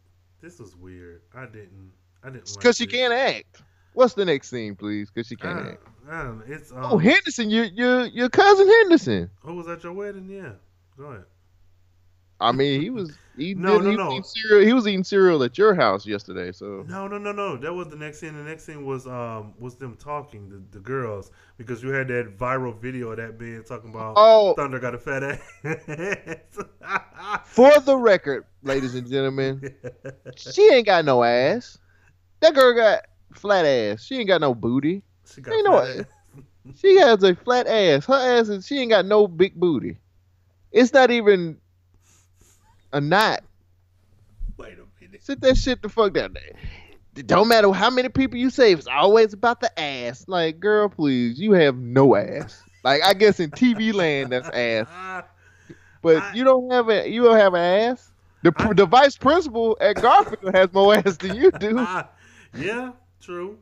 this 0.40 0.58
was 0.58 0.76
weird. 0.76 1.22
I 1.34 1.46
didn't. 1.46 1.92
I 2.22 2.30
didn't. 2.30 2.48
like 2.48 2.58
because 2.58 2.76
she 2.76 2.86
this. 2.86 2.94
can't 2.94 3.12
act. 3.12 3.62
What's 3.96 4.12
the 4.12 4.26
next 4.26 4.50
scene, 4.50 4.76
please? 4.76 5.10
Because 5.10 5.26
she 5.26 5.36
can't 5.36 5.68
act. 5.68 5.82
It's 6.46 6.70
um, 6.70 6.80
Oh, 6.82 6.98
Henderson, 6.98 7.48
your 7.48 7.64
your 7.64 8.04
your 8.08 8.28
cousin 8.28 8.68
Henderson. 8.68 9.30
who 9.40 9.54
was 9.54 9.68
at 9.68 9.82
your 9.84 9.94
wedding? 9.94 10.28
Yeah. 10.28 10.50
Go 10.98 11.04
ahead. 11.04 11.24
I 12.38 12.52
mean, 12.52 12.82
he 12.82 12.90
was 12.90 13.16
he, 13.38 13.54
No, 13.58 13.80
did, 13.80 13.84
no, 13.84 13.90
he 13.90 13.96
no. 13.96 14.04
Was 14.04 14.12
eating 14.12 14.24
cereal, 14.24 14.66
he 14.66 14.72
was 14.74 14.86
eating 14.86 15.02
cereal 15.02 15.42
at 15.44 15.56
your 15.56 15.74
house 15.74 16.04
yesterday. 16.06 16.52
So 16.52 16.84
No, 16.86 17.08
no, 17.08 17.16
no, 17.16 17.32
no. 17.32 17.56
That 17.56 17.72
was 17.72 17.88
the 17.88 17.96
next 17.96 18.18
scene. 18.20 18.36
The 18.36 18.42
next 18.42 18.64
scene 18.66 18.84
was 18.84 19.06
um 19.06 19.54
was 19.58 19.76
them 19.76 19.96
talking, 19.96 20.50
the, 20.50 20.62
the 20.76 20.82
girls, 20.82 21.30
because 21.56 21.82
you 21.82 21.88
had 21.88 22.08
that 22.08 22.36
viral 22.36 22.78
video 22.78 23.12
of 23.12 23.16
that 23.16 23.38
being 23.38 23.64
talking 23.64 23.88
about 23.88 24.12
Oh. 24.18 24.52
Thunder 24.56 24.78
got 24.78 24.94
a 24.94 24.98
fat 24.98 25.22
ass. 25.22 25.40
for 27.46 27.80
the 27.80 27.96
record, 27.96 28.44
ladies 28.62 28.94
and 28.94 29.08
gentlemen, 29.08 29.74
she 30.36 30.68
ain't 30.70 30.84
got 30.84 31.06
no 31.06 31.24
ass. 31.24 31.78
That 32.40 32.54
girl 32.54 32.74
got 32.74 33.06
flat 33.32 33.64
ass. 33.66 34.02
She 34.04 34.16
ain't 34.18 34.28
got 34.28 34.40
no 34.40 34.54
booty. 34.54 35.02
she 35.32 35.40
got 35.40 35.54
Ain't 35.54 35.64
no- 35.64 35.78
ass. 35.78 36.04
She 36.80 36.96
has 36.96 37.22
a 37.22 37.36
flat 37.36 37.68
ass. 37.68 38.06
Her 38.06 38.14
ass 38.40 38.48
is 38.48 38.66
she 38.66 38.80
ain't 38.80 38.90
got 38.90 39.06
no 39.06 39.28
big 39.28 39.54
booty. 39.54 39.98
It's 40.72 40.92
not 40.92 41.12
even 41.12 41.58
a 42.92 43.00
knot. 43.00 43.42
Wait 44.56 44.72
a 44.74 44.82
minute. 45.04 45.22
Sit 45.22 45.40
that 45.42 45.56
shit 45.56 45.80
the 45.80 45.88
fuck 45.88 46.14
down 46.14 46.32
there. 46.32 46.52
It 47.14 47.28
don't 47.28 47.46
matter 47.46 47.70
how 47.72 47.88
many 47.90 48.08
people 48.08 48.36
you 48.38 48.50
save, 48.50 48.78
it's 48.78 48.88
always 48.88 49.32
about 49.32 49.60
the 49.60 49.78
ass. 49.80 50.24
Like, 50.26 50.58
girl, 50.58 50.88
please, 50.88 51.38
you 51.38 51.52
have 51.52 51.76
no 51.76 52.16
ass. 52.16 52.60
Like, 52.82 53.00
I 53.04 53.14
guess 53.14 53.38
in 53.38 53.50
TV 53.52 53.94
land 53.94 54.32
that's 54.32 54.48
ass, 54.48 54.86
but 56.02 56.16
I- 56.16 56.34
you 56.34 56.42
don't 56.42 56.70
have 56.72 56.88
a 56.88 57.08
you 57.08 57.22
don't 57.22 57.36
have 57.38 57.54
an 57.54 57.60
ass. 57.92 58.10
The 58.42 58.52
I- 58.56 58.72
the 58.72 58.86
vice 58.86 59.16
principal 59.16 59.76
at 59.80 60.02
Garfield 60.02 60.52
has 60.54 60.72
more 60.72 60.96
ass 60.96 61.16
than 61.16 61.36
you 61.36 61.52
do. 61.52 61.76
ah, 61.78 62.08
yeah, 62.58 62.90
true. 63.20 63.58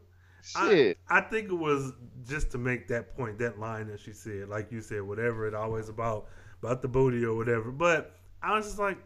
I- 0.57 0.68
Shit. 0.68 0.98
I, 1.09 1.20
think 1.22 1.48
it 1.48 1.55
was 1.55 1.92
just 2.26 2.50
to 2.50 2.59
make 2.59 2.88
that 2.88 3.16
point, 3.16 3.38
that 3.38 3.59
line 3.59 3.88
that 3.88 4.00
she 4.00 4.12
said, 4.12 4.48
like 4.48 4.70
you 4.70 4.82
said, 4.82 5.02
whatever 5.02 5.46
it 5.46 5.55
always 5.55 5.88
about 5.88 6.26
about 6.62 6.82
the 6.82 6.88
booty 6.88 7.24
or 7.24 7.34
whatever. 7.34 7.70
But 7.70 8.16
I 8.42 8.55
was 8.55 8.66
just 8.66 8.78
like, 8.78 8.98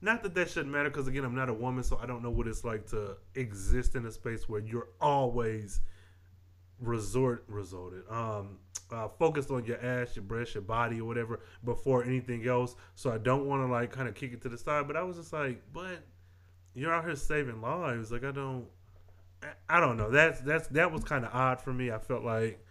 not 0.00 0.22
that 0.22 0.34
that 0.34 0.50
shouldn't 0.50 0.72
matter 0.72 0.90
because 0.90 1.06
again, 1.08 1.24
I'm 1.24 1.34
not 1.34 1.48
a 1.48 1.54
woman, 1.54 1.84
so 1.84 1.98
I 2.02 2.06
don't 2.06 2.22
know 2.22 2.30
what 2.30 2.46
it's 2.48 2.64
like 2.64 2.86
to 2.90 3.16
exist 3.34 3.94
in 3.94 4.06
a 4.06 4.10
space 4.10 4.48
where 4.48 4.60
you're 4.60 4.88
always 5.00 5.80
resort 6.80 7.44
resorted 7.48 8.02
um 8.08 8.58
uh, 8.92 9.08
focused 9.18 9.50
on 9.50 9.64
your 9.64 9.84
ass 9.84 10.14
your 10.14 10.22
breast 10.22 10.54
your 10.54 10.62
body 10.62 11.00
or 11.00 11.04
whatever 11.04 11.40
before 11.64 12.04
anything 12.04 12.46
else 12.46 12.76
so 12.94 13.10
i 13.10 13.18
don't 13.18 13.46
want 13.46 13.60
to 13.60 13.66
like 13.66 13.90
kind 13.90 14.08
of 14.08 14.14
kick 14.14 14.32
it 14.32 14.40
to 14.40 14.48
the 14.48 14.56
side 14.56 14.86
but 14.86 14.96
i 14.96 15.02
was 15.02 15.16
just 15.16 15.32
like 15.32 15.60
but 15.72 15.98
you're 16.74 16.94
out 16.94 17.04
here 17.04 17.16
saving 17.16 17.60
lives 17.60 18.12
like 18.12 18.22
i 18.24 18.30
don't 18.30 18.66
I- 19.68 19.80
don't 19.80 19.96
know. 19.96 20.10
That's 20.10 20.40
that's 20.40 20.68
that 20.68 20.90
was 20.92 21.04
kind 21.04 21.24
of 21.24 21.34
odd 21.34 21.60
for 21.60 21.72
me. 21.72 21.90
I 21.90 21.98
felt 21.98 22.24
like 22.24 22.64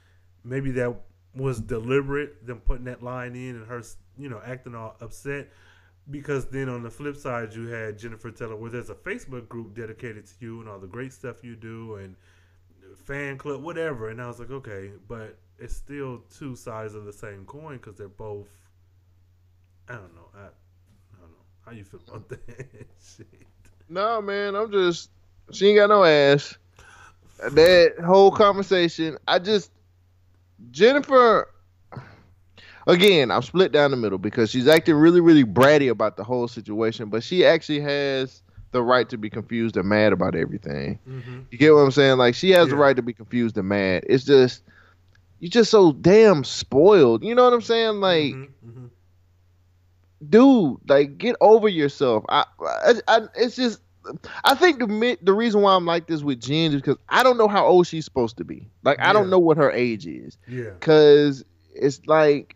maybe 0.44 0.72
that 0.72 0.96
was 1.36 1.60
deliberate. 1.60 2.46
Them 2.46 2.60
putting 2.60 2.86
that 2.86 3.04
line 3.04 3.36
in 3.36 3.56
and 3.56 3.68
her, 3.68 3.82
you 4.18 4.30
know, 4.30 4.42
acting 4.46 4.76
all 4.76 4.96
upset. 5.02 5.50
Because 6.10 6.46
then 6.46 6.70
on 6.70 6.84
the 6.84 6.90
flip 6.90 7.18
side, 7.18 7.54
you 7.54 7.68
had 7.68 8.00
Jennifer 8.00 8.32
Taylor, 8.32 8.56
where 8.56 8.72
there's 8.72 8.90
a 8.90 8.96
Facebook 8.96 9.50
group 9.50 9.76
dedicated 9.76 10.26
to 10.28 10.34
you 10.40 10.62
and 10.62 10.70
all 10.70 10.80
the 10.80 10.88
great 10.88 11.12
stuff 11.12 11.44
you 11.44 11.56
do 11.58 11.96
and 11.96 12.16
fan 12.96 13.38
club, 13.38 13.62
whatever. 13.62 14.10
And 14.10 14.22
I 14.22 14.28
was 14.28 14.40
like, 14.40 14.52
okay, 14.52 14.92
but 15.10 15.38
it's 15.60 15.76
still 15.76 16.22
two 16.38 16.56
sides 16.56 16.96
of 16.96 17.04
the 17.06 17.12
same 17.12 17.44
coin 17.46 17.78
because 17.78 17.96
they're 17.98 18.08
both. 18.08 18.48
I 19.90 19.94
don't 19.96 20.16
know. 20.16 20.30
I, 20.34 20.40
I 20.46 21.20
don't 21.20 21.32
know 21.32 21.46
how 21.66 21.72
you 21.72 21.84
feel 21.84 22.02
about 22.08 22.30
that 22.30 22.88
shit. 23.02 23.28
No, 23.90 24.22
man, 24.22 24.56
I'm 24.56 24.72
just 24.72 25.10
she 25.52 25.70
ain't 25.70 25.78
got 25.78 25.90
no 25.90 26.04
ass. 26.04 26.58
That 27.52 28.00
whole 28.04 28.32
conversation, 28.32 29.18
I 29.28 29.40
just 29.40 29.72
Jennifer. 30.72 31.48
Again, 32.88 33.32
I'm 33.32 33.42
split 33.42 33.74
down 33.74 33.92
the 33.92 33.98
middle 33.98 34.18
because 34.18 34.50
she's 34.50 34.68
acting 34.68 34.96
really, 34.96 35.20
really 35.20 35.44
bratty 35.44 35.90
about 35.90 36.16
the 36.16 36.24
whole 36.24 36.48
situation, 36.48 37.10
but 37.10 37.22
she 37.22 37.46
actually 37.46 37.82
has 37.82 38.42
the 38.72 38.82
right 38.82 39.10
to 39.10 39.18
be 39.18 39.30
confused 39.30 39.76
and 39.76 39.90
mad 39.90 40.14
about 40.14 40.36
everything. 40.36 40.98
Mm-hmm. 41.08 41.40
You 41.52 41.58
get 41.58 41.74
what 41.74 41.82
I'm 41.82 41.92
saying? 41.92 42.18
Like 42.18 42.34
she 42.34 42.52
has 42.52 42.70
the 42.70 42.78
right 42.78 42.96
to 42.96 43.02
be 43.02 43.14
confused 43.14 43.58
and 43.58 43.68
mad. 43.68 44.06
It's 44.08 44.24
just 44.24 44.64
you're 45.40 45.52
just 45.52 45.70
so 45.70 45.92
damn 45.92 46.44
spoiled. 46.44 47.24
You 47.24 47.36
know 47.36 47.44
what 47.44 47.54
I'm 47.54 47.62
saying? 47.62 48.00
Like, 48.00 48.34
hmm 48.34 48.46
dude, 50.28 50.78
like 50.88 51.18
get 51.18 51.36
over 51.42 51.68
yourself. 51.68 52.24
I, 52.30 52.46
I, 52.62 52.94
I 53.08 53.22
it's 53.36 53.56
just. 53.56 53.82
I 54.44 54.56
think 54.56 54.80
the 54.80 55.18
the 55.22 55.34
reason 55.34 55.62
why 55.62 55.76
I'm 55.76 55.86
like 55.86 56.08
this 56.08 56.22
with 56.22 56.40
Jen 56.42 56.72
is 56.74 56.82
because 56.82 56.98
I 57.10 57.24
don't 57.24 57.38
know 57.38 57.48
how 57.48 57.66
old 57.66 57.88
she's 57.88 58.06
supposed 58.06 58.38
to 58.38 58.44
be. 58.44 58.68
Like 58.84 59.00
I 59.00 59.14
don't 59.14 59.30
know 59.30 59.40
what 59.40 59.58
her 59.58 59.72
age 59.72 60.06
is. 60.08 60.38
Yeah. 60.48 60.72
Cause 60.80 61.44
it's 61.74 62.02
like 62.08 62.56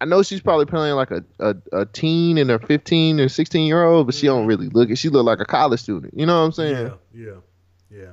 I 0.00 0.04
know 0.04 0.22
she's 0.22 0.40
probably 0.40 0.66
playing 0.66 0.94
like 0.94 1.10
a, 1.10 1.24
a, 1.40 1.56
a 1.72 1.86
teen 1.86 2.38
and 2.38 2.50
a 2.52 2.58
15 2.60 3.18
or 3.20 3.28
16 3.28 3.66
year 3.66 3.82
old, 3.84 4.06
but 4.06 4.14
she 4.14 4.26
don't 4.26 4.44
Mhm. 4.44 4.48
really 4.48 4.68
look 4.68 4.90
it. 4.90 4.96
She 4.96 5.08
look 5.08 5.26
like 5.26 5.40
a 5.40 5.44
college 5.44 5.80
student. 5.80 6.14
You 6.16 6.24
know 6.26 6.38
what 6.38 6.46
I'm 6.46 6.52
saying? 6.52 6.86
Yeah, 6.86 6.94
yeah, 7.26 7.34
yeah. 7.90 8.10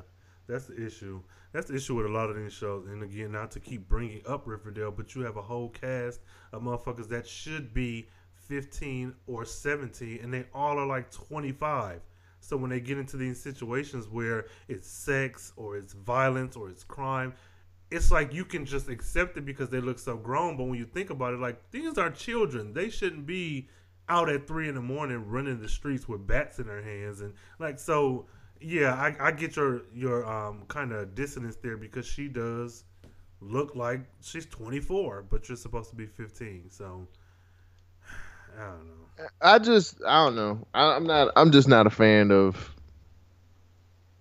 That's 0.48 0.66
the 0.66 0.84
issue. 0.84 1.22
That's 1.54 1.68
the 1.68 1.76
issue 1.76 1.96
with 1.96 2.06
a 2.08 2.10
lot 2.10 2.30
of 2.30 2.36
these 2.36 2.54
shows. 2.54 2.88
And 2.88 3.04
again, 3.04 3.32
not 3.32 3.52
to 3.52 3.60
keep 3.60 3.88
bringing 3.88 4.22
up 4.28 4.48
Riverdale, 4.48 4.92
but 4.92 5.14
you 5.16 5.22
have 5.22 5.38
a 5.38 5.42
whole 5.42 5.70
cast 5.70 6.22
of 6.52 6.64
motherfuckers 6.64 7.08
that 7.10 7.28
should 7.28 7.74
be 7.74 8.08
15 8.48 9.14
or 9.28 9.46
17, 9.46 10.20
and 10.22 10.34
they 10.34 10.46
all 10.54 10.78
are 10.80 10.86
like 10.86 11.12
25. 11.12 12.02
So 12.46 12.58
when 12.58 12.70
they 12.70 12.80
get 12.80 12.98
into 12.98 13.18
these 13.18 13.42
situations 13.42 14.08
where 14.08 14.46
it's 14.68 14.88
sex 14.88 15.52
or 15.56 15.78
it's 15.78 15.94
violence 15.94 16.56
or 16.56 16.70
it's 16.70 16.84
crime, 16.84 17.34
it's 17.90 18.12
like 18.12 18.34
you 18.34 18.46
can 18.46 18.66
just 18.66 18.88
accept 18.88 19.38
it 19.38 19.46
because 19.46 19.70
they 19.70 19.80
look 19.80 19.98
so 19.98 20.16
grown. 20.16 20.56
But 20.58 20.66
when 20.66 20.78
you 20.78 20.86
think 20.86 21.10
about 21.10 21.34
it, 21.34 21.40
like 21.40 21.72
these 21.72 21.98
are 21.98 22.12
children. 22.12 22.74
They 22.74 22.90
shouldn't 22.90 23.26
be 23.26 23.68
out 24.08 24.30
at 24.30 24.48
three 24.48 24.70
in 24.70 24.76
the 24.76 24.82
morning 24.82 25.28
running 25.28 25.60
the 25.60 25.68
streets 25.68 26.08
with 26.08 26.28
bats 26.28 26.60
in 26.60 26.68
their 26.68 26.84
hands 26.84 27.22
and 27.22 27.34
like 27.60 27.80
so. 27.80 28.28
Yeah, 28.62 28.94
I, 28.94 29.16
I 29.20 29.32
get 29.32 29.56
your 29.58 29.82
your 29.94 30.26
um 30.26 30.64
kind 30.68 30.94
of 30.94 31.16
dissonance 31.16 31.58
there 31.58 31.78
because 31.78 32.06
she 32.06 32.28
does 32.28 32.86
look 33.42 33.76
like 33.76 34.02
she's 34.22 34.46
24, 34.46 35.26
but 35.30 35.50
you're 35.50 35.58
supposed 35.58 35.90
to 35.90 35.96
be 35.96 36.06
15. 36.06 36.70
So 36.70 37.08
I 38.58 38.64
don't 38.64 38.88
know. 38.88 39.28
I 39.42 39.60
just 39.60 40.02
I 40.06 40.26
don't 40.26 40.36
know. 40.36 40.68
I, 40.74 40.96
I'm 40.96 41.06
not. 41.06 41.32
I'm 41.36 41.52
just 41.52 41.68
not 41.68 41.88
a 41.88 41.90
fan 41.90 42.32
of. 42.32 42.74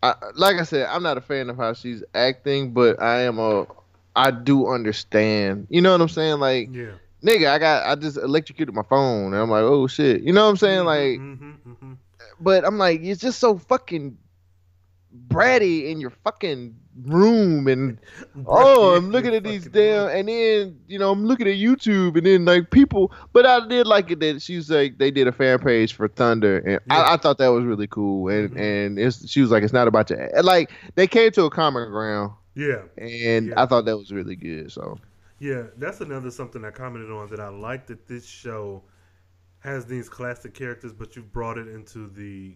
I, 0.02 0.14
like 0.34 0.56
I 0.56 0.64
said, 0.64 0.86
I'm 0.90 1.02
not 1.02 1.16
a 1.16 1.22
fan 1.22 1.48
of 1.48 1.56
how 1.56 1.72
she's 1.72 2.02
acting, 2.14 2.72
but 2.72 3.00
I 3.02 3.22
am 3.22 3.38
a. 3.38 3.66
I 4.14 4.30
do 4.30 4.68
understand. 4.68 5.66
You 5.70 5.80
know 5.80 5.92
what 5.92 6.00
I'm 6.00 6.08
saying? 6.08 6.38
Like, 6.38 6.68
Yeah. 6.72 6.92
nigga, 7.22 7.48
I 7.48 7.58
got 7.58 7.86
I 7.86 7.94
just 7.94 8.16
electrocuted 8.16 8.74
my 8.74 8.82
phone, 8.82 9.32
and 9.32 9.36
I'm 9.36 9.50
like, 9.50 9.62
oh 9.62 9.86
shit. 9.86 10.22
You 10.22 10.32
know 10.32 10.44
what 10.44 10.50
I'm 10.50 10.56
saying? 10.56 10.84
Like, 10.84 11.18
hmm 11.18 11.34
hmm 11.34 11.92
but 12.40 12.64
I'm 12.64 12.78
like, 12.78 13.00
it's 13.02 13.20
just 13.20 13.38
so 13.38 13.58
fucking 13.58 14.18
bratty 15.28 15.90
in 15.90 16.00
your 16.00 16.10
fucking 16.10 16.76
room 17.02 17.66
and 17.66 17.98
oh 18.46 18.94
i'm 18.94 19.10
looking 19.10 19.34
at 19.34 19.42
these 19.42 19.66
damn 19.66 20.08
and 20.08 20.28
then 20.28 20.78
you 20.86 20.98
know 20.98 21.10
i'm 21.10 21.24
looking 21.26 21.48
at 21.48 21.54
youtube 21.54 22.16
and 22.16 22.24
then 22.24 22.44
like 22.44 22.70
people 22.70 23.12
but 23.32 23.44
i 23.44 23.66
did 23.66 23.86
like 23.86 24.10
it 24.12 24.20
that 24.20 24.40
she's 24.40 24.70
like 24.70 24.96
they 24.98 25.10
did 25.10 25.26
a 25.26 25.32
fan 25.32 25.58
page 25.58 25.92
for 25.92 26.06
thunder 26.06 26.58
and 26.58 26.80
Yeah. 26.88 26.96
I, 27.02 27.14
I 27.14 27.16
thought 27.16 27.38
that 27.38 27.48
was 27.48 27.64
really 27.64 27.88
cool 27.88 28.28
and 28.28 28.50
Mhm. 28.50 28.60
and 28.60 28.98
it's 28.98 29.28
she 29.28 29.40
was 29.40 29.50
like 29.50 29.64
it's 29.64 29.72
not 29.72 29.88
about 29.88 30.10
and, 30.10 30.44
like 30.44 30.70
they 30.94 31.06
came 31.08 31.32
to 31.32 31.44
a 31.44 31.50
common 31.50 31.90
ground 31.90 32.32
Yeah. 32.54 32.82
and 32.96 33.48
Yeah. 33.48 33.62
i 33.62 33.66
thought 33.66 33.86
that 33.86 33.98
was 33.98 34.12
really 34.12 34.36
good 34.36 34.70
so 34.70 34.98
Yeah, 35.40 35.64
that's 35.76 36.00
another 36.00 36.30
something 36.30 36.64
I 36.64 36.70
commented 36.70 37.10
on 37.10 37.28
that 37.30 37.40
I 37.40 37.48
like 37.48 37.86
that 37.88 38.06
this 38.06 38.24
show 38.24 38.82
has 39.58 39.84
these 39.84 40.08
classic 40.08 40.54
characters, 40.54 40.92
but 40.92 41.16
you've 41.16 41.32
brought 41.32 41.58
it 41.58 41.66
into 41.68 42.08
the 42.08 42.54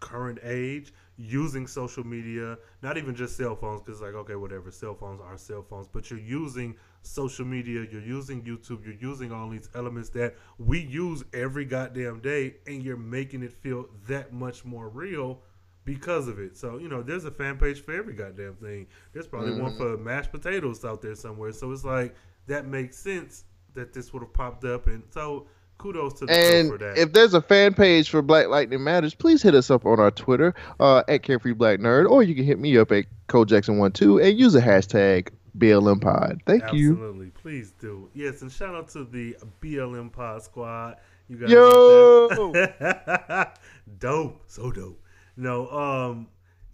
current 0.00 0.38
age 0.42 0.92
using 1.20 1.66
social 1.66 2.04
media, 2.04 2.56
not 2.82 2.96
even 2.96 3.14
just 3.14 3.36
cell 3.36 3.54
phones, 3.54 3.82
because 3.82 4.00
like 4.00 4.14
okay, 4.14 4.36
whatever, 4.36 4.70
cell 4.70 4.94
phones 4.94 5.20
are 5.20 5.36
cell 5.36 5.62
phones, 5.62 5.86
but 5.86 6.10
you're 6.10 6.18
using 6.18 6.74
social 7.02 7.44
media, 7.44 7.86
you're 7.90 8.00
using 8.00 8.42
YouTube, 8.42 8.84
you're 8.84 8.94
using 8.94 9.30
all 9.30 9.48
these 9.48 9.68
elements 9.74 10.08
that 10.10 10.34
we 10.58 10.80
use 10.80 11.22
every 11.32 11.64
goddamn 11.64 12.20
day, 12.20 12.56
and 12.66 12.82
you're 12.82 12.96
making 12.96 13.42
it 13.42 13.52
feel 13.52 13.86
that 14.08 14.32
much 14.32 14.64
more 14.64 14.88
real 14.88 15.42
because 15.84 16.28
of 16.28 16.38
it. 16.38 16.56
So, 16.56 16.78
you 16.78 16.88
know, 16.88 17.02
there's 17.02 17.24
a 17.24 17.30
fan 17.30 17.58
page 17.58 17.82
for 17.82 17.92
every 17.92 18.14
goddamn 18.14 18.56
thing. 18.56 18.86
There's 19.12 19.26
probably 19.26 19.60
one 19.60 19.72
mm-hmm. 19.72 19.78
for 19.78 19.96
mashed 19.96 20.30
potatoes 20.30 20.84
out 20.84 21.02
there 21.02 21.14
somewhere. 21.14 21.52
So 21.52 21.72
it's 21.72 21.84
like 21.84 22.14
that 22.46 22.66
makes 22.66 22.96
sense 22.96 23.44
that 23.74 23.92
this 23.92 24.12
would 24.12 24.22
have 24.22 24.32
popped 24.32 24.64
up 24.64 24.86
and 24.86 25.02
so 25.10 25.46
kudos 25.80 26.14
to 26.20 26.26
the 26.26 26.32
and 26.32 26.70
for 26.70 26.78
that. 26.78 26.98
if 26.98 27.12
there's 27.12 27.34
a 27.34 27.40
fan 27.40 27.74
page 27.74 28.08
for 28.10 28.22
Black 28.22 28.48
Lightning 28.48 28.84
Matters, 28.84 29.14
please 29.14 29.42
hit 29.42 29.54
us 29.54 29.70
up 29.70 29.86
on 29.86 29.98
our 29.98 30.10
Twitter 30.10 30.54
uh, 30.78 31.02
at 31.08 31.22
Carefree 31.22 31.52
Black 31.54 31.78
Nerd, 31.80 32.08
or 32.08 32.22
you 32.22 32.34
can 32.34 32.44
hit 32.44 32.58
me 32.58 32.76
up 32.78 32.92
at 32.92 33.06
ColeJackson12 33.28 34.24
and 34.28 34.38
use 34.38 34.52
the 34.52 34.60
hashtag 34.60 35.28
BLM 35.58 36.00
Pod. 36.00 36.42
Thank 36.46 36.72
you. 36.72 36.92
Absolutely. 36.92 37.30
Please 37.30 37.72
do. 37.80 38.08
Yes, 38.14 38.42
and 38.42 38.52
shout 38.52 38.74
out 38.74 38.88
to 38.90 39.04
the 39.04 39.36
BLM 39.62 40.12
Pod 40.12 40.42
Squad. 40.42 40.96
You 41.28 41.36
guys 41.38 41.50
Yo! 41.50 42.52
dope. 43.98 44.42
So 44.46 44.70
dope. 44.70 45.00
No, 45.36 45.68
um 45.70 46.28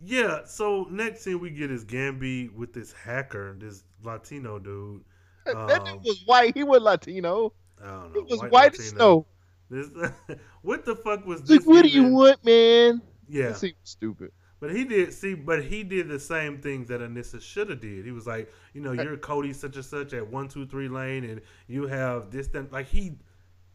yeah, 0.04 0.40
so 0.44 0.86
next 0.90 1.24
thing 1.24 1.40
we 1.40 1.50
get 1.50 1.70
is 1.70 1.84
Gambi 1.84 2.52
with 2.54 2.72
this 2.74 2.92
hacker, 2.92 3.56
this 3.58 3.82
Latino 4.02 4.58
dude. 4.58 5.02
that 5.46 5.54
dude 5.84 5.88
Um, 5.94 6.00
was 6.04 6.22
white. 6.26 6.54
He 6.56 6.64
was 6.64 6.82
Latino. 6.82 7.52
I 7.82 7.86
don't 7.88 8.14
He 8.14 8.20
know. 8.20 8.26
was 8.28 8.50
white, 8.50 8.78
as 8.78 8.88
snow. 8.88 9.26
This, 9.70 9.88
what 10.62 10.84
the 10.84 10.94
fuck 10.96 11.26
was 11.26 11.40
like, 11.40 11.48
this? 11.48 11.66
what 11.66 11.82
do 11.82 11.88
you 11.88 12.04
want, 12.04 12.44
man? 12.44 13.02
Yeah, 13.28 13.48
That 13.48 13.56
seems 13.58 13.74
stupid. 13.84 14.30
but 14.60 14.70
he 14.74 14.84
did 14.84 15.12
see, 15.12 15.34
but 15.34 15.64
he 15.64 15.82
did 15.82 16.08
the 16.08 16.20
same 16.20 16.58
thing 16.60 16.84
that 16.86 17.00
Anissa 17.00 17.40
should 17.42 17.70
have 17.70 17.80
did. 17.80 18.04
He 18.04 18.12
was 18.12 18.26
like, 18.26 18.52
you 18.74 18.80
know, 18.80 18.92
you're 18.92 19.16
Cody 19.16 19.52
such 19.52 19.76
and 19.76 19.84
such 19.84 20.12
at 20.12 20.26
one 20.26 20.48
two 20.48 20.66
three 20.66 20.88
lane, 20.88 21.24
and 21.24 21.40
you 21.66 21.86
have 21.88 22.30
this 22.30 22.46
then 22.48 22.68
like 22.70 22.86
he 22.86 23.12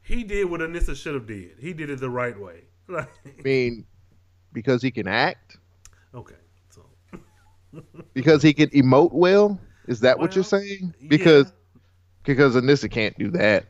he 0.01 0.23
did 0.23 0.49
what 0.49 0.61
Anissa 0.61 0.95
should 0.95 1.13
have 1.13 1.27
did. 1.27 1.57
He 1.59 1.73
did 1.73 1.89
it 1.89 1.99
the 1.99 2.09
right 2.09 2.39
way. 2.39 2.63
I 2.89 3.05
mean, 3.43 3.85
because 4.53 4.81
he 4.81 4.89
can 4.91 5.07
act, 5.07 5.57
okay, 6.15 6.35
so 6.69 6.85
because 8.13 8.41
he 8.41 8.53
can 8.53 8.69
emote 8.69 9.11
well. 9.11 9.59
Is 9.88 9.99
that 10.01 10.17
what 10.17 10.35
you're 10.35 10.43
saying? 10.43 10.93
Because 11.09 11.51
because 12.23 12.56
Anissa 12.56 12.89
can't 12.89 13.18
do 13.18 13.30
that. 13.31 13.65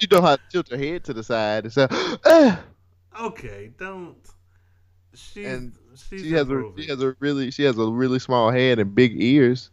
she 0.00 0.06
don't 0.06 0.22
how 0.22 0.36
to 0.36 0.42
tilt 0.50 0.68
her 0.70 0.76
head 0.78 1.04
to 1.04 1.12
the 1.14 1.22
side 1.22 1.64
and 1.64 1.72
say, 1.72 1.86
"Ah." 2.26 2.62
okay, 3.20 3.72
don't. 3.78 4.28
She's 5.14 5.62
And 5.62 5.72
she 6.16 6.32
has 6.32 6.50
a 6.50 6.64
she 6.76 6.88
has 6.88 7.00
a 7.02 7.14
really 7.20 7.50
she 7.50 7.62
has 7.64 7.78
a 7.78 7.86
really 7.86 8.18
small 8.18 8.50
head 8.50 8.78
and 8.78 8.94
big 8.94 9.12
ears. 9.20 9.70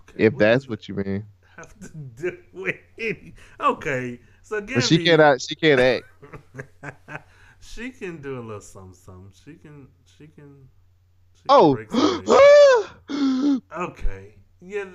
Okay, 0.00 0.18
If 0.18 0.36
what 0.36 0.38
that's 0.38 0.68
what 0.68 0.88
you 0.88 0.94
mean, 0.94 1.24
have 1.56 1.78
to 1.80 1.90
do 1.96 2.38
with 2.52 2.76
any? 2.98 3.34
Okay, 3.60 4.20
so 4.42 4.60
but 4.72 4.82
she 4.84 4.98
Gabby- 4.98 4.98
cannot 4.98 5.40
she 5.40 5.54
can't 5.54 5.80
act. 5.80 6.04
she 7.60 7.90
can 7.90 8.20
do 8.20 8.38
a 8.38 8.42
little 8.42 8.60
something, 8.60 8.94
something. 8.94 9.32
She 9.44 9.54
can, 9.54 9.88
she 10.04 10.26
can. 10.28 10.68
She 11.42 11.48
can 11.50 11.66
Oh, 11.66 11.68
break 11.68 11.88
oh, 11.92 12.90
okay, 13.72 14.34
yeah. 14.60 14.86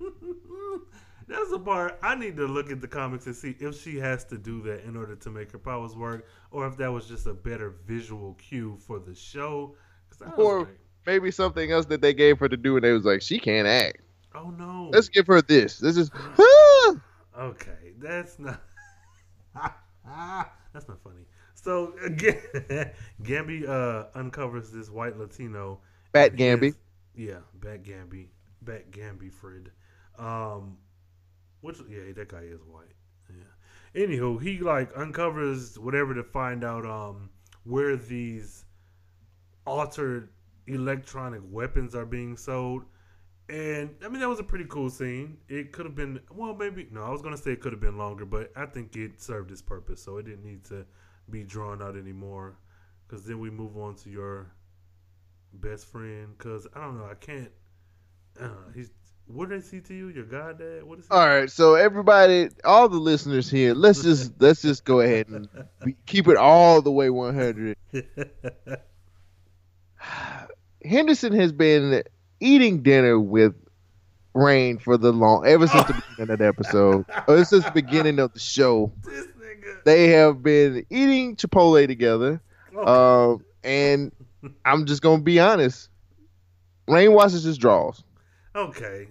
That's 1.30 1.50
the 1.50 1.60
part 1.60 1.96
I 2.02 2.16
need 2.16 2.36
to 2.38 2.46
look 2.46 2.72
at 2.72 2.80
the 2.80 2.88
comics 2.88 3.26
and 3.26 3.36
see 3.36 3.54
if 3.60 3.80
she 3.80 3.96
has 4.00 4.24
to 4.24 4.36
do 4.36 4.60
that 4.62 4.82
in 4.84 4.96
order 4.96 5.14
to 5.14 5.30
make 5.30 5.52
her 5.52 5.58
powers 5.58 5.94
work, 5.94 6.26
or 6.50 6.66
if 6.66 6.76
that 6.78 6.90
was 6.90 7.06
just 7.06 7.26
a 7.26 7.32
better 7.32 7.76
visual 7.86 8.34
cue 8.34 8.76
for 8.84 8.98
the 8.98 9.14
show. 9.14 9.76
Or- 10.36 10.60
like, 10.64 10.80
maybe 11.06 11.30
something 11.30 11.70
else 11.70 11.86
that 11.86 12.00
they 12.00 12.12
gave 12.12 12.40
her 12.40 12.48
to 12.48 12.56
do, 12.56 12.76
and 12.76 12.84
they 12.84 12.92
was 12.92 13.04
like, 13.04 13.22
she 13.22 13.38
can't 13.38 13.68
act. 13.68 13.98
oh 14.34 14.50
no, 14.50 14.90
Let's 14.92 15.08
give 15.08 15.28
her 15.28 15.40
this. 15.40 15.78
This 15.78 15.96
is. 15.96 16.10
Okay, 17.38 17.92
that's 17.98 18.38
not. 18.40 18.60
that's 19.54 20.88
not 20.88 21.00
funny. 21.02 21.24
So 21.54 21.94
again, 22.04 22.40
Gambi 23.22 23.68
uh, 23.68 24.06
uncovers 24.16 24.70
this 24.72 24.90
white 24.90 25.16
Latino. 25.16 25.80
Bat 26.12 26.32
has- 26.32 26.40
Gambi. 26.40 26.74
yeah, 27.14 27.38
Bat 27.54 27.84
Gambi, 27.84 28.26
Bat 28.62 28.90
Gambi 28.90 29.32
Fred. 29.32 29.70
Um, 30.18 30.76
Which 31.60 31.78
yeah, 31.88 32.12
that 32.14 32.28
guy 32.28 32.42
is 32.42 32.60
white. 32.64 32.94
Yeah. 33.28 34.02
Anywho, 34.06 34.40
he 34.40 34.58
like 34.58 34.90
uncovers 34.96 35.78
whatever 35.78 36.14
to 36.14 36.22
find 36.22 36.64
out 36.64 36.86
um 36.86 37.30
where 37.64 37.96
these 37.96 38.64
altered 39.66 40.30
electronic 40.66 41.42
weapons 41.44 41.94
are 41.94 42.06
being 42.06 42.36
sold. 42.36 42.84
And 43.48 43.90
I 44.04 44.08
mean 44.08 44.20
that 44.20 44.28
was 44.28 44.38
a 44.38 44.44
pretty 44.44 44.66
cool 44.68 44.90
scene. 44.90 45.38
It 45.48 45.72
could 45.72 45.84
have 45.84 45.94
been 45.94 46.20
well 46.30 46.54
maybe 46.54 46.88
no, 46.90 47.02
I 47.02 47.10
was 47.10 47.20
gonna 47.22 47.36
say 47.36 47.52
it 47.52 47.60
could 47.60 47.72
have 47.72 47.80
been 47.80 47.98
longer, 47.98 48.24
but 48.24 48.52
I 48.56 48.66
think 48.66 48.96
it 48.96 49.20
served 49.20 49.50
its 49.50 49.62
purpose, 49.62 50.02
so 50.02 50.18
it 50.18 50.26
didn't 50.26 50.44
need 50.44 50.64
to 50.66 50.86
be 51.28 51.44
drawn 51.44 51.82
out 51.82 51.96
anymore. 51.96 52.56
Cause 53.08 53.24
then 53.24 53.40
we 53.40 53.50
move 53.50 53.76
on 53.76 53.96
to 53.96 54.10
your 54.10 54.52
best 55.54 55.86
friend. 55.86 56.38
Cause 56.38 56.66
I 56.74 56.80
don't 56.80 56.96
know, 56.98 57.08
I 57.10 57.14
can't. 57.14 57.50
Know. 58.40 58.56
He's 58.72 58.90
what 59.32 59.52
is 59.52 59.70
he 59.70 59.80
to 59.80 59.94
you? 59.94 60.08
Your 60.08 60.24
goddad? 60.24 60.82
What 60.84 60.98
is 60.98 61.06
he? 61.06 61.10
All 61.14 61.26
right, 61.26 61.50
so 61.50 61.74
everybody, 61.74 62.48
all 62.64 62.88
the 62.88 62.98
listeners 62.98 63.50
here, 63.50 63.74
let's 63.74 64.02
just 64.02 64.32
let's 64.40 64.62
just 64.62 64.84
go 64.84 65.00
ahead 65.00 65.28
and 65.28 65.48
keep 66.06 66.28
it 66.28 66.36
all 66.36 66.82
the 66.82 66.90
way 66.90 67.10
100. 67.10 67.76
Henderson 70.84 71.32
has 71.34 71.52
been 71.52 72.02
eating 72.40 72.82
dinner 72.82 73.20
with 73.20 73.54
Rain 74.32 74.78
for 74.78 74.96
the 74.96 75.12
long 75.12 75.46
ever 75.46 75.66
since 75.66 75.86
the 75.86 75.94
beginning 75.94 76.32
of 76.32 76.38
the 76.38 76.46
episode. 76.46 77.04
Or 77.26 77.44
since 77.44 77.64
the 77.64 77.72
beginning 77.72 78.18
of 78.20 78.32
the 78.32 78.38
show. 78.38 78.92
this 79.04 79.26
nigga. 79.26 79.84
They 79.84 80.08
have 80.08 80.42
been 80.42 80.86
eating 80.88 81.36
Chipotle 81.36 81.86
together. 81.86 82.40
Okay. 82.74 82.90
Um, 82.90 83.44
and 83.64 84.12
I'm 84.64 84.86
just 84.86 85.02
gonna 85.02 85.22
be 85.22 85.40
honest. 85.40 85.88
Rain 86.86 87.12
watches 87.12 87.42
his 87.42 87.58
drawers. 87.58 88.02
Okay. 88.68 89.08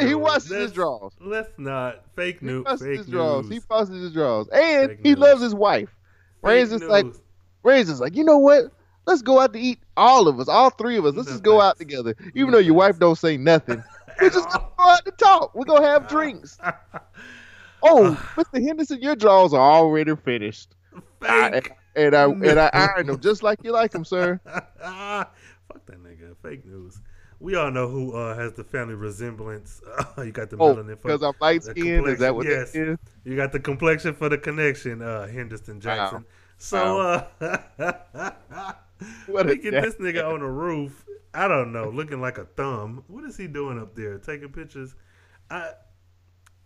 he 0.06 0.14
washes 0.14 0.50
his 0.50 0.72
drawers. 0.72 1.12
Let's 1.20 1.50
not 1.58 2.04
fake 2.16 2.40
He 2.40 2.46
news. 2.46 2.64
washes 2.64 2.80
Fake 2.82 2.98
his 2.98 3.08
news. 3.08 3.48
He 3.48 3.60
washes 3.68 4.02
his 4.02 4.12
draws. 4.12 4.48
and 4.48 4.90
Fake 4.90 5.00
he 5.02 5.10
news. 5.10 5.18
loves 5.18 5.42
his 5.42 5.54
wife. 5.54 5.94
Just 6.44 6.84
like 6.84 7.06
just 7.64 8.00
like 8.00 8.16
you 8.16 8.24
know 8.24 8.38
what? 8.38 8.64
Let's 9.06 9.22
go 9.22 9.40
out 9.40 9.52
to 9.54 9.58
eat. 9.58 9.78
All 9.96 10.28
of 10.28 10.38
us, 10.40 10.48
all 10.48 10.70
three 10.70 10.96
of 10.96 11.04
us. 11.04 11.14
Let's 11.14 11.28
No 11.28 11.32
just 11.34 11.42
go 11.42 11.60
out 11.60 11.78
together. 11.78 12.14
Even 12.34 12.46
No 12.50 12.52
though 12.52 12.58
your 12.58 12.74
wife 12.74 12.98
don't 12.98 13.16
say 13.18 13.36
nothing, 13.36 13.82
we're 14.20 14.30
just 14.30 14.48
gonna 14.48 14.66
go 14.78 14.84
out 14.84 15.04
to 15.04 15.10
talk. 15.12 15.54
We're 15.54 15.64
gonna 15.64 15.86
have 15.86 16.08
drinks. 16.08 16.58
Oh, 17.82 18.14
Mr. 18.36 18.62
Henderson, 18.62 19.00
your 19.00 19.16
draws 19.16 19.54
are 19.54 19.60
already 19.72 20.14
finished. 20.14 20.74
I- 21.22 21.50
Fake. 21.52 21.72
and 21.96 22.14
I 22.14 22.24
and 22.24 22.60
I 22.60 22.70
ironed 22.74 23.08
them 23.08 23.20
just 23.20 23.42
like 23.42 23.58
you 23.64 23.72
like 23.72 23.90
them, 23.90 24.04
sir. 24.04 24.38
Fuck 24.44 25.86
that 25.86 26.02
nigga. 26.02 26.34
Fake 26.42 26.66
news. 26.66 27.00
We 27.40 27.56
all 27.56 27.70
know 27.70 27.88
who 27.88 28.14
uh, 28.14 28.36
has 28.36 28.52
the 28.54 28.64
family 28.64 28.94
resemblance. 28.94 29.82
you 30.18 30.32
got 30.32 30.50
the 30.50 30.56
Oh, 30.58 30.76
melanin 30.76 30.98
for 30.98 31.08
because 31.08 31.22
I'm 31.22 31.34
light 31.40 31.64
skinned. 31.64 32.08
Is 32.08 32.18
that 32.20 32.34
what 32.34 32.46
complexion, 32.46 32.82
that 32.86 32.92
is? 32.92 32.98
You 33.24 33.36
got 33.36 33.52
the 33.52 33.60
complexion 33.60 34.14
for 34.14 34.28
the 34.28 34.38
connection, 34.38 35.02
uh, 35.02 35.26
Henderson 35.28 35.80
Jackson. 35.80 36.24
So 36.58 37.00
uh 37.00 37.24
What 39.26 39.46
we 39.48 39.56
get 39.58 39.80
this 39.80 39.96
nigga 39.96 40.26
on 40.32 40.40
the 40.40 40.46
roof. 40.46 41.06
I 41.34 41.48
don't 41.48 41.72
know, 41.72 41.90
looking 41.90 42.20
like 42.20 42.38
a 42.38 42.44
thumb. 42.44 43.04
What 43.08 43.24
is 43.24 43.36
he 43.36 43.46
doing 43.46 43.80
up 43.80 43.94
there? 43.94 44.18
Taking 44.18 44.50
pictures? 44.50 44.94
I 45.50 45.72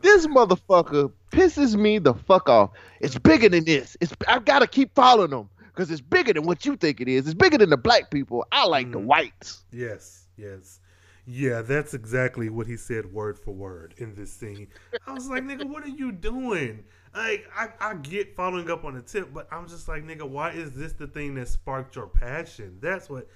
This 0.00 0.26
motherfucker 0.26 1.12
pisses 1.30 1.76
me 1.76 1.98
the 1.98 2.14
fuck 2.14 2.48
off. 2.48 2.70
It's 3.00 3.18
bigger 3.18 3.48
than 3.48 3.64
this. 3.64 3.96
It's 4.00 4.14
I've 4.28 4.44
got 4.44 4.60
to 4.60 4.66
keep 4.66 4.94
following 4.94 5.30
them 5.30 5.50
because 5.68 5.90
it's 5.90 6.00
bigger 6.00 6.32
than 6.32 6.44
what 6.44 6.64
you 6.66 6.76
think 6.76 7.00
it 7.00 7.08
is. 7.08 7.26
It's 7.26 7.34
bigger 7.34 7.58
than 7.58 7.70
the 7.70 7.76
black 7.78 8.10
people. 8.10 8.44
I 8.52 8.66
like 8.66 8.90
the 8.92 9.00
Mhm. 9.00 9.06
whites. 9.06 9.64
Yes, 9.70 10.23
yes. 10.36 10.80
Yeah, 11.26 11.62
that's 11.62 11.94
exactly 11.94 12.50
what 12.50 12.66
he 12.66 12.76
said 12.76 13.10
word 13.10 13.38
for 13.38 13.52
word 13.52 13.94
in 13.96 14.14
this 14.14 14.30
scene. 14.30 14.68
I 15.06 15.14
was 15.14 15.28
like, 15.28 15.42
nigga, 15.42 15.64
what 15.64 15.82
are 15.82 15.88
you 15.88 16.12
doing? 16.12 16.84
Like, 17.14 17.48
I, 17.56 17.68
I 17.80 17.94
get 17.94 18.36
following 18.36 18.70
up 18.70 18.84
on 18.84 18.96
a 18.96 19.02
tip, 19.02 19.32
but 19.32 19.48
I'm 19.50 19.66
just 19.66 19.88
like, 19.88 20.04
nigga, 20.04 20.28
why 20.28 20.50
is 20.50 20.72
this 20.72 20.92
the 20.92 21.06
thing 21.06 21.34
that 21.36 21.48
sparked 21.48 21.96
your 21.96 22.08
passion? 22.08 22.76
That's 22.80 23.08
what, 23.08 23.26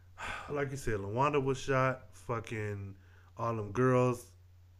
like 0.50 0.70
you 0.70 0.76
said, 0.76 0.94
Lawanda 1.00 1.42
was 1.42 1.58
shot. 1.58 2.02
Fucking 2.12 2.94
all 3.38 3.56
them 3.56 3.72
girls 3.72 4.26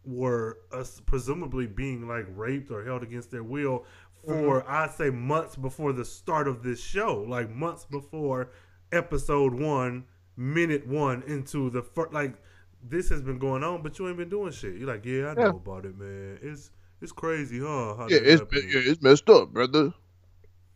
were 0.05 0.59
uh, 0.71 0.83
presumably 1.05 1.65
being 1.65 2.07
like 2.07 2.25
raped 2.35 2.71
or 2.71 2.83
held 2.85 3.01
against 3.01 3.31
their 3.31 3.43
will 3.43 3.85
for, 4.25 4.69
I'd 4.69 4.91
say, 4.91 5.09
months 5.09 5.55
before 5.55 5.93
the 5.93 6.05
start 6.05 6.47
of 6.47 6.61
this 6.61 6.81
show. 6.81 7.25
Like, 7.27 7.49
months 7.49 7.85
before 7.85 8.51
episode 8.91 9.53
one, 9.53 10.05
minute 10.37 10.87
one 10.87 11.23
into 11.27 11.69
the 11.69 11.81
first, 11.81 12.13
like, 12.13 12.35
this 12.83 13.09
has 13.09 13.21
been 13.21 13.37
going 13.39 13.63
on, 13.63 13.81
but 13.83 13.97
you 13.99 14.07
ain't 14.07 14.17
been 14.17 14.29
doing 14.29 14.51
shit. 14.51 14.75
You're 14.75 14.87
like, 14.87 15.05
yeah, 15.05 15.29
I 15.29 15.33
know 15.35 15.41
Yeah. 15.43 15.49
about 15.49 15.85
it, 15.85 15.97
man. 15.97 16.39
It's 16.41 16.71
it's 17.01 17.11
crazy, 17.11 17.59
huh? 17.59 17.95
How 17.95 18.07
Yeah, 18.07 18.19
that 18.19 18.23
it's 18.25 18.41
happened. 18.41 18.63
yeah, 18.73 18.81
it's 18.91 19.01
messed 19.01 19.29
up, 19.29 19.49
brother. 19.53 19.93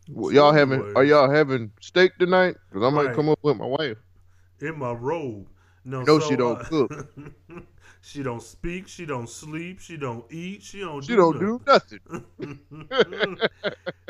Well, 0.08 0.32
y'all 0.32 0.54
having 0.54 0.80
anyways. 0.80 0.96
are 0.96 1.04
y'all 1.04 1.30
having 1.30 1.72
steak 1.82 2.12
tonight? 2.20 2.56
Cause 2.72 2.84
I 2.84 2.90
might 2.90 3.06
Right. 3.06 3.16
come 3.16 3.30
up 3.30 3.40
with 3.42 3.58
my 3.58 3.66
wife. 3.66 3.98
in 4.62 4.78
my 4.78 4.92
robe. 4.92 5.48
No, 5.84 6.04
No, 6.04 6.20
so, 6.20 6.30
she 6.30 6.36
don't 6.36 6.60
uh, 6.60 6.64
cook. 6.64 7.10
she 8.02 8.24
don't 8.24 8.42
speak. 8.42 8.88
She 8.88 9.06
don't 9.06 9.30
sleep. 9.30 9.80
She 9.80 9.98
don't 9.98 10.26
eat. 10.32 10.64
She 10.64 10.80
don't. 10.80 11.02
She 11.04 11.14
do 11.14 11.16
don't 11.16 11.40
do 11.40 11.62
nothing. 11.66 12.00
nothing. 12.08 13.38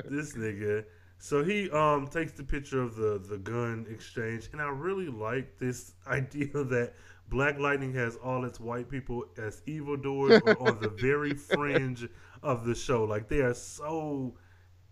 this 0.06 0.34
nigga. 0.36 0.86
So 1.18 1.44
he 1.44 1.70
um 1.72 2.08
takes 2.08 2.34
the 2.34 2.44
picture 2.44 2.82
of 2.82 2.96
the 2.96 3.20
the 3.20 3.38
gun 3.38 3.86
exchange, 3.90 4.50
and 4.52 4.62
I 4.62 4.68
really 4.70 5.08
like 5.08 5.58
this 5.58 5.94
idea 6.08 6.64
that 6.64 6.94
Black 7.30 7.58
Lightning 7.60 7.94
has 7.94 8.16
all 8.18 8.46
its 8.46 8.60
white 8.60 8.90
people 8.90 9.26
as 9.38 9.62
evildoers 9.66 10.42
or 10.44 10.62
on 10.62 10.80
the 10.80 10.90
very 11.02 11.34
fringe 11.34 12.08
of 12.44 12.66
the 12.66 12.76
show. 12.76 13.04
Like 13.04 13.28
they 13.30 13.40
are 13.42 13.54
so 13.56 14.36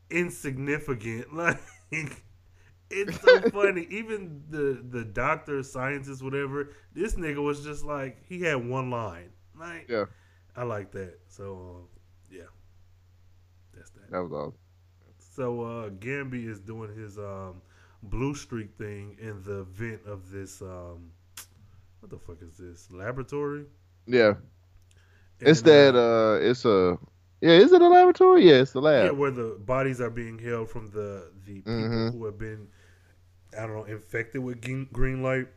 insignificant. 0.10 1.28
Like 1.34 1.60
it's 2.90 3.22
so 3.22 3.41
funny. 3.50 3.88
Even 3.90 4.44
the 4.50 4.84
the 4.90 5.04
doctor, 5.04 5.62
scientist, 5.64 6.24
whatever. 6.24 6.70
This 6.94 7.16
nigga 7.16 7.41
was 7.41 7.64
just 7.64 7.84
like 7.84 8.24
he 8.28 8.41
had 8.41 8.68
one 8.68 8.90
line. 8.90 9.30
Like 9.58 9.88
Yeah, 9.90 10.06
I 10.56 10.64
like 10.64 10.91
that. 10.91 11.20
So 11.28 11.78
um, 11.82 11.88
yeah, 12.32 12.44
that's 13.76 13.90
that. 13.91 14.12
that 14.12 14.22
was 14.24 14.32
all. 14.32 14.56
So 15.35 15.61
uh, 15.61 15.89
Gambi 15.89 16.47
is 16.47 16.60
doing 16.60 16.95
his 16.95 17.18
um, 17.18 17.61
blue 18.03 18.35
streak 18.35 18.76
thing 18.77 19.18
in 19.19 19.41
the 19.43 19.64
vent 19.64 20.01
of 20.05 20.30
this. 20.30 20.61
Um, 20.61 21.11
what 21.99 22.11
the 22.11 22.19
fuck 22.19 22.38
is 22.41 22.57
this 22.57 22.91
laboratory? 22.91 23.65
Yeah, 24.05 24.35
it's 25.39 25.61
that. 25.64 25.95
Uh, 25.95 26.39
it's 26.45 26.65
a. 26.65 26.99
Yeah, 27.41 27.51
is 27.51 27.73
it 27.73 27.81
a 27.81 27.88
laboratory? 27.88 28.47
Yeah, 28.47 28.61
it's 28.61 28.72
the 28.73 28.81
yeah, 28.81 28.88
lab. 29.10 29.18
where 29.18 29.31
the 29.31 29.57
bodies 29.60 29.99
are 29.99 30.10
being 30.11 30.38
held 30.38 30.69
from 30.69 30.91
the 30.91 31.31
the 31.45 31.61
people 31.61 31.73
Mhm. 31.73 32.11
who 32.14 32.26
have 32.26 32.38
been, 32.38 32.68
I 33.57 33.61
don't 33.65 33.76
know, 33.76 33.84
infected 33.85 34.43
with 34.43 34.61
green, 34.93 35.23
light, 35.23 35.47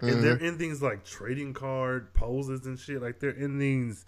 and 0.00 0.10
Mhm. 0.16 0.22
they're 0.22 0.36
in 0.36 0.56
things 0.56 0.80
like 0.80 1.04
trading 1.04 1.52
card 1.52 2.14
poses 2.14 2.64
and 2.64 2.78
shit. 2.78 3.02
Like 3.02 3.18
they're 3.18 3.30
in 3.30 3.58
these 3.58 4.04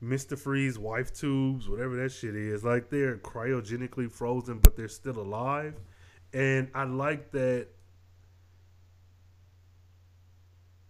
Mister 0.00 0.36
Freeze 0.36 0.78
wife 0.78 1.12
tubes, 1.12 1.68
whatever 1.68 1.96
that 1.96 2.10
shit 2.12 2.34
is. 2.36 2.64
Like 2.64 2.90
they're 2.90 3.16
cryogenically 3.18 4.10
frozen, 4.10 4.58
but 4.58 4.76
they're 4.76 4.88
still 4.88 5.18
alive. 5.18 5.74
And 6.32 6.68
I 6.74 6.84
like 6.84 7.30
that. 7.32 7.68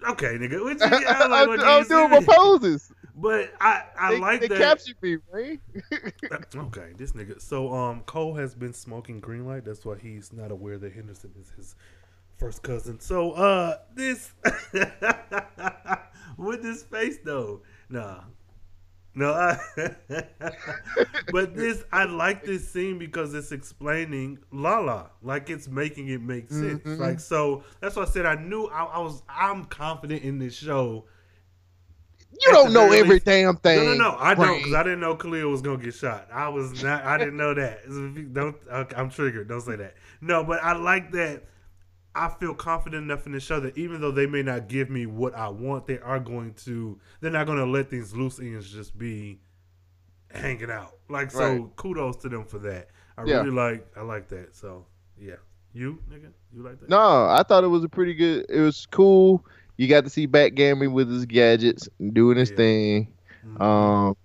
Okay, 0.06 0.36
nigga. 0.38 0.62
What 0.62 0.78
you, 0.80 1.06
I 1.06 1.26
like 1.26 1.48
what 1.48 1.60
I'm, 1.60 1.82
I'm 1.82 1.88
doing 1.88 2.10
my 2.10 2.20
poses. 2.26 2.92
But 3.16 3.52
I, 3.60 3.84
I 3.98 4.10
They, 4.14 4.18
like 4.18 4.40
they 4.40 4.48
that. 4.48 4.58
captured 4.58 4.96
me, 5.00 5.18
right? 5.32 5.60
Okay, 6.56 6.92
this 6.96 7.12
nigga. 7.12 7.40
So 7.40 7.72
um, 7.72 8.00
Cole 8.02 8.34
has 8.34 8.54
been 8.54 8.72
smoking 8.72 9.20
green 9.20 9.46
light. 9.46 9.64
That's 9.64 9.84
why 9.84 9.96
he's 9.98 10.32
not 10.32 10.50
aware 10.50 10.78
that 10.78 10.92
Henderson 10.92 11.32
is 11.40 11.50
his 11.56 11.76
first 12.36 12.62
cousin. 12.62 12.98
So 13.00 13.32
uh, 13.32 13.78
this 13.94 14.32
with 16.36 16.62
this 16.62 16.82
face 16.82 17.18
though, 17.24 17.62
nah, 17.88 18.22
no. 19.14 19.32
I 19.32 19.58
but 21.32 21.54
this 21.54 21.84
I 21.92 22.04
like 22.04 22.44
this 22.44 22.68
scene 22.68 22.98
because 22.98 23.34
it's 23.34 23.52
explaining 23.52 24.38
Lala, 24.52 25.10
like 25.22 25.50
it's 25.50 25.68
making 25.68 26.08
it 26.08 26.20
make 26.20 26.50
sense. 26.50 26.82
Mhm. 26.82 26.98
Like 26.98 27.20
so, 27.20 27.64
that's 27.80 27.96
why 27.96 28.02
I 28.02 28.06
said 28.06 28.26
I 28.26 28.34
knew 28.36 28.64
I, 28.66 28.84
I 28.84 28.98
was. 28.98 29.22
I'm 29.28 29.64
confident 29.66 30.22
in 30.22 30.38
this 30.38 30.54
show. 30.54 31.04
You 32.40 32.50
don't 32.50 32.72
know 32.72 32.88
very 32.88 32.98
every 33.00 33.10
least- 33.14 33.26
damn 33.26 33.56
thing. 33.56 33.84
No, 33.84 33.92
no, 33.94 34.10
no. 34.10 34.16
I 34.18 34.34
don't 34.34 34.58
because 34.58 34.74
I 34.74 34.82
didn't 34.82 35.00
know 35.00 35.14
Khalil 35.14 35.50
was 35.50 35.62
gonna 35.62 35.82
get 35.82 35.94
shot. 35.94 36.28
I 36.32 36.48
was 36.48 36.82
not. 36.82 37.04
I 37.04 37.16
didn't 37.16 37.36
know 37.36 37.54
that. 37.54 37.80
Don't. 38.32 38.56
I'm 38.96 39.08
triggered. 39.10 39.48
Don't 39.48 39.60
say 39.60 39.76
that. 39.76 39.94
No, 40.20 40.42
but 40.42 40.62
I 40.62 40.72
like 40.72 41.12
that. 41.12 41.44
I 42.16 42.28
feel 42.28 42.54
confident 42.54 43.02
enough 43.02 43.26
in 43.26 43.32
the 43.32 43.40
show 43.40 43.58
that 43.60 43.76
even 43.76 44.00
though 44.00 44.12
they 44.12 44.26
may 44.26 44.42
not 44.42 44.68
give 44.68 44.88
me 44.88 45.06
what 45.06 45.34
I 45.34 45.48
want, 45.48 45.86
they 45.86 45.98
are 45.98 46.20
going 46.20 46.54
to. 46.64 46.98
They're 47.20 47.30
not 47.30 47.46
going 47.46 47.58
to 47.58 47.66
let 47.66 47.90
these 47.90 48.14
loose 48.14 48.38
ends 48.38 48.70
just 48.70 48.96
be 48.96 49.40
hanging 50.32 50.70
out. 50.70 50.94
Like 51.08 51.30
so, 51.30 51.38
Right. 51.54 51.76
kudos 51.76 52.16
to 52.18 52.28
them 52.28 52.44
for 52.44 52.58
that. 52.60 52.88
I 53.18 53.24
Yeah. 53.24 53.38
really 53.38 53.50
like. 53.50 53.86
I 53.96 54.02
like 54.02 54.28
that. 54.28 54.54
So 54.54 54.86
yeah, 55.18 55.36
you 55.72 55.98
nigga, 56.10 56.30
you 56.52 56.62
like 56.62 56.80
that? 56.80 56.88
No, 56.88 57.26
I 57.26 57.42
thought 57.48 57.64
it 57.64 57.68
was 57.68 57.84
a 57.84 57.88
pretty 57.88 58.14
good. 58.14 58.46
It 58.48 58.60
was 58.60 58.86
cool. 58.86 59.44
You 59.76 59.88
got 59.88 60.04
to 60.04 60.10
see 60.10 60.26
Backgammon 60.26 60.92
with 60.92 61.10
his 61.10 61.26
gadgets 61.26 61.88
doing 62.12 62.36
his 62.36 62.50
Yeah. 62.50 62.56
thing. 62.56 63.12
Mhm. 63.44 63.60
Um, 63.60 64.16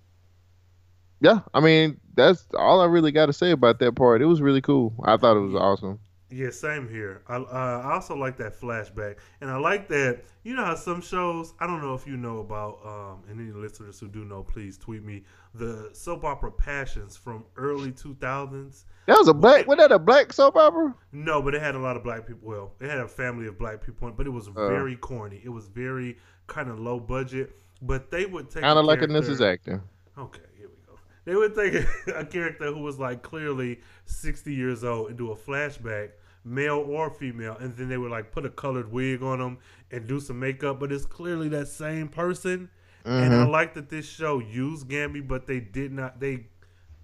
yeah, 1.20 1.40
I 1.54 1.60
mean 1.60 1.98
that's 2.14 2.46
all 2.54 2.80
I 2.80 2.86
really 2.86 3.12
got 3.12 3.26
to 3.26 3.32
say 3.32 3.50
about 3.50 3.78
that 3.80 3.94
part. 3.96 4.22
It 4.22 4.26
was 4.26 4.40
really 4.40 4.60
cool. 4.60 4.94
I 5.04 5.16
thought 5.16 5.36
it 5.36 5.40
was 5.40 5.54
awesome. 5.54 5.98
Yeah, 6.30 6.50
same 6.50 6.88
here. 6.88 7.22
I 7.28 7.36
uh, 7.36 7.82
I 7.84 7.94
also 7.94 8.14
like 8.14 8.36
that 8.36 8.58
flashback, 8.58 9.16
and 9.40 9.50
I 9.50 9.56
like 9.56 9.88
that. 9.88 10.22
You 10.44 10.54
know 10.54 10.64
how 10.64 10.74
some 10.76 11.00
shows 11.02 11.54
I 11.58 11.66
don't 11.66 11.82
know 11.82 11.94
if 11.94 12.06
you 12.06 12.16
know 12.16 12.38
about, 12.38 12.78
um, 12.84 13.22
and 13.28 13.40
any 13.40 13.50
listeners 13.50 13.98
who 13.98 14.08
do 14.08 14.24
know, 14.24 14.42
please 14.42 14.78
tweet 14.78 15.04
me 15.04 15.24
the 15.54 15.90
soap 15.92 16.24
opera 16.24 16.52
Passions 16.52 17.16
from 17.16 17.44
early 17.56 17.90
two 17.92 18.14
thousands. 18.20 18.84
That 19.06 19.18
was 19.18 19.26
a 19.28 19.34
black. 19.34 19.66
Was 19.66 19.78
that 19.78 19.90
a 19.90 19.98
black 19.98 20.32
soap 20.32 20.54
opera? 20.56 20.94
No, 21.10 21.42
but 21.42 21.54
it 21.54 21.62
had 21.62 21.74
a 21.74 21.78
lot 21.80 21.96
of 21.96 22.04
black 22.04 22.26
people. 22.26 22.48
Well, 22.48 22.72
it 22.80 22.88
had 22.88 22.98
a 22.98 23.08
family 23.08 23.48
of 23.48 23.58
black 23.58 23.84
people, 23.84 24.10
but 24.12 24.26
it 24.26 24.30
was 24.30 24.46
Uh. 24.48 24.68
very 24.68 24.96
corny. 24.96 25.40
It 25.44 25.48
was 25.50 25.66
very 25.66 26.16
kind 26.46 26.68
of 26.70 26.78
low 26.78 27.00
budget. 27.00 27.56
But 27.82 28.10
they 28.10 28.26
would 28.26 28.50
take 28.50 28.62
Kind 28.62 28.78
of 28.78 28.84
like 28.84 29.00
a 29.02 29.06
Mrs. 29.08 29.40
Acting. 29.44 29.80
Okay, 30.18 30.42
here 30.58 30.68
we 30.68 30.74
go. 30.86 30.98
They 31.24 31.34
would 31.34 31.54
take 31.54 31.74
a, 31.74 32.18
a 32.20 32.24
character 32.26 32.66
who 32.72 32.82
was 32.82 32.98
like 32.98 33.22
clearly 33.22 33.80
60 34.04 34.52
years 34.52 34.84
old 34.84 35.08
and 35.08 35.16
do 35.18 35.32
a 35.32 35.36
flashback, 35.36 36.10
male 36.44 36.78
or 36.78 37.10
female, 37.10 37.56
and 37.60 37.76
then 37.76 37.88
they 37.88 37.98
would 37.98 38.10
like 38.10 38.32
put 38.32 38.46
a 38.46 38.50
colored 38.50 38.90
wig 38.90 39.22
on 39.22 39.38
them 39.38 39.58
and 39.90 40.06
do 40.06 40.20
some 40.20 40.38
makeup, 40.38 40.80
but 40.80 40.92
it's 40.92 41.04
clearly 41.04 41.48
that 41.48 41.68
same 41.68 42.08
person. 42.08 42.70
And 43.04 43.32
I 43.32 43.38
mm-hmm. 43.38 43.50
like 43.50 43.74
that 43.74 43.88
this 43.88 44.06
show 44.06 44.40
used 44.40 44.88
Gambi, 44.88 45.26
but 45.26 45.46
they 45.46 45.58
did 45.58 45.90
not. 45.90 46.20
They 46.20 46.46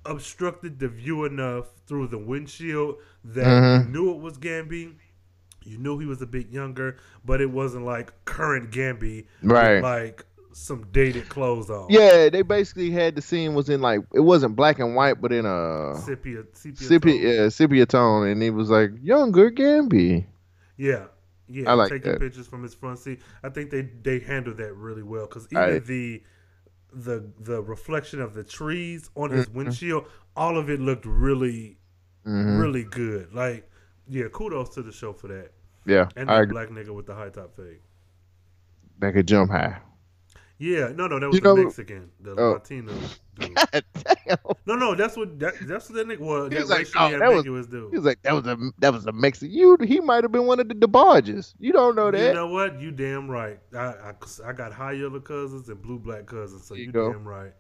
obstructed 0.05 0.79
the 0.79 0.89
view 0.89 1.25
enough 1.25 1.69
through 1.87 2.09
the 2.09 2.19
windshield 2.19 2.97
that 3.25 3.47
you 3.47 3.51
mm-hmm. 3.51 3.93
knew 3.93 4.11
it 4.13 4.21
was 4.21 4.39
Gambi. 4.39 4.95
You 5.65 5.79
knew 5.79 5.99
he 5.99 6.07
was 6.07 6.23
a 6.23 6.27
bit 6.27 6.51
younger, 6.51 6.99
but 7.25 7.41
it 7.41 7.51
wasn't 7.51 7.85
like 7.85 8.13
current 8.25 8.71
Gambi, 8.71 9.27
Right. 9.43 9.81
like 9.83 10.25
some 10.59 10.87
dated 10.91 11.29
clothes 11.29 11.69
on. 11.71 11.87
Yeah, 11.91 12.29
they 12.31 12.43
basically 12.43 12.91
had 12.91 13.15
the 13.15 13.23
scene 13.23 13.55
was 13.55 13.69
in 13.69 13.81
like 13.83 14.01
it 14.15 14.21
wasn't 14.21 14.57
black 14.57 14.79
and 14.79 14.95
white, 14.95 15.21
but 15.21 15.33
in 15.33 15.45
a 15.45 15.95
sepia, 15.97 16.45
sepia, 16.55 16.87
sepia, 16.89 17.13
tone. 17.13 17.23
yeah, 17.43 17.49
sepia 17.51 17.87
tone, 17.87 18.27
and 18.29 18.43
it 18.43 18.51
was 18.51 18.71
like 18.71 18.91
younger 19.03 19.51
Gambi. 19.51 20.27
yeah, 20.79 21.05
yeah. 21.49 21.71
I 21.71 21.75
like 21.75 21.91
taking 21.91 22.13
that. 22.13 22.21
pictures 22.21 22.47
from 22.47 22.63
his 22.63 22.75
front 22.75 22.99
seat. 22.99 23.21
I 23.43 23.51
think 23.51 23.71
they 23.71 23.83
they 24.03 24.19
handled 24.21 24.57
that 24.57 24.73
really 24.75 25.03
well 25.03 25.27
because 25.27 25.47
even 25.51 25.63
I- 25.63 25.79
the 25.81 26.23
the 26.93 27.31
the 27.41 27.63
reflection 27.63 28.23
of 28.23 28.33
the 28.33 28.43
trees 28.45 29.11
on 29.15 29.31
his 29.31 29.47
Mm-hmm. 29.47 29.59
windshield, 29.59 30.07
all 30.37 30.57
of 30.57 30.71
it 30.71 30.81
looked 30.81 31.05
really 31.05 31.77
Mhm. 32.27 32.59
really 32.61 32.85
good. 32.85 33.33
Like, 33.35 33.71
yeah, 34.09 34.25
kudos 34.33 34.71
to 34.71 34.83
the 34.83 34.93
show 34.93 35.13
for 35.13 35.29
that. 35.29 35.53
Yeah, 35.85 36.09
And 36.17 36.29
the 36.29 36.47
black 36.51 36.71
nigga 36.71 36.95
with 36.95 37.07
the 37.07 37.15
high 37.15 37.29
top 37.29 37.55
fade. 37.57 37.79
That 38.99 39.13
could 39.13 39.29
jump 39.29 39.51
high. 39.51 39.79
Yeah, 40.59 40.89
no, 40.95 41.07
no, 41.07 41.19
that 41.21 41.27
was 41.27 41.35
You 41.35 41.41
the 41.43 41.55
know- 41.55 41.65
Mexican, 41.65 42.11
the 42.21 42.33
Oh. 42.33 42.53
Latino 42.53 42.93
dude. 43.39 43.55
God 43.55 43.85
damn. 44.27 44.39
No, 44.65 44.75
no, 44.75 44.95
that's 44.95 45.15
what 45.15 45.39
that, 45.39 45.55
that's 45.69 45.91
what 45.91 45.97
that 45.97 46.09
nigga 46.09 46.21
was. 46.21 46.49
He 46.49 46.55
That 46.55 46.61
was 46.63 46.71
like, 46.71 46.79
racially 46.79 47.15
oh, 47.15 47.19
that 47.19 47.33
was- 47.33 47.45
dude. 47.67 47.91
He 47.91 47.97
was 47.99 48.05
like, 48.07 48.23
that 48.23 48.33
was 48.33 48.47
a 48.47 48.57
that 48.79 48.93
was 48.95 49.05
a 49.07 49.13
Mexican. 49.13 49.55
You 49.55 49.77
he 49.85 50.01
might 50.01 50.25
have 50.25 50.33
been 50.33 50.47
one 50.47 50.59
of 50.59 50.69
the 50.69 50.75
DeBarges. 50.75 51.55
You 51.59 51.73
don't 51.73 51.95
know 51.95 52.11
that. 52.11 52.29
You 52.29 52.33
know 52.33 52.47
what? 52.49 52.81
You 52.81 52.91
damn 52.91 53.31
right. 53.31 53.59
I, 53.75 53.79
I, 53.79 54.13
I 54.47 54.53
got 54.55 54.73
high 54.73 54.93
yellow 54.93 55.21
cousins 55.21 55.69
and 55.69 55.83
blue 55.83 55.99
black 55.99 56.25
cousins, 56.27 56.67
so 56.67 56.73
There 56.75 56.81
you 56.81 56.87
you 56.87 56.93
go. 56.93 57.13
damn 57.13 57.29
right. 57.29 57.53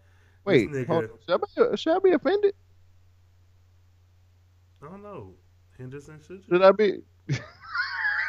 Wait, 0.46 0.70
nigga, 0.70 1.10
should, 1.26 1.34
I 1.34 1.36
be, 1.70 1.76
should 1.76 1.96
I 1.96 1.98
be 1.98 2.12
offended? 2.12 2.54
I 4.82 4.86
don't 4.88 5.02
know. 5.02 5.34
Henderson, 5.76 6.20
should 6.26 6.36
you? 6.38 6.42
Should 6.48 6.62
I 6.62 6.72
be? 6.72 7.00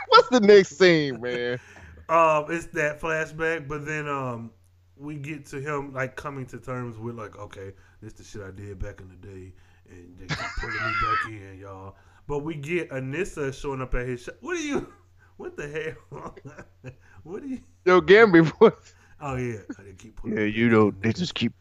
What's 0.09 0.29
the 0.29 0.39
next 0.41 0.77
scene, 0.77 1.21
man? 1.21 1.59
Um, 2.09 2.45
it's 2.47 2.67
that 2.67 3.01
flashback, 3.01 3.67
but 3.67 3.85
then 3.85 4.07
um, 4.07 4.51
we 4.99 5.15
get 5.15 5.45
to 5.47 5.59
him 5.59 5.93
like 5.93 6.15
coming 6.15 6.45
to 6.47 6.57
terms 6.57 6.97
with 6.97 7.15
like, 7.15 7.37
okay, 7.37 7.73
this 8.01 8.13
the 8.13 8.23
shit 8.23 8.41
I 8.41 8.51
did 8.51 8.79
back 8.79 9.01
in 9.01 9.09
the 9.09 9.15
day, 9.15 9.53
and 9.89 10.17
they 10.17 10.27
keep 10.27 10.45
pulling 10.59 10.75
me 10.75 10.93
back 11.01 11.29
in, 11.29 11.59
y'all. 11.59 11.95
But 12.27 12.39
we 12.39 12.55
get 12.55 12.89
Anissa 12.89 13.53
showing 13.53 13.81
up 13.81 13.93
at 13.95 14.07
his 14.07 14.23
shop. 14.23 14.35
What 14.41 14.57
are 14.57 14.61
you? 14.61 14.87
What 15.37 15.55
the 15.55 15.95
hell? 16.11 16.35
what 17.23 17.43
are 17.43 17.47
you? 17.47 17.61
Yo, 17.85 18.01
Gambi, 18.01 18.57
boy. 18.59 18.71
Oh 19.21 19.35
yeah, 19.35 19.59
they 19.79 19.93
keep 19.93 20.15
pulling. 20.15 20.37
Yeah, 20.37 20.43
you 20.43 20.69
know, 20.69 20.91
they 21.01 21.13
just 21.13 21.35
keep. 21.35 21.53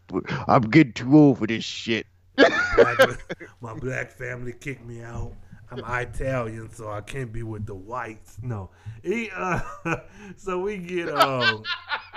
I'm 0.49 0.63
getting 0.63 0.93
too 0.93 1.17
old 1.17 1.39
for 1.39 1.47
this 1.47 1.65
shit. 1.65 2.07
black, 2.37 2.99
my 3.61 3.75
black 3.75 4.11
family 4.11 4.53
kicked 4.53 4.85
me 4.85 5.03
out. 5.03 5.33
I'm 5.71 5.79
Italian, 5.85 6.71
so 6.73 6.91
I 6.91 7.01
can't 7.01 7.33
be 7.33 7.43
with 7.43 7.67
the 7.67 7.75
whites. 7.75 8.39
No, 8.43 8.71
he. 9.03 9.31
Uh, 9.35 9.61
so 10.37 10.61
we 10.61 10.79
get 10.79 11.09
um, 11.09 11.65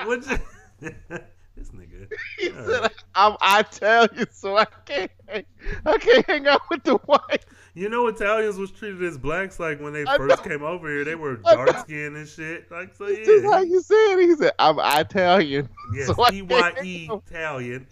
what? 0.03 0.29
You, 0.29 0.37
this 1.55 1.69
nigga. 1.71 2.09
He 2.39 2.49
All 2.51 2.65
said, 2.65 2.81
right. 2.81 2.91
"I'm 3.15 3.37
Italian, 3.41 4.27
so 4.31 4.57
I 4.57 4.65
can't. 4.85 5.11
I 5.85 5.97
can't 5.97 6.25
hang 6.25 6.47
out 6.47 6.61
with 6.69 6.83
the 6.83 6.95
white." 6.95 7.45
You 7.75 7.87
know, 7.89 8.07
Italians 8.07 8.57
was 8.57 8.71
treated 8.71 9.03
as 9.03 9.17
blacks 9.17 9.59
like 9.59 9.79
when 9.79 9.93
they 9.93 10.03
I 10.05 10.17
first 10.17 10.43
know. 10.43 10.49
came 10.49 10.63
over 10.63 10.89
here. 10.89 11.05
They 11.05 11.15
were 11.15 11.35
dark 11.37 11.77
skinned 11.79 12.15
and 12.17 12.27
shit. 12.27 12.69
Like 12.71 12.93
so, 12.95 13.05
That's 13.07 13.25
just 13.25 13.45
how 13.45 13.59
you 13.61 13.81
said. 13.81 14.17
He 14.19 14.35
said, 14.35 14.53
"I'm 14.59 14.79
Italian." 14.79 15.69
Yes, 15.93 16.07
so 16.15 16.15
I 16.23 16.29
E 16.33 16.41
Y 16.41 16.73
E 16.83 17.09
Italian. 17.11 17.87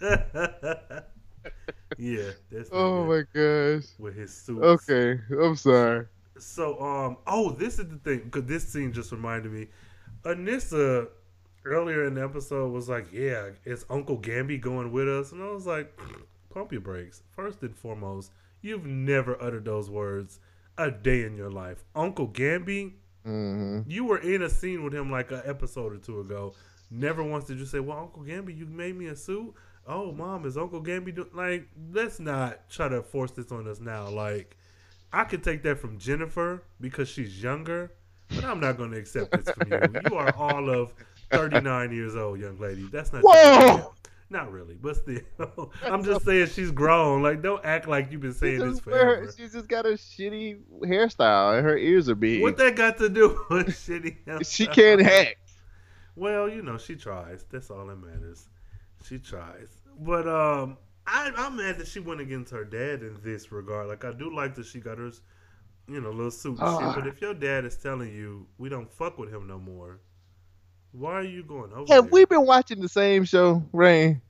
yeah, 1.98 2.30
that's 2.50 2.68
Oh 2.72 3.04
my 3.06 3.22
gosh. 3.34 3.84
with 3.98 4.14
his 4.16 4.34
suits. 4.34 4.62
Okay, 4.62 5.20
I'm 5.42 5.56
sorry. 5.56 6.06
So, 6.38 6.80
um, 6.80 7.16
oh, 7.26 7.50
this 7.50 7.78
is 7.78 7.88
the 7.88 7.96
thing 7.96 8.20
because 8.24 8.44
this 8.44 8.66
scene 8.68 8.92
just 8.92 9.10
reminded 9.12 9.52
me. 9.52 9.66
Anissa 10.24 11.08
earlier 11.68 12.04
in 12.04 12.14
the 12.14 12.22
episode 12.24 12.72
was 12.72 12.88
like, 12.88 13.12
"Yeah, 13.12 13.50
is 13.64 13.84
Uncle 13.90 14.18
Gambi 14.18 14.60
going 14.60 14.92
with 14.92 15.08
us?" 15.08 15.32
And 15.32 15.42
I 15.42 15.50
was 15.50 15.66
like, 15.66 15.98
"Pump 16.50 16.72
your 16.72 16.80
brakes. 16.80 17.22
First 17.30 17.62
and 17.62 17.76
foremost, 17.76 18.32
you've 18.62 18.86
never 18.86 19.40
uttered 19.42 19.64
those 19.64 19.90
words 19.90 20.40
a 20.76 20.90
day 20.90 21.24
in 21.24 21.36
your 21.36 21.50
life, 21.50 21.84
Uncle 21.94 22.28
Gambi. 22.28 22.92
hmm 23.24 23.80
You 23.86 24.04
were 24.04 24.18
in 24.18 24.42
a 24.42 24.48
scene 24.50 24.84
with 24.84 24.94
him 24.94 25.10
like 25.10 25.30
an 25.30 25.42
episode 25.44 25.92
or 25.92 25.98
two 25.98 26.20
ago. 26.20 26.54
Never 26.90 27.22
once 27.22 27.44
did 27.44 27.58
you 27.58 27.66
say, 27.66 27.80
"Well, 27.80 27.98
Uncle 27.98 28.22
Gambi, 28.22 28.56
you 28.56 28.66
made 28.66 28.96
me 28.96 29.06
a 29.06 29.16
suit." 29.16 29.54
Oh, 29.86 30.12
mom, 30.12 30.44
is 30.46 30.56
Uncle 30.58 30.82
Gambi 30.82 31.14
do-? 31.14 31.28
like? 31.32 31.68
Let's 31.92 32.20
not 32.20 32.68
try 32.70 32.88
to 32.88 33.02
force 33.02 33.30
this 33.32 33.50
on 33.52 33.66
us 33.68 33.80
now. 33.80 34.08
Like, 34.08 34.56
I 35.12 35.24
could 35.24 35.42
take 35.42 35.62
that 35.62 35.78
from 35.78 35.98
Jennifer 35.98 36.62
because 36.80 37.08
she's 37.08 37.42
younger, 37.42 37.92
but 38.34 38.44
I'm 38.44 38.60
not 38.60 38.76
going 38.76 38.90
to 38.92 38.98
accept 38.98 39.32
this 39.34 39.50
from 39.50 39.72
you. 39.72 40.00
You 40.10 40.16
are 40.16 40.34
all 40.36 40.68
of 40.70 40.94
39 41.30 41.92
years 41.92 42.16
old, 42.16 42.40
young 42.40 42.58
lady. 42.58 42.88
That's 42.90 43.12
not. 43.12 43.22
Whoa! 43.24 43.94
Not 44.30 44.52
really, 44.52 44.74
but 44.74 44.96
still, 44.96 45.72
I'm 45.84 46.04
just 46.04 46.24
saying 46.26 46.48
she's 46.48 46.70
grown. 46.70 47.22
Like, 47.22 47.40
don't 47.40 47.64
act 47.64 47.88
like 47.88 48.12
you've 48.12 48.20
been 48.20 48.34
saying 48.34 48.58
this 48.60 48.78
forever. 48.78 49.32
she's 49.34 49.54
just 49.54 49.68
got 49.68 49.86
a 49.86 49.90
shitty 49.90 50.58
hairstyle, 50.82 51.56
and 51.56 51.64
her 51.66 51.78
ears 51.78 52.10
are 52.10 52.14
big. 52.14 52.42
What 52.42 52.58
that 52.58 52.76
got 52.76 52.98
to 52.98 53.08
do 53.08 53.42
with 53.50 53.68
shitty? 53.68 54.16
she 54.46 54.66
can't 54.66 55.00
hack. 55.00 55.38
Well, 56.14 56.46
you 56.48 56.60
know, 56.60 56.76
she 56.76 56.94
tries. 56.94 57.44
That's 57.50 57.70
all 57.70 57.86
that 57.86 57.96
matters. 57.96 58.48
She 59.04 59.18
tries. 59.18 59.68
But 60.00 60.28
um 60.28 60.76
I 61.06 61.32
I'm 61.36 61.56
mad 61.56 61.78
that 61.78 61.86
she 61.86 62.00
went 62.00 62.20
against 62.20 62.52
her 62.52 62.64
dad 62.64 63.02
in 63.02 63.16
this 63.22 63.50
regard. 63.50 63.88
Like 63.88 64.04
I 64.04 64.12
do 64.12 64.34
like 64.34 64.54
that 64.56 64.66
she 64.66 64.80
got 64.80 64.98
her 64.98 65.10
you 65.88 66.00
know, 66.02 66.10
little 66.10 66.30
suit 66.30 66.58
Ah. 66.60 66.92
shit. 66.92 67.02
But 67.02 67.06
if 67.06 67.20
your 67.22 67.32
dad 67.34 67.64
is 67.64 67.76
telling 67.76 68.12
you 68.12 68.46
we 68.58 68.68
don't 68.68 68.90
fuck 68.92 69.16
with 69.16 69.32
him 69.32 69.46
no 69.46 69.58
more, 69.58 70.00
why 70.92 71.12
are 71.14 71.22
you 71.22 71.42
going 71.42 71.72
over 71.72 71.92
Have 71.92 72.04
there? 72.04 72.12
we 72.12 72.24
been 72.24 72.46
watching 72.46 72.80
the 72.80 72.88
same 72.88 73.24
show, 73.24 73.62
Rain? 73.72 74.20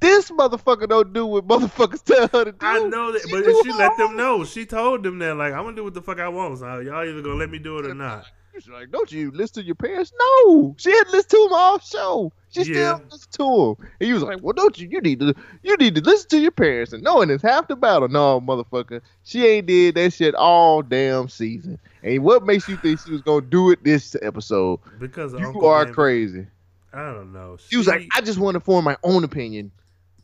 This 0.00 0.30
motherfucker 0.30 0.88
don't 0.88 1.12
do 1.12 1.26
what 1.26 1.46
motherfuckers 1.46 2.02
tell 2.04 2.26
her 2.28 2.44
to 2.46 2.52
do. 2.52 2.58
I 2.60 2.78
know 2.88 3.12
that, 3.12 3.22
but 3.30 3.44
she 3.64 3.72
let 3.78 3.96
them 3.98 4.16
know. 4.16 4.44
She 4.44 4.64
told 4.64 5.02
them 5.02 5.18
that, 5.18 5.36
like, 5.36 5.52
I'm 5.52 5.64
gonna 5.64 5.76
do 5.76 5.84
what 5.84 5.94
the 5.94 6.00
fuck 6.02 6.18
I 6.18 6.28
want. 6.28 6.58
So 6.58 6.78
y'all 6.80 7.06
either 7.06 7.20
gonna 7.20 7.34
let 7.34 7.50
me 7.50 7.58
do 7.58 7.78
it 7.78 7.86
or 7.86 7.94
not. 7.94 8.24
She's 8.52 8.68
like, 8.68 8.90
don't 8.90 9.10
you 9.12 9.30
listen 9.30 9.62
to 9.62 9.66
your 9.66 9.76
parents? 9.76 10.12
No, 10.18 10.74
she 10.78 10.90
had 10.90 11.04
to 11.04 11.10
listen 11.12 11.28
to 11.30 11.46
him 11.46 11.52
all 11.52 11.78
show. 11.78 12.32
She 12.50 12.60
Yeah. 12.62 12.96
still 12.96 13.06
listened 13.10 13.32
to 13.32 13.44
him, 13.44 13.88
and 14.00 14.06
he 14.08 14.12
was 14.12 14.22
like, 14.24 14.38
well, 14.42 14.52
don't 14.52 14.76
you? 14.78 14.88
You 14.90 15.00
need 15.00 15.20
to, 15.20 15.34
you 15.62 15.76
need 15.76 15.94
to 15.94 16.00
listen 16.00 16.28
to 16.30 16.38
your 16.40 16.50
parents, 16.50 16.92
and 16.92 17.02
knowing 17.02 17.30
is 17.30 17.42
half 17.42 17.68
the 17.68 17.76
battle. 17.76 18.08
No, 18.08 18.40
motherfucker, 18.40 19.02
she 19.22 19.46
ain't 19.46 19.66
did 19.66 19.94
that 19.94 20.12
shit 20.12 20.34
all 20.34 20.82
damn 20.82 21.28
season. 21.28 21.78
And 22.02 22.24
what 22.24 22.44
makes 22.44 22.66
you 22.68 22.76
think 22.76 22.98
she 23.00 23.12
was 23.12 23.22
gonna 23.22 23.42
do 23.42 23.70
it 23.70 23.84
this 23.84 24.16
episode? 24.20 24.80
Because 24.98 25.32
You 25.32 25.38
Uncle 25.46 25.66
are 25.68 25.86
Gambi. 25.86 25.92
crazy. 25.94 26.46
I 26.92 27.12
don't 27.12 27.32
know. 27.32 27.56
She 27.68 27.76
was 27.76 27.86
like, 27.86 28.08
I 28.16 28.20
just 28.20 28.38
want 28.40 28.54
to 28.54 28.60
form 28.60 28.84
my 28.84 28.96
own 29.04 29.22
opinion. 29.22 29.70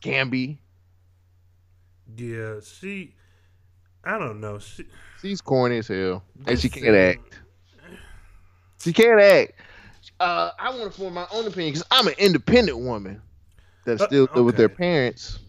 Gambi, 0.01 0.57
yeah, 2.17 2.55
she. 2.61 3.15
I 4.03 4.17
don't 4.17 4.39
know. 4.41 4.59
She. 4.59 4.85
she's 5.21 5.39
corny 5.41 5.77
as 5.77 5.87
hell, 5.87 6.23
and 6.45 6.59
she 6.59 6.69
can't 6.69 6.95
act. 6.95 7.39
She 8.79 8.93
can't 8.93 9.19
act. 9.19 9.53
Uh, 10.19 10.51
I 10.59 10.69
want 10.71 10.91
to 10.91 10.97
form 10.99 11.13
my 11.15 11.27
own 11.31 11.45
opinion 11.47 11.73
because 11.73 11.87
I'm 11.91 12.07
an 12.07 12.13
independent 12.17 12.79
woman 12.79 13.21
that 13.85 14.01
Uh, 14.01 14.05
still 14.07 14.27
live 14.35 14.45
with 14.45 14.57
their 14.57 14.69
parents. 14.69 15.39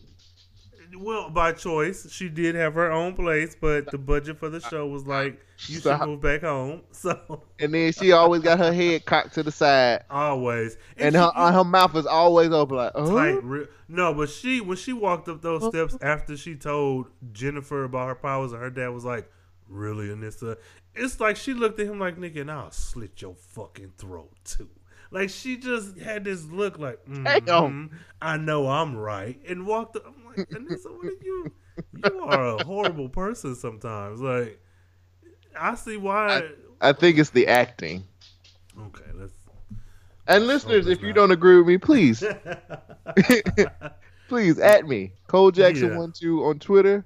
well, 0.99 1.31
by 1.31 1.53
choice, 1.53 2.11
she 2.11 2.29
did 2.29 2.55
have 2.55 2.75
her 2.75 2.91
own 2.91 3.15
place, 3.15 3.55
but 3.61 3.91
the 3.91 3.99
budget 3.99 4.39
for 4.39 4.49
the 4.49 4.61
show 4.61 4.87
was 4.87 5.07
like, 5.07 5.41
you 5.67 5.81
should 5.81 6.01
move 6.01 6.21
back 6.21 6.43
home. 6.43 6.83
So 6.93 7.43
And 7.61 7.73
then 7.73 7.93
she 7.93 8.13
always 8.13 8.43
got 8.43 8.59
her 8.59 8.73
head 8.73 9.05
cocked 9.05 9.35
to 9.35 9.43
the 9.43 9.53
side, 9.53 10.05
always, 10.11 10.77
and 10.97 11.15
she- 11.15 11.19
her 11.19 11.31
uh, 11.35 11.53
her 11.53 11.65
mouth 11.65 11.95
is 11.97 12.07
always 12.07 12.51
open, 12.51 12.77
like, 12.77 12.93
oh, 12.95 13.15
tight. 13.17 13.43
Re- 13.45 13.67
no, 13.89 14.13
but 14.15 14.29
she 14.29 14.61
when 14.61 14.77
she 14.77 14.93
walked 14.93 15.29
up 15.29 15.41
those 15.41 15.65
steps 15.69 15.97
after 16.03 16.37
she 16.37 16.57
told 16.57 17.07
Jennifer 17.33 17.85
about 17.85 18.09
her 18.09 18.15
powers, 18.17 18.53
and 18.53 18.61
her 18.61 18.71
dad 18.71 18.89
was 18.89 19.05
like, 19.05 19.31
"Really, 19.69 20.09
Anissa?" 20.09 20.57
It's 20.99 21.21
like 21.21 21.37
she 21.37 21.55
looked 21.55 21.79
at 21.81 21.87
him 21.87 21.99
like, 21.99 22.17
"Nigga, 22.17 22.41
and 22.43 22.51
I'll 22.51 22.71
slit 22.71 23.23
your 23.23 23.35
fucking 23.35 23.93
throat 23.99 24.33
too." 24.45 24.69
Like 25.11 25.31
she 25.31 25.57
just 25.57 25.99
had 25.99 26.25
this 26.25 26.45
look 26.51 26.79
like, 26.79 26.99
"Mhm, 27.07 27.91
"I 28.21 28.37
know 28.37 28.69
I'm 28.69 28.97
right," 28.97 29.41
and 29.49 29.67
walked. 29.67 29.97
Up. 29.97 30.05
I'm 30.07 30.25
like, 30.27 30.49
Anissa, 30.51 30.95
what 30.95 31.07
are 31.07 31.25
you? 31.25 31.53
You 32.05 32.21
are 32.25 32.59
a 32.59 32.65
horrible 32.65 33.09
person 33.09 33.55
sometimes. 33.55 34.21
Like, 34.21 34.61
I 35.59 35.75
see 35.77 35.97
why. 35.97 36.51
I 36.81 36.93
think 36.93 37.19
it's 37.19 37.31
the 37.31 37.47
acting. 37.47 38.05
okay, 38.79 39.05
let's. 39.15 39.33
And 40.27 40.47
listeners, 40.47 40.87
if 40.87 41.01
you 41.01 41.09
not. 41.09 41.15
don't 41.15 41.31
agree 41.31 41.57
with 41.57 41.67
me, 41.67 41.79
please, 41.79 42.23
please 44.29 44.59
at 44.59 44.87
me, 44.87 45.13
Cole 45.27 45.51
Jackson 45.51 45.91
Yeah. 45.93 45.99
one 45.99 46.13
two 46.13 46.45
on 46.45 46.59
Twitter, 46.59 47.05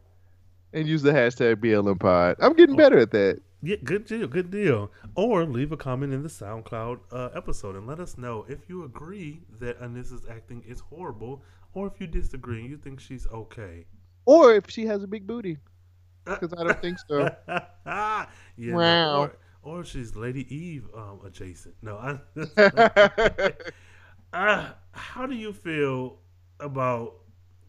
and 0.72 0.88
use 0.88 1.02
the 1.02 1.12
hashtag 1.12 1.56
BLM 1.56 1.98
Pod. 2.00 2.36
I'm 2.40 2.54
getting 2.54 2.76
better 2.76 2.98
at 2.98 3.10
that. 3.12 3.40
Yeah, 3.64 3.76
good 3.84 4.06
deal, 4.06 4.26
good 4.26 4.50
deal. 4.50 4.90
Or 5.14 5.44
leave 5.44 5.70
a 5.70 5.76
comment 5.76 6.12
in 6.12 6.22
the 6.24 6.28
SoundCloud 6.28 6.98
uh, 7.12 7.28
episode 7.34 7.76
and 7.76 7.86
let 7.86 8.00
us 8.00 8.18
know 8.18 8.44
if 8.48 8.68
you 8.68 8.82
agree 8.84 9.40
that 9.60 9.80
Anissa's 9.80 10.26
acting 10.28 10.64
is 10.66 10.80
horrible, 10.80 11.42
or 11.72 11.86
if 11.86 12.00
you 12.00 12.08
disagree 12.08 12.60
and 12.60 12.70
you 12.70 12.76
think 12.76 12.98
she's 12.98 13.26
okay. 13.28 13.86
Or 14.24 14.52
if 14.52 14.68
she 14.68 14.84
has 14.86 15.04
a 15.04 15.06
big 15.06 15.28
booty, 15.28 15.58
because 16.24 16.52
I 16.58 16.64
don't 16.64 16.80
think 16.82 16.98
so. 17.08 17.30
yeah, 17.86 18.26
Wow. 18.74 19.20
or, 19.20 19.36
or 19.62 19.84
she's 19.84 20.16
Lady 20.16 20.52
Eve 20.54 20.88
um, 20.94 21.20
adjacent. 21.24 21.74
No, 21.82 21.96
I. 21.96 22.18
uh, 24.32 24.70
how 24.90 25.26
do 25.26 25.36
you 25.36 25.52
feel 25.52 26.18
about 26.58 27.14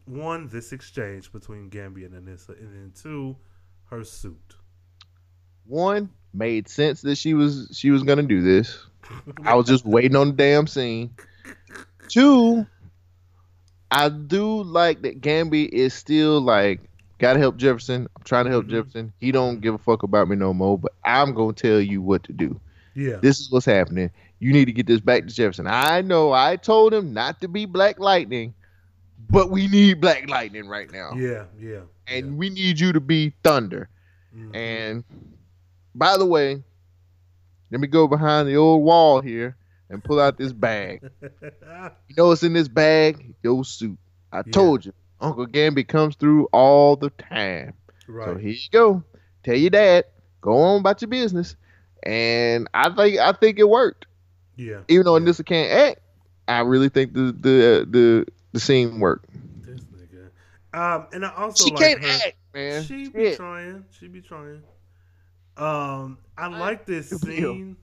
one 0.05 0.47
this 0.47 0.71
exchange 0.73 1.31
between 1.31 1.69
Gambia 1.69 2.07
and 2.07 2.27
Anissa, 2.27 2.59
and 2.59 2.73
then 2.73 2.91
two, 2.99 3.35
her 3.85 4.03
suit? 4.03 4.55
One 5.67 6.09
made 6.33 6.67
sense 6.67 7.01
that 7.01 7.15
she 7.17 7.33
was 7.33 7.69
she 7.73 7.91
was 7.91 8.03
gonna 8.03 8.23
do 8.23 8.41
this. 8.41 8.77
I 9.43 9.55
was 9.55 9.67
just 9.67 9.85
waiting 9.85 10.15
on 10.15 10.29
the 10.29 10.33
damn 10.33 10.67
scene. 10.67 11.11
Two, 12.09 12.65
I 13.91 14.09
do 14.09 14.63
like 14.63 15.01
that 15.03 15.21
Gambi 15.21 15.67
is 15.69 15.93
still 15.93 16.41
like 16.41 16.81
gotta 17.19 17.39
help 17.39 17.57
Jefferson. 17.57 18.07
I'm 18.17 18.23
trying 18.23 18.45
to 18.45 18.51
help 18.51 18.65
Mhm. 18.65 18.69
Jefferson. 18.71 19.13
He 19.19 19.31
don't 19.31 19.61
give 19.61 19.73
a 19.75 19.77
fuck 19.77 20.03
about 20.03 20.27
me 20.27 20.35
no 20.35 20.53
more, 20.53 20.77
but 20.77 20.93
I'm 21.05 21.33
gonna 21.33 21.53
tell 21.53 21.79
you 21.79 22.01
what 22.01 22.23
to 22.23 22.33
do. 22.33 22.59
Yeah, 22.95 23.17
This 23.21 23.39
is 23.39 23.49
what's 23.51 23.65
happening. 23.65 24.11
You 24.39 24.51
need 24.53 24.65
to 24.65 24.71
get 24.73 24.85
this 24.85 24.99
back 24.99 25.25
to 25.27 25.33
Jefferson. 25.33 25.65
I 25.67 26.01
know 26.01 26.31
I 26.33 26.57
told 26.57 26.93
him 26.93 27.13
not 27.13 27.41
to 27.41 27.47
be 27.47 27.65
Black 27.65 27.99
Lightning, 27.99 28.53
but 29.29 29.49
we 29.49 29.67
need 29.67 30.01
Black 30.01 30.29
Lightning 30.29 30.67
right 30.67 30.91
now. 30.91 31.13
yeah, 31.15 31.45
yeah. 31.59 31.79
And 32.07 32.37
we 32.37 32.49
need 32.49 32.79
you 32.79 32.91
to 32.93 32.99
be 32.99 33.33
Thunder. 33.43 33.89
yeah. 34.35 34.43
Mhm. 34.43 34.55
And 34.55 35.03
by 35.95 36.17
the 36.17 36.25
way, 36.25 36.63
let 37.71 37.81
me 37.81 37.87
go 37.87 38.07
behind 38.07 38.47
the 38.47 38.55
old 38.55 38.83
wall 38.83 39.21
here 39.21 39.55
and 39.89 40.03
pull 40.03 40.19
out 40.19 40.37
this 40.37 40.53
bag. 40.53 41.09
You 42.07 42.15
know 42.17 42.27
what's 42.27 42.43
in 42.43 42.53
this 42.53 42.67
bag? 42.67 43.33
Your 43.43 43.63
suit. 43.65 43.97
I 44.31 44.37
Yeah. 44.37 44.51
told 44.51 44.85
you. 44.85 44.93
Uncle 45.19 45.47
Gambi 45.47 45.87
comes 45.87 46.15
through 46.15 46.45
all 46.51 46.95
the 46.95 47.09
time. 47.11 47.73
right. 48.07 48.25
So 48.27 48.35
here 48.35 48.51
you 48.51 48.69
go. 48.71 49.03
Tell 49.43 49.55
your 49.55 49.69
dad. 49.69 50.05
Go 50.41 50.53
on 50.57 50.79
about 50.81 51.01
your 51.01 51.09
business. 51.09 51.55
And 52.03 52.67
I 52.73 52.89
think 52.93 53.17
I 53.19 53.31
think 53.33 53.59
it 53.59 53.67
worked. 53.69 54.05
yeah. 54.57 54.81
Even 54.89 55.05
though 55.05 55.15
yeah. 55.17 55.25
Anissa 55.25 55.45
can't 55.45 55.71
act, 55.71 55.99
I 56.47 56.59
really 56.59 56.89
think 56.89 57.13
the 57.13 57.31
the 57.31 57.87
the 57.89 58.25
the 58.51 58.59
scene 58.59 58.99
worked. 58.99 59.29
This 59.65 59.79
nigga. 59.81 60.29
Um, 60.77 61.07
and 61.13 61.25
I 61.25 61.33
also 61.35 61.65
She 61.65 61.71
like 61.71 61.79
can't 61.79 62.03
her. 62.03 62.09
act, 62.27 62.35
man. 62.53 62.83
She 62.83 63.07
be 63.09 63.19
Shit. 63.23 63.37
trying. 63.37 63.85
She 63.91 64.07
be 64.09 64.21
trying. 64.21 64.61
Um, 65.57 66.17
I 66.37 66.47
like 66.47 66.85
this 66.85 67.09
scene 67.09 67.77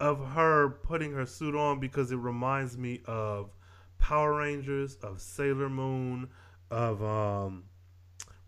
of 0.00 0.26
her 0.28 0.70
putting 0.82 1.12
her 1.12 1.26
suit 1.26 1.54
on 1.54 1.80
because 1.80 2.12
it 2.12 2.16
reminds 2.16 2.76
me 2.76 3.02
of 3.06 3.50
Power 3.98 4.36
Rangers, 4.36 4.96
of 5.02 5.20
Sailor 5.20 5.68
Moon, 5.68 6.28
of 6.70 7.02
um, 7.02 7.64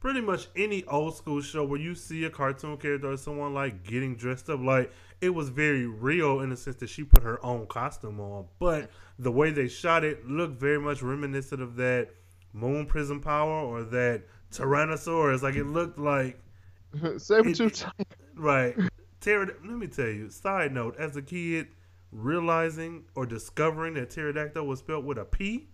pretty 0.00 0.20
much 0.20 0.48
any 0.56 0.84
old 0.84 1.16
school 1.16 1.40
show 1.40 1.64
where 1.64 1.80
you 1.80 1.94
see 1.94 2.24
a 2.24 2.30
cartoon 2.30 2.76
character 2.76 3.12
or 3.12 3.16
someone 3.16 3.54
like 3.54 3.84
getting 3.84 4.16
dressed 4.16 4.48
up. 4.48 4.60
Like 4.60 4.92
it 5.20 5.30
was 5.30 5.48
very 5.48 5.86
real 5.86 6.40
in 6.40 6.50
the 6.50 6.56
sense 6.56 6.76
that 6.76 6.88
she 6.88 7.04
put 7.04 7.22
her 7.22 7.44
own 7.44 7.66
costume 7.66 8.20
on, 8.20 8.46
but 8.58 8.90
the 9.18 9.32
way 9.32 9.50
they 9.50 9.68
shot 9.68 10.04
it 10.04 10.26
looked 10.26 10.60
very 10.60 10.80
much 10.80 11.02
reminiscent 11.02 11.60
of 11.60 11.76
that 11.76 12.10
Moon 12.52 12.86
Prism 12.86 13.20
Power 13.20 13.64
or 13.64 13.82
that 13.84 14.22
Tyrannosaurus. 14.52 15.42
Like 15.42 15.56
it 15.56 15.64
looked 15.64 15.98
like 15.98 16.40
Saber 17.18 17.52
tooth. 17.52 17.84
Right. 18.38 18.76
Pterod- 19.20 19.54
let 19.66 19.76
me 19.78 19.86
tell 19.88 20.06
you. 20.08 20.30
Side 20.30 20.72
note: 20.72 20.96
As 20.98 21.16
a 21.16 21.22
kid, 21.22 21.68
realizing 22.12 23.04
or 23.14 23.26
discovering 23.26 23.94
that 23.94 24.10
pterodactyl 24.10 24.64
was 24.66 24.78
spelled 24.78 25.04
with 25.04 25.18
a 25.18 25.24
P, 25.24 25.68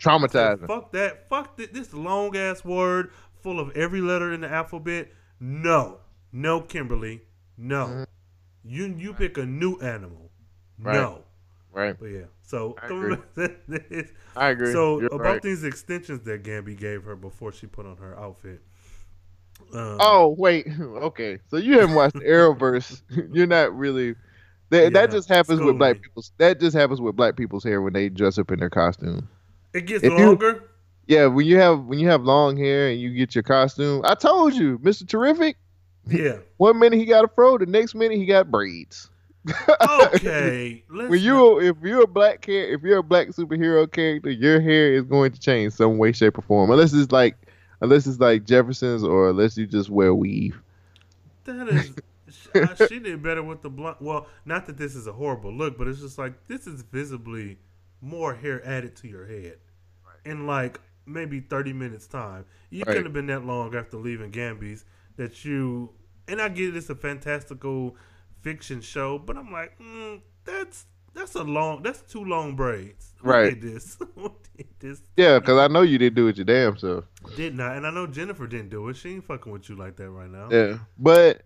Traumatizing. 0.00 0.66
fuck 0.66 0.92
that. 0.92 1.28
Fuck 1.28 1.56
th- 1.56 1.70
this 1.72 1.92
long 1.92 2.36
ass 2.36 2.64
word 2.64 3.10
full 3.42 3.58
of 3.60 3.76
every 3.76 4.00
letter 4.00 4.32
in 4.32 4.40
the 4.42 4.48
alphabet. 4.50 5.08
No, 5.40 5.98
no, 6.32 6.60
Kimberly, 6.60 7.22
no. 7.56 7.86
Mm-hmm. 7.86 8.02
You 8.64 8.94
you 8.96 9.14
pick 9.14 9.38
a 9.38 9.46
new 9.46 9.78
animal. 9.80 10.30
Right. 10.80 10.94
No, 10.94 11.24
Right. 11.72 11.96
but 11.98 12.06
yeah. 12.06 12.24
So 12.42 12.76
I 12.82 12.86
agree. 12.86 13.16
I 14.36 14.48
agree. 14.50 14.72
So 14.72 15.00
You're 15.00 15.06
about 15.14 15.20
right. 15.24 15.42
these 15.42 15.64
extensions 15.64 16.22
that 16.24 16.42
Gambi 16.44 16.76
gave 16.78 17.04
her 17.04 17.16
before 17.16 17.52
she 17.52 17.66
put 17.66 17.84
on 17.86 17.96
her 17.98 18.18
outfit. 18.18 18.62
Um, 19.74 19.96
Oh 20.00 20.34
wait, 20.38 20.66
okay. 20.80 21.38
So 21.48 21.56
you 21.56 21.78
haven't 21.78 21.94
watched 21.94 22.14
the 22.14 22.20
Arrowverse. 22.20 23.02
You're 23.34 23.46
not 23.46 23.76
really. 23.76 24.14
That, 24.70 24.82
Yeah, 24.84 24.88
that 24.90 25.10
just 25.10 25.28
happens 25.28 25.60
with 25.60 25.78
black 25.78 25.96
me. 25.96 26.02
people's. 26.02 26.32
That 26.38 26.60
just 26.60 26.76
happens 26.76 27.00
with 27.00 27.16
black 27.16 27.36
people's 27.36 27.64
hair 27.64 27.80
when 27.82 27.92
they 27.94 28.08
dress 28.08 28.38
up 28.38 28.50
in 28.50 28.58
their 28.60 28.70
costume. 28.70 29.28
it 29.74 29.82
gets 29.86 30.04
if 30.04 30.12
you- 30.12 30.26
longer. 30.26 30.64
Yeah, 31.06 31.24
when 31.26 31.46
you 31.46 31.56
have 31.58 31.84
when 31.84 31.98
you 31.98 32.06
have 32.08 32.22
long 32.24 32.58
hair 32.58 32.88
and 32.90 33.00
you 33.00 33.14
get 33.14 33.34
your 33.34 33.42
costume. 33.42 34.02
I 34.04 34.14
told 34.14 34.52
you, 34.54 34.78
Mister 34.82 35.06
Terrific. 35.06 35.56
Yeah. 36.06 36.36
One 36.58 36.78
minute 36.78 36.98
he 36.98 37.06
got 37.06 37.24
a 37.24 37.28
fro, 37.28 37.56
the 37.56 37.64
next 37.64 37.94
minute 37.94 38.18
he 38.18 38.26
got 38.26 38.50
braids. 38.50 39.08
Okay. 39.80 40.84
When 40.90 41.18
you 41.20 41.60
if 41.60 41.76
you're 41.82 42.02
a 42.02 42.06
black 42.06 42.42
char- 42.44 42.54
if 42.74 42.82
you're 42.82 42.98
a 42.98 43.02
black 43.02 43.28
superhero 43.28 43.90
character, 43.90 44.30
your 44.30 44.60
hair 44.60 44.92
is 44.92 45.04
going 45.04 45.32
to 45.32 45.40
change 45.40 45.72
some 45.74 45.96
way, 45.98 46.12
shape, 46.12 46.38
or 46.38 46.42
form. 46.42 46.70
Unless 46.70 46.92
it's 46.92 47.12
like 47.12 47.36
unless 47.80 48.06
it's 48.06 48.20
like 48.20 48.44
Jefferson's 48.44 49.04
or 49.04 49.30
unless 49.30 49.56
you 49.56 49.66
just 49.66 49.90
wear 49.90 50.14
weave. 50.14 50.60
That 51.44 51.68
is, 51.68 51.92
sh- 52.28 52.48
uh, 52.54 52.74
she 52.74 52.98
did 52.98 53.22
better 53.22 53.42
with 53.42 53.62
the 53.62 53.70
blunt. 53.70 54.00
Well, 54.02 54.26
not 54.44 54.66
that 54.66 54.76
this 54.76 54.94
is 54.94 55.06
a 55.06 55.12
horrible 55.12 55.52
look, 55.52 55.78
but 55.78 55.88
it's 55.88 56.00
just 56.00 56.18
like 56.18 56.46
this 56.46 56.66
is 56.66 56.82
visibly 56.82 57.58
more 58.00 58.34
hair 58.34 58.64
added 58.66 58.94
to 58.96 59.08
your 59.08 59.26
head 59.26 59.58
in 60.24 60.46
like 60.46 60.80
maybe 61.06 61.40
thirty 61.40 61.72
minutes 61.72 62.06
time. 62.06 62.44
You 62.70 62.80
Right. 62.80 62.88
couldn't 62.88 63.04
have 63.04 63.12
been 63.12 63.26
that 63.26 63.44
long 63.44 63.74
after 63.74 63.96
leaving 63.96 64.30
Gambi's 64.30 64.84
that 65.16 65.44
you. 65.44 65.90
And 66.30 66.42
I 66.42 66.50
get 66.50 66.76
it's 66.76 66.90
a 66.90 66.94
fantastical 66.94 67.96
fiction 68.42 68.82
show, 68.82 69.18
but 69.18 69.36
I'm 69.38 69.50
like, 69.50 69.78
mm, 69.78 70.20
that's 70.44 70.84
that's 71.14 71.34
a 71.34 71.42
long, 71.42 71.82
that's 71.82 72.02
two 72.02 72.22
long 72.24 72.54
braids. 72.54 73.14
Who 73.22 73.30
Right. 73.30 73.58
did 73.58 73.62
this? 73.62 73.96
Who 74.14 74.32
did 74.56 74.66
this? 74.78 75.02
Yeah, 75.16 75.38
because 75.38 75.58
I 75.58 75.72
know 75.72 75.80
you 75.82 75.96
didn't 75.98 76.16
do 76.16 76.28
it 76.28 76.36
your 76.36 76.44
damn 76.44 76.76
self. 76.76 77.04
Did 77.36 77.54
not, 77.54 77.76
and 77.76 77.86
I 77.86 77.90
know 77.90 78.06
Jennifer 78.06 78.46
didn't 78.46 78.70
do 78.70 78.88
it. 78.88 78.96
She 78.96 79.14
ain't 79.14 79.24
fucking 79.24 79.50
with 79.52 79.68
you 79.68 79.76
like 79.76 79.96
that 79.96 80.10
right 80.10 80.30
now. 80.30 80.48
Yeah, 80.50 80.78
but 80.98 81.42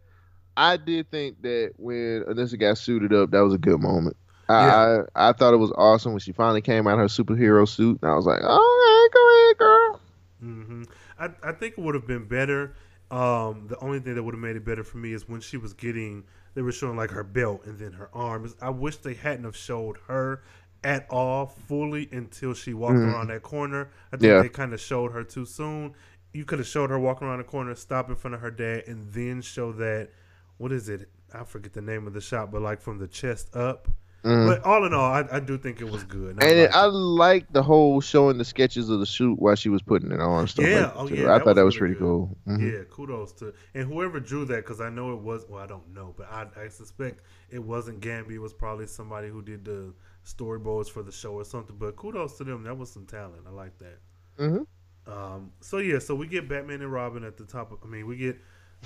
I 0.57 0.77
did 0.77 1.11
think 1.11 1.43
that 1.43 1.73
when 1.77 2.25
Anissa 2.29 2.59
got 2.59 2.79
suited 2.79 3.13
up, 3.13 3.31
that 3.31 3.41
was 3.41 3.55
a 3.55 3.59
good 3.59 3.81
moment. 3.81 4.17
I 4.49 4.67
Yeah. 4.67 5.03
I, 5.15 5.29
I 5.29 5.33
thought 5.33 5.55
it 5.55 5.59
was 5.59 5.73
awesome 5.77 6.13
when 6.13 6.21
she 6.21 6.33
finally 6.33 6.61
came 6.63 6.87
out 6.87 6.95
in 6.95 6.99
her 7.01 7.07
superhero 7.07 7.69
suit, 7.69 7.99
and 8.03 8.11
I 8.11 8.15
was 8.15 8.27
like, 8.27 8.43
"All 8.43 8.59
right, 8.59 9.09
go 9.13 9.45
ahead, 9.47 9.59
girl." 9.59 10.01
hmm 10.41 10.83
I, 11.19 11.31
I 11.43 11.53
think 11.53 11.79
it 11.79 11.81
would 11.81 11.95
have 11.95 12.07
been 12.07 12.27
better. 12.27 12.75
Um, 13.11 13.67
the 13.69 13.79
only 13.81 14.01
thing 14.01 14.15
that 14.15 14.23
would 14.23 14.35
have 14.35 14.43
made 14.43 14.57
it 14.57 14.65
better 14.65 14.83
for 14.83 14.97
me 14.97 15.13
is 15.13 15.29
when 15.29 15.41
she 15.43 15.59
was 15.59 15.75
getting, 15.75 16.25
they 16.55 16.63
were 16.63 16.73
showing 16.73 16.97
like 16.97 17.11
her 17.11 17.23
belt 17.23 17.65
and 17.67 17.79
then 17.79 17.93
her 17.93 18.09
arms. 18.15 18.57
I 18.61 18.71
wish 18.71 18.97
they 18.97 19.15
hadn't 19.15 19.45
have 19.45 19.57
showed 19.57 19.99
her 20.09 20.43
at 20.85 21.07
all 21.11 21.47
fully 21.47 22.09
until 22.13 22.55
she 22.55 22.75
walked 22.75 22.95
Mhm. 22.97 23.13
around 23.13 23.29
that 23.29 23.43
corner. 23.43 23.89
I 24.13 24.17
think 24.17 24.31
Yeah. 24.31 24.43
they 24.43 24.49
kind 24.49 24.73
of 24.73 24.81
showed 24.81 25.13
her 25.13 25.23
too 25.25 25.45
soon. 25.45 25.95
You 26.33 26.45
could 26.45 26.59
have 26.59 26.69
showed 26.69 26.91
her 26.91 26.99
walking 26.99 27.29
around 27.29 27.39
the 27.39 27.45
corner, 27.45 27.75
stop 27.75 28.09
in 28.09 28.17
front 28.17 28.35
of 28.35 28.41
her 28.41 28.51
dad, 28.51 28.85
and 28.87 29.13
then 29.13 29.43
show 29.43 29.73
that. 29.73 30.11
What 30.59 30.73
is 30.73 30.89
it? 30.89 31.09
I 31.35 31.45
forget 31.45 31.73
the 31.73 31.83
name 31.83 32.07
of 32.07 32.13
the 32.15 32.21
shot, 32.21 32.51
but 32.51 32.63
like 32.63 32.81
from 32.81 32.99
the 32.99 33.09
chest 33.09 33.55
up, 33.57 33.89
Mhm. 34.25 34.47
But 34.47 34.63
all 34.65 34.85
in 34.87 34.95
all, 34.95 35.11
I, 35.13 35.27
I 35.33 35.41
do 35.41 35.59
think 35.59 35.81
it 35.81 35.91
was 35.91 36.05
good. 36.05 36.37
And 36.41 36.45
it, 36.45 36.71
liked 36.71 36.75
I 36.77 36.87
like 36.87 37.53
the 37.53 37.63
whole 37.65 38.01
showing 38.01 38.39
the 38.39 38.45
sketches 38.45 38.89
of 38.89 39.01
the 39.01 39.07
shoot 39.07 39.37
while 39.41 39.57
she 39.57 39.69
was 39.69 39.83
putting 39.83 40.13
it 40.13 40.21
on. 40.21 40.39
and 40.41 40.49
Stuff 40.49 40.65
Yeah, 40.65 40.83
like 40.87 40.93
oh, 40.95 41.09
yeah, 41.09 41.23
I 41.35 41.39
that 41.39 41.45
thought 41.45 41.57
that 41.57 41.65
was 41.65 41.77
pretty 41.77 41.97
cool. 41.97 42.37
Mhm. 42.47 42.61
Yeah, 42.73 42.85
kudos 42.89 43.33
to 43.33 43.53
and 43.75 43.93
whoever 43.93 44.21
drew 44.21 44.45
that 44.45 44.59
because 44.59 44.81
I 44.81 44.91
know 44.91 45.13
it 45.13 45.19
was. 45.23 45.45
Well, 45.49 45.61
I 45.61 45.67
don't 45.67 45.93
know, 45.93 46.15
but 46.17 46.31
I, 46.31 46.47
I 46.57 46.69
suspect 46.69 47.25
it 47.51 47.65
wasn't 47.65 47.99
Gambi. 48.01 48.35
It 48.35 48.39
was 48.39 48.53
probably 48.53 48.87
somebody 48.87 49.29
who 49.29 49.43
did 49.43 49.65
the 49.65 49.93
storyboards 50.25 50.89
for 50.91 51.03
the 51.03 51.13
show 51.13 51.33
or 51.35 51.45
something. 51.45 51.77
But 51.79 51.97
kudos 51.97 52.37
to 52.39 52.45
them. 52.45 52.63
That 52.65 52.77
was 52.77 52.91
some 52.91 53.07
talent. 53.07 53.43
I 53.47 53.51
like 53.51 53.79
that. 53.79 53.99
Mhm. 54.39 54.67
Um, 55.07 55.53
so 55.61 55.79
yeah, 55.79 55.99
so 55.99 56.15
we 56.15 56.27
get 56.27 56.49
Batman 56.49 56.81
and 56.81 56.93
Robin 56.93 57.25
at 57.25 57.37
the 57.37 57.45
top. 57.45 57.73
Of, 57.73 57.79
I 57.83 57.87
mean, 57.87 58.07
we 58.07 58.17
get 58.17 58.39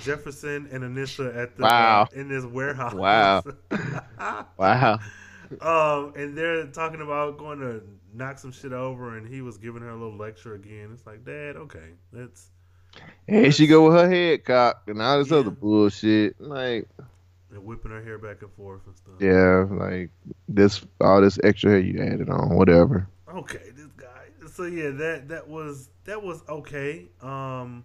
Jefferson 0.03 0.69
and 0.73 0.83
Anissa 0.83 1.37
at 1.37 1.57
the 1.57 1.63
Wow. 1.65 2.03
uh, 2.03 2.19
in 2.19 2.29
this 2.29 2.45
warehouse. 2.45 2.95
Wow. 2.95 3.43
Wow. 4.59 4.99
um, 5.61 6.13
and 6.17 6.37
they're 6.37 6.67
talking 6.69 7.01
about 7.03 7.39
going 7.39 7.61
to 7.61 7.83
knock 8.15 8.39
some 8.39 8.51
shit 8.53 8.73
over, 8.73 9.17
and 9.17 9.27
he 9.29 9.43
was 9.43 9.59
giving 9.59 9.83
her 9.83 9.91
a 9.91 9.95
little 9.95 10.17
lecture 10.17 10.55
again. 10.55 10.91
It's 10.93 11.07
like, 11.07 11.25
Dad, 11.25 11.57
okay, 11.57 11.91
let's. 12.13 12.51
And 13.29 13.43
here 13.45 13.53
she 13.53 13.67
go 13.67 13.87
with 13.87 13.95
her 13.95 14.09
head 14.09 14.45
cocked 14.45 14.89
and 14.89 15.01
all 15.03 15.19
this 15.19 15.31
Yeah. 15.31 15.39
other 15.39 15.51
bullshit. 15.51 16.41
Like, 16.41 16.89
And 17.53 17.65
whipping 17.65 17.93
her 17.93 18.03
hair 18.03 18.19
back 18.19 18.43
and 18.43 18.53
forth 18.55 18.81
and 18.87 18.97
stuff. 18.97 19.15
yeah, 19.21 19.65
like 19.71 20.11
this 20.49 20.85
all 21.01 21.21
this 21.21 21.39
extra 21.45 21.71
hair 21.71 21.79
you 21.79 22.03
added 22.03 22.29
on, 22.29 22.57
whatever. 22.57 23.09
Okay, 23.33 23.71
this 23.75 23.87
guy. 23.97 24.09
So 24.53 24.65
yeah, 24.65 24.91
that 24.91 25.29
that 25.29 25.49
was 25.49 25.91
that 26.05 26.23
was 26.23 26.43
okay. 26.49 27.07
Um, 27.23 27.85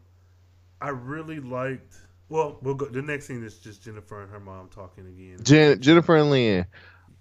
I 0.82 0.90
really 0.90 1.40
liked. 1.40 1.96
Well, 2.30 2.58
we'll 2.62 2.76
go. 2.76 2.86
The 2.88 3.02
next 3.02 3.28
scene 3.28 3.44
is 3.44 3.60
just 3.60 3.84
Jennifer 3.84 4.22
and 4.24 4.32
her 4.32 4.40
mom 4.40 4.70
talking 4.70 5.06
again. 5.06 5.38
Jen, 5.44 5.80
Jennifer 5.82 6.16
and 6.16 6.32
Lynn. 6.32 6.66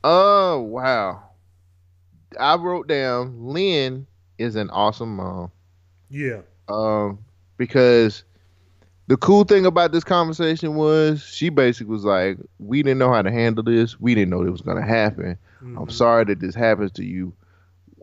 Oh 0.03 0.61
wow. 0.61 1.23
I 2.39 2.55
wrote 2.57 2.87
down 2.87 3.35
Lynn 3.49 4.07
is 4.39 4.55
an 4.57 4.71
awesome 4.71 5.17
mom. 5.17 5.51
Yeah, 6.09 6.41
Um, 6.69 7.19
because 7.57 8.25
the 9.11 9.16
cool 9.16 9.43
thing 9.43 9.66
about 9.66 9.91
this 9.91 10.05
conversation 10.05 10.77
was 10.77 11.20
she 11.24 11.49
basically 11.49 11.91
was 11.93 12.05
like, 12.05 12.39
"We 12.61 12.81
didn't 12.81 13.01
know 13.01 13.12
how 13.12 13.23
to 13.23 13.31
handle 13.32 13.65
this. 13.65 13.99
We 13.99 14.15
didn't 14.15 14.31
know 14.31 14.43
it 14.43 14.51
was 14.51 14.61
gonna 14.61 14.87
happen. 14.87 15.37
I'm 15.61 15.74
Mhm. 15.87 15.91
sorry 15.93 16.24
that 16.27 16.39
this 16.39 16.55
happens 16.55 16.93
to 16.93 17.05
you. 17.05 17.32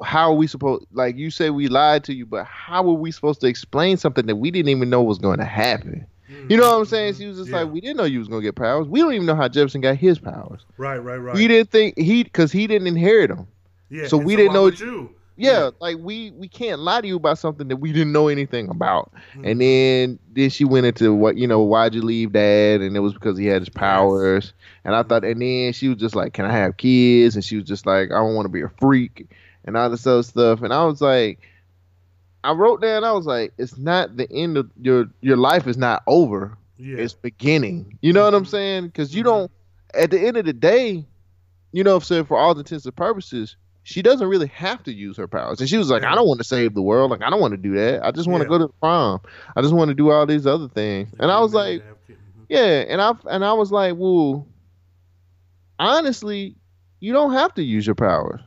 How 0.03 0.31
are 0.31 0.35
we 0.35 0.47
supposed? 0.47 0.85
Like 0.91 1.15
you 1.15 1.31
say, 1.31 1.49
we 1.49 1.69
lied 1.69 2.03
to 2.03 2.13
you, 2.13 2.25
but 2.25 2.45
how 2.45 2.83
were 2.83 2.93
we 2.93 3.11
supposed 3.11 3.39
to 3.39 3.47
explain 3.47 3.95
something 3.95 4.25
that 4.25 4.35
we 4.35 4.51
didn't 4.51 4.67
even 4.69 4.89
know 4.89 5.01
was 5.01 5.17
going 5.17 5.39
to 5.39 5.45
happen? 5.45 6.05
You 6.49 6.57
know 6.57 6.69
what 6.73 6.79
I'm 6.79 6.85
saying? 6.85 7.13
She 7.13 7.25
was 7.25 7.37
just 7.37 7.49
Yeah. 7.51 7.61
like, 7.63 7.71
we 7.71 7.79
didn't 7.79 7.95
know 7.95 8.03
you 8.03 8.19
was 8.19 8.27
gonna 8.27 8.41
get 8.41 8.55
powers. 8.55 8.85
We 8.89 8.99
don't 8.99 9.13
even 9.13 9.25
know 9.27 9.35
how 9.35 9.47
Jefferson 9.47 9.79
got 9.79 9.95
his 9.95 10.19
powers. 10.19 10.65
right, 10.77 10.97
right, 10.97 11.17
right. 11.17 11.33
We 11.35 11.47
didn't 11.47 11.71
think 11.71 11.97
he 11.97 12.23
because 12.25 12.51
he 12.51 12.67
didn't 12.67 12.87
inherit 12.87 13.29
them. 13.29 13.47
yeah, 13.89 14.07
so 14.07 14.17
we 14.17 14.35
didn't 14.35 14.51
know- 14.53 14.67
you. 14.67 15.09
Yeah, 15.37 15.69
like 15.79 15.97
we 15.99 16.31
we 16.31 16.47
can't 16.47 16.79
lie 16.81 16.99
to 17.01 17.07
you 17.07 17.15
about 17.15 17.37
something 17.37 17.67
that 17.67 17.77
we 17.77 17.93
didn't 17.93 18.11
know 18.11 18.27
anything 18.27 18.69
about. 18.69 19.11
Mhm. 19.35 19.51
And 19.51 19.61
then 19.61 20.19
then 20.33 20.49
she 20.49 20.65
went 20.65 20.85
into 20.87 21.13
what 21.13 21.37
you 21.37 21.47
know 21.47 21.61
why'd 21.61 21.93
you 21.93 22.01
leave 22.01 22.31
dad 22.33 22.81
and 22.81 22.95
it 22.97 22.99
was 23.01 23.13
because 23.13 23.37
he 23.37 23.45
had 23.45 23.61
his 23.61 23.69
powers. 23.69 24.53
And 24.83 24.95
I 24.95 25.03
thought 25.03 25.23
and 25.23 25.41
then 25.41 25.73
she 25.73 25.87
was 25.89 25.97
just 25.97 26.15
like 26.15 26.33
can 26.33 26.45
I 26.45 26.51
have 26.51 26.77
kids 26.77 27.35
and 27.35 27.45
she 27.45 27.55
was 27.55 27.65
just 27.65 27.85
like 27.85 28.11
I 28.11 28.15
don't 28.15 28.35
want 28.35 28.45
to 28.45 28.51
be 28.51 28.61
a 28.61 28.69
freak 28.79 29.27
and 29.63 29.77
all 29.77 29.89
this 29.89 30.07
other 30.07 30.23
stuff 30.23 30.61
and 30.63 30.73
I 30.73 30.83
was 30.85 31.01
like 31.01 31.39
I 32.43 32.51
wrote 32.53 32.81
down 32.81 33.03
I 33.03 33.11
was 33.11 33.25
like 33.25 33.53
it's 33.57 33.77
not 33.77 34.17
the 34.17 34.31
end 34.31 34.57
of 34.57 34.69
your 34.81 35.07
your 35.21 35.37
life 35.37 35.67
is 35.67 35.77
not 35.77 36.03
over 36.07 36.57
yeah, 36.79 36.97
it's 36.97 37.13
beginning. 37.13 37.97
You 38.01 38.13
know 38.13 38.23
what 38.23 38.35
I'm 38.35 38.43
Mhm. 38.43 38.47
saying? 38.49 38.85
Because 38.85 39.13
you 39.15 39.21
Mhm. 39.23 39.25
don't. 39.25 39.51
At 39.95 40.11
the 40.11 40.19
end 40.19 40.37
of 40.37 40.45
the 40.45 40.53
day, 40.53 41.07
you 41.71 41.83
know, 41.83 41.97
so 41.97 42.23
for 42.23 42.37
all 42.37 42.55
intents 42.55 42.85
and 42.85 42.95
purposes, 42.95 43.55
she 43.89 44.01
doesn't 44.01 44.27
really 44.27 44.47
have 44.47 44.83
to 44.83 44.93
use 44.93 45.15
her 45.15 45.29
powers. 45.29 45.61
And 45.61 45.69
she 45.69 45.77
was 45.77 45.89
like. 45.89 46.03
"I 46.03 46.13
don't 46.13 46.27
want 46.27 46.39
to 46.41 46.43
save 46.43 46.73
the 46.73 46.81
world. 46.81 47.09
Like, 47.09 47.23
I 47.23 47.29
don't 47.29 47.39
want 47.39 47.53
to 47.53 47.57
do 47.57 47.73
that. 47.75 48.05
I 48.05 48.11
just 48.11 48.27
want 48.27 48.41
to 48.41 48.45
Yeah. 48.45 48.49
go 48.49 48.57
to 48.57 48.67
the 48.67 48.73
prom. 48.81 49.21
I 49.55 49.61
just 49.61 49.73
want 49.73 49.87
to 49.87 49.95
do 49.95 50.11
all 50.11 50.25
these 50.25 50.45
other 50.45 50.67
things." 50.67 51.07
And 51.17 51.31
I 51.31 51.39
was 51.39 51.53
like, 51.53 51.81
mm-hmm. 51.81 52.13
"Yeah." 52.49 52.83
And 52.89 53.01
I 53.01 53.13
and 53.31 53.45
I 53.45 53.53
was 53.53 53.71
like, 53.71 53.95
"Well, 53.95 54.45
honestly, 55.79 56.57
you 56.99 57.13
don't 57.13 57.31
have 57.31 57.53
to 57.55 57.63
use 57.63 57.85
your 57.87 57.95
powers." 57.95 58.41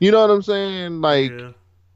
You 0.00 0.10
know 0.10 0.20
what 0.22 0.30
I'm 0.30 0.42
saying? 0.42 1.00
Like, 1.02 1.32
yeah, 1.32 1.50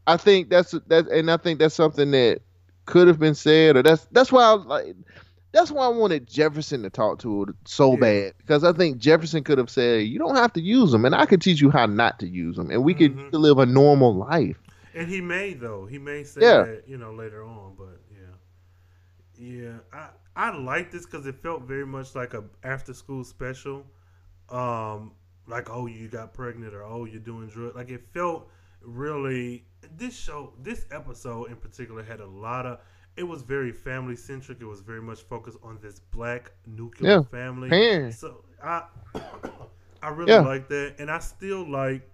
I 0.06 0.18
think 0.18 0.50
that's 0.50 0.72
that, 0.88 1.08
and 1.08 1.30
I 1.30 1.38
think 1.38 1.60
that's 1.60 1.74
something 1.74 2.10
that 2.10 2.40
could 2.84 3.08
have 3.08 3.18
been 3.18 3.34
said, 3.34 3.76
or 3.76 3.82
that's 3.82 4.06
that's 4.12 4.30
why 4.30 4.42
I 4.44 4.54
was 4.54 4.66
like. 4.66 4.96
That's 5.52 5.70
why 5.70 5.84
I 5.84 5.88
wanted 5.88 6.26
Jefferson 6.26 6.82
to 6.82 6.90
talk 6.90 7.18
to 7.20 7.42
her 7.44 7.54
so 7.64 7.92
Yeah. 7.92 8.00
bad 8.00 8.34
because 8.38 8.64
I 8.64 8.72
think 8.72 8.98
Jefferson 8.98 9.44
could 9.44 9.58
have 9.58 9.68
said, 9.70 10.06
"You 10.06 10.18
don't 10.18 10.36
have 10.36 10.52
to 10.54 10.60
use 10.60 10.92
them, 10.92 11.04
and 11.04 11.14
I 11.14 11.26
could 11.26 11.42
teach 11.42 11.60
you 11.60 11.70
how 11.70 11.86
not 11.86 12.18
to 12.20 12.26
use 12.26 12.56
them, 12.56 12.70
and 12.70 12.82
we 12.82 12.94
Mhm. 12.94 12.98
could 13.30 13.34
live 13.34 13.58
a 13.58 13.66
normal 13.66 14.14
life." 14.14 14.58
and 14.94 15.08
he 15.08 15.20
may 15.22 15.54
though. 15.54 15.86
He 15.86 15.98
may 15.98 16.22
say 16.24 16.40
Yeah. 16.42 16.62
that 16.64 16.84
you 16.86 16.98
know 16.98 17.12
later 17.14 17.42
on, 17.44 17.74
but 17.78 18.00
yeah, 18.10 18.34
yeah. 19.38 19.78
I 19.92 20.08
I 20.34 20.56
like 20.56 20.90
this 20.90 21.04
because 21.06 21.26
it 21.26 21.36
felt 21.42 21.62
very 21.62 21.86
much 21.86 22.14
like 22.14 22.34
a 22.34 22.44
after 22.62 22.94
school 22.94 23.24
special. 23.24 23.86
Um, 24.48 25.12
like 25.46 25.68
oh 25.70 25.86
you 25.86 26.08
got 26.08 26.34
pregnant 26.34 26.74
or 26.74 26.84
oh 26.84 27.04
you're 27.04 27.20
doing 27.20 27.48
drugs. 27.48 27.74
Like 27.76 27.90
it 27.90 28.06
felt 28.12 28.48
really. 28.80 29.64
This 29.96 30.14
show, 30.16 30.52
this 30.62 30.86
episode 30.90 31.50
in 31.50 31.56
particular, 31.56 32.02
had 32.02 32.20
a 32.20 32.26
lot 32.26 32.66
of. 32.66 32.78
It 33.16 33.24
was 33.24 33.42
very 33.42 33.72
family 33.72 34.16
centric. 34.16 34.60
It 34.60 34.66
was 34.66 34.80
very 34.80 35.02
much 35.02 35.22
focused 35.22 35.58
on 35.62 35.78
this 35.82 36.00
black 36.00 36.52
nuclear 36.66 37.18
Yeah. 37.18 37.22
family. 37.22 37.76
Man. 37.76 38.10
So 38.10 38.44
I, 38.62 38.84
I 40.02 40.08
really 40.10 40.36
Yeah. 40.36 40.38
like 40.38 40.68
that, 40.68 40.96
and 40.98 41.10
I 41.10 41.18
still 41.18 41.68
like 41.68 42.08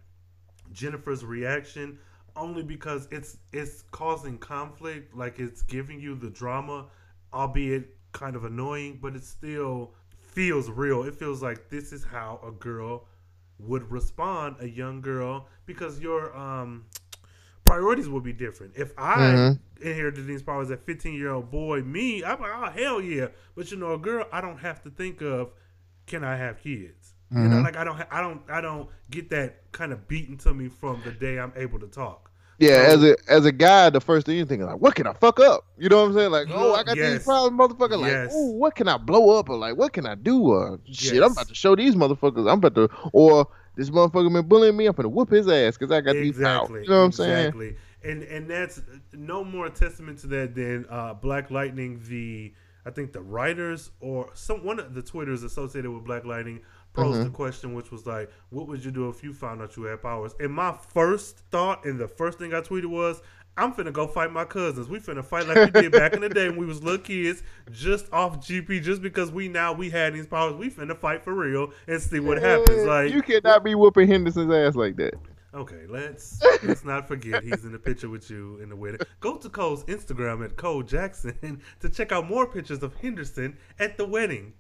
Jennifer's 0.72 1.24
reaction 1.24 1.98
only 2.36 2.62
because 2.62 3.08
it's 3.10 3.38
it's 3.52 3.82
causing 3.90 4.38
conflict. 4.38 5.14
Like 5.14 5.38
it's 5.38 5.62
giving 5.62 6.00
you 6.00 6.14
the 6.14 6.30
drama, 6.30 6.86
albeit 7.32 7.96
kind 8.12 8.36
of 8.36 8.44
annoying, 8.44 8.98
but 9.00 9.14
it 9.14 9.24
still 9.24 9.92
feels 10.20 10.70
real. 10.70 11.04
It 11.04 11.14
feels 11.14 11.42
like 11.42 11.68
this 11.70 11.92
is 11.92 12.04
how 12.04 12.40
a 12.46 12.50
girl 12.50 13.06
would 13.58 13.90
respond, 13.90 14.56
a 14.60 14.68
young 14.68 15.00
girl, 15.00 15.46
because 15.66 16.00
your 16.00 16.36
um 16.36 16.86
priorities 17.68 18.08
will 18.08 18.20
be 18.20 18.32
different. 18.32 18.72
If 18.76 18.92
I 18.98 19.16
Mhm. 19.18 19.58
inherited 19.80 20.26
these 20.26 20.42
powers 20.42 20.70
as 20.70 20.78
a 20.78 20.80
15 20.82 21.14
year 21.14 21.30
old 21.30 21.50
boy, 21.50 21.82
me, 21.82 22.24
I'm 22.24 22.40
like, 22.40 22.50
oh 22.54 22.70
hell 22.70 23.00
yeah. 23.00 23.28
But 23.54 23.70
you 23.70 23.76
know, 23.76 23.92
a 23.94 23.98
girl, 23.98 24.26
I 24.32 24.40
don't 24.40 24.58
have 24.58 24.82
to 24.82 24.90
think 24.90 25.20
of 25.22 25.50
can 26.06 26.24
I 26.24 26.36
have 26.36 26.58
kids. 26.62 27.14
You 27.30 27.40
know, 27.40 27.56
Mhm. 27.56 27.62
like 27.64 27.76
I 27.76 27.84
don't, 27.84 27.96
ha- 27.96 28.06
I 28.10 28.20
don't, 28.22 28.40
I 28.48 28.60
don't 28.62 28.88
get 29.10 29.28
that 29.30 29.70
kind 29.72 29.92
of 29.92 30.08
beaten 30.08 30.38
to 30.38 30.54
me 30.54 30.68
from 30.68 31.02
the 31.04 31.10
day 31.10 31.38
I'm 31.38 31.52
able 31.56 31.78
to 31.80 31.86
talk. 31.86 32.30
Yeah, 32.60 32.70
as 32.88 33.04
a 33.04 33.16
as 33.28 33.44
a 33.44 33.52
guy, 33.52 33.88
the 33.90 34.00
first 34.00 34.26
thing 34.26 34.36
you 34.36 34.44
think 34.44 34.62
is 34.62 34.66
like, 34.66 34.80
"What 34.80 34.96
can 34.96 35.06
I 35.06 35.12
fuck 35.12 35.38
up?" 35.38 35.64
You 35.78 35.88
know 35.88 35.98
what 36.00 36.06
I'm 36.08 36.14
saying? 36.14 36.30
Like, 36.32 36.48
"Oh, 36.50 36.74
I 36.74 36.82
got 36.82 36.96
Yes. 36.96 37.18
these 37.18 37.24
problems, 37.24 37.56
motherfucker." 37.72 38.00
Like, 38.00 38.10
Yes. 38.10 38.32
"Oh, 38.34 38.50
what 38.52 38.74
can 38.74 38.88
I 38.88 38.96
blow 38.96 39.38
up?" 39.38 39.48
Or 39.48 39.56
like, 39.56 39.76
"What 39.76 39.92
can 39.92 40.06
I 40.06 40.16
do?" 40.16 40.40
Or 40.50 40.80
shit, 40.90 41.22
I'm 41.22 41.30
about 41.32 41.46
to 41.48 41.54
show 41.54 41.76
these 41.76 41.94
motherfuckers. 41.94 42.50
I'm 42.50 42.58
about 42.58 42.74
to, 42.74 42.88
or 43.12 43.46
this 43.78 43.88
motherfucker 43.90 44.30
been 44.32 44.46
bullying 44.46 44.76
me. 44.76 44.84
I'm 44.86 44.92
gonna 44.92 45.08
whoop 45.08 45.30
his 45.30 45.48
ass 45.48 45.78
because 45.78 45.90
I 45.90 46.02
got 46.02 46.12
these 46.12 46.36
powers. 46.36 46.68
exactly. 46.68 46.82
You 46.82 46.88
know 46.90 46.98
what 46.98 47.04
I'm 47.06 47.12
saying? 47.12 47.38
Exactly. 47.46 47.76
And 48.04 48.22
and 48.24 48.50
that's 48.50 48.82
no 49.14 49.42
more 49.44 49.70
testament 49.70 50.18
to 50.18 50.26
that 50.28 50.54
than 50.54 50.84
uh, 50.90 51.14
Black 51.14 51.50
Lightning. 51.50 52.02
The 52.06 52.52
I 52.84 52.90
think 52.90 53.12
the 53.12 53.22
writers 53.22 53.90
or 54.00 54.30
some 54.34 54.64
one 54.64 54.78
of 54.78 54.94
the 54.94 55.02
Twitters 55.02 55.42
associated 55.42 55.90
with 55.90 56.04
Black 56.04 56.24
Lightning 56.26 56.60
posed 56.94 57.20
Mm-hmm. 57.20 57.28
a 57.28 57.30
question 57.30 57.74
which 57.74 57.90
was 57.90 58.06
like, 58.06 58.30
"What 58.50 58.66
would 58.68 58.84
you 58.84 58.90
do 58.90 59.08
if 59.08 59.22
you 59.22 59.32
found 59.32 59.62
out 59.62 59.76
you 59.76 59.84
had 59.84 60.02
powers?" 60.02 60.34
And 60.40 60.52
my 60.52 60.76
first 60.92 61.40
thought 61.50 61.84
and 61.84 61.98
the 61.98 62.08
first 62.08 62.38
thing 62.38 62.52
I 62.52 62.60
tweeted 62.60 62.86
was. 62.86 63.22
I'm 63.58 63.74
finna 63.74 63.92
go 63.92 64.06
fight 64.06 64.32
my 64.32 64.44
cousins. 64.44 64.88
We 64.88 65.00
finna 65.00 65.24
fight 65.24 65.48
like 65.48 65.74
we 65.74 65.82
did 65.82 65.92
back 65.92 66.12
in 66.12 66.20
the 66.20 66.28
day 66.28 66.48
when 66.48 66.58
we 66.58 66.66
was 66.66 66.82
little 66.82 67.04
kids, 67.04 67.42
just 67.72 68.10
off 68.12 68.38
GP, 68.38 68.82
just 68.82 69.02
because 69.02 69.32
we 69.32 69.48
now 69.48 69.72
we 69.72 69.90
had 69.90 70.14
these 70.14 70.26
powers. 70.26 70.54
We 70.54 70.70
finna 70.70 70.96
fight 70.96 71.24
for 71.24 71.34
real 71.34 71.72
and 71.88 72.00
see 72.00 72.20
what 72.20 72.38
happens. 72.40 72.84
Uh, 72.84 72.86
like 72.86 73.12
you 73.12 73.20
cannot 73.20 73.64
be 73.64 73.74
whooping 73.74 74.08
Henderson's 74.08 74.52
ass 74.52 74.76
like 74.76 74.96
that. 74.96 75.14
Okay, 75.54 75.86
let's 75.88 76.40
let's 76.62 76.84
not 76.84 77.08
forget 77.08 77.42
he's 77.42 77.64
in 77.64 77.72
the 77.72 77.78
picture 77.78 78.08
with 78.08 78.30
you 78.30 78.58
in 78.60 78.68
the 78.68 78.76
wedding. 78.76 79.00
Go 79.20 79.36
to 79.36 79.48
Cole's 79.48 79.82
Instagram 79.84 80.44
at 80.44 80.56
Cole 80.56 80.82
Jackson 80.82 81.60
to 81.80 81.88
check 81.88 82.12
out 82.12 82.28
more 82.28 82.46
pictures 82.46 82.82
of 82.82 82.94
Henderson 82.94 83.56
at 83.80 83.96
the 83.96 84.06
wedding. 84.06 84.52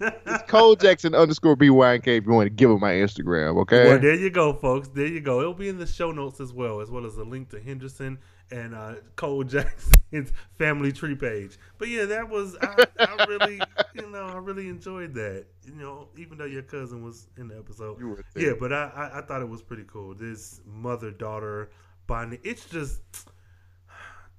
It's 0.00 0.50
Cole 0.50 0.76
Jackson 0.76 1.14
underscore 1.14 1.56
BYNK 1.56 2.06
if 2.06 2.26
you 2.26 2.32
want 2.32 2.46
to 2.46 2.50
give 2.50 2.70
him 2.70 2.80
my 2.80 2.92
Instagram, 2.92 3.60
okay? 3.62 3.88
Well, 3.88 3.98
there 3.98 4.14
you 4.14 4.30
go, 4.30 4.52
folks. 4.52 4.88
There 4.88 5.06
you 5.06 5.20
go. 5.20 5.40
It'll 5.40 5.54
be 5.54 5.68
in 5.68 5.78
the 5.78 5.86
show 5.86 6.12
notes 6.12 6.40
as 6.40 6.52
well, 6.52 6.80
as 6.80 6.90
well 6.90 7.04
as 7.04 7.16
a 7.16 7.24
link 7.24 7.50
to 7.50 7.60
Henderson 7.60 8.18
and 8.50 8.74
uh, 8.74 8.94
Cole 9.16 9.44
Jackson's 9.44 10.32
family 10.58 10.92
tree 10.92 11.14
page. 11.14 11.58
But 11.78 11.88
yeah, 11.88 12.04
that 12.06 12.28
was 12.28 12.56
I, 12.60 12.86
I 12.98 13.24
really, 13.28 13.60
you 13.94 14.10
know, 14.10 14.26
I 14.26 14.36
really 14.36 14.68
enjoyed 14.68 15.14
that. 15.14 15.46
You 15.64 15.74
know, 15.74 16.08
even 16.16 16.38
though 16.38 16.44
your 16.44 16.62
cousin 16.62 17.02
was 17.02 17.28
in 17.36 17.48
the 17.48 17.58
episode. 17.58 17.98
Yeah, 18.36 18.52
but 18.58 18.72
I, 18.72 18.90
I, 18.94 19.18
I 19.18 19.22
thought 19.22 19.42
it 19.42 19.48
was 19.48 19.62
pretty 19.62 19.84
cool. 19.86 20.14
This 20.14 20.60
mother 20.66 21.10
daughter 21.10 21.70
bonding. 22.06 22.40
It's 22.42 22.64
just 22.66 23.00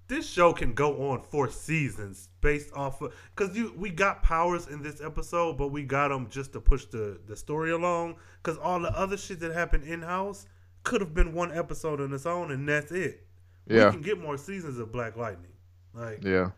this 0.09 0.27
show 0.27 0.51
can 0.51 0.73
go 0.73 1.11
on 1.11 1.21
for 1.21 1.49
seasons 1.49 2.29
based 2.41 2.73
off 2.73 3.01
of 3.01 3.13
because 3.33 3.55
you 3.55 3.73
we 3.77 3.91
got 3.91 4.21
powers 4.23 4.67
in 4.67 4.81
this 4.81 5.01
episode, 5.01 5.57
but 5.57 5.67
we 5.69 5.83
got 5.83 6.09
them 6.09 6.27
just 6.29 6.51
to 6.53 6.59
push 6.59 6.85
the 6.85 7.19
the 7.27 7.35
story 7.37 7.71
along. 7.71 8.15
Because 8.43 8.57
all 8.57 8.79
the 8.81 8.91
other 8.97 9.15
shit 9.15 9.39
that 9.39 9.53
happened 9.53 9.85
in 9.85 10.01
house 10.01 10.47
could 10.83 10.99
have 10.99 11.13
been 11.13 11.33
one 11.33 11.55
episode 11.57 12.01
on 12.01 12.11
its 12.11 12.25
own, 12.25 12.51
and 12.51 12.67
that's 12.67 12.91
it. 12.91 13.25
Yeah. 13.67 13.85
we 13.85 13.91
can 13.93 14.01
get 14.01 14.19
more 14.19 14.35
seasons 14.37 14.79
of 14.79 14.91
Black 14.91 15.15
Lightning. 15.15 15.51
Like, 15.93 16.23
Yeah. 16.23 16.51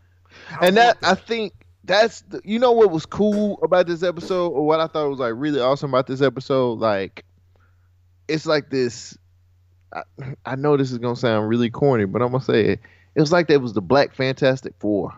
I 0.58 0.66
and 0.66 0.76
that 0.78 1.00
want 1.02 1.18
I 1.18 1.20
think 1.20 1.52
that's 1.84 2.22
the, 2.22 2.40
you 2.42 2.58
know 2.58 2.72
what 2.72 2.90
was 2.90 3.04
cool 3.04 3.58
about 3.62 3.86
this 3.86 4.02
episode, 4.02 4.48
or 4.48 4.64
what 4.64 4.80
I 4.80 4.86
thought 4.86 5.10
was 5.10 5.18
like 5.18 5.34
really 5.36 5.60
awesome 5.60 5.90
about 5.90 6.06
this 6.06 6.22
episode. 6.22 6.78
Like, 6.78 7.26
it's 8.28 8.46
like 8.46 8.70
this. 8.70 9.18
I, 9.92 10.04
I 10.46 10.56
know 10.56 10.78
this 10.78 10.90
is 10.90 10.96
gonna 10.96 11.16
sound 11.16 11.50
really 11.50 11.68
corny, 11.68 12.06
but 12.06 12.22
I'm 12.22 12.32
gonna 12.32 12.42
say 12.42 12.64
it. 12.64 12.80
It 13.14 13.20
was 13.20 13.32
like 13.32 13.48
that 13.48 13.60
was 13.60 13.74
the 13.74 13.82
Black 13.82 14.14
Fantastic 14.14 14.74
Four. 14.78 15.12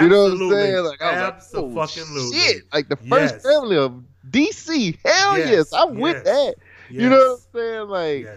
You 0.00 0.08
know 0.08 0.24
what 0.24 0.32
I'm 0.32 0.50
saying? 0.50 0.84
Like, 0.84 1.02
I 1.02 1.12
was 1.12 1.34
Absolutely. 1.34 1.74
like, 1.74 1.90
oh, 1.94 2.32
shit! 2.32 2.62
Like 2.72 2.88
the 2.88 2.96
first 2.96 3.34
Yes. 3.34 3.42
family 3.42 3.76
of 3.76 4.02
DC. 4.30 4.98
Hell 5.04 5.38
yes, 5.38 5.48
Yes, 5.50 5.72
I'm 5.72 5.98
with 6.00 6.16
yes, 6.16 6.24
that. 6.24 6.54
You 6.90 7.10
know 7.10 7.38
what 7.52 7.60
I'm 7.60 7.60
saying? 7.60 7.88
Like. 7.88 8.28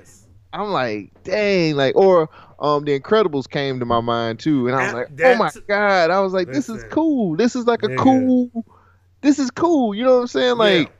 I'm 0.53 0.69
like, 0.71 1.11
dang, 1.23 1.75
like, 1.75 1.95
or 1.95 2.29
um, 2.59 2.85
the 2.85 2.97
Incredibles 2.97 3.49
came 3.49 3.79
to 3.79 3.85
my 3.85 3.99
mind 3.99 4.39
too, 4.39 4.67
and 4.67 4.75
I 4.75 4.83
was 4.83 4.93
like, 4.93 5.09
oh 5.23 5.35
my 5.35 5.51
god, 5.67 6.09
I 6.09 6.19
was 6.21 6.33
like, 6.33 6.51
this 6.51 6.69
is 6.69 6.83
cool. 6.85 7.35
This 7.35 7.55
is 7.55 7.65
like 7.65 7.83
a 7.83 7.89
Nigga. 7.89 7.97
cool. 7.97 8.65
This 9.21 9.39
is 9.39 9.51
cool. 9.51 9.93
You 9.93 10.05
know 10.05 10.15
what 10.15 10.21
I'm 10.21 10.27
saying? 10.27 10.57
Like, 10.57 10.91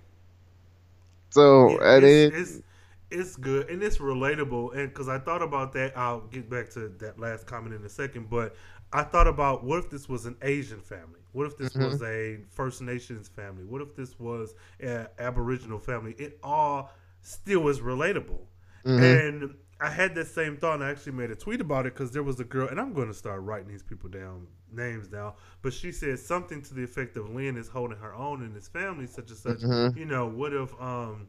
so 1.32 1.70
Yeah, 1.70 1.96
and 1.96 2.06
it's, 2.06 2.34
then 2.34 2.42
it's 2.42 2.62
it's 3.12 3.36
good 3.36 3.70
and 3.70 3.82
it's 3.84 3.98
relatable 3.98 4.76
and 4.76 4.90
because 4.90 5.08
i 5.08 5.18
thought 5.18 5.42
about 5.42 5.72
that 5.74 5.96
i'll 5.98 6.22
get 6.28 6.50
back 6.50 6.70
to 6.70 6.90
that 7.00 7.20
last 7.20 7.46
comment 7.46 7.74
in 7.74 7.84
a 7.86 7.90
second 7.90 8.30
but 8.30 8.56
i 8.94 9.02
thought 9.04 9.28
about 9.28 9.64
what 9.64 9.80
if 9.80 9.90
this 9.90 10.08
was 10.10 10.26
an 10.26 10.36
asian 10.42 10.80
family 10.80 11.20
what 11.32 11.46
if 11.46 11.58
this 11.58 11.76
Mm-hmm. 11.76 11.80
was 11.80 12.02
a 12.02 12.40
first 12.50 12.82
nations 12.82 13.28
family 13.28 13.64
what 13.64 13.82
if 13.82 13.96
this 13.96 14.20
was 14.20 14.54
an 14.80 15.08
aboriginal 15.20 15.80
family 15.80 16.14
it 16.18 16.38
all 16.44 16.92
still 17.22 17.68
is 17.68 17.80
relatable 17.80 18.42
Mm-hmm. 18.86 19.04
and 19.04 19.56
i 19.80 19.90
had 19.90 20.16
that 20.16 20.28
same 20.28 20.58
thought 20.58 20.76
and 20.76 20.84
i 20.84 20.90
actually 20.90 21.14
made 21.14 21.32
a 21.32 21.36
tweet 21.36 21.62
about 21.62 21.86
it 21.86 21.94
because 21.94 22.12
there 22.12 22.24
was 22.24 22.40
a 22.40 22.44
girl 22.44 22.68
and 22.68 22.80
i'm 22.80 22.94
going 22.94 23.08
to 23.08 23.14
start 23.14 23.42
writing 23.42 23.68
these 23.68 23.84
people 23.84 24.10
down 24.10 24.48
names 24.72 25.10
now 25.12 25.36
but 25.62 25.74
she 25.74 25.92
said 25.92 26.18
something 26.20 26.62
to 26.62 26.74
the 26.74 26.84
effect 26.84 27.16
of 27.18 27.30
lynn 27.30 27.58
is 27.58 27.68
holding 27.70 27.98
her 27.98 28.14
own 28.14 28.44
in 28.44 28.54
his 28.54 28.68
family 28.68 29.06
such 29.06 29.30
and 29.30 29.38
such 29.38 29.62
Mm-hmm. 29.64 29.96
you 29.96 30.06
know 30.06 30.28
what 30.28 30.54
if 30.54 30.74
um 30.82 31.28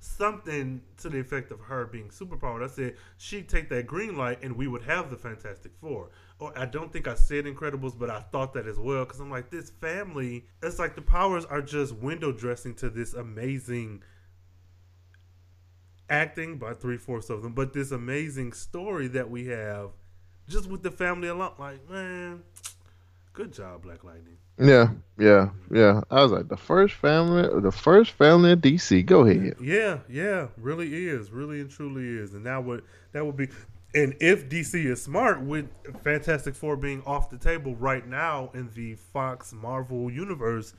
something 0.00 0.82
to 0.98 1.08
the 1.08 1.18
effect 1.18 1.50
of 1.50 1.60
her 1.60 1.86
being 1.86 2.08
superpowered. 2.08 2.64
I 2.64 2.68
said 2.68 2.96
she'd 3.16 3.48
take 3.48 3.68
that 3.70 3.86
green 3.86 4.16
light 4.16 4.42
and 4.42 4.56
we 4.56 4.66
would 4.66 4.82
have 4.82 5.10
the 5.10 5.16
Fantastic 5.16 5.72
Four. 5.80 6.10
Or 6.38 6.56
I 6.56 6.66
don't 6.66 6.92
think 6.92 7.08
I 7.08 7.14
said 7.14 7.44
Incredibles, 7.44 7.98
but 7.98 8.10
I 8.10 8.20
thought 8.20 8.52
that 8.54 8.66
as 8.66 8.78
well 8.78 9.04
because 9.04 9.20
I'm 9.20 9.30
like, 9.30 9.50
this 9.50 9.70
family, 9.70 10.46
it's 10.62 10.78
like 10.78 10.94
the 10.94 11.02
powers 11.02 11.44
are 11.44 11.62
just 11.62 11.94
window 11.94 12.32
dressing 12.32 12.74
to 12.76 12.90
this 12.90 13.14
amazing 13.14 14.02
acting 16.08 16.58
by 16.58 16.72
three 16.72 16.98
fourths 16.98 17.30
of 17.30 17.42
them, 17.42 17.52
but 17.52 17.72
this 17.72 17.90
amazing 17.90 18.52
story 18.52 19.08
that 19.08 19.30
we 19.30 19.46
have 19.46 19.90
just 20.48 20.68
with 20.68 20.82
the 20.82 20.90
family 20.90 21.28
alone. 21.28 21.52
Like, 21.58 21.88
man, 21.90 22.42
good 23.36 23.52
job, 23.52 23.82
Black 23.82 24.02
Lightning. 24.02 24.38
yeah, 24.58 24.88
yeah, 25.18 25.50
yeah. 25.70 26.00
I 26.10 26.22
was 26.22 26.32
like, 26.32 26.48
the 26.48 26.56
first 26.56 26.94
family, 26.94 27.48
the 27.60 27.70
first 27.70 28.12
family 28.12 28.52
of 28.52 28.60
DC. 28.60 29.04
Go 29.04 29.26
ahead. 29.26 29.56
Yeah, 29.60 29.98
yeah, 30.08 30.48
really 30.56 31.06
is, 31.06 31.30
really 31.30 31.60
and 31.60 31.70
truly 31.70 32.04
is, 32.18 32.32
and 32.34 32.44
that 32.46 32.64
would 32.64 32.82
that 33.12 33.24
would 33.24 33.36
be, 33.36 33.48
and 33.94 34.16
if 34.20 34.48
DC 34.48 34.84
is 34.86 35.02
smart 35.02 35.42
with 35.42 35.68
Fantastic 36.02 36.54
Four 36.54 36.76
being 36.76 37.02
off 37.04 37.30
the 37.30 37.38
table 37.38 37.76
right 37.76 38.06
now 38.06 38.50
in 38.54 38.70
the 38.74 38.94
Fox 38.94 39.52
Marvel 39.52 40.10
universe, 40.10 40.74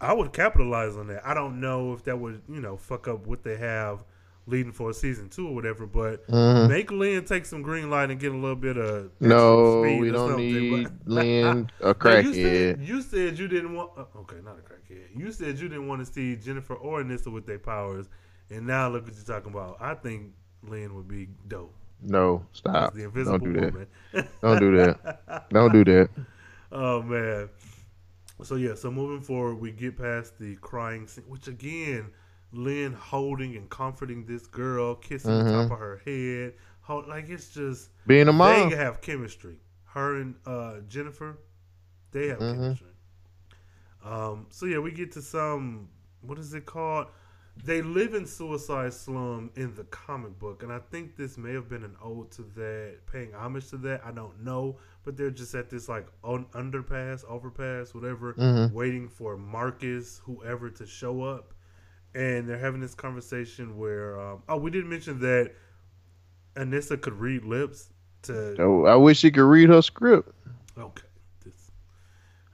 I 0.00 0.12
would 0.12 0.32
capitalize 0.32 0.96
on 0.96 1.06
that. 1.06 1.24
I 1.24 1.32
don't 1.32 1.60
know 1.60 1.92
if 1.92 2.02
that 2.04 2.18
would 2.18 2.42
you 2.48 2.60
know 2.60 2.76
fuck 2.76 3.06
up 3.06 3.26
what 3.26 3.44
they 3.44 3.56
have 3.56 4.04
leading 4.46 4.72
for 4.72 4.90
a 4.90 4.94
season 4.94 5.28
two 5.28 5.46
or 5.48 5.54
whatever, 5.54 5.86
but 5.86 6.28
make 6.68 6.90
Lynn 6.90 7.24
take 7.24 7.46
some 7.46 7.62
green 7.62 7.90
light 7.90 8.10
and 8.10 8.18
get 8.18 8.32
a 8.32 8.36
little 8.36 8.56
bit 8.56 8.76
of. 8.76 9.10
No, 9.20 9.82
speed 9.82 10.00
we 10.00 10.08
or 10.10 10.12
don't 10.12 10.36
need 10.36 10.88
Lynn 11.06 11.70
a 11.80 11.94
crackhead. 11.94 12.24
You 12.24 12.34
said, 12.34 12.80
you 12.80 13.02
said 13.02 13.38
you 13.38 13.48
didn't 13.48 13.74
want. 13.74 13.92
uh, 13.96 14.04
okay, 14.18 14.36
not 14.44 14.58
a 14.58 14.62
crackhead. 14.62 15.16
You 15.16 15.32
said 15.32 15.58
you 15.58 15.68
didn't 15.68 15.88
want 15.88 16.04
to 16.04 16.12
see 16.12 16.36
Jennifer 16.36 16.74
or 16.74 17.02
Anissa 17.02 17.32
with 17.32 17.46
their 17.46 17.58
powers, 17.58 18.08
and 18.50 18.66
now 18.66 18.88
look 18.88 19.04
what 19.04 19.14
you're 19.14 19.24
talking 19.24 19.52
about. 19.52 19.76
I 19.80 19.94
think 19.94 20.32
Lynn 20.62 20.94
would 20.94 21.08
be 21.08 21.28
dope. 21.48 21.74
No, 22.02 22.44
stop. 22.52 22.94
the 22.94 23.04
Invisible 23.04 23.38
Don't 23.38 23.52
do 23.52 23.60
that. 23.60 24.28
Don't 24.42 24.60
do 24.60 24.76
that. 24.76 25.50
Don't 25.50 25.72
do 25.72 25.84
that. 25.84 26.08
oh 26.72 27.02
man. 27.02 27.48
So 28.42 28.54
yeah, 28.54 28.74
so 28.74 28.90
moving 28.90 29.20
forward, 29.20 29.56
we 29.56 29.70
get 29.70 29.98
past 29.98 30.38
the 30.38 30.56
crying 30.56 31.06
scene, 31.06 31.24
which 31.28 31.46
again, 31.46 32.10
Lynn 32.52 32.92
holding 32.92 33.56
and 33.56 33.68
comforting 33.70 34.24
this 34.26 34.46
girl, 34.46 34.94
kissing 34.94 35.30
the 35.44 35.50
top 35.52 35.72
of 35.72 35.78
her 35.78 36.00
head, 36.04 36.54
hold, 36.80 37.06
like 37.08 37.28
it's 37.28 37.52
just 37.52 37.90
Being 38.06 38.28
a 38.28 38.32
mom. 38.32 38.70
They 38.70 38.76
have 38.76 39.00
chemistry. 39.00 39.56
Her 39.84 40.20
and 40.20 40.34
uh, 40.46 40.80
Jennifer, 40.88 41.38
they 42.12 42.28
have 42.28 42.38
chemistry. 42.38 42.88
Um, 44.04 44.46
so 44.50 44.66
yeah, 44.66 44.78
we 44.78 44.90
get 44.92 45.12
to 45.12 45.22
some. 45.22 45.88
What 46.22 46.38
is 46.38 46.54
it 46.54 46.66
called? 46.66 47.06
They 47.64 47.82
live 47.82 48.14
in 48.14 48.24
Suicide 48.26 48.94
Slum 48.94 49.50
in 49.56 49.74
the 49.74 49.84
comic 49.84 50.38
book, 50.38 50.62
and 50.62 50.72
I 50.72 50.78
think 50.90 51.16
this 51.16 51.36
may 51.36 51.52
have 51.52 51.68
been 51.68 51.82
an 51.84 51.94
ode 52.02 52.30
to 52.32 52.42
that, 52.56 52.98
paying 53.10 53.34
homage 53.34 53.68
to 53.70 53.76
that. 53.78 54.00
I 54.04 54.12
don't 54.12 54.42
know, 54.42 54.78
but 55.04 55.16
they're 55.16 55.30
just 55.30 55.54
at 55.54 55.68
this 55.68 55.88
like 55.88 56.06
un- 56.24 56.46
underpass, 56.54 57.24
overpass, 57.28 57.92
whatever, 57.94 58.34
waiting 58.72 59.08
for 59.08 59.36
Marcus, 59.36 60.20
whoever, 60.24 60.70
to 60.70 60.86
show 60.86 61.22
up, 61.22 61.52
and 62.14 62.48
they're 62.48 62.58
having 62.58 62.80
this 62.80 62.94
conversation 62.94 63.76
where, 63.78 64.18
um, 64.20 64.42
oh, 64.48 64.56
we 64.56 64.70
didn't 64.70 64.90
mention 64.90 65.20
that 65.20 65.52
Anissa 66.56 67.00
could 67.00 67.14
read 67.14 67.44
lips. 67.44 67.90
To 68.22 68.54
Oh, 68.58 68.84
I 68.84 68.96
wish 68.96 69.18
she 69.18 69.30
could 69.30 69.44
read 69.48 69.70
her 69.70 69.80
script. 69.80 70.30
okay, 70.76 71.06
this. 71.44 71.70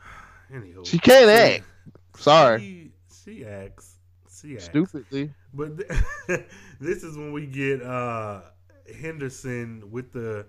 Anyhow, 0.54 0.84
She 0.84 0.98
can't 0.98 1.28
act. 1.30 1.64
Sorry. 2.16 2.60
She, 2.60 2.92
she 3.24 3.44
acts. 3.44 3.96
She 4.40 4.54
acts. 4.54 4.66
Stupidly. 4.66 5.32
But 5.52 5.78
th- 5.78 6.40
this 6.80 7.02
is 7.02 7.16
when 7.16 7.32
we 7.32 7.46
get 7.46 7.82
uh, 7.82 8.42
Henderson 9.00 9.90
with 9.90 10.12
the 10.12 10.46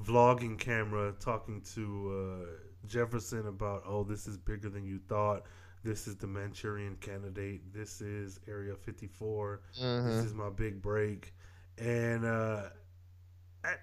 vlogging 0.00 0.58
camera 0.58 1.12
talking 1.20 1.60
to 1.74 2.44
uh, 2.46 2.46
Jefferson 2.86 3.48
about, 3.48 3.82
oh, 3.86 4.04
this 4.04 4.26
is 4.26 4.36
bigger 4.38 4.68
than 4.68 4.86
you 4.86 5.00
thought. 5.08 5.42
This 5.86 6.08
is 6.08 6.16
the 6.16 6.26
Manchurian 6.26 6.96
candidate. 6.96 7.72
This 7.72 8.00
is 8.00 8.40
Area 8.48 8.74
54. 8.74 9.60
This 9.72 10.24
is 10.24 10.34
my 10.34 10.50
big 10.50 10.82
break. 10.82 11.32
And 11.78 12.24
uh, 12.24 12.62
I, 13.64 13.74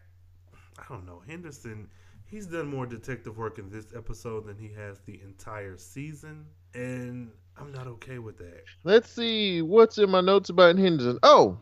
I 0.77 0.83
don't 0.89 1.05
know. 1.05 1.21
Henderson, 1.25 1.87
he's 2.25 2.45
done 2.45 2.67
more 2.67 2.85
detective 2.85 3.37
work 3.37 3.57
in 3.57 3.69
this 3.69 3.85
episode 3.95 4.45
than 4.47 4.57
he 4.57 4.67
has 4.73 4.99
the 5.05 5.21
entire 5.23 5.77
season. 5.77 6.45
And 6.73 7.31
I'm 7.57 7.71
not 7.71 7.87
okay 7.87 8.19
with 8.19 8.37
that. 8.39 8.63
Let's 8.83 9.09
see 9.09 9.61
what's 9.61 9.97
in 9.97 10.09
my 10.09 10.19
notes 10.19 10.49
about 10.49 10.77
Henderson. 10.77 11.19
Oh, 11.23 11.57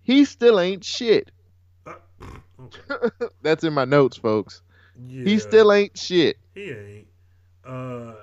he 0.00 0.24
still 0.24 0.58
ain't 0.58 0.84
shit. 0.84 1.30
Uh, 1.86 1.96
okay. 2.62 3.10
That's 3.42 3.62
in 3.62 3.74
my 3.74 3.84
notes, 3.84 4.16
folks. 4.16 4.62
Yeah, 5.06 5.24
He 5.24 5.38
still 5.38 5.70
ain't 5.70 5.98
shit. 5.98 6.38
he 6.54 6.70
ain't. 6.70 7.08
Uh, 7.62 8.14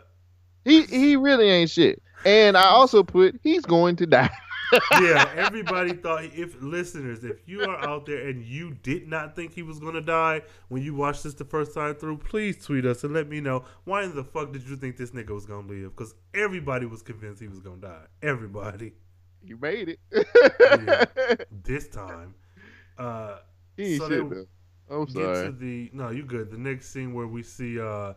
He 0.69 0.83
he 0.83 1.15
really 1.15 1.49
ain't 1.49 1.69
shit. 1.69 2.01
And 2.25 2.57
I 2.57 2.65
also 2.65 3.01
put 3.03 3.39
he's 3.43 3.61
going 3.63 3.95
to 3.97 4.05
die. 4.05 4.29
yeah, 5.01 5.27
everybody 5.35 5.93
thought 5.93 6.25
if 6.25 6.55
listeners, 6.61 7.23
if 7.23 7.37
you 7.47 7.61
are 7.63 7.77
out 7.79 8.05
there 8.05 8.27
and 8.27 8.43
you 8.43 8.75
did 8.83 9.07
not 9.07 9.35
think 9.35 9.51
he 9.53 9.63
was 9.63 9.79
gonna 9.79 10.01
die 10.01 10.41
when 10.67 10.83
you 10.83 10.93
watched 10.93 11.23
this 11.23 11.33
the 11.33 11.45
first 11.45 11.73
time 11.73 11.95
through, 11.95 12.17
please 12.17 12.63
tweet 12.63 12.85
us 12.85 13.03
and 13.03 13.13
let 13.13 13.27
me 13.27 13.39
know 13.41 13.63
why 13.85 14.03
in 14.03 14.13
the 14.15 14.23
fuck 14.23 14.51
did 14.53 14.61
you 14.67 14.75
think 14.75 14.95
this 14.97 15.11
nigga 15.11 15.29
was 15.31 15.45
gonna 15.45 15.67
live? 15.67 15.95
Because 15.95 16.13
everybody 16.35 16.85
was 16.85 17.01
convinced 17.01 17.41
he 17.41 17.47
was 17.47 17.59
gonna 17.59 17.77
die. 17.81 18.05
Everybody. 18.21 18.93
You 19.43 19.57
made 19.57 19.89
it. 19.89 19.99
Yeah. 20.11 21.05
This 21.63 21.87
time. 21.87 22.35
Uh 22.97 23.37
He 23.77 23.93
ain't 23.93 24.01
So 24.01 24.09
shit 24.09 24.29
they- 24.29 24.35
though. 24.35 24.45
I'm 24.91 25.05
get 25.05 25.13
sorry. 25.13 25.45
to 25.47 25.51
the 25.51 25.89
no, 25.93 26.09
you 26.09 26.23
good. 26.23 26.49
The 26.51 26.57
next 26.57 26.89
scene 26.89 27.13
where 27.13 27.27
we 27.27 27.43
see 27.43 27.79
uh 27.79 28.13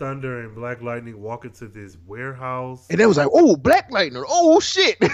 Thunder 0.00 0.40
and 0.40 0.54
Black 0.56 0.82
Lightning 0.82 1.20
walk 1.20 1.44
into 1.44 1.68
this 1.68 1.96
warehouse. 2.06 2.86
And 2.90 2.98
they 2.98 3.06
was 3.06 3.16
like, 3.18 3.28
oh, 3.32 3.54
Black 3.56 3.88
Lightning. 3.92 4.24
Oh 4.28 4.58
shit. 4.58 4.96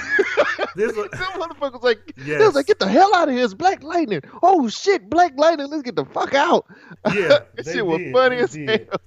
This 0.75 0.95
Some 0.95 1.09
motherfuckers 1.41 1.83
like 1.83 2.15
they 2.17 2.25
Yes. 2.33 2.47
was 2.47 2.55
like, 2.55 2.67
get 2.67 2.79
the 2.79 2.89
hell 2.89 3.15
out 3.15 3.29
of 3.29 3.35
here, 3.35 3.45
it's 3.45 3.55
Black 3.55 3.83
Lightning. 3.83 4.21
Oh 4.43 4.69
shit, 4.69 5.09
Black 5.09 5.33
Lightning, 5.37 5.69
let's 5.71 5.83
get 5.83 5.97
the 5.97 6.05
fuck 6.05 6.35
out. 6.35 6.67
Yeah, 7.15 7.39
that 7.57 7.65
shit 7.65 7.85
was 7.85 7.99
did, 7.99 8.13
funny 8.13 8.37
they 8.37 8.43
as 8.43 8.53
did. 8.53 8.69
hell. 8.91 9.01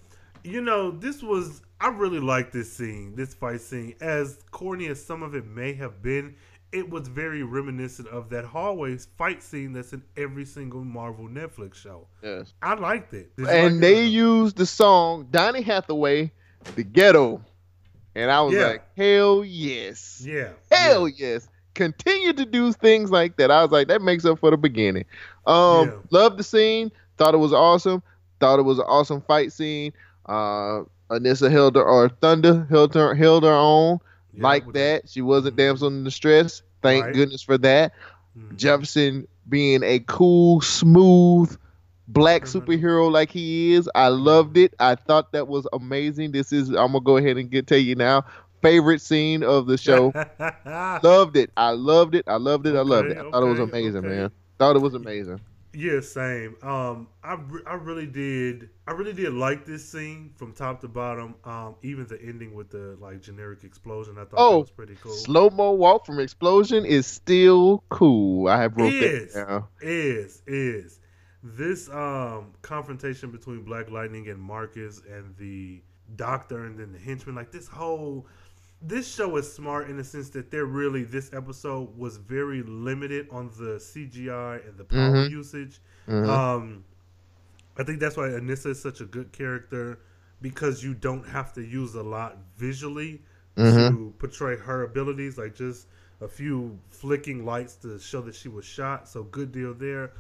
you 0.44 0.62
know, 0.62 0.90
this 0.92 1.22
was 1.24 1.62
I 1.80 1.90
really 1.90 2.20
like 2.20 2.52
this 2.52 2.72
scene, 2.72 3.16
this 3.16 3.34
fight 3.36 3.62
scene. 3.62 3.94
As 4.02 4.40
corny 4.52 4.88
as 4.88 5.04
some 5.04 5.22
of 5.24 5.34
it 5.36 5.46
may 5.46 5.74
have 5.74 6.02
been, 6.02 6.36
it 6.72 6.90
was 6.90 7.08
very 7.08 7.44
reminiscent 7.44 8.08
of 8.10 8.30
that 8.30 8.46
hallway 8.46 8.98
fight 9.18 9.42
scene 9.42 9.74
that's 9.74 9.94
in 9.94 10.04
every 10.18 10.46
single 10.46 10.84
Marvel 10.84 11.28
Netflix 11.28 11.76
show. 11.76 12.08
Yes. 12.22 12.54
I 12.62 12.76
liked 12.76 13.14
it. 13.14 13.36
Did 13.36 13.48
And 13.48 13.76
like 13.76 13.82
they 13.82 14.04
it? 14.06 14.10
used 14.10 14.58
the 14.58 14.66
song 14.66 15.28
Donny 15.32 15.62
Hathaway, 15.62 16.32
The 16.76 16.84
Ghetto. 16.84 17.42
And 18.16 18.30
I 18.32 18.42
was 18.42 18.54
Yeah. 18.54 18.68
like, 18.68 18.84
hell 18.98 19.44
yes. 19.44 20.22
yeah, 20.26 20.50
Hell 20.72 21.08
yes. 21.08 21.48
Continue 21.76 22.34
to 22.34 22.46
do 22.46 22.74
things 22.74 23.10
like 23.12 23.38
that. 23.38 23.50
I 23.52 23.62
was 23.64 23.72
like, 23.72 23.88
that 23.88 24.02
makes 24.02 24.26
up 24.26 24.40
for 24.40 24.52
the 24.52 24.58
beginning. 24.58 25.06
Um, 25.48 25.88
Yeah. 25.88 25.94
loved 26.12 26.38
the 26.38 26.44
scene. 26.44 26.92
Thought 27.18 27.34
it 27.34 27.38
was 27.38 27.54
awesome. 27.54 28.04
Thought 28.40 28.60
it 28.60 28.64
was 28.64 28.80
an 28.80 28.86
awesome 28.88 29.22
fight 29.22 29.52
scene. 29.54 29.94
Uh, 30.26 30.84
Anissa 31.10 31.50
held 31.50 31.76
her 31.76 31.84
or 31.84 32.10
Thunder 32.10 32.68
held 32.70 32.94
her 32.94 33.16
held 33.16 33.44
her 33.44 33.54
own 33.54 34.00
Yeah, 34.34 34.44
like 34.44 34.72
that. 34.74 35.10
She 35.10 35.22
wasn't 35.22 35.56
Mhm. 35.56 35.58
damsel 35.58 35.88
in 35.88 36.04
distress. 36.04 36.62
Thank 36.82 37.06
Right. 37.06 37.14
goodness 37.14 37.42
for 37.42 37.58
that. 37.60 37.94
Mhm. 38.38 38.56
Jefferson 38.58 39.28
being 39.48 39.84
a 39.84 40.00
cool, 40.00 40.62
smooth 40.62 41.56
black 42.08 42.44
Mhm. 42.44 42.62
superhero 42.62 43.12
like 43.12 43.32
he 43.32 43.74
is. 43.74 43.90
I 43.96 44.08
loved 44.10 44.58
it. 44.58 44.74
I 44.80 44.96
thought 44.96 45.32
that 45.34 45.48
was 45.48 45.68
amazing. 45.74 46.32
This 46.32 46.52
is 46.54 46.70
I'm 46.70 46.92
gonna 46.94 47.02
go 47.02 47.18
ahead 47.18 47.38
and 47.38 47.50
get 47.50 47.68
tell 47.68 47.78
you 47.78 47.96
now. 47.96 48.24
Favorite 48.62 49.02
scene 49.02 49.44
of 49.44 49.68
the 49.68 49.78
show. 49.78 50.12
loved 51.04 51.38
it. 51.38 51.50
I 51.56 51.72
loved 51.72 52.16
it. 52.16 52.26
I 52.28 52.36
loved 52.38 52.68
it. 52.68 52.76
I 52.76 52.82
loved 52.82 53.12
it. 53.12 53.18
I 53.18 53.22
Okay, 53.22 53.32
thought 53.32 53.44
it 53.44 53.50
was 53.50 53.60
amazing, 53.60 53.98
okay. 54.00 54.08
man. 54.08 54.32
Thought 54.58 54.76
it 54.76 54.82
was 54.82 54.94
amazing. 54.94 55.40
Yeah, 55.74 56.00
same. 56.00 56.56
Um, 56.64 57.08
I, 57.24 57.36
re- 57.36 57.62
I 57.68 57.76
really 57.76 58.08
did. 58.08 58.70
I 58.88 58.92
really 58.94 59.14
did 59.14 59.34
like 59.34 59.66
this 59.66 59.88
scene 59.88 60.32
from 60.36 60.52
top 60.54 60.82
to 60.82 60.88
bottom. 60.88 61.36
Um, 61.44 61.76
even 61.84 62.08
the 62.08 62.20
ending 62.22 62.56
with 62.56 62.72
the 62.72 62.98
like 63.00 63.22
generic 63.22 63.64
explosion, 63.64 64.16
I 64.18 64.22
thought 64.26 64.34
Oh, 64.38 64.52
that 64.54 64.60
was 64.60 64.72
pretty 64.72 64.96
cool. 65.02 65.12
Slow 65.12 65.50
mo 65.52 65.72
walk 65.74 66.08
from 66.08 66.20
explosion 66.20 66.86
is 66.86 67.06
still 67.06 67.84
cool. 67.90 68.48
I 68.48 68.62
have 68.64 68.76
wrote 68.78 68.94
Is. 68.94 69.34
that 69.34 69.48
down. 69.48 69.64
is 69.82 70.42
is 70.48 71.00
this 71.44 71.88
um 71.90 72.54
confrontation 72.64 73.30
between 73.32 73.62
Black 73.64 73.92
Lightning 73.92 74.28
and 74.30 74.40
Marcus 74.42 75.02
and 75.08 75.36
the 75.38 75.82
Doctor 76.16 76.66
and 76.66 76.80
then 76.80 76.92
the 76.94 77.00
henchman? 77.00 77.36
Like 77.36 77.52
this 77.52 77.68
whole 77.68 78.26
this 78.82 79.14
show 79.14 79.36
is 79.38 79.52
smart 79.52 79.90
in 79.90 79.98
the 79.98 80.04
sense 80.04 80.30
that 80.30 80.52
they're 80.52 80.66
really 80.66 81.04
this 81.04 81.32
episode 81.34 81.98
was 81.98 82.18
very 82.18 82.64
limited 82.64 83.28
on 83.32 83.50
the 83.58 83.80
CGI 83.80 84.66
and 84.68 84.78
the 84.78 84.86
power 84.86 85.16
Mhm. 85.28 85.32
usage. 85.32 85.82
Mhm. 86.08 86.28
Um, 86.28 86.84
I 87.78 87.84
think 87.84 88.00
that's 88.00 88.16
why 88.18 88.30
Anissa 88.30 88.68
is 88.68 88.82
such 88.82 89.02
a 89.02 89.06
good 89.06 89.32
character 89.32 90.00
because 90.42 90.84
you 90.84 90.94
don't 90.94 91.26
have 91.28 91.54
to 91.54 91.62
use 91.62 91.96
a 91.96 92.04
lot 92.04 92.38
visually 92.58 93.22
Mhm. 93.58 93.90
to 93.90 94.14
portray 94.20 94.56
her 94.58 94.84
abilities, 94.84 95.38
like 95.38 95.56
just 95.56 95.88
a 96.22 96.28
few 96.28 96.80
flicking 96.90 97.46
lights 97.46 97.76
to 97.78 98.00
show 98.00 98.22
that 98.22 98.36
she 98.36 98.48
was 98.50 98.66
shot. 98.66 99.08
So 99.08 99.24
good 99.24 99.52
deal 99.52 99.74
there. 99.74 100.12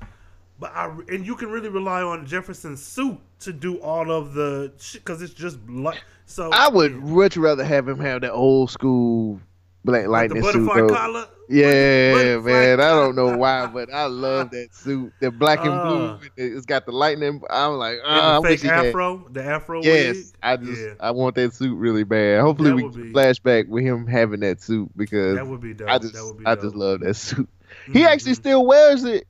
But 0.59 0.75
I 0.75 0.93
and 1.07 1.25
you 1.25 1.35
can 1.35 1.49
really 1.49 1.69
rely 1.69 2.01
on 2.01 2.25
Jefferson's 2.25 2.83
suit 2.83 3.17
to 3.41 3.53
do 3.53 3.77
all 3.77 4.11
of 4.11 4.33
the 4.33 4.73
shit 4.77 5.03
because 5.05 5.21
it's 5.21 5.33
just 5.33 5.57
light. 5.69 6.01
So 6.25 6.49
I 6.51 6.67
would 6.67 6.95
much 7.01 7.37
rather 7.37 7.63
have 7.63 7.87
him 7.87 7.99
have 7.99 8.21
that 8.21 8.33
old 8.33 8.69
school 8.69 9.39
black 9.85 10.07
like 10.07 10.29
the 10.29 10.35
lightning 10.35 10.51
suit. 10.53 10.67
butterfly 10.67 10.95
collar. 10.97 11.27
Yeah, 11.51 12.11
Butterfly 12.13 12.51
man. 12.51 12.79
I 12.81 12.89
don't 12.89 13.15
know 13.15 13.35
why, 13.37 13.65
but 13.67 13.91
I 13.91 14.05
love 14.05 14.51
that 14.51 14.75
suit. 14.75 15.11
The 15.19 15.31
black 15.31 15.59
and 15.65 15.81
blue. 15.81 16.05
Uh. 16.05 16.19
It's 16.37 16.65
got 16.65 16.85
the 16.85 16.91
lightning. 16.91 17.41
I'm 17.49 17.73
like, 17.73 17.93
And 17.93 18.01
ah, 18.05 18.31
I 18.31 18.35
the 18.35 18.41
wish 18.41 18.49
fake 18.51 18.61
he 18.61 18.67
had. 18.67 18.85
afro, 18.87 19.27
the 19.31 19.43
afro 19.43 19.81
Yes, 19.81 20.15
wig. 20.15 20.25
I 20.43 20.57
just 20.57 20.79
yeah, 20.81 20.93
I 20.99 21.09
want 21.11 21.35
that 21.35 21.53
suit 21.55 21.75
really 21.75 22.03
bad. 22.03 22.41
Hopefully 22.41 22.69
That 22.69 22.75
we 22.75 22.81
can 22.83 22.91
be- 23.03 23.13
flashback 23.13 23.67
with 23.69 23.83
him 23.83 24.05
having 24.05 24.41
that 24.41 24.61
suit 24.61 24.91
because 24.95 25.37
that 25.37 25.47
would 25.47 25.61
be 25.61 25.73
dope. 25.73 25.89
I 25.89 25.97
just 25.97 26.13
that 26.13 26.25
would 26.25 26.37
be 26.37 26.45
I 26.45 26.53
just 26.55 26.75
love 26.75 26.99
that 26.99 27.15
suit. 27.15 27.49
He 27.91 28.05
actually 28.05 28.35
still 28.35 28.65
wears 28.67 29.03
it 29.05 29.25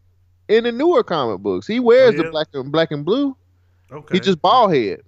in 0.49 0.65
the 0.65 0.71
newer 0.71 1.03
comic 1.03 1.39
books. 1.39 1.65
He 1.65 1.79
wears 1.79 2.15
yeah? 2.15 2.23
the 2.23 2.31
black 2.31 2.47
and 2.53 2.71
black 2.71 2.91
and 2.91 3.05
blue. 3.05 3.37
okay. 3.91 4.15
He 4.15 4.19
just 4.19 4.41
bald 4.41 4.73
head. 4.73 5.01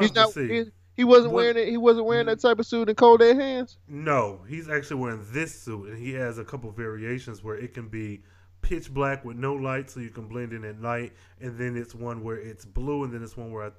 He's 0.00 0.14
not. 0.14 0.32
see. 0.32 0.48
He, 0.48 0.64
he 0.96 1.04
wasn't 1.04 1.32
wearing 1.32 1.56
it. 1.56 1.68
He 1.68 1.78
wasn't 1.78 2.04
wearing 2.04 2.26
that 2.26 2.38
mm. 2.38 2.42
type 2.42 2.58
of 2.58 2.66
suit 2.66 2.90
in 2.90 2.94
Cold 2.94 3.20
Dead 3.20 3.36
Hands. 3.36 3.74
No, 3.88 4.40
he's 4.46 4.68
actually 4.68 5.00
wearing 5.00 5.24
this 5.30 5.54
suit, 5.54 5.88
and 5.88 5.98
he 5.98 6.12
has 6.12 6.36
a 6.36 6.44
couple 6.44 6.70
variations 6.72 7.42
where 7.42 7.56
it 7.56 7.72
can 7.72 7.88
be 7.88 8.20
pitch 8.60 8.92
black 8.92 9.24
with 9.24 9.38
no 9.38 9.54
light, 9.54 9.88
so 9.88 10.00
you 10.00 10.10
can 10.10 10.28
blend 10.28 10.52
in 10.52 10.62
at 10.64 10.78
night, 10.78 11.14
and 11.40 11.58
then 11.58 11.74
it's 11.74 11.94
one 11.94 12.22
where 12.22 12.36
it's 12.36 12.66
blue, 12.66 13.04
and 13.04 13.14
then 13.14 13.22
it's 13.22 13.34
one 13.34 13.50
where 13.50 13.68
I 13.68 13.70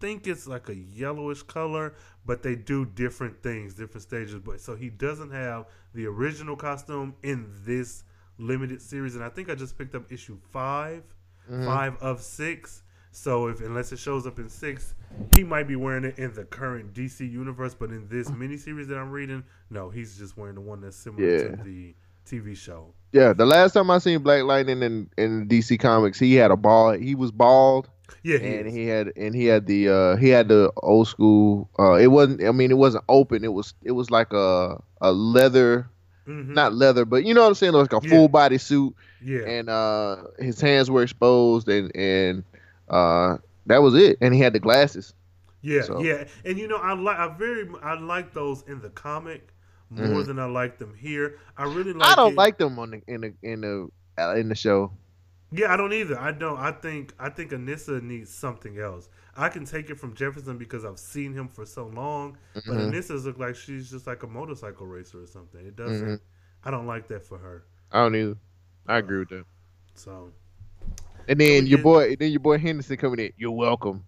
think 0.00 0.26
it's 0.26 0.46
like 0.46 0.70
a 0.70 0.74
yellowish 0.74 1.42
color, 1.42 1.94
but 2.24 2.42
they 2.42 2.54
do 2.54 2.86
different 2.86 3.42
things, 3.42 3.74
different 3.74 4.02
stages. 4.02 4.36
But 4.36 4.60
so 4.60 4.74
he 4.74 4.88
doesn't 4.88 5.32
have 5.32 5.66
the 5.92 6.06
original 6.06 6.56
costume 6.56 7.14
in 7.22 7.52
this 7.66 8.04
limited 8.40 8.80
series, 8.82 9.14
and 9.14 9.22
I 9.24 9.28
think 9.28 9.50
I 9.50 9.54
just 9.54 9.76
picked 9.78 9.94
up 9.94 10.10
issue 10.12 10.38
5 10.52 11.02
Mm-hmm. 11.50 11.64
five 11.64 11.96
of 12.00 12.20
six. 12.20 12.82
So 13.12 13.48
if 13.48 13.60
unless 13.60 13.90
it 13.90 13.98
shows 13.98 14.24
up 14.24 14.38
in 14.38 14.48
six, 14.48 14.94
he 15.34 15.42
might 15.42 15.66
be 15.66 15.74
wearing 15.74 16.04
it 16.04 16.16
in 16.18 16.32
the 16.32 16.44
current 16.44 16.94
DC 16.94 17.28
universe. 17.28 17.74
But 17.74 17.90
in 17.90 18.06
this 18.08 18.30
miniseries 18.30 18.86
that 18.88 18.96
I'm 18.98 19.10
reading, 19.10 19.42
no, 19.68 19.90
he's 19.90 20.16
just 20.16 20.36
wearing 20.36 20.54
the 20.54 20.60
one 20.60 20.80
that's 20.80 20.96
similar 20.96 21.26
Yeah. 21.28 21.56
to 21.56 21.62
the 21.64 21.94
TV 22.24 22.54
show. 22.56 22.94
Yeah, 23.12 23.32
the 23.32 23.46
last 23.46 23.72
time 23.72 23.90
I 23.90 23.98
seen 23.98 24.20
Black 24.22 24.44
Lightning 24.44 24.82
in 24.82 25.10
in 25.18 25.48
DC 25.48 25.80
Comics, 25.80 26.20
he 26.20 26.34
had 26.34 26.52
a 26.52 26.56
bald. 26.56 27.00
He 27.00 27.16
was 27.16 27.32
bald, 27.32 27.88
Yeah, 28.22 28.38
he 28.38 28.46
and 28.46 28.66
is. 28.68 28.74
he 28.74 28.86
had 28.86 29.12
and 29.16 29.34
he 29.34 29.46
had 29.46 29.66
the 29.66 29.88
uh 29.88 30.16
he 30.18 30.28
had 30.28 30.46
the 30.46 30.70
old 30.76 31.08
school. 31.08 31.68
Uh, 31.80 31.94
it 31.94 32.08
wasn't. 32.08 32.44
I 32.44 32.52
mean, 32.52 32.70
it 32.70 32.78
wasn't 32.78 33.02
open. 33.08 33.42
It 33.42 33.52
was 33.52 33.74
it 33.82 33.92
was 33.92 34.12
like 34.12 34.32
a 34.32 34.80
a 35.00 35.10
leather, 35.10 35.88
Mhm. 36.30 36.54
not 36.54 36.72
leather, 36.74 37.04
but 37.04 37.24
you 37.24 37.34
know 37.34 37.42
what 37.42 37.48
I'm 37.48 37.54
saying, 37.54 37.72
like 37.72 37.92
a 37.92 38.00
Yeah. 38.02 38.10
full 38.10 38.28
body 38.28 38.58
suit, 38.58 38.94
yeah, 39.22 39.40
and 39.40 39.68
uh 39.68 40.16
his 40.38 40.60
hands 40.60 40.90
were 40.90 41.02
exposed, 41.02 41.68
and 41.68 41.90
and 41.96 42.44
uh 42.88 43.36
that 43.66 43.82
was 43.82 43.94
it. 43.94 44.16
And 44.20 44.34
he 44.34 44.40
had 44.40 44.52
the 44.52 44.60
glasses. 44.60 45.12
yeah, 45.62 45.82
so- 45.82 46.00
yeah. 46.00 46.24
And 46.44 46.58
you 46.58 46.66
know, 46.68 46.76
I 46.78 46.94
like 46.94 47.18
I 47.18 47.28
very 47.36 47.68
I 47.82 47.98
like 47.98 48.32
those 48.32 48.62
in 48.66 48.80
the 48.80 48.90
comic 48.90 49.52
more 49.90 50.06
Mhm. 50.06 50.26
than 50.26 50.38
I 50.38 50.46
like 50.46 50.78
them 50.78 50.94
here. 50.96 51.38
I 51.56 51.64
really 51.64 51.92
like. 51.92 52.08
I 52.08 52.14
don't 52.14 52.32
it- 52.32 52.36
like 52.36 52.58
them 52.58 52.78
on 52.78 52.90
the 52.92 53.02
in 53.06 53.20
the 53.22 53.34
in 53.42 53.60
the 53.62 53.88
uh, 54.18 54.34
in 54.36 54.48
the 54.48 54.54
show. 54.54 54.92
Yeah, 55.52 55.72
I 55.72 55.76
don't 55.76 55.92
either. 55.92 56.18
I 56.18 56.30
don't. 56.32 56.58
I 56.58 56.70
think 56.70 57.12
I 57.18 57.28
think 57.28 57.50
Anissa 57.50 58.00
needs 58.00 58.30
something 58.32 58.78
else. 58.78 59.08
I 59.36 59.48
can 59.48 59.64
take 59.64 59.90
it 59.90 59.94
from 59.98 60.14
Jefferson 60.14 60.58
because 60.58 60.84
I've 60.84 60.98
seen 60.98 61.32
him 61.32 61.48
for 61.48 61.64
so 61.64 61.86
long, 61.86 62.36
but 62.54 62.64
Mhm. 62.64 62.90
Anissa's 62.92 63.24
look 63.26 63.38
like 63.38 63.54
she's 63.56 63.90
just 63.90 64.06
like 64.06 64.22
a 64.22 64.26
motorcycle 64.26 64.86
racer 64.86 65.22
or 65.22 65.26
something. 65.26 65.64
It 65.64 65.76
doesn't. 65.76 66.08
Mhm. 66.08 66.20
I 66.64 66.70
don't 66.70 66.86
like 66.86 67.06
that 67.08 67.22
for 67.22 67.38
her. 67.38 67.64
I 67.92 68.00
don't 68.02 68.14
either. 68.16 68.36
I 68.86 68.98
agree 68.98 69.18
with 69.20 69.28
that. 69.30 69.44
So, 69.94 70.32
And 71.28 71.38
then 71.40 71.66
your 71.66 71.78
boy, 71.82 72.16
then 72.16 72.30
your 72.32 72.40
boy 72.40 72.58
Henderson 72.58 72.96
coming 72.96 73.20
in. 73.20 73.32
You're 73.36 73.50
welcome. 73.52 74.04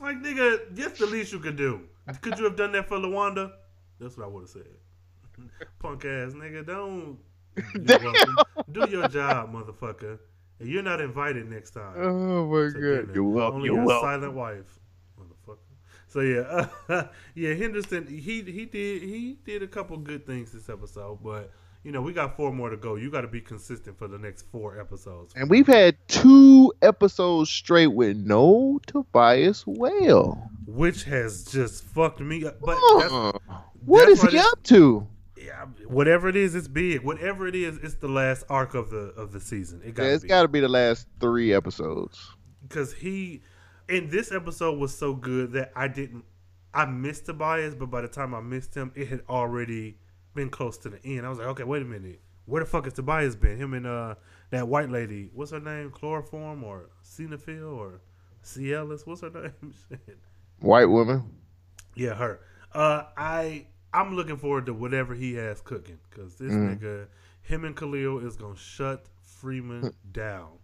like 0.00 0.16
nigga, 0.18 0.74
that's 0.74 0.98
the 0.98 1.06
least 1.06 1.32
you 1.32 1.38
could 1.40 1.56
do. 1.56 1.88
Could 2.22 2.38
you 2.38 2.44
have 2.44 2.56
done 2.56 2.72
that 2.72 2.88
for 2.88 2.96
Lawanda? 2.98 3.52
That's 3.98 4.16
what 4.16 4.24
I 4.24 4.28
would 4.28 4.42
have 4.42 4.50
said. 4.50 4.66
Punk 5.78 6.04
ass 6.04 6.32
nigga, 6.32 6.66
don't. 6.66 7.18
Do 8.72 8.88
your 8.88 9.08
job, 9.08 9.52
motherfucker. 9.52 10.18
And 10.60 10.68
you're 10.68 10.82
not 10.82 11.00
invited 11.00 11.48
next 11.50 11.70
time. 11.70 11.94
Oh 11.96 12.46
my 12.46 12.68
god. 12.70 13.14
You're 13.14 13.24
welcome. 13.24 13.56
Only 13.56 13.66
You're 13.68 13.76
your 13.76 13.86
welcome. 13.86 14.08
silent 14.10 14.34
wife, 14.34 14.78
motherfucker. 15.18 15.56
So 16.08 16.20
yeah, 16.20 16.68
yeah. 17.34 17.54
Henderson, 17.54 18.06
he 18.06 18.42
he 18.42 18.66
did 18.66 19.02
he 19.02 19.38
did 19.44 19.62
a 19.62 19.66
couple 19.68 19.96
good 19.96 20.26
things 20.26 20.52
this 20.52 20.68
episode, 20.68 21.18
but 21.24 21.50
you 21.82 21.92
know 21.92 22.02
we 22.02 22.12
got 22.12 22.36
four 22.36 22.52
more 22.52 22.68
to 22.68 22.76
go. 22.76 22.96
You 22.96 23.10
got 23.10 23.22
to 23.22 23.28
be 23.28 23.40
consistent 23.40 23.96
for 23.96 24.06
the 24.08 24.18
next 24.18 24.42
four 24.52 24.78
episodes. 24.78 25.32
And 25.36 25.48
we've 25.48 25.66
had 25.66 25.96
two 26.08 26.72
episodes 26.82 27.48
straight 27.48 27.86
with 27.88 28.16
no 28.18 28.80
Tobias 28.86 29.66
Whale. 29.66 30.50
which 30.66 31.04
has 31.04 31.44
just 31.44 31.84
fucked 31.84 32.20
me 32.20 32.44
up. 32.44 32.60
But 32.60 32.76
that's, 32.98 33.12
Uh, 33.12 33.32
what 33.86 34.08
that's 34.08 34.22
is 34.24 34.30
he 34.32 34.38
up 34.38 34.62
to? 34.64 35.06
Yeah, 35.50 35.86
whatever 35.86 36.28
it 36.28 36.36
is, 36.36 36.54
it's 36.54 36.68
big. 36.68 37.02
Whatever 37.02 37.46
it 37.46 37.54
is, 37.54 37.78
it's 37.78 37.94
the 37.96 38.08
last 38.08 38.44
arc 38.48 38.74
of 38.74 38.90
the 38.90 39.12
of 39.16 39.32
the 39.32 39.40
season. 39.40 39.80
It 39.84 39.94
got 39.94 40.04
Yeah, 40.04 40.14
it's 40.14 40.24
got 40.24 40.42
to 40.42 40.48
be 40.48 40.60
the 40.60 40.68
last 40.68 41.06
three 41.20 41.52
episodes. 41.52 42.30
because 42.62 42.92
he 42.92 43.42
and 43.88 44.10
this 44.10 44.30
episode 44.32 44.78
was 44.78 44.96
so 44.96 45.14
good 45.14 45.52
that 45.52 45.72
I 45.74 45.88
didn't 45.88 46.24
I 46.72 46.84
missed 46.84 47.26
Tobias, 47.26 47.74
but 47.74 47.86
by 47.90 48.00
the 48.02 48.08
time 48.08 48.34
I 48.34 48.40
missed 48.40 48.74
him, 48.74 48.92
it 48.94 49.08
had 49.08 49.22
already 49.28 49.98
been 50.34 50.50
close 50.50 50.78
to 50.78 50.88
the 50.88 51.04
end. 51.04 51.26
I 51.26 51.28
was 51.28 51.38
like, 51.38 51.48
okay, 51.48 51.64
wait 51.64 51.82
a 51.82 51.84
minute, 51.84 52.20
where 52.46 52.62
the 52.62 52.70
fuck 52.70 52.84
has 52.84 52.92
Tobias 52.94 53.34
been? 53.34 53.56
Him 53.56 53.74
and 53.74 53.86
uh 53.86 54.14
that 54.50 54.68
white 54.68 54.90
lady, 54.90 55.30
what's 55.34 55.50
her 55.52 55.60
name? 55.60 55.90
Chloroform 55.90 56.62
or 56.64 56.90
Cenophil 57.04 57.76
or 57.76 58.00
Cialis? 58.44 59.06
What's 59.06 59.20
her 59.22 59.30
name? 59.60 59.74
White 60.60 60.86
woman. 60.86 61.30
Yeah, 61.96 62.14
her. 62.14 62.40
Uh, 62.72 63.04
I 63.16 63.66
I'm 63.92 64.14
looking 64.14 64.36
forward 64.36 64.66
to 64.66 64.74
whatever 64.74 65.14
he 65.14 65.34
has 65.34 65.60
cooking 65.60 65.98
because 66.08 66.36
this 66.36 66.52
Mm. 66.52 66.78
nigga, 66.80 67.06
him 67.42 67.64
and 67.64 67.76
Khalil 67.76 68.24
is 68.26 68.36
gonna 68.36 68.56
shut 68.56 69.06
Freeman 69.22 69.92
down. 70.12 70.58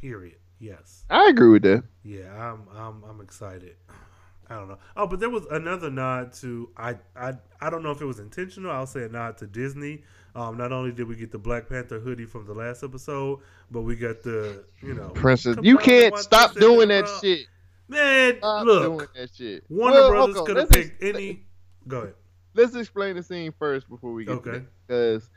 Period. 0.00 0.36
Yes. 0.58 1.04
I 1.10 1.28
agree 1.28 1.48
with 1.50 1.62
that. 1.62 1.84
Yeah, 2.02 2.32
I'm 2.34 2.66
I'm 2.74 3.04
I'm 3.04 3.20
excited. 3.20 3.76
I 4.50 4.56
don't 4.56 4.68
know. 4.68 4.78
Oh, 4.96 5.06
but 5.06 5.20
there 5.20 5.30
was 5.30 5.46
another 5.50 5.90
nod 5.90 6.32
to 6.34 6.68
I 6.76 6.96
I 7.16 7.34
I 7.60 7.70
don't 7.70 7.82
know 7.82 7.90
if 7.92 8.00
it 8.00 8.04
was 8.06 8.18
intentional. 8.18 8.70
I'll 8.70 8.86
say 8.86 9.04
a 9.04 9.08
nod 9.08 9.38
to 9.38 9.46
Disney. 9.46 10.02
Um, 10.34 10.56
not 10.58 10.72
only 10.72 10.90
did 10.90 11.06
we 11.06 11.14
get 11.14 11.30
the 11.30 11.38
Black 11.38 11.68
Panther 11.68 12.00
hoodie 12.00 12.26
from 12.26 12.44
the 12.44 12.54
last 12.54 12.82
episode, 12.82 13.38
but 13.70 13.82
we 13.82 13.94
got 13.94 14.22
the 14.22 14.64
you 14.82 14.92
know 14.94 15.10
Princess, 15.10 15.56
you 15.62 15.78
can't 15.78 16.16
stop 16.18 16.54
doing 16.54 16.88
that 16.88 17.08
shit. 17.20 17.46
Man, 17.88 18.38
Stop 18.38 18.66
look, 18.66 18.82
doing 18.82 19.08
that 19.14 19.30
shit. 19.34 19.64
Warner 19.68 19.94
Well, 19.94 20.10
Brothers 20.10 20.42
could 20.46 20.56
have 20.56 20.70
picked 20.70 21.02
any. 21.02 21.44
Go 21.86 21.98
ahead. 22.00 22.14
Let's 22.54 22.74
explain 22.74 23.16
the 23.16 23.22
scene 23.22 23.52
first 23.58 23.88
before 23.88 24.12
we 24.12 24.24
get 24.24 24.32
Okay. 24.34 24.62
Because 24.86 25.28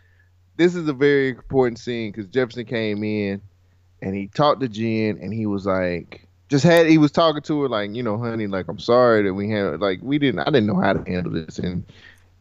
this 0.55 0.75
is 0.75 0.87
a 0.87 0.93
very 0.93 1.29
important 1.29 1.79
scene 1.79 2.11
because 2.11 2.27
Jefferson 2.27 2.65
came 2.65 3.03
in 3.03 3.41
and 4.01 4.15
he 4.15 4.27
talked 4.27 4.61
to 4.61 4.67
Jen 4.67 5.17
and 5.21 5.33
he 5.33 5.45
was 5.45 5.65
like, 5.65 6.27
just 6.49 6.63
had 6.63 6.87
he 6.87 6.97
was 6.97 7.11
talking 7.11 7.41
to 7.43 7.61
her 7.63 7.69
like, 7.69 7.93
you 7.93 8.03
know, 8.03 8.17
honey, 8.17 8.47
like 8.47 8.67
I'm 8.67 8.79
sorry 8.79 9.23
that 9.23 9.33
we 9.33 9.49
had 9.49 9.79
like 9.81 9.99
we 10.01 10.17
didn't 10.19 10.39
I 10.41 10.45
didn't 10.45 10.67
know 10.67 10.79
how 10.79 10.93
to 10.93 11.09
handle 11.11 11.31
this 11.33 11.59
and 11.59 11.83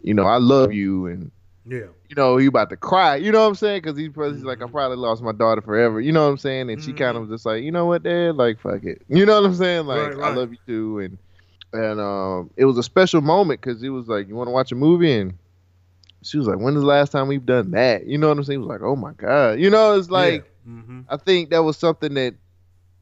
you 0.03 0.15
know 0.15 0.25
I 0.25 0.37
love 0.37 0.73
you 0.73 1.07
and 1.07 1.31
Yeah, 1.67 1.89
you 2.09 2.15
know 2.15 2.37
he 2.37 2.47
about 2.47 2.71
to 2.71 2.77
cry. 2.77 3.17
You 3.17 3.33
know 3.33 3.41
what 3.43 3.49
I'm 3.49 3.55
saying? 3.57 3.83
Because 3.83 3.99
he's, 3.99 4.11
probably- 4.11 4.35
he's 4.37 4.45
like 4.45 4.63
I 4.63 4.67
probably 4.67 4.97
lost 4.99 5.23
my 5.23 5.33
daughter 5.33 5.61
forever. 5.63 6.01
You 6.01 6.13
know 6.13 6.25
what 6.25 6.31
I'm 6.33 6.39
saying? 6.39 6.71
And 6.71 6.81
she 6.83 6.93
Mhm. 6.93 6.99
kind 6.99 7.17
of 7.17 7.23
was 7.29 7.31
just 7.31 7.47
like, 7.47 7.65
you 7.65 7.73
know 7.73 7.87
what, 7.87 8.03
Dad? 8.05 8.37
Like 8.37 8.61
fuck 8.61 8.85
it. 8.85 9.03
You 9.09 9.27
know 9.27 9.41
what 9.41 9.47
I'm 9.49 9.55
saying? 9.57 9.87
Like 9.87 10.15
Right, 10.17 10.25
I 10.25 10.35
love 10.35 10.53
you 10.53 10.59
too 10.67 10.99
and. 11.01 11.19
And 11.77 12.01
um, 12.01 12.51
it 12.57 12.65
was 12.65 12.79
a 12.79 12.83
special 12.83 13.21
moment 13.21 13.61
because 13.61 13.83
it 13.83 13.91
was 13.91 14.09
like, 14.09 14.29
you 14.29 14.35
want 14.35 14.49
to 14.49 14.53
watch 14.53 14.73
a 14.73 14.75
movie, 14.75 15.13
and 15.13 15.35
she 16.23 16.39
was 16.39 16.47
like, 16.47 16.59
"When 16.59 16.75
is 16.75 16.81
the 16.81 16.87
last 16.87 17.13
time 17.13 17.29
we've 17.29 17.47
done 17.47 17.71
that?" 17.73 18.07
You 18.07 18.19
know 18.19 18.29
what 18.29 18.39
I'm 18.39 18.45
saying? 18.45 18.61
It 18.61 18.67
was 18.67 18.69
like, 18.69 18.83
"Oh 18.83 18.97
my 18.97 19.13
god!" 19.13 19.61
You 19.61 19.71
know, 19.71 19.97
it's 19.99 20.11
like 20.11 20.45
yeah. 20.67 20.73
hmm 20.73 21.01
I 21.09 21.17
think 21.17 21.51
that 21.51 21.63
was 21.63 21.77
something 21.77 22.15
that 22.15 22.35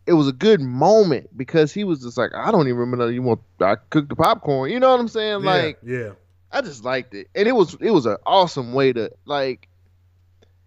it 0.06 0.12
was 0.12 0.28
a 0.28 0.32
good 0.32 0.60
moment 0.60 1.34
because 1.36 1.72
he 1.72 1.84
was 1.84 2.02
just 2.02 2.18
like, 2.18 2.34
"I 2.34 2.50
don't 2.50 2.68
even 2.68 2.78
remember 2.78 3.10
you 3.10 3.22
want 3.22 3.40
I 3.60 3.76
cooked 3.76 4.10
the 4.10 4.16
popcorn." 4.16 4.70
You 4.70 4.80
know 4.80 4.90
what 4.90 5.00
I'm 5.00 5.08
saying? 5.08 5.42
Like 5.42 5.78
yeah, 5.82 6.10
I 6.52 6.60
just 6.60 6.84
liked 6.84 7.14
it, 7.14 7.28
and 7.34 7.48
it 7.48 7.52
was 7.52 7.76
it 7.80 7.90
was 7.90 8.06
an 8.06 8.16
awesome 8.26 8.72
way 8.74 8.92
to 8.92 9.10
like. 9.24 9.68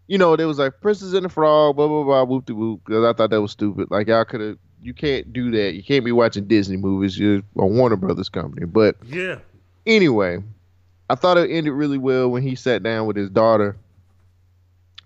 You 0.09 0.17
know, 0.17 0.37
there 0.37 0.47
was 0.47 0.57
like 0.57 0.79
Princess 0.79 1.11
and 1.11 1.25
the 1.25 1.29
Frog, 1.29 1.75
blah 1.75 1.87
blah 1.87 2.03
blah, 2.03 2.23
whoop 2.23 2.45
de 2.45 2.55
whoop. 2.55 2.81
Because 2.85 3.03
I 3.03 3.11
thought 3.11 3.29
that 3.29 3.41
was 3.41 3.51
stupid. 3.51 3.91
Like 3.91 4.07
y'all 4.07 4.23
could 4.23 4.39
have, 4.39 4.57
you 4.81 4.93
can't 4.93 5.31
do 5.33 5.51
that. 5.51 5.73
You 5.73 5.83
can't 5.83 6.05
be 6.05 6.11
watching 6.11 6.45
Disney 6.45 6.77
movies. 6.77 7.17
You're 7.17 7.41
a 7.57 7.65
Warner 7.65 7.95
Brothers 7.95 8.29
company. 8.29 8.65
But 8.65 8.95
yeah, 9.05 9.39
anyway, 9.85 10.43
I 11.09 11.15
thought 11.15 11.37
it 11.37 11.49
ended 11.49 11.73
really 11.73 11.97
well 11.97 12.29
when 12.29 12.43
he 12.43 12.55
sat 12.55 12.83
down 12.83 13.07
with 13.07 13.15
his 13.17 13.29
daughter 13.29 13.75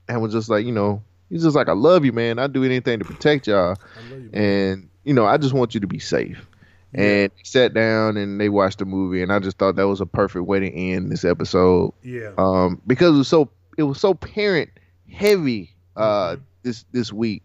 and 0.08 0.22
was 0.22 0.34
just 0.34 0.50
like, 0.50 0.66
you 0.66 0.72
know, 0.72 1.02
he's 1.30 1.44
just 1.44 1.56
like, 1.56 1.70
I 1.70 1.74
love 1.74 2.06
you, 2.06 2.12
man. 2.12 2.40
I'd 2.40 2.54
do 2.54 2.64
anything 2.64 3.00
to 3.00 3.06
protect 3.06 3.48
y'all. 3.48 3.76
I 3.96 4.10
love 4.12 4.22
you. 4.24 4.30
And, 4.34 4.90
you 5.04 5.14
know, 5.14 5.26
I 5.26 5.38
just 5.38 5.54
want 5.54 5.74
you 5.74 5.80
to 5.82 5.88
be 5.88 6.00
safe. 6.00 6.46
And 6.94 7.32
he 7.38 7.46
sat 7.46 7.74
down 7.74 8.18
and 8.18 8.40
they 8.42 8.50
watched 8.50 8.80
the 8.80 8.86
movie 8.86 9.22
and 9.24 9.32
I 9.32 9.40
just 9.40 9.58
thought 9.58 9.78
that 9.78 9.88
was 9.88 10.02
a 10.02 10.06
perfect 10.06 10.44
way 10.46 10.60
to 10.60 10.70
end 10.70 11.10
this 11.10 11.24
episode. 11.24 11.94
yeah, 12.04 12.32
Um, 12.38 12.82
because 12.86 13.16
it 13.16 13.18
was 13.20 13.28
so 13.30 13.50
it 13.78 13.84
was 13.84 13.98
so 14.00 14.14
parent 14.14 14.70
heavy 15.10 15.72
uh 15.96 16.36
Mhm. 16.36 16.40
this 16.64 16.84
this 16.92 17.14
week. 17.14 17.44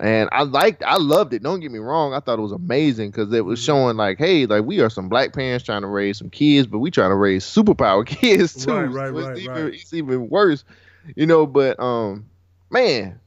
And 0.00 0.28
I 0.32 0.42
liked, 0.44 0.82
I 0.84 0.96
loved 0.96 1.34
it. 1.34 1.42
Don't 1.42 1.60
get 1.60 1.72
me 1.72 1.78
wrong. 1.78 2.14
I 2.14 2.20
thought 2.20 2.38
it 2.38 2.42
was 2.42 2.52
amazing 2.52 3.10
because 3.10 3.32
it 3.32 3.44
was 3.44 3.58
Mhm. 3.58 3.64
showing 3.64 3.96
like, 3.96 4.18
hey, 4.18 4.46
like 4.46 4.64
we 4.64 4.80
are 4.80 4.90
some 4.90 5.08
black 5.08 5.32
parents 5.32 5.64
trying 5.64 5.82
to 5.82 5.88
raise 5.88 6.18
some 6.18 6.30
kids, 6.30 6.66
but 6.68 6.78
we 6.78 6.90
trying 6.90 7.10
to 7.10 7.16
raise 7.16 7.44
superpower 7.44 8.06
kids 8.06 8.54
too. 8.64 8.70
Right, 8.72 8.84
right, 8.86 9.08
So 9.08 9.18
it's 9.18 9.28
right, 9.28 9.36
even, 9.36 9.64
right. 9.64 9.74
It's 9.74 9.92
even 9.92 10.28
worse, 10.28 10.64
you 11.16 11.26
know. 11.26 11.46
But 11.46 11.80
um, 11.80 12.30
man, 12.70 13.20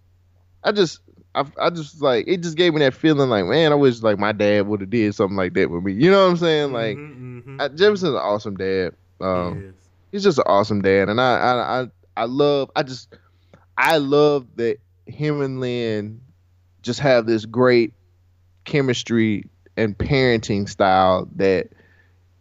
I 0.64 0.72
just, 0.72 1.00
I, 1.36 1.46
I 1.60 1.70
just 1.70 2.02
like 2.02 2.28
it. 2.28 2.42
Just 2.42 2.58
gave 2.58 2.74
me 2.74 2.80
that 2.80 2.94
feeling 2.94 3.30
like, 3.30 3.46
man, 3.46 3.72
I 3.72 3.76
wish 3.76 4.02
like 4.02 4.20
my 4.20 4.32
dad 4.32 4.68
would 4.68 4.82
have 4.82 4.90
did 4.90 5.16
something 5.16 5.38
like 5.38 5.54
that 5.56 5.70
with 5.70 5.84
me. 5.84 5.94
You 5.94 6.12
know 6.12 6.24
what 6.26 6.32
I'm 6.32 6.38
saying? 6.38 6.72
Like, 6.72 7.00
Mhm, 7.00 7.44
mhm. 7.44 7.62
I, 7.62 7.68
Jefferson's 7.70 8.14
an 8.14 8.16
awesome 8.22 8.58
dad. 8.58 8.96
Um, 9.22 9.66
He 9.66 9.72
he's 10.12 10.24
just 10.24 10.38
an 10.40 10.46
awesome 10.48 10.82
dad, 10.82 11.10
and 11.10 11.20
I, 11.20 11.38
I, 11.38 11.82
I, 11.84 11.88
I 12.18 12.26
love. 12.26 12.72
I 12.76 12.84
just, 12.84 13.14
I 13.78 13.98
love 13.98 14.48
that 14.58 14.78
him 15.06 15.42
and 15.42 15.60
Lynn 15.60 16.22
just 16.82 17.00
have 17.00 17.26
this 17.26 17.46
great 17.46 17.94
chemistry 18.66 19.46
and 19.78 19.98
parenting 19.98 20.68
style 20.68 21.28
that, 21.36 21.70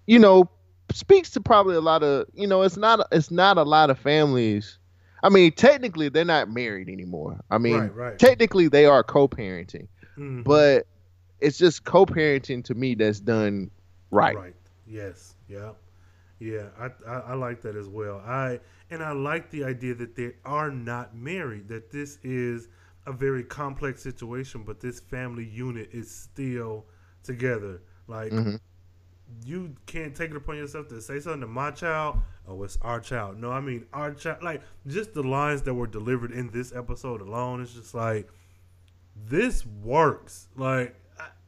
you 0.07 0.19
know, 0.19 0.49
speaks 0.93 1.31
to 1.31 1.41
probably 1.41 1.77
a 1.77 1.81
lot 1.81 2.03
of. 2.03 2.27
You 2.35 2.47
know, 2.47 2.62
it's 2.62 2.77
not. 2.77 3.07
It's 3.12 3.31
not 3.31 3.59
a 3.59 3.62
lot 3.62 3.91
of 3.91 3.99
families. 3.99 4.79
I 5.23 5.29
mean, 5.29 5.53
technically, 5.53 6.09
they're 6.09 6.25
not 6.25 6.51
married 6.51 6.89
anymore. 6.89 7.39
I 7.51 7.59
mean, 7.59 7.79
right, 7.79 7.95
right. 7.95 8.19
technically, 8.19 8.69
they 8.69 8.87
are 8.87 9.03
co-parenting, 9.03 9.87
Mhm. 10.19 10.45
but 10.45 10.87
it's 11.41 11.59
just 11.59 11.85
co-parenting 11.85 12.65
to 12.65 12.75
me 12.75 12.95
that's 12.95 13.21
done 13.21 13.71
right. 14.11 14.37
Right. 14.37 14.55
Yes. 14.87 15.37
Yeah. 15.49 15.73
Yeah. 16.39 16.69
I, 16.79 16.91
I 17.07 17.19
I 17.21 17.35
like 17.35 17.61
that 17.62 17.77
as 17.77 17.89
well. 17.89 18.23
I 18.27 18.61
and 18.91 19.03
I 19.03 19.12
like 19.12 19.51
the 19.51 19.65
idea 19.65 19.95
that 19.95 20.17
they 20.17 20.33
are 20.45 20.71
not 20.71 21.15
married. 21.15 21.69
That 21.69 21.91
this 21.91 22.19
is 22.23 22.69
a 23.06 23.12
very 23.12 23.43
complex 23.44 24.02
situation, 24.02 24.62
but 24.64 24.81
this 24.81 25.01
family 25.01 25.44
unit 25.44 25.89
is 25.93 26.10
still 26.10 26.86
together. 27.22 27.82
Like 28.06 28.32
Mhm. 28.32 28.60
you 29.44 29.74
can't 29.86 30.14
take 30.14 30.31
it 30.31 30.36
upon 30.36 30.56
yourself 30.56 30.89
to 30.89 31.01
say 31.01 31.20
something 31.20 31.40
to 31.43 31.47
my 31.47 31.70
child. 31.70 32.18
Oh, 32.47 32.62
it's 32.64 32.78
our 32.82 33.01
child. 33.01 33.39
No, 33.39 33.51
I 33.52 33.60
mean 33.60 33.86
our 33.93 34.12
child. 34.12 34.43
Like 34.43 34.62
just 34.86 35.14
the 35.14 35.22
lines 35.22 35.62
that 35.62 35.74
were 35.74 35.86
delivered 35.86 36.32
in 36.32 36.51
this 36.51 36.74
episode 36.74 37.20
alone. 37.20 37.62
It's 37.62 37.72
just 37.74 37.94
like 37.94 38.28
this 39.28 39.64
works. 39.66 40.48
Like 40.56 40.97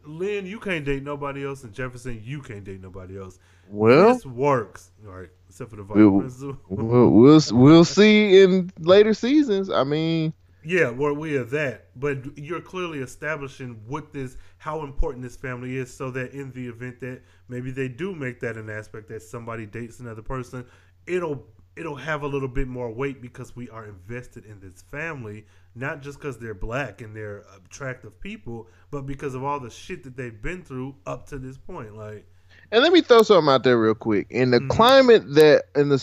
Lynn, 0.04 0.46
you 0.46 0.58
can't 0.58 0.84
date 0.84 1.04
nobody 1.04 1.44
else, 1.44 1.62
and 1.62 1.72
Jefferson, 1.72 2.20
you 2.24 2.40
can't 2.42 2.64
date 2.64 2.80
nobody 2.82 3.16
else. 3.16 3.38
Well, 3.68 4.12
this 4.14 4.26
works. 4.26 4.90
All 5.06 5.12
right, 5.14 5.28
except 5.48 5.70
for 5.70 5.76
the 5.76 5.84
vice 5.84 5.96
We'll- 5.96 6.58
we'll, 6.68 7.10
we'll 7.10 7.40
we'll 7.52 7.84
see 7.84 8.42
in 8.42 8.70
later 8.80 9.14
seasons. 9.14 9.70
I 9.70 9.84
mean, 9.84 10.32
Yeah, 10.64 10.90
well, 10.90 11.14
we 11.14 11.36
are 11.36 11.44
that, 11.44 11.88
but 11.96 12.38
you're 12.38 12.60
clearly 12.60 13.00
establishing 13.00 13.80
what 13.86 14.12
this, 14.12 14.36
how 14.58 14.82
important 14.84 15.24
this 15.24 15.36
family 15.36 15.76
is, 15.76 15.92
so 15.92 16.10
that 16.12 16.32
in 16.32 16.52
the 16.52 16.68
event 16.68 17.00
that 17.00 17.22
maybe 17.48 17.72
they 17.72 17.88
do 17.88 18.14
make 18.14 18.38
that 18.40 18.56
an 18.56 18.70
aspect 18.70 19.08
that 19.08 19.22
somebody 19.22 19.66
dates 19.66 19.98
another 19.98 20.22
person, 20.22 20.64
it'll 21.06 21.44
it'll 21.74 21.96
have 21.96 22.22
a 22.22 22.26
little 22.26 22.48
bit 22.48 22.68
more 22.68 22.90
weight 22.90 23.22
because 23.22 23.56
we 23.56 23.68
are 23.70 23.86
invested 23.86 24.44
in 24.44 24.60
this 24.60 24.82
family, 24.82 25.46
not 25.74 26.02
just 26.02 26.18
because 26.18 26.36
they're 26.38 26.52
black 26.54 27.00
and 27.00 27.16
they're 27.16 27.44
attractive 27.56 28.20
people, 28.20 28.68
but 28.90 29.06
because 29.06 29.34
of 29.34 29.42
all 29.42 29.58
the 29.58 29.70
shit 29.70 30.04
that 30.04 30.14
they've 30.16 30.42
been 30.42 30.62
through 30.62 30.94
up 31.06 31.26
to 31.26 31.38
this 31.38 31.56
point. 31.56 31.96
Like, 31.96 32.26
and 32.70 32.82
let 32.82 32.92
me 32.92 33.00
throw 33.00 33.22
something 33.22 33.50
out 33.50 33.64
there 33.64 33.78
real 33.78 33.94
quick. 33.94 34.26
In 34.30 34.50
the 34.50 34.60
Mhm. 34.60 34.68
climate 34.68 35.34
that, 35.34 35.64
in 35.74 35.88
the 35.88 35.98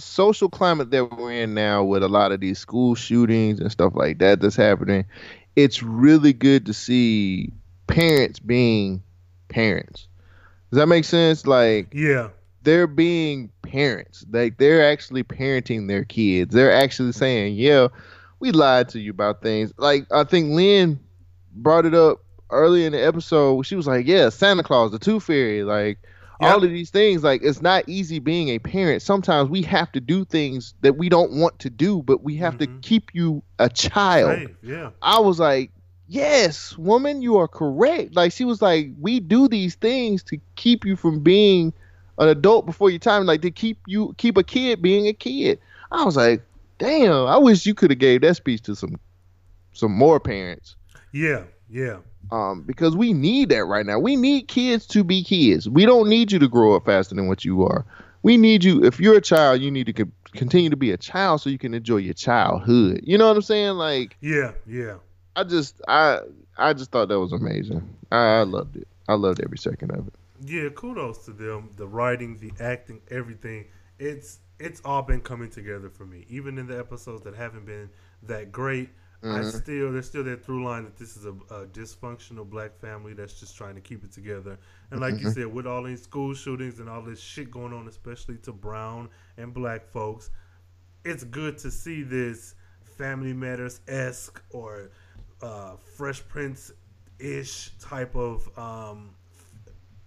social 0.00 0.48
climate 0.48 0.90
that 0.90 1.16
we're 1.16 1.32
in 1.32 1.54
now, 1.54 1.84
with 1.84 2.02
a 2.02 2.08
lot 2.08 2.32
of 2.32 2.40
these 2.40 2.58
school 2.58 2.94
shootings 2.94 3.60
and 3.60 3.70
stuff 3.70 3.94
like 3.94 4.18
that 4.18 4.40
that's 4.40 4.56
happening, 4.56 5.04
it's 5.56 5.82
really 5.82 6.32
good 6.32 6.66
to 6.66 6.74
see 6.74 7.52
parents 7.86 8.38
being 8.38 9.02
parents. 9.48 10.08
Does 10.70 10.78
that 10.78 10.86
make 10.86 11.04
sense? 11.04 11.46
Like, 11.46 11.88
yeah, 11.92 12.30
they're 12.64 12.86
being 12.86 13.50
parents. 13.62 14.24
Like 14.30 14.58
they're 14.58 14.90
actually 14.90 15.22
parenting 15.22 15.86
their 15.86 16.04
kids. 16.04 16.54
They're 16.54 16.72
actually 16.72 17.12
saying, 17.12 17.54
"Yeah, 17.54 17.88
we 18.40 18.50
lied 18.50 18.88
to 18.90 19.00
you 19.00 19.10
about 19.10 19.42
things." 19.42 19.72
Like 19.76 20.06
I 20.10 20.24
think 20.24 20.50
Lynn 20.52 20.98
brought 21.54 21.86
it 21.86 21.94
up 21.94 22.22
early 22.50 22.84
in 22.84 22.92
the 22.92 23.04
episode. 23.04 23.64
She 23.66 23.76
was 23.76 23.86
like, 23.86 24.06
"Yeah, 24.06 24.30
Santa 24.30 24.62
Claus, 24.62 24.90
the 24.90 24.98
Tooth 24.98 25.24
Fairy, 25.24 25.62
like 25.62 25.98
All 26.40 26.62
of 26.62 26.70
these 26.70 26.90
things. 26.90 27.22
Like 27.24 27.42
it's 27.42 27.62
not 27.62 27.84
easy 27.88 28.18
being 28.18 28.48
a 28.48 28.58
parent. 28.58 29.02
Sometimes 29.02 29.48
we 29.48 29.62
have 29.62 29.90
to 29.92 30.00
do 30.00 30.24
things 30.24 30.74
that 30.82 30.96
we 30.96 31.08
don't 31.08 31.32
want 31.32 31.58
to 31.60 31.70
do, 31.70 32.02
but 32.02 32.22
we 32.22 32.36
have 32.36 32.54
Mhm. 32.54 32.58
to 32.58 32.66
keep 32.82 33.10
you 33.14 33.42
a 33.58 33.68
child." 33.68 34.38
Safe, 34.38 34.56
yeah, 34.62 34.90
I 35.00 35.20
was 35.20 35.38
like, 35.38 35.70
yes, 36.08 36.76
woman, 36.76 37.22
you 37.22 37.36
are 37.38 37.48
correct. 37.48 38.14
Like 38.14 38.32
she 38.32 38.44
was 38.44 38.60
like, 38.60 38.90
we 39.00 39.20
do 39.20 39.48
these 39.48 39.74
things 39.76 40.22
to 40.24 40.38
keep 40.56 40.84
you 40.84 40.96
from 40.96 41.20
being 41.20 41.72
an 42.18 42.28
adult 42.28 42.66
before 42.66 42.90
your 42.90 42.98
time, 42.98 43.26
like 43.26 43.42
to 43.42 43.50
keep 43.50 43.78
you 43.86 44.14
keep 44.18 44.36
a 44.36 44.42
kid 44.44 44.82
being 44.82 45.06
a 45.06 45.12
kid. 45.12 45.58
I 45.90 46.04
was 46.04 46.16
like, 46.16 46.42
damn, 46.78 47.26
I 47.26 47.38
wish 47.38 47.64
you 47.66 47.74
could 47.74 47.90
have 47.90 47.98
gave 47.98 48.20
that 48.22 48.36
speech 48.36 48.62
to 48.62 48.74
some 48.76 48.98
some 49.72 49.92
more 49.92 50.20
parents. 50.20 50.76
yeah, 51.12 51.44
yeah, 51.70 51.98
Um, 52.30 52.62
because 52.62 52.96
we 52.96 53.12
need 53.12 53.50
that 53.50 53.64
right 53.64 53.86
now. 53.86 53.98
We 53.98 54.16
need 54.16 54.48
kids 54.48 54.86
to 54.88 55.04
be 55.04 55.22
kids. 55.22 55.68
We 55.68 55.86
don't 55.86 56.08
need 56.08 56.32
you 56.32 56.38
to 56.38 56.48
grow 56.48 56.74
up 56.74 56.86
faster 56.86 57.14
than 57.14 57.28
what 57.28 57.44
you 57.44 57.62
are. 57.64 57.84
We 58.22 58.36
need 58.36 58.64
you. 58.64 58.84
If 58.84 58.98
you're 58.98 59.16
a 59.16 59.20
child, 59.20 59.60
you 59.60 59.70
need 59.70 59.86
to 59.86 59.92
co- 59.92 60.10
continue 60.32 60.70
to 60.70 60.76
be 60.76 60.90
a 60.90 60.96
child 60.96 61.42
so 61.42 61.50
you 61.50 61.58
can 61.58 61.74
enjoy 61.74 61.98
your 61.98 62.14
childhood. 62.14 63.00
You 63.04 63.18
know 63.18 63.28
what 63.28 63.36
I'm 63.36 63.42
saying? 63.42 63.74
Like, 63.74 64.16
yeah, 64.20 64.52
yeah. 64.66 64.96
I 65.36 65.44
just 65.44 65.80
I 65.88 66.20
I 66.56 66.72
just 66.72 66.90
thought 66.90 67.08
that 67.08 67.20
was 67.20 67.32
amazing. 67.32 67.96
I, 68.10 68.38
I 68.38 68.42
loved 68.42 68.76
it. 68.76 68.88
I 69.08 69.14
loved 69.14 69.40
every 69.42 69.58
second 69.58 69.90
of 69.90 70.06
it. 70.08 70.14
Yeah, 70.44 70.68
kudos 70.70 71.24
to 71.26 71.32
them. 71.32 71.70
The 71.76 71.86
writing, 71.86 72.38
the 72.38 72.52
acting, 72.62 73.00
everything. 73.10 73.66
It's 73.98 74.40
it's 74.58 74.80
all 74.84 75.02
been 75.02 75.20
coming 75.20 75.50
together 75.50 75.90
for 75.90 76.06
me. 76.06 76.24
Even 76.28 76.58
in 76.58 76.66
the 76.66 76.78
episodes 76.78 77.22
that 77.24 77.34
haven't 77.34 77.66
been 77.66 77.90
that 78.24 78.52
great, 78.52 78.90
I 79.24 79.42
still 79.42 79.92
there's 79.92 80.06
still 80.06 80.24
that 80.24 80.44
through 80.44 80.64
line 80.64 80.84
that 80.84 80.96
this 80.96 81.16
is 81.16 81.24
a, 81.24 81.32
a 81.54 81.66
dysfunctional 81.66 82.48
black 82.48 82.78
family 82.78 83.14
that's 83.14 83.40
just 83.40 83.56
trying 83.56 83.74
to 83.74 83.80
keep 83.80 84.04
it 84.04 84.12
together. 84.12 84.58
And 84.90 85.00
like 85.00 85.18
you 85.20 85.30
said, 85.30 85.46
with 85.46 85.66
all 85.66 85.82
these 85.82 86.02
school 86.02 86.34
shootings 86.34 86.78
and 86.78 86.88
all 86.88 87.02
this 87.02 87.20
shit 87.20 87.50
going 87.50 87.72
on, 87.72 87.88
especially 87.88 88.36
to 88.38 88.52
brown 88.52 89.08
and 89.36 89.54
black 89.54 89.86
folks, 89.86 90.30
it's 91.04 91.24
good 91.24 91.58
to 91.58 91.70
see 91.70 92.02
this 92.02 92.54
Family 92.82 93.32
Matters 93.32 93.80
esque 93.88 94.42
or 94.50 94.90
uh, 95.42 95.76
Fresh 95.96 96.26
Prince 96.28 96.72
ish 97.18 97.70
type 97.80 98.14
of 98.14 98.46
um, 98.58 99.14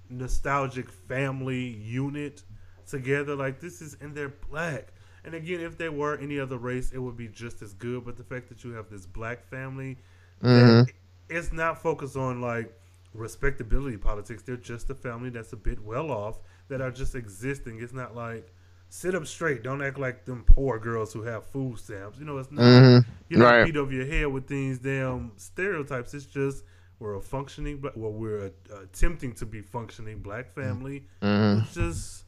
nostalgic 0.10 0.89
family 0.89 1.68
unit 1.68 2.44
together. 2.88 3.35
Like 3.35 3.60
this 3.60 3.81
is, 3.81 3.98
and 4.02 4.15
they're 4.15 4.34
black. 4.49 4.94
And 5.28 5.36
again, 5.36 5.60
if 5.60 5.78
they 5.78 5.90
were 5.90 6.18
any 6.18 6.40
other 6.40 6.58
race, 6.58 6.94
it 6.94 6.99
would 6.99 7.18
be 7.18 7.28
just 7.28 7.62
as 7.62 7.74
good. 7.74 8.06
But 8.06 8.16
the 8.16 8.24
fact 8.24 8.48
that 8.48 8.64
you 8.64 8.72
have 8.72 8.90
this 8.90 9.06
black 9.06 9.45
family, 9.49 9.98
that 10.40 10.48
mm-hmm. 10.48 10.91
it's 11.36 11.52
not 11.52 11.84
focused 11.84 12.16
on 12.16 12.40
like 12.40 12.74
respectability 13.14 13.98
politics. 13.98 14.41
They're 14.41 14.56
just 14.56 14.90
a 14.90 14.95
family 14.95 15.30
that's 15.30 15.52
a 15.52 15.58
bit 15.58 15.84
well 15.84 16.12
off 16.12 16.40
that 16.70 16.80
are 16.80 16.91
just 16.91 17.14
existing. 17.14 17.82
It's 17.82 17.91
not 17.91 18.16
like 18.16 18.54
sit 18.88 19.16
up 19.16 19.28
straight. 19.28 19.64
Don't 19.64 19.82
act 19.82 19.99
like 19.99 20.24
them 20.24 20.45
poor 20.45 20.80
girls 20.80 21.12
who 21.12 21.24
have 21.24 21.45
food 21.48 21.78
stamps. 21.78 22.18
You 22.20 22.26
know, 22.26 22.38
it's 22.38 22.49
not. 22.49 22.62
Mm-hmm. 22.62 23.10
You 23.28 23.38
don't 23.40 23.45
Right. 23.45 23.66
beat 23.66 23.76
over 23.76 23.91
your 23.91 24.06
head 24.06 24.28
with 24.28 24.48
these 24.48 24.80
damn 24.80 25.34
stereotypes. 25.36 26.14
It's 26.14 26.26
just 26.26 26.64
we're 26.99 27.16
a 27.16 27.22
functioning, 27.22 27.84
well, 27.95 28.14
we're 28.14 28.45
a, 28.45 28.52
attempting 28.84 29.34
to 29.34 29.45
be 29.45 29.62
functioning 29.62 30.20
black 30.20 30.56
family. 30.56 31.04
Mm-hmm. 31.22 31.64
It's 31.64 31.74
just 31.74 32.24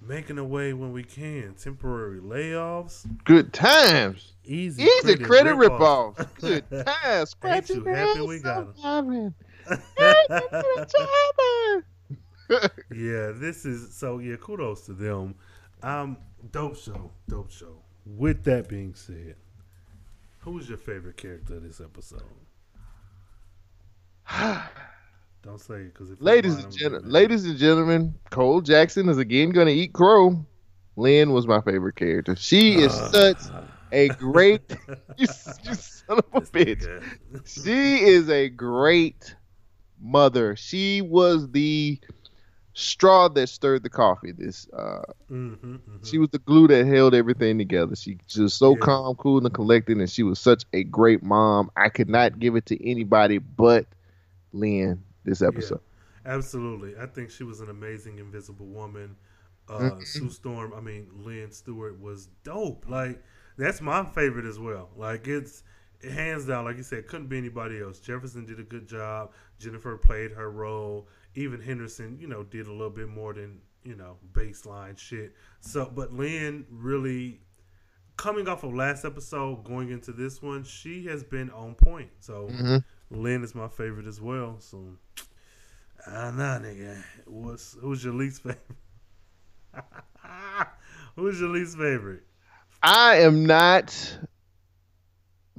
making 0.00 0.38
a 0.38 0.44
way 0.44 0.72
when 0.72 0.92
we 0.92 1.02
can. 1.04 1.54
Temporary 1.54 2.20
layoffs, 2.20 3.06
Good 3.24 3.52
times. 3.52 4.32
easy, 4.44 4.82
Easy 4.84 5.16
credit 5.16 5.54
rip-offs. 5.54 6.18
ripoffs. 6.20 6.40
Good 6.40 6.70
times. 6.86 7.30
Scratch 7.30 7.70
you 7.70 7.84
your 7.84 7.94
happy 7.94 8.20
we 8.22 8.38
got 8.40 8.58
'em? 8.68 8.74
sometime. 8.76 9.34
Hey, 9.98 10.24
yeah, 12.94 13.32
this 13.34 13.66
is 13.66 13.94
so. 13.94 14.18
Yeah, 14.18 14.36
kudos 14.36 14.86
to 14.86 14.94
them. 14.94 15.34
Um, 15.82 16.16
dope 16.52 16.76
show, 16.76 17.10
dope 17.28 17.50
show. 17.50 17.82
With 18.06 18.44
that 18.44 18.68
being 18.68 18.94
said, 18.94 19.34
who's 20.38 20.66
your 20.70 20.78
favorite 20.78 21.18
character 21.18 21.60
this 21.60 21.80
episode? 21.82 22.22
Don't 25.42 25.60
say 25.60 25.74
it 25.76 25.94
because 25.94 26.10
if 26.10 26.20
ladies 26.20 26.56
and 26.82 27.02
ladies 27.04 27.44
and 27.44 27.56
gentlemen, 27.56 28.14
Cole 28.30 28.60
Jackson 28.60 29.08
is 29.08 29.18
again 29.18 29.50
going 29.50 29.66
to 29.66 29.72
eat 29.72 29.92
crow. 29.92 30.44
Lynn 30.96 31.32
was 31.32 31.46
my 31.46 31.60
favorite 31.60 31.94
character. 31.94 32.34
She 32.34 32.80
is 32.80 32.92
such 32.92 33.38
a 33.92 34.08
great, 34.10 34.62
you, 35.16 35.26
you 35.62 35.74
son 35.74 36.18
of 36.18 36.24
a 36.34 36.40
bitch. 36.40 37.02
She 37.46 38.00
is 38.00 38.28
a 38.28 38.48
great 38.48 39.36
mother. 40.00 40.56
She 40.56 41.02
was 41.02 41.50
the 41.52 42.00
straw 42.74 43.28
that 43.28 43.48
stirred 43.48 43.82
the 43.84 43.90
coffee. 43.90 44.32
This, 44.32 44.68
uh, 44.72 45.02
Mhm, 45.30 45.58
mhm. 45.60 46.06
she 46.06 46.18
was 46.18 46.30
the 46.30 46.38
glue 46.40 46.66
that 46.68 46.86
held 46.86 47.14
everything 47.14 47.58
together. 47.58 47.94
She 47.94 48.18
just 48.26 48.58
so 48.58 48.72
Yeah. 48.72 48.80
calm, 48.80 49.14
cool, 49.16 49.44
and 49.44 49.54
collected, 49.54 49.98
and 49.98 50.10
she 50.10 50.22
was 50.24 50.38
such 50.40 50.64
a 50.72 50.82
great 50.84 51.22
mom. 51.22 51.70
I 51.76 51.90
could 51.90 52.08
not 52.08 52.38
give 52.38 52.56
it 52.56 52.66
to 52.66 52.88
anybody 52.88 53.38
but 53.38 53.86
Lynn 54.52 55.04
this 55.28 55.42
episode. 55.42 55.80
Absolutely. 56.26 56.94
I 57.00 57.06
think 57.06 57.30
she 57.30 57.44
was 57.44 57.60
an 57.60 57.70
amazing 57.70 58.18
Invisible 58.18 58.66
Woman. 58.66 59.16
Uh, 59.68 59.78
Mm-hmm. 59.80 60.02
Sue 60.02 60.30
Storm, 60.30 60.72
I 60.74 60.80
mean, 60.80 61.08
Lynn 61.12 61.52
Stewart 61.52 62.00
was 62.00 62.28
dope. 62.42 62.86
Like, 62.88 63.22
that's 63.58 63.80
my 63.80 64.04
favorite 64.04 64.46
as 64.46 64.58
well. 64.58 64.88
Like, 64.96 65.26
it's 65.28 65.62
hands 66.02 66.46
down, 66.46 66.64
like 66.64 66.76
you 66.76 66.82
said, 66.82 67.06
couldn't 67.06 67.26
be 67.28 67.36
anybody 67.38 67.80
else. 67.80 67.98
Jefferson 68.00 68.46
did 68.46 68.60
a 68.60 68.62
good 68.62 68.88
job. 68.88 69.32
Jennifer 69.58 69.96
played 69.96 70.32
her 70.32 70.50
role. 70.50 71.08
Even 71.34 71.60
Henderson, 71.60 72.16
you 72.20 72.28
know, 72.28 72.44
did 72.44 72.66
a 72.66 72.72
little 72.72 72.88
bit 72.88 73.08
more 73.08 73.34
than, 73.34 73.60
you 73.84 73.94
know, 73.94 74.16
baseline 74.32 74.96
shit. 74.96 75.34
So, 75.60 75.90
but 75.94 76.12
Lynn 76.14 76.64
really, 76.70 77.40
coming 78.16 78.48
off 78.48 78.64
of 78.64 78.74
last 78.74 79.04
episode, 79.04 79.64
going 79.64 79.90
into 79.90 80.12
this 80.12 80.40
one, 80.40 80.64
she 80.64 81.04
has 81.06 81.22
been 81.22 81.50
on 81.50 81.74
point. 81.74 82.10
So, 82.20 82.48
Lynn 83.10 83.42
is 83.42 83.54
my 83.54 83.68
favorite 83.68 84.06
as 84.06 84.20
well. 84.20 84.56
So, 84.60 84.84
I 86.06 86.24
don't 86.24 86.36
know, 86.36 86.60
nigga. 86.62 87.02
What's 87.26 87.76
who's 87.80 88.04
your 88.04 88.14
least 88.14 88.42
favorite? 88.42 88.60
who's 91.16 91.40
your 91.40 91.50
least 91.50 91.76
favorite? 91.76 92.22
I 92.82 93.16
am 93.20 93.44
not 93.46 94.18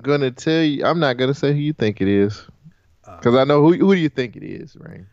gonna 0.01 0.31
tell 0.31 0.61
you. 0.61 0.85
I'm 0.85 0.99
not 0.99 1.17
gonna 1.17 1.33
say 1.33 1.51
who 1.53 1.59
you 1.59 1.73
think 1.73 2.01
it 2.01 2.07
is, 2.07 2.45
Uh, 3.05 3.17
because 3.17 3.35
I 3.35 3.43
know 3.43 3.61
who. 3.61 3.73
Who 3.73 3.95
do 3.95 4.01
you 4.01 4.09
think 4.09 4.35
it 4.35 4.43
is, 4.43 4.75
Rain? 4.79 5.07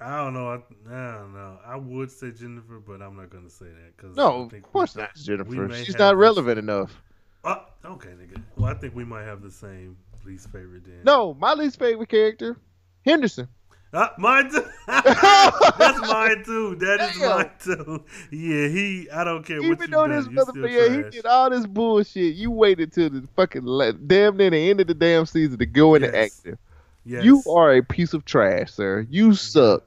I 0.00 0.16
don't 0.18 0.32
know. 0.32 0.48
I, 0.48 0.54
I 0.94 1.16
don't 1.18 1.34
know. 1.34 1.58
I 1.66 1.76
would 1.76 2.10
say 2.10 2.30
Jennifer, 2.30 2.78
but 2.78 3.02
I'm 3.02 3.16
not 3.16 3.30
gonna 3.30 3.50
say 3.50 3.66
that 3.66 3.96
because 3.96 4.16
No, 4.16 4.48
of 4.52 4.62
course 4.62 4.94
not, 4.94 5.14
Jennifer. 5.16 5.74
She's 5.74 5.98
not 5.98 6.16
relevant 6.16 6.58
enough. 6.58 7.02
Oh, 7.44 7.64
okay, 7.84 8.10
nigga. 8.10 8.40
Well, 8.56 8.70
I 8.70 8.74
think 8.74 8.94
we 8.94 9.04
might 9.04 9.24
have 9.24 9.42
the 9.42 9.50
same 9.50 9.96
least 10.28 10.50
favorite 10.52 10.84
then. 10.84 11.00
No, 11.04 11.34
my 11.34 11.54
least 11.54 11.78
favorite 11.78 12.08
character, 12.08 12.56
Henderson. 13.04 13.48
Ah, 13.94 14.12
mine 14.18 14.50
too. 14.50 14.62
That's 14.86 16.00
mine 16.02 16.44
too. 16.44 16.74
That 16.76 17.00
is 17.10 17.18
Damn. 17.18 17.30
mine 17.36 17.50
too. 17.58 18.04
Yeah, 18.30 18.68
he. 18.68 19.08
I 19.10 19.24
don't 19.24 19.44
care 19.46 19.56
what 19.62 19.64
Even 19.66 19.78
you 19.80 19.86
though 19.86 20.06
done, 20.06 20.10
this 20.10 20.28
motherfucker, 20.28 21.04
he 21.04 21.10
did 21.10 21.24
all 21.26 21.48
this 21.48 21.66
bullshit. 21.66 22.34
You 22.36 22.50
waited 22.50 22.92
till 22.92 23.08
the 23.08 23.26
fucking 23.34 23.64
la- 23.64 23.92
damn 23.92 24.36
near 24.36 24.50
the 24.50 24.70
end 24.70 24.80
of 24.82 24.86
the 24.88 24.94
damn 24.94 25.24
season 25.24 25.58
to 25.58 25.64
go 25.66 25.94
into 25.94 26.08
Yes. 26.08 26.38
acting. 26.38 26.58
Yes. 27.06 27.24
You 27.24 27.42
are 27.50 27.72
a 27.76 27.82
piece 27.82 28.12
of 28.12 28.26
trash, 28.26 28.72
sir. 28.72 29.06
You 29.08 29.32
suck. 29.34 29.84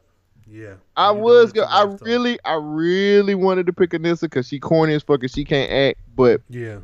Yeah. 0.48 0.74
I 0.98 1.12
was 1.12 1.52
go. 1.54 1.64
I 1.64 1.84
really, 2.02 2.40
I 2.44 2.56
really 2.56 3.36
wanted 3.36 3.68
to 3.68 3.74
pick 3.74 3.92
Anissa 3.92 4.22
because 4.22 4.48
she 4.48 4.60
corny 4.60 4.96
as 4.96 5.04
fuck 5.04 5.22
and 5.22 5.32
she 5.32 5.46
can't 5.46 5.72
act. 5.72 6.00
But 6.16 6.42
Yeah. 6.50 6.80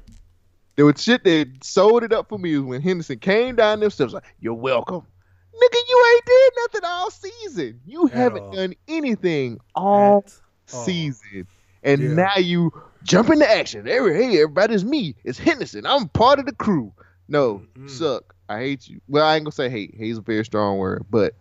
There 0.78 0.86
was 0.86 1.04
shit 1.04 1.24
that 1.26 1.52
sold 1.64 2.04
it 2.04 2.14
up 2.14 2.30
for 2.30 2.38
me 2.40 2.58
when 2.60 2.82
Henderson 2.82 3.20
came 3.20 3.56
down 3.58 3.80
them 3.82 3.90
steps 3.90 4.14
like, 4.14 4.24
"You're 4.40 4.54
welcome." 4.54 5.02
Nigga, 5.02 5.78
you 5.90 6.14
ain't 6.16 6.26
did 6.26 6.54
nothing 6.58 6.82
all 6.86 7.10
season. 7.12 7.82
You 7.86 8.06
haven't 8.06 8.44
all. 8.44 8.52
done 8.54 8.74
anything 8.88 9.60
all 9.76 10.20
At 10.20 10.42
all. 10.74 10.86
season, 10.86 11.48
and 11.84 12.02
Yeah. 12.02 12.14
now 12.14 12.38
you 12.38 12.72
jump 13.04 13.30
into 13.32 13.50
action. 13.50 13.88
Every 13.88 14.14
hey, 14.24 14.42
everybody's 14.42 14.86
me. 14.86 15.16
It's 15.24 15.40
Henderson. 15.40 15.86
I'm 15.86 16.10
part 16.10 16.40
of 16.40 16.46
the 16.46 16.54
crew. 16.54 16.94
No, 17.28 17.64
Mm-mm. 17.76 17.90
suck. 17.90 18.36
I 18.48 18.60
hate 18.60 18.88
you. 18.88 19.02
Well, 19.08 19.26
I 19.26 19.36
ain't 19.36 19.46
gonna 19.46 19.52
say 19.52 19.68
hate. 19.70 19.96
Hate's 19.98 20.20
a 20.20 20.22
very 20.22 20.46
strong 20.46 20.78
word, 20.78 21.06
but 21.10 21.34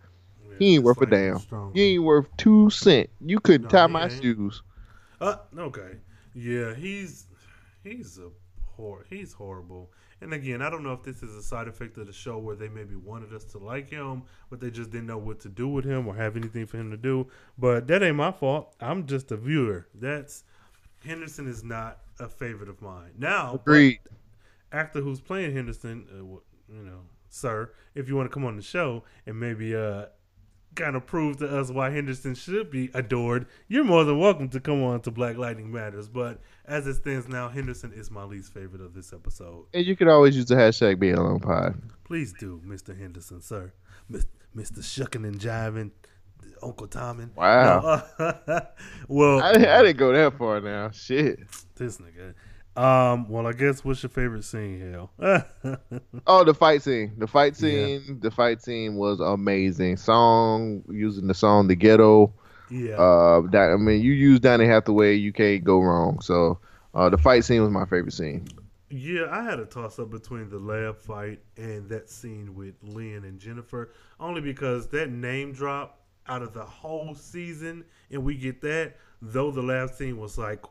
Yeah, 0.49 0.55
he 0.59 0.75
ain't 0.75 0.83
worth 0.83 1.01
a 1.01 1.05
damn. 1.05 1.37
he 1.73 1.93
ain't 1.93 2.03
worth 2.03 2.27
two 2.37 2.69
cent. 2.71 3.09
You 3.23 3.39
couldn't 3.39 3.65
No, 3.65 3.69
tie 3.69 3.87
my 3.87 4.03
ain't. 4.05 4.11
shoes. 4.13 4.63
Uh, 5.21 5.37
okay. 5.57 5.97
Yeah, 6.33 6.73
he's 6.73 7.27
he's 7.83 8.17
a 8.17 8.29
hor 8.77 9.05
he's 9.09 9.33
horrible. 9.33 9.91
And 10.21 10.33
again, 10.33 10.61
I 10.61 10.69
don't 10.69 10.83
know 10.83 10.93
if 10.93 11.03
this 11.03 11.21
is 11.21 11.35
a 11.35 11.43
side 11.43 11.67
effect 11.67 11.97
of 11.97 12.07
the 12.07 12.13
show 12.13 12.37
where 12.37 12.55
they 12.55 12.69
maybe 12.69 12.95
wanted 12.95 13.33
us 13.33 13.43
to 13.45 13.57
like 13.57 13.89
him, 13.89 14.23
but 14.49 14.59
they 14.59 14.71
just 14.71 14.89
didn't 14.91 15.07
know 15.07 15.17
what 15.17 15.39
to 15.41 15.49
do 15.49 15.67
with 15.67 15.83
him 15.85 16.07
or 16.07 16.15
have 16.15 16.35
anything 16.37 16.65
for 16.65 16.77
him 16.77 16.89
to 16.91 16.97
do. 16.97 17.27
But 17.57 17.87
that 17.87 18.01
ain't 18.01 18.15
my 18.15 18.31
fault. 18.31 18.75
I'm 18.79 19.05
just 19.05 19.31
a 19.31 19.37
viewer. 19.37 19.87
That's 19.93 20.43
Henderson 21.05 21.47
is 21.47 21.63
not 21.63 21.99
a 22.19 22.27
favorite 22.29 22.69
of 22.69 22.81
mine. 22.81 23.11
Now, 23.17 23.55
Agreed. 23.55 23.99
actor 24.71 25.01
who's 25.01 25.19
playing 25.21 25.53
Henderson, 25.55 26.05
uh, 26.11 26.73
you 26.73 26.83
know, 26.83 27.01
sir, 27.29 27.71
if 27.93 28.07
you 28.09 28.15
want 28.15 28.29
to 28.29 28.33
come 28.33 28.45
on 28.45 28.55
the 28.55 28.61
show 28.63 29.03
and 29.25 29.39
maybe 29.39 29.75
uh 29.75 30.05
kind 30.77 30.95
of 30.95 31.05
prove 31.05 31.37
to 31.37 31.59
us 31.59 31.71
why 31.71 31.89
Henderson 31.89 32.35
should 32.35 32.69
be 32.69 32.89
adored, 32.93 33.47
you're 33.67 33.83
more 33.83 34.03
than 34.03 34.19
welcome 34.19 34.47
to 34.49 34.59
come 34.59 34.83
on 34.83 35.01
to 35.01 35.11
Black 35.11 35.35
Lightning 35.35 35.71
Matters. 35.71 36.07
But 36.07 36.39
as 36.65 36.85
it 36.87 36.95
stands 36.95 37.27
now, 37.27 37.49
Henderson 37.49 37.91
is 37.91 38.11
my 38.11 38.23
least 38.23 38.53
favorite 38.53 38.81
of 38.81 38.93
this 38.93 39.11
episode. 39.11 39.65
And 39.73 39.85
you 39.85 39.95
can 39.95 40.07
always 40.07 40.35
use 40.35 40.45
the 40.45 40.55
hashtag 40.55 40.99
being 40.99 41.15
alone 41.15 41.39
pod. 41.39 41.81
Please 42.03 42.33
do, 42.39 42.61
Mr. 42.65 42.97
Henderson, 42.97 43.41
sir. 43.41 43.73
Mr. 44.55 44.83
Shucking 44.83 45.25
and 45.25 45.39
Jiving, 45.39 45.91
Uncle 46.61 46.87
Tommin. 46.87 47.35
Wow. 47.35 48.03
No, 48.19 48.25
uh, 48.47 48.61
well, 49.07 49.41
I, 49.41 49.49
I 49.51 49.81
didn't 49.83 49.97
go 49.97 50.13
that 50.13 50.37
far 50.37 50.61
now. 50.61 50.91
Shit. 50.91 51.39
this 51.75 51.97
nigga. 51.97 52.33
Um, 52.77 53.27
well, 53.27 53.47
I 53.47 53.53
guess 53.53 53.83
what's 53.83 54.03
your 54.03 54.11
favorite 54.11 54.43
scene, 54.43 54.91
Hell? 54.93 55.11
Oh, 56.27 56.43
the 56.43 56.53
fight 56.53 56.83
scene. 56.83 57.13
The 57.17 57.25
fight 57.27 57.53
Yeah. 57.59 57.69
scene. 57.69 58.19
The 58.21 58.29
fight 58.31 58.61
scene 58.61 58.95
was 58.95 59.19
amazing. 59.19 59.97
Song 59.97 60.83
using 60.89 61.27
the 61.27 61.33
song 61.33 61.67
"The 61.67 61.75
Ghetto." 61.75 62.33
yeah. 62.69 62.95
Uh, 62.95 63.41
that 63.51 63.71
I 63.71 63.77
mean, 63.77 64.01
you 64.01 64.11
use 64.11 64.39
Donny 64.39 64.65
Hathaway, 64.67 65.15
you 65.15 65.33
can't 65.33 65.63
go 65.63 65.81
wrong. 65.81 66.19
So, 66.21 66.59
uh, 66.93 67.09
the 67.09 67.17
fight 67.17 67.43
scene 67.45 67.61
was 67.63 67.71
my 67.71 67.85
favorite 67.85 68.13
scene. 68.13 68.47
Yeah, 68.89 69.25
I 69.31 69.43
had 69.43 69.59
a 69.59 69.65
toss 69.65 69.99
up 69.99 70.11
between 70.11 70.49
the 70.49 70.59
lab 70.59 70.97
fight 70.97 71.39
and 71.57 71.89
that 71.89 72.09
scene 72.09 72.55
with 72.55 72.75
Lynn 72.83 73.23
and 73.25 73.39
Jennifer, 73.39 73.91
only 74.19 74.39
because 74.41 74.87
that 74.89 75.09
name 75.11 75.51
drop 75.51 75.99
out 76.27 76.41
of 76.41 76.53
the 76.53 76.63
whole 76.63 77.15
season, 77.15 77.83
and 78.11 78.23
we 78.23 78.35
get 78.35 78.61
that. 78.61 78.95
Though 79.21 79.49
the 79.49 79.63
lab 79.63 79.89
scene 79.89 80.17
was 80.17 80.37
like 80.37 80.63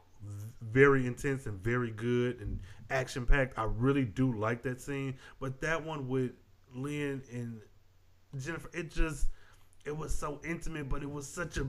very 0.61 1.07
intense 1.07 1.47
and 1.47 1.59
very 1.63 1.91
good 1.91 2.41
and 2.41 2.61
action 2.91 3.27
packed. 3.27 3.59
I 3.59 3.65
really 3.65 4.05
do 4.05 4.33
like 4.37 4.63
that 4.63 4.81
scene, 4.81 5.17
but 5.41 5.61
that 5.61 5.85
one 5.85 6.09
with 6.09 6.33
Lynn 6.75 7.23
and 7.33 7.61
Jennifer, 8.39 8.71
it 8.73 8.91
just 8.91 9.29
it 9.85 9.97
was 9.97 10.15
so 10.15 10.41
intimate, 10.45 10.89
but 10.89 11.03
it 11.03 11.11
was 11.11 11.27
such 11.27 11.57
a 11.59 11.67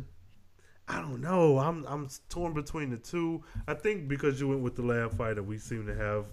I 0.88 1.01
don't 1.01 1.21
know. 1.21 1.59
I'm 1.59 1.85
I'm 1.85 2.07
torn 2.29 2.53
between 2.53 2.89
the 2.89 2.97
two. 2.97 3.43
I 3.67 3.73
think 3.73 4.07
because 4.07 4.39
you 4.39 4.47
went 4.47 4.61
with 4.61 4.75
the 4.75 4.84
lab 4.84 5.13
fighter, 5.17 5.43
we 5.43 5.57
seem 5.57 5.85
to 5.85 5.95
have 5.95 6.25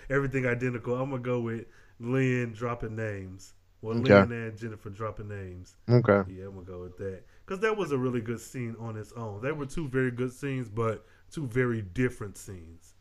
everything 0.10 0.46
identical. 0.46 0.94
I'm 0.94 1.10
gonna 1.10 1.22
go 1.22 1.40
with 1.40 1.64
Lynn 1.98 2.52
dropping 2.52 2.96
names. 2.96 3.54
Well, 3.80 3.96
Okay. 3.98 4.12
Lynn 4.12 4.32
and 4.32 4.58
Jennifer 4.58 4.90
dropping 4.90 5.28
names. 5.28 5.76
Okay. 5.88 6.22
Yeah, 6.32 6.46
I'm 6.46 6.54
gonna 6.54 6.66
go 6.66 6.80
with 6.82 6.98
that 6.98 7.22
because 7.46 7.60
that 7.60 7.76
was 7.76 7.92
a 7.92 7.98
really 7.98 8.20
good 8.20 8.40
scene 8.40 8.76
on 8.78 8.96
its 8.96 9.12
own. 9.12 9.40
They 9.40 9.52
were 9.52 9.66
two 9.66 9.88
very 9.88 10.10
good 10.10 10.32
scenes, 10.32 10.68
but 10.68 11.06
two 11.30 11.46
very 11.46 11.82
different 11.82 12.36
scenes. 12.38 12.94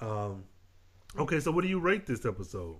Um, 0.00 0.44
okay, 1.18 1.40
so 1.40 1.50
what 1.50 1.62
do 1.62 1.68
you 1.68 1.80
rate 1.80 2.06
this 2.06 2.24
episode? 2.24 2.76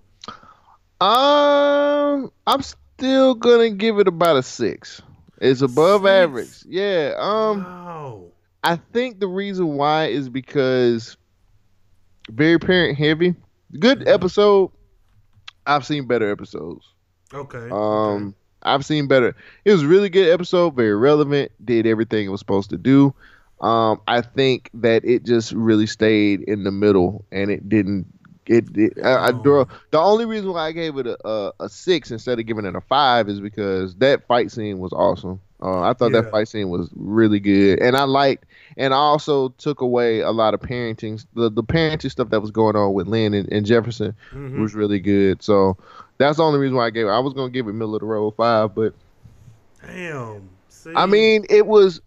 Um, 1.01 2.31
I'm 2.47 2.63
still 2.63 3.35
gonna 3.35 3.71
give 3.71 3.99
it 3.99 4.09
about 4.09 4.37
a 4.37 4.43
six. 4.43 5.03
It's 5.41 5.61
above 5.63 6.03
Six? 6.03 6.11
average. 6.11 6.65
Yeah. 6.67 7.15
Um, 7.19 7.65
wow. 7.65 8.25
I 8.63 8.77
think 8.77 9.21
the 9.21 9.27
reason 9.27 9.77
why 9.77 10.07
is 10.07 10.29
because 10.29 11.17
very 12.31 12.59
parent 12.59 12.97
heavy. 12.97 13.35
Good 13.79 14.01
Mhm. 14.01 14.09
episode. 14.09 14.71
I've 15.67 15.85
seen 15.85 16.07
better 16.07 16.31
episodes. 16.31 16.87
Okay. 17.33 17.69
Um, 17.71 18.35
I've 18.63 18.85
seen 18.87 19.09
better. 19.09 19.35
It 19.65 19.73
was 19.73 19.83
a 19.83 19.89
really 19.89 20.09
good 20.09 20.29
episode, 20.33 20.75
very 20.75 20.95
relevant, 20.97 21.53
did 21.63 21.87
everything 21.87 22.25
it 22.25 22.31
was 22.31 22.41
supposed 22.41 22.71
to 22.71 22.79
do. 22.79 23.15
Um, 23.65 24.01
I 24.07 24.21
think 24.21 24.71
that 24.75 25.05
it 25.05 25.25
just 25.25 25.53
really 25.53 25.87
stayed 25.87 26.43
in 26.43 26.65
the 26.65 26.71
middle 26.71 27.25
and 27.33 27.51
it 27.51 27.69
didn't. 27.69 28.07
It, 28.47 28.77
it 28.77 28.93
I, 29.03 29.29
I 29.29 29.31
Oh. 29.31 29.43
draw, 29.43 29.65
the 29.91 29.99
only 29.99 30.27
reason 30.27 30.53
why 30.53 30.67
I 30.67 30.73
gave 30.73 30.99
it 30.99 31.07
a, 31.07 31.17
a, 31.27 31.53
a 31.61 31.69
six 31.71 32.11
instead 32.11 32.39
of 32.39 32.45
giving 32.45 32.67
it 32.67 32.77
a 32.77 32.81
five 32.83 33.29
is 33.31 33.41
because 33.41 33.95
that 33.97 34.27
fight 34.27 34.51
scene 34.53 34.81
was 34.81 34.93
awesome. 34.93 35.41
Uh, 35.63 35.81
I 35.81 35.95
thought 35.95 36.13
Yeah. 36.13 36.21
that 36.21 36.31
fight 36.31 36.49
scene 36.49 36.69
was 36.69 36.91
really 36.95 37.41
good, 37.41 37.79
and 37.81 37.97
I 37.97 38.05
liked, 38.05 38.45
and 38.77 38.93
I 38.93 38.99
also 38.99 39.49
took 39.57 39.81
away 39.81 40.21
a 40.21 40.31
lot 40.31 40.53
of 40.53 40.61
parenting, 40.61 41.25
the 41.33 41.49
the 41.51 41.63
parenting 41.65 42.11
stuff 42.11 42.29
that 42.31 42.41
was 42.43 42.51
going 42.51 42.77
on 42.77 42.93
with 42.93 43.07
Lynn 43.07 43.33
and, 43.33 43.51
and 43.51 43.65
Jefferson 43.65 44.15
Mhm. 44.35 44.61
was 44.61 44.75
really 44.75 45.01
good. 45.01 45.43
So 45.43 45.79
that's 46.19 46.37
the 46.37 46.43
only 46.45 46.59
reason 46.59 46.77
why 46.77 46.85
I 46.87 46.91
gave 46.91 47.07
it. 47.07 47.11
I 47.11 47.21
was 47.21 47.33
gonna 47.33 47.49
give 47.51 47.67
it 47.67 47.73
middle 47.73 47.95
of 47.95 48.01
the 48.01 48.07
road 48.07 48.33
five, 48.37 48.75
but 48.75 48.93
Damn. 49.87 50.51
See? 50.69 50.93
I 50.95 51.07
mean 51.07 51.47
it 51.49 51.67
was 51.67 52.03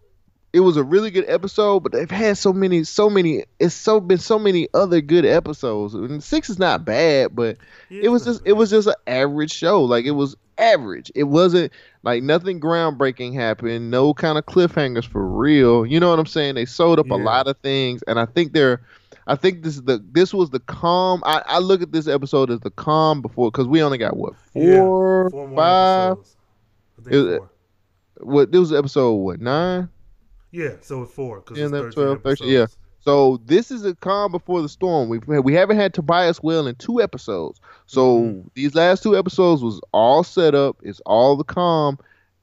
it 0.58 0.62
was 0.62 0.76
a 0.76 0.82
really 0.82 1.12
good 1.12 1.24
episode. 1.28 1.80
But 1.84 1.92
they've 1.92 2.10
had 2.10 2.36
so 2.36 2.52
many, 2.52 2.82
so 2.82 3.08
many. 3.08 3.44
It's 3.60 3.74
so 3.76 4.00
been 4.00 4.18
so 4.18 4.40
many 4.40 4.66
other 4.74 5.00
good 5.00 5.24
episodes. 5.24 5.94
And 5.94 6.20
six 6.22 6.50
is 6.50 6.58
not 6.58 6.84
bad, 6.84 7.36
but 7.36 7.56
Yeah, 7.88 8.02
it 8.04 8.08
was 8.08 8.24
just 8.24 8.42
it 8.44 8.54
was 8.54 8.70
just 8.70 8.88
an 8.88 8.94
average 9.06 9.52
show. 9.52 9.84
Like 9.84 10.04
it 10.04 10.10
was 10.12 10.36
average. 10.58 11.12
It 11.14 11.24
wasn't 11.24 11.72
like 12.02 12.24
nothing 12.24 12.58
groundbreaking 12.60 13.34
happened. 13.34 13.92
No 13.92 14.12
kind 14.14 14.36
of 14.36 14.46
cliffhangers 14.46 15.06
for 15.06 15.24
real. 15.24 15.86
You 15.86 16.00
know 16.00 16.10
what 16.10 16.18
I'm 16.18 16.26
saying? 16.26 16.56
They 16.56 16.64
sold 16.64 16.98
up 16.98 17.08
a 17.10 17.14
lot 17.14 17.46
of 17.46 17.56
things, 17.58 18.02
and 18.08 18.18
I 18.18 18.26
think 18.26 18.52
they're. 18.52 18.82
I 19.28 19.36
think 19.36 19.62
this 19.62 19.76
is 19.76 19.82
the 19.82 20.02
this 20.10 20.34
was 20.34 20.50
the 20.50 20.58
calm. 20.60 21.22
I, 21.24 21.42
I 21.46 21.58
look 21.60 21.82
at 21.82 21.92
this 21.92 22.08
episode 22.08 22.50
as 22.50 22.60
the 22.60 22.70
calm 22.70 23.22
before 23.22 23.52
because 23.52 23.68
we 23.68 23.80
only 23.82 23.98
got 23.98 24.16
what 24.16 24.32
Yeah, 24.54 24.80
four, 24.80 25.30
Four 25.30 25.48
more 25.48 25.56
five. 25.56 26.16
It- 27.06 27.38
four. 27.38 27.50
What 28.20 28.50
this 28.50 28.58
was 28.58 28.72
episode 28.72 29.12
what 29.12 29.40
nine? 29.40 29.88
Yeah, 30.50 30.72
so 30.80 31.02
it's 31.02 31.12
four. 31.12 31.40
Cause 31.42 31.58
Yeah, 31.58 31.64
it's 31.64 31.72
that 31.72 31.92
12, 31.92 32.22
13, 32.22 32.48
yeah. 32.48 32.66
So 33.00 33.40
this 33.46 33.70
is 33.70 33.84
a 33.84 33.94
calm 33.94 34.32
before 34.32 34.60
the 34.60 34.68
storm. 34.68 35.08
We've 35.08 35.26
we 35.26 35.54
haven't 35.54 35.76
had 35.76 35.94
Tobias 35.94 36.42
Whale 36.42 36.66
in 36.66 36.74
two 36.74 37.00
episodes. 37.00 37.60
So 37.86 38.22
Mhm. 38.22 38.50
these 38.54 38.74
last 38.74 39.02
two 39.02 39.16
episodes 39.16 39.62
was 39.62 39.80
all 39.92 40.24
set 40.24 40.54
up. 40.54 40.76
It's 40.82 41.00
all 41.06 41.36
the 41.36 41.44
calm. 41.44 41.98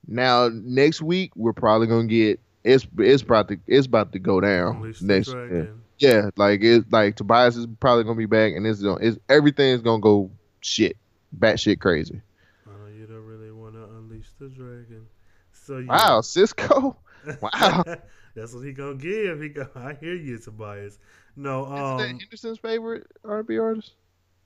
Now 0.07 0.49
next 0.53 1.01
week 1.01 1.31
we're 1.35 1.53
probably 1.53 1.87
gonna 1.87 2.07
get 2.07 2.39
it's 2.63 2.87
it's 2.97 3.21
about 3.21 3.47
to 3.49 3.57
it's 3.67 3.85
about 3.85 4.11
to 4.13 4.19
go 4.19 4.39
down 4.39 4.77
Unleash 4.77 4.99
the 4.99 5.05
next. 5.05 5.27
Yeah. 5.27 5.33
Dragon. 5.33 5.81
yeah, 5.99 6.29
like 6.37 6.61
it's 6.63 6.91
like 6.91 7.15
Tobias 7.15 7.57
is 7.57 7.67
probably 7.79 8.03
gonna 8.05 8.15
be 8.17 8.25
back 8.25 8.53
and 8.53 8.65
it's 8.65 8.81
gonna 8.81 8.99
it's 9.05 9.17
everything's 9.29 9.81
gonna 9.81 10.01
go 10.01 10.31
shit 10.61 10.95
batshit 11.37 11.79
crazy. 11.79 12.21
Know 12.65 12.71
you 12.97 13.05
don't 13.07 13.25
really 13.25 13.51
want 13.51 13.73
to 13.75 13.83
unleash 13.83 14.29
the 14.39 14.47
dragon. 14.47 15.05
So 15.51 15.77
you 15.79 15.87
Wow, 15.87 16.21
Sisqó. 16.21 16.95
Wow. 17.41 17.83
That's 18.35 18.53
what 18.53 18.65
he 18.65 18.73
gonna 18.73 18.95
give. 18.95 19.41
He 19.41 19.49
go. 19.49 19.67
I 19.75 19.93
hear 19.93 20.15
you, 20.15 20.37
Tobias. 20.37 20.99
No, 21.35 21.63
Isn't 21.65 21.75
that 21.75 21.83
um, 21.83 22.19
Henderson's 22.19 22.59
favorite 22.59 23.07
R&B 23.23 23.57
artist? 23.57 23.93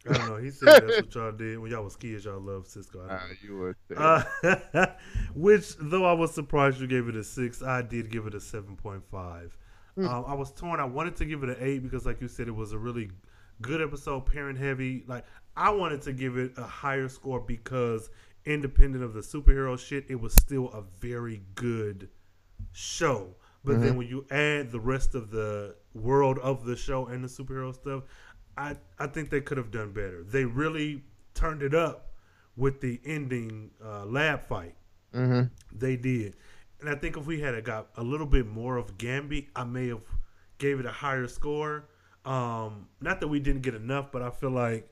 I 0.08 0.14
don't 0.14 0.30
know. 0.30 0.38
He 0.38 0.50
said 0.50 0.68
that's 0.68 1.02
what 1.02 1.16
y'all 1.16 1.32
did 1.32 1.60
when 1.60 1.72
y'all 1.72 1.84
was 1.84 1.96
kids. 1.96 2.24
Y'all 2.24 2.40
loved 2.40 2.68
Sisqó. 2.68 3.10
I 3.10 3.16
Ah, 3.16 3.28
you 3.44 3.58
would. 3.58 3.76
Uh, 3.98 4.86
which, 5.36 5.76
though 5.80 6.06
I 6.06 6.14
was 6.14 6.34
surprised 6.34 6.80
you 6.80 6.88
gave 6.88 7.10
it 7.10 7.16
a 7.16 7.24
six, 7.24 7.62
I 7.62 7.82
did 7.82 8.10
give 8.10 8.26
it 8.26 8.34
a 8.34 8.40
seven 8.40 8.76
point 8.76 9.04
five. 9.12 9.58
Hmm. 9.96 10.08
Um, 10.08 10.26
I 10.28 10.34
was 10.36 10.52
torn. 10.52 10.80
I 10.80 10.86
wanted 10.86 11.16
to 11.18 11.26
give 11.26 11.44
it 11.44 11.50
an 11.50 11.58
eight 11.60 11.84
because, 11.84 12.06
like 12.06 12.22
you 12.22 12.28
said, 12.28 12.48
it 12.48 12.56
was 12.56 12.72
a 12.72 12.78
really 12.78 13.10
good 13.62 13.82
episode, 13.82 14.26
parent 14.26 14.58
heavy. 14.58 15.04
Like 15.06 15.26
I 15.58 15.70
wanted 15.72 16.02
to 16.04 16.14
give 16.14 16.38
it 16.38 16.54
a 16.58 16.64
higher 16.64 17.10
score 17.10 17.42
because, 17.42 18.10
independent 18.46 19.04
of 19.04 19.14
the 19.14 19.22
superhero 19.22 19.78
shit, 19.78 20.06
it 20.10 20.20
was 20.20 20.34
still 20.34 20.70
a 20.70 20.82
very 21.00 21.42
good 21.56 22.10
show. 22.72 23.36
But 23.66 23.80
Mm-hmm. 23.80 23.82
then 23.82 23.98
when 23.98 24.08
you 24.08 24.26
add 24.32 24.72
the 24.72 24.80
rest 24.80 25.16
of 25.16 25.32
the 25.32 25.76
world 25.94 26.40
of 26.40 26.66
the 26.66 26.76
show 26.76 27.08
and 27.08 27.24
the 27.24 27.28
superhero 27.28 27.74
stuff, 27.74 28.04
I 28.58 28.78
I 28.98 29.08
think 29.08 29.30
they 29.30 29.42
could 29.42 29.58
have 29.58 29.72
done 29.72 29.92
better. 29.92 30.24
They 30.24 30.46
really 30.46 31.04
turned 31.34 31.62
it 31.62 31.74
up 31.76 32.14
with 32.56 32.82
the 32.82 33.00
ending 33.06 33.72
uh, 33.84 34.06
lab 34.06 34.44
fight. 34.44 34.76
hmm 35.14 35.52
They 35.72 35.96
did, 35.98 36.36
and 36.80 36.90
I 36.90 36.96
think 36.96 37.18
if 37.18 37.26
we 37.26 37.42
had 37.42 37.62
got 37.64 37.90
a 37.96 38.04
little 38.04 38.26
bit 38.26 38.48
more 38.48 38.78
of 38.78 38.98
Gambi, 38.98 39.48
I 39.56 39.64
may 39.64 39.88
have 39.90 40.02
gave 40.58 40.80
it 40.80 40.86
a 40.86 40.92
higher 40.92 41.28
score. 41.28 41.90
Um, 42.26 42.88
not 43.02 43.20
that 43.22 43.28
we 43.28 43.40
didn't 43.40 43.62
get 43.62 43.76
enough, 43.76 44.12
but 44.12 44.22
I 44.22 44.30
feel 44.32 44.52
like 44.52 44.90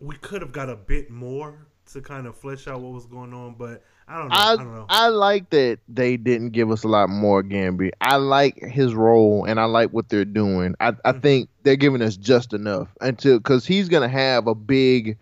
we 0.00 0.16
could 0.16 0.42
have 0.42 0.52
got 0.52 0.68
a 0.68 0.76
bit 0.76 1.10
more 1.10 1.66
to 1.92 2.00
kind 2.00 2.26
of 2.26 2.36
flesh 2.36 2.66
out 2.66 2.80
what 2.80 2.92
was 2.92 3.06
going 3.06 3.32
on. 3.32 3.54
But 3.54 3.82
I 4.08 4.18
don't 4.18 4.28
know. 4.28 4.34
I, 4.36 4.52
I 4.52 4.56
don't 4.56 4.74
know. 4.74 4.86
I 4.88 5.08
like 5.08 5.50
that 5.50 5.78
they 5.88 6.16
didn't 6.16 6.50
give 6.50 6.70
us 6.70 6.84
a 6.84 6.88
lot 6.88 7.08
more 7.08 7.42
Gambi. 7.42 7.90
I 8.00 8.16
like 8.16 8.58
his 8.58 8.94
role 8.94 9.44
and 9.44 9.58
I 9.58 9.64
like 9.64 9.90
what 9.90 10.08
they're 10.08 10.24
doing. 10.24 10.74
I, 10.80 10.88
I 11.04 11.12
Mhm. 11.12 11.22
think 11.22 11.48
they're 11.64 11.76
giving 11.76 12.02
us 12.02 12.16
just 12.16 12.52
enough 12.52 12.88
until 13.00 13.38
because 13.38 13.66
he's 13.66 13.88
gonna 13.88 14.08
have 14.08 14.46
a 14.46 14.54
big. 14.54 15.18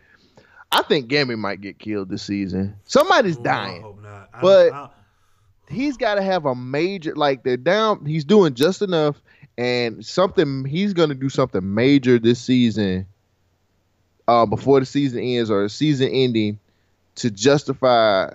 I 0.70 0.82
think 0.82 1.08
Gambi 1.08 1.38
might 1.38 1.60
get 1.60 1.78
killed 1.78 2.10
this 2.10 2.22
season. 2.24 2.76
Somebody's 2.84 3.36
Ooh, 3.38 3.40
I 3.40 3.44
dying. 3.44 3.82
hope 3.82 4.02
not. 4.02 4.28
I- 4.34 4.40
But- 4.40 4.72
I- 4.72 4.88
He's 5.70 5.96
got 5.96 6.16
to 6.16 6.22
have 6.22 6.44
a 6.44 6.54
major 6.54 7.14
like 7.16 7.42
they're 7.42 7.56
down. 7.56 8.04
He's 8.04 8.26
doing 8.26 8.52
just 8.52 8.82
enough 8.82 9.22
and 9.56 10.04
something. 10.04 10.66
He's 10.66 10.92
gonna 10.92 11.14
do 11.14 11.30
something 11.30 11.72
major 11.74 12.18
this 12.18 12.38
season. 12.38 13.06
Uh, 14.28 14.44
before 14.44 14.78
the 14.80 14.84
season 14.86 15.20
ends 15.20 15.50
or 15.50 15.62
the 15.62 15.70
season 15.70 16.08
ending, 16.10 16.58
to 17.16 17.30
justify 17.30 18.28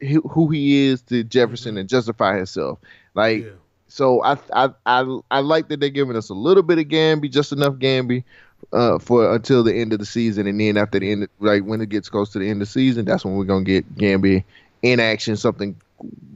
who 0.00 0.20
who 0.22 0.48
he 0.48 0.86
is 0.86 1.02
to 1.02 1.24
Jefferson 1.24 1.76
and 1.76 1.88
justify 1.88 2.36
himself. 2.36 2.78
Like 3.14 3.44
yeah. 3.44 3.50
so, 3.88 4.22
I 4.22 4.36
I 4.52 4.70
I 4.84 5.18
I 5.30 5.40
like 5.40 5.68
that 5.68 5.80
they're 5.80 5.88
giving 5.90 6.16
us 6.16 6.28
a 6.28 6.34
little 6.34 6.62
bit 6.62 6.78
of 6.78 6.86
Gambi, 6.86 7.30
just 7.30 7.52
enough 7.52 7.74
Gambi, 7.74 8.24
uh, 8.72 8.98
for 8.98 9.34
until 9.34 9.62
the 9.62 9.74
end 9.74 9.92
of 9.92 9.98
the 9.98 10.06
season, 10.06 10.46
and 10.46 10.60
then 10.60 10.76
after 10.76 10.98
the 10.98 11.10
end, 11.10 11.28
like 11.40 11.62
when 11.62 11.80
it 11.80 11.88
gets 11.88 12.08
close 12.08 12.30
to 12.30 12.38
the 12.38 12.48
end 12.48 12.62
of 12.62 12.68
the 12.68 12.72
season, 12.72 13.04
that's 13.04 13.24
when 13.24 13.34
we're 13.36 13.44
gonna 13.44 13.64
get 13.64 13.94
Gambi 13.96 14.44
in 14.82 15.00
action. 15.00 15.36
Something 15.36 15.76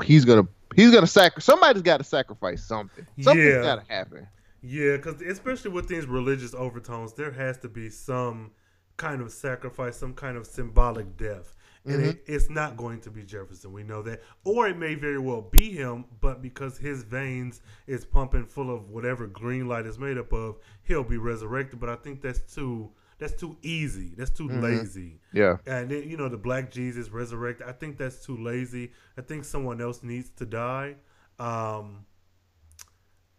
he's 0.02 0.24
gonna 0.24 0.46
he's 0.74 0.90
gonna 0.90 1.06
sacrifice. 1.06 1.44
Somebody's 1.44 1.82
got 1.82 1.98
to 1.98 2.04
sacrifice 2.04 2.64
something. 2.64 3.06
Something's 3.20 3.46
Yeah. 3.54 3.62
got 3.62 3.86
to 3.86 3.92
happen. 3.92 4.26
Yeah, 4.62 4.96
because 4.96 5.22
especially 5.22 5.70
with 5.70 5.88
these 5.88 6.06
religious 6.06 6.54
overtones, 6.54 7.14
there 7.14 7.30
has 7.30 7.56
to 7.58 7.68
be 7.68 7.88
some 7.88 8.50
kind 8.98 9.22
of 9.22 9.32
sacrifice, 9.32 9.96
some 9.96 10.12
kind 10.12 10.36
of 10.36 10.46
symbolic 10.46 11.16
death. 11.16 11.54
And 11.86 12.02
it, 12.02 12.22
it's 12.26 12.50
not 12.50 12.76
going 12.76 13.00
to 13.00 13.10
be 13.10 13.22
Jefferson. 13.22 13.72
We 13.72 13.82
know 13.82 14.02
that. 14.02 14.22
Or 14.44 14.68
it 14.68 14.76
may 14.76 14.94
very 14.94 15.18
well 15.18 15.40
be 15.40 15.70
him, 15.70 16.04
but 16.20 16.42
because 16.42 16.76
his 16.76 17.02
veins 17.04 17.62
is 17.86 18.04
pumping 18.04 18.46
full 18.46 18.74
of 18.74 18.90
whatever 18.90 19.26
green 19.26 19.66
light 19.66 19.86
is 19.86 19.98
made 19.98 20.18
up 20.18 20.32
of, 20.32 20.58
he'll 20.82 21.04
be 21.04 21.16
resurrected. 21.16 21.80
But 21.80 21.88
I 21.88 21.96
think 21.96 22.20
that's 22.20 22.40
too 22.54 22.90
that's 23.20 23.34
too 23.34 23.56
easy. 23.62 24.14
That's 24.16 24.30
too 24.30 24.48
lazy. 24.48 25.20
Yeah. 25.32 25.58
And 25.66 25.90
then, 25.90 26.08
you 26.08 26.16
know, 26.16 26.28
the 26.28 26.38
black 26.38 26.70
Jesus 26.70 27.10
resurrected. 27.10 27.68
I 27.68 27.72
think 27.72 27.98
that's 27.98 28.24
too 28.24 28.36
lazy. 28.36 28.92
I 29.18 29.20
think 29.20 29.44
someone 29.44 29.80
else 29.80 30.02
needs 30.02 30.30
to 30.36 30.46
die. 30.46 30.96
Um, 31.38 32.06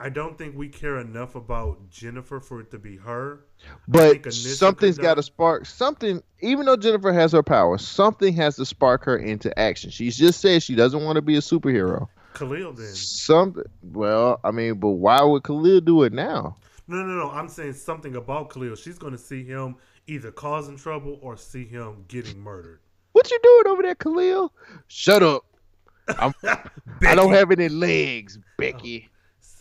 I 0.01 0.09
don't 0.09 0.35
think 0.35 0.57
we 0.57 0.67
care 0.67 0.97
enough 0.97 1.35
about 1.35 1.89
Jennifer 1.91 2.39
for 2.39 2.59
it 2.59 2.71
to 2.71 2.79
be 2.79 2.97
her. 2.97 3.41
But 3.87 4.33
something's 4.33 4.97
got 4.97 5.15
to 5.15 5.23
spark 5.23 5.67
something. 5.67 6.23
Even 6.41 6.65
though 6.65 6.75
Jennifer 6.75 7.13
has 7.13 7.33
her 7.33 7.43
power, 7.43 7.77
something 7.77 8.33
has 8.33 8.55
to 8.55 8.65
spark 8.65 9.05
her 9.05 9.15
into 9.15 9.57
action. 9.59 9.91
She's 9.91 10.17
just 10.17 10.41
said 10.41 10.63
she 10.63 10.73
doesn't 10.73 11.03
want 11.03 11.17
to 11.17 11.21
be 11.21 11.35
a 11.35 11.39
superhero. 11.39 12.07
Khalil 12.33 12.73
then. 12.73 12.93
Something. 12.95 13.65
Well, 13.83 14.39
I 14.43 14.49
mean, 14.49 14.75
but 14.79 14.89
why 14.89 15.21
would 15.21 15.43
Khalil 15.43 15.81
do 15.81 16.01
it 16.01 16.13
now? 16.13 16.57
No, 16.87 16.97
no, 16.97 17.13
no. 17.13 17.29
I'm 17.29 17.47
saying 17.47 17.73
something 17.73 18.15
about 18.15 18.49
Khalil. 18.49 18.75
She's 18.75 18.97
going 18.97 19.13
to 19.13 19.19
see 19.19 19.43
him 19.43 19.75
either 20.07 20.31
causing 20.31 20.77
trouble 20.77 21.19
or 21.21 21.37
see 21.37 21.65
him 21.65 22.05
getting 22.07 22.39
murdered. 22.39 22.79
What 23.11 23.29
you 23.29 23.39
doing 23.43 23.67
over 23.67 23.83
there, 23.83 23.95
Khalil? 23.95 24.51
Shut 24.87 25.21
up. 25.21 25.45
I'm, 26.17 26.33
I 26.43 27.15
don't 27.15 27.33
have 27.33 27.51
any 27.51 27.69
legs, 27.69 28.39
Becky. 28.57 29.07
Oh. 29.07 29.10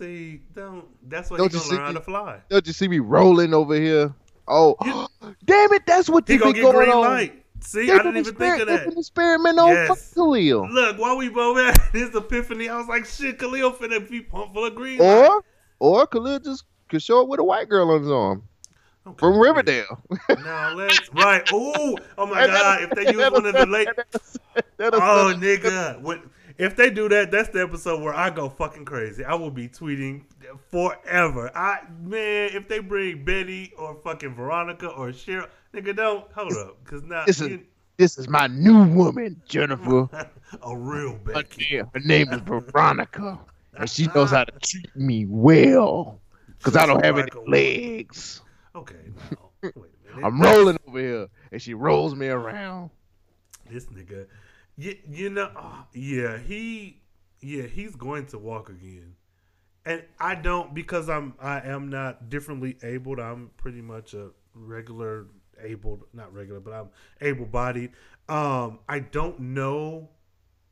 See, 0.00 0.40
don't. 0.54 0.86
That's 1.10 1.30
why 1.30 1.36
Don't 1.36 1.52
he's 1.52 1.62
you 1.66 1.72
gonna 1.72 1.82
learn 1.84 1.94
how 1.94 2.00
to 2.00 2.04
fly. 2.04 2.40
Don't 2.48 2.66
you 2.66 2.72
see 2.72 2.88
me 2.88 3.00
rolling 3.00 3.52
over 3.52 3.74
here? 3.74 4.14
Oh, 4.48 4.74
damn 5.44 5.72
it! 5.74 5.84
That's 5.84 6.08
what 6.08 6.26
you 6.28 6.38
gonna 6.38 6.52
be 6.54 6.60
get 6.60 6.72
going 6.72 6.76
green 6.86 6.90
on. 6.90 7.00
light. 7.02 7.44
See, 7.62 7.86
They 7.86 7.92
I 7.92 7.96
been 7.98 8.06
didn't 8.14 8.26
even 8.28 8.34
think 8.36 8.60
of 8.62 8.68
that. 8.68 8.88
been 8.88 8.98
experimenting 8.98 9.58
on 9.58 9.68
Yes. 9.68 10.14
Khalil. 10.14 10.66
Look, 10.70 10.98
while 10.98 11.18
we 11.18 11.28
both 11.28 11.58
had 11.58 11.76
this 11.92 12.14
epiphany, 12.14 12.70
I 12.70 12.78
was 12.78 12.88
like, 12.88 13.04
shit, 13.04 13.38
Khalil 13.38 13.72
finna 13.72 14.08
be 14.08 14.22
pumped 14.22 14.54
full 14.54 14.64
of 14.64 14.74
green. 14.74 14.98
light. 14.98 15.28
Or, 15.28 15.44
or 15.78 16.06
Khalil 16.06 16.38
just 16.38 16.64
could 16.88 17.02
show 17.02 17.20
up 17.22 17.28
with 17.28 17.38
a 17.38 17.44
white 17.44 17.68
girl 17.68 17.90
on 17.90 18.00
his 18.00 18.10
arm 18.10 18.44
Okay, 19.06 19.18
from. 19.18 19.38
Riverdale. 19.38 20.02
Now 20.42 20.74
let's 20.74 21.12
right. 21.12 21.46
Oh, 21.52 21.98
oh 22.16 22.26
my 22.26 22.46
god! 22.46 22.82
If 22.84 22.90
they 22.92 23.02
use 23.12 23.30
one 23.30 23.44
of 23.44 23.52
the 23.52 23.66
late, 23.66 23.88
oh 24.80 25.34
nigga, 25.36 26.00
what? 26.00 26.22
If 26.60 26.76
they 26.76 26.90
do 26.90 27.08
that, 27.08 27.30
that's 27.30 27.48
the 27.48 27.62
episode 27.62 28.02
where 28.02 28.14
I 28.14 28.28
go 28.30 28.48
fucking 28.50 28.84
crazy. 28.84 29.24
I 29.24 29.34
will 29.34 29.50
be 29.50 29.66
tweeting 29.68 30.24
forever. 30.70 31.50
I 31.56 31.78
man, 32.02 32.50
if 32.52 32.68
they 32.68 32.80
bring 32.80 33.24
Betty 33.24 33.72
or 33.78 33.94
fucking 34.04 34.34
Veronica 34.34 34.88
or 34.88 35.08
Cheryl, 35.08 35.48
nigga, 35.74 35.96
don't 35.96 36.30
hold 36.32 36.52
up, 36.52 36.84
cause 36.84 37.02
now 37.02 37.24
This 37.24 37.40
is 37.40 37.48
you- 37.48 37.66
this 37.96 38.16
is 38.18 38.28
my 38.28 38.46
new 38.46 38.84
woman, 38.84 39.42
Jennifer. 39.46 40.08
a 40.62 40.76
real 40.76 41.12
Her 41.12 41.18
Becky. 41.34 41.76
name- 41.76 41.86
her 41.94 42.00
name 42.00 42.32
is 42.32 42.40
Veronica, 42.40 43.38
and 43.74 43.88
she 43.90 44.06
knows 44.14 44.30
how 44.30 44.44
to 44.44 44.58
treat 44.58 44.94
me 44.96 45.26
well. 45.28 46.18
Cause 46.62 46.76
I 46.76 46.84
don't 46.86 47.02
have 47.04 47.18
any 47.18 47.30
legs. 47.46 48.42
Okay, 48.74 48.96
now 49.30 49.48
wait 49.62 49.72
a 49.74 50.16
minute. 50.16 50.24
I'm 50.26 50.40
rolling 50.40 50.78
over 50.86 50.98
here, 50.98 51.28
and 51.52 51.60
she 51.60 51.72
rolls 51.74 52.14
me 52.14 52.28
around. 52.28 52.90
this 53.70 53.86
nigga, 53.86 54.26
you, 54.80 54.96
you 55.10 55.30
know, 55.30 55.50
uh, 55.54 55.82
yeah, 55.92 56.38
he, 56.38 57.02
yeah, 57.40 57.64
he's 57.64 57.94
going 57.94 58.26
to 58.26 58.38
walk 58.38 58.68
again, 58.70 59.14
and 59.84 60.02
I 60.18 60.34
don't 60.34 60.74
because 60.74 61.08
I'm 61.08 61.34
I 61.40 61.60
am 61.60 61.90
not 61.90 62.30
differently 62.30 62.76
abled. 62.82 63.20
I'm 63.20 63.50
pretty 63.56 63.82
much 63.82 64.14
a 64.14 64.30
regular 64.54 65.26
abled, 65.62 66.04
not 66.12 66.32
regular, 66.32 66.60
but 66.60 66.72
I'm 66.72 66.88
able 67.20 67.46
bodied. 67.46 67.92
Um, 68.28 68.78
I 68.88 69.00
don't 69.00 69.38
know 69.40 70.08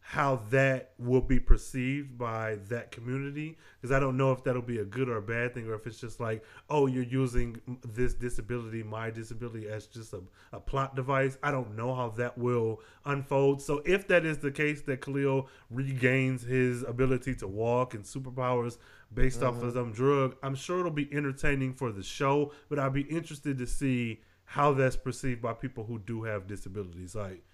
how 0.09 0.36
that 0.48 0.93
will 0.98 1.20
be 1.20 1.39
perceived 1.39 2.16
by 2.16 2.56
that 2.70 2.90
community 2.90 3.59
because 3.76 3.94
I 3.94 4.01
don't 4.01 4.16
know 4.16 4.32
if 4.32 4.43
that'll 4.43 4.62
be 4.62 4.78
a 4.78 4.85
good 4.86 5.06
or 5.06 5.18
a 5.18 5.22
bad 5.22 5.52
thing 5.52 5.66
or 5.68 5.74
if 5.74 5.86
it's 5.86 6.01
just 6.01 6.18
like, 6.18 6.43
oh, 6.70 6.86
you're 6.86 7.05
using 7.05 7.60
this 7.85 8.14
disability, 8.14 8.82
my 8.82 9.10
disability, 9.10 9.68
as 9.68 9.85
just 9.86 10.14
a, 10.14 10.22
a 10.52 10.60
plot 10.60 10.97
device. 10.97 11.36
I 11.43 11.51
don't 11.51 11.76
know 11.76 11.94
how 11.94 12.09
that 12.16 12.39
will 12.39 12.80
unfold. 13.05 13.60
So 13.60 13.82
if 13.85 14.09
that 14.09 14.24
is 14.24 14.39
the 14.39 14.51
case, 14.51 14.80
that 14.80 15.02
Khalil 15.02 15.47
regains 15.68 16.40
his 16.40 16.85
ability 16.85 17.35
to 17.35 17.47
walk 17.47 17.93
and 17.93 18.02
superpowers 18.02 18.78
based 19.12 19.43
off 19.43 19.56
of 19.56 19.60
mm-hmm. 19.60 19.72
some 19.72 19.93
drug, 19.93 20.36
I'm 20.43 20.55
sure 20.55 20.80
it'll 20.80 20.90
be 20.90 21.10
entertaining 21.12 21.74
for 21.74 21.93
the 21.93 22.02
show. 22.02 22.52
But 22.70 22.78
I'd 22.78 22.94
be 22.94 23.02
interested 23.02 23.59
to 23.59 23.66
see 23.66 24.22
how 24.44 24.72
that's 24.72 24.97
perceived 24.97 25.43
by 25.43 25.52
people 25.52 25.85
who 25.85 25.98
do 25.98 26.22
have 26.22 26.47
disabilities, 26.47 27.14
like 27.14 27.44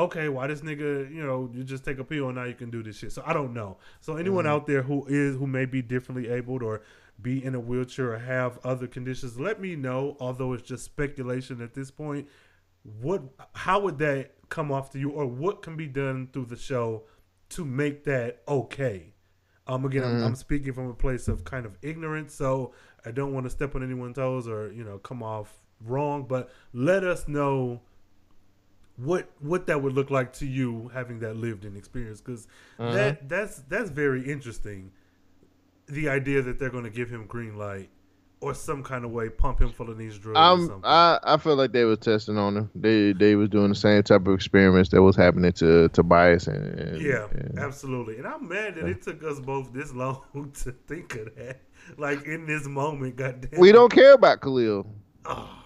okay, 0.00 0.28
why 0.28 0.46
this 0.46 0.60
nigga, 0.60 1.12
you 1.14 1.24
know, 1.24 1.50
you 1.52 1.64
just 1.64 1.84
take 1.84 1.98
a 1.98 2.04
pill 2.04 2.26
and 2.26 2.36
now 2.36 2.44
you 2.44 2.54
can 2.54 2.70
do 2.70 2.82
this 2.82 2.98
shit. 2.98 3.12
So 3.12 3.22
I 3.26 3.32
don't 3.32 3.52
know. 3.54 3.78
So 4.00 4.16
anyone 4.16 4.44
Mm-hmm. 4.44 4.54
out 4.54 4.66
there 4.66 4.82
who 4.82 5.04
is 5.08 5.36
who 5.36 5.46
may 5.46 5.64
be 5.66 5.82
differently 5.82 6.28
abled 6.28 6.62
or 6.62 6.82
be 7.20 7.42
in 7.44 7.54
a 7.54 7.60
wheelchair 7.60 8.12
or 8.12 8.18
have 8.18 8.58
other 8.64 8.86
conditions, 8.86 9.38
let 9.40 9.60
me 9.60 9.76
know. 9.76 10.16
Although 10.20 10.52
it's 10.52 10.62
just 10.68 10.84
speculation 10.84 11.60
at 11.62 11.74
this 11.74 11.90
point, 11.90 12.28
what 13.00 13.22
how 13.54 13.80
would 13.80 13.98
that 13.98 14.34
come 14.48 14.70
off 14.70 14.90
to 14.92 14.98
you, 14.98 15.10
or 15.10 15.26
what 15.26 15.62
can 15.62 15.76
be 15.76 15.86
done 15.86 16.28
through 16.32 16.46
the 16.46 16.56
show 16.56 17.04
to 17.50 17.64
make 17.64 18.04
that 18.04 18.42
okay? 18.48 19.12
Um, 19.66 19.84
again, 19.84 20.04
I'm, 20.04 20.22
I'm 20.22 20.34
speaking 20.36 20.72
from 20.72 20.88
a 20.88 20.94
place 20.94 21.26
of 21.26 21.44
kind 21.44 21.66
of 21.66 21.76
ignorance, 21.82 22.34
so 22.34 22.72
I 23.04 23.10
don't 23.10 23.32
want 23.34 23.46
to 23.46 23.50
step 23.50 23.74
on 23.74 23.82
anyone's 23.82 24.16
toes 24.16 24.46
or 24.46 24.72
you 24.72 24.84
know 24.84 24.98
come 24.98 25.22
off 25.22 25.52
wrong. 25.84 26.24
But 26.28 26.50
let 26.72 27.02
us 27.04 27.26
know 27.26 27.82
what 28.96 29.30
what 29.40 29.66
that 29.66 29.82
would 29.82 29.92
look 29.92 30.10
like 30.10 30.32
to 30.32 30.46
you 30.46 30.90
having 30.94 31.18
that 31.20 31.36
lived 31.36 31.64
in 31.64 31.76
experience 31.76 32.20
because 32.20 32.46
uh-huh. 32.78 32.92
that 32.92 33.28
that's 33.28 33.58
that's 33.68 33.90
very 33.90 34.30
interesting 34.30 34.90
the 35.86 36.08
idea 36.08 36.42
that 36.42 36.58
they're 36.58 36.70
going 36.70 36.84
to 36.84 36.90
give 36.90 37.10
him 37.10 37.26
green 37.26 37.56
light 37.56 37.90
or 38.40 38.54
some 38.54 38.82
kind 38.82 39.04
of 39.04 39.10
way 39.10 39.28
pump 39.28 39.60
him 39.60 39.70
full 39.70 39.90
of 39.90 39.96
these 39.96 40.18
drugs 40.18 40.68
or 40.68 40.74
I'm. 40.74 40.80
I, 40.84 41.18
I 41.22 41.36
feel 41.36 41.56
like 41.56 41.72
they 41.72 41.84
were 41.84 41.96
testing 41.96 42.36
on 42.36 42.56
him. 42.56 42.70
They 42.74 43.12
they 43.12 43.34
was 43.34 43.48
doing 43.48 43.70
the 43.70 43.74
same 43.74 44.02
type 44.02 44.26
of 44.26 44.34
experiments 44.34 44.90
that 44.90 45.02
was 45.02 45.16
happening 45.16 45.52
to 45.52 45.88
Tobias 45.90 46.46
and, 46.46 46.78
and 46.78 47.00
yeah, 47.00 47.28
and- 47.32 47.58
absolutely. 47.58 48.18
And 48.18 48.26
I'm 48.26 48.48
mad 48.48 48.74
that 48.76 48.86
it 48.86 49.02
took 49.02 49.22
us 49.24 49.40
both 49.40 49.72
this 49.72 49.92
long 49.94 50.20
to 50.64 50.72
think 50.86 51.14
of 51.16 51.34
that. 51.36 51.62
Like 51.96 52.24
in 52.24 52.46
this 52.46 52.66
moment, 52.66 53.16
goddamn. 53.16 53.58
we 53.58 53.72
don't 53.72 53.92
care 53.92 54.14
about 54.14 54.40
Khalil. 54.42 54.86
Oh, 55.24 55.65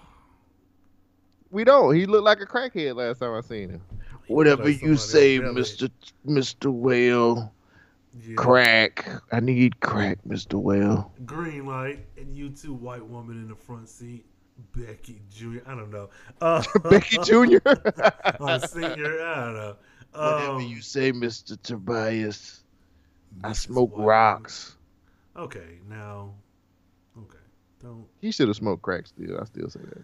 We 1.51 1.63
don't. 1.63 1.93
He 1.95 2.05
looked 2.05 2.23
like 2.23 2.41
a 2.41 2.45
crackhead 2.45 2.95
last 2.95 3.19
time 3.19 3.33
I 3.33 3.41
seen 3.41 3.69
him. 3.69 3.81
Whatever 4.27 4.63
like 4.65 4.81
you 4.81 4.95
say. 4.97 5.39
Mister 5.39 5.89
Mister 6.23 6.71
Whale. 6.71 7.53
yeah. 8.25 8.35
Crack. 8.35 9.07
I 9.31 9.39
need 9.41 9.79
crack, 9.81 10.19
Mister 10.25 10.57
Whale. 10.57 11.11
Green 11.25 11.65
light, 11.65 12.05
and 12.17 12.35
you 12.35 12.49
two 12.49 12.73
white 12.73 13.05
woman 13.05 13.37
in 13.37 13.49
the 13.49 13.55
front 13.55 13.89
seat, 13.89 14.25
Becky 14.75 15.21
Jr. 15.29 15.57
I 15.67 15.75
don't 15.75 15.91
know. 15.91 16.09
Uh, 16.39 16.63
Becky 16.89 17.17
Jr. 17.23 17.57
or 18.39 18.59
senior. 18.67 19.21
I 19.21 19.35
don't 19.43 19.53
know. 19.55 19.75
Whatever 20.13 20.51
Um, 20.53 20.61
you 20.61 20.81
say, 20.81 21.11
Mister 21.11 21.55
Tobias. 21.57 22.63
I 23.43 23.53
smoke 23.53 23.95
White. 23.97 24.05
rocks. 24.05 24.75
Okay, 25.37 25.79
now, 25.89 26.33
okay, 27.17 27.37
don't. 27.81 28.05
He 28.19 28.31
should 28.31 28.49
have 28.49 28.57
smoked 28.57 28.81
crack. 28.81 29.07
Still, 29.07 29.39
I 29.39 29.45
still 29.45 29.69
say 29.69 29.79
that. 29.81 30.03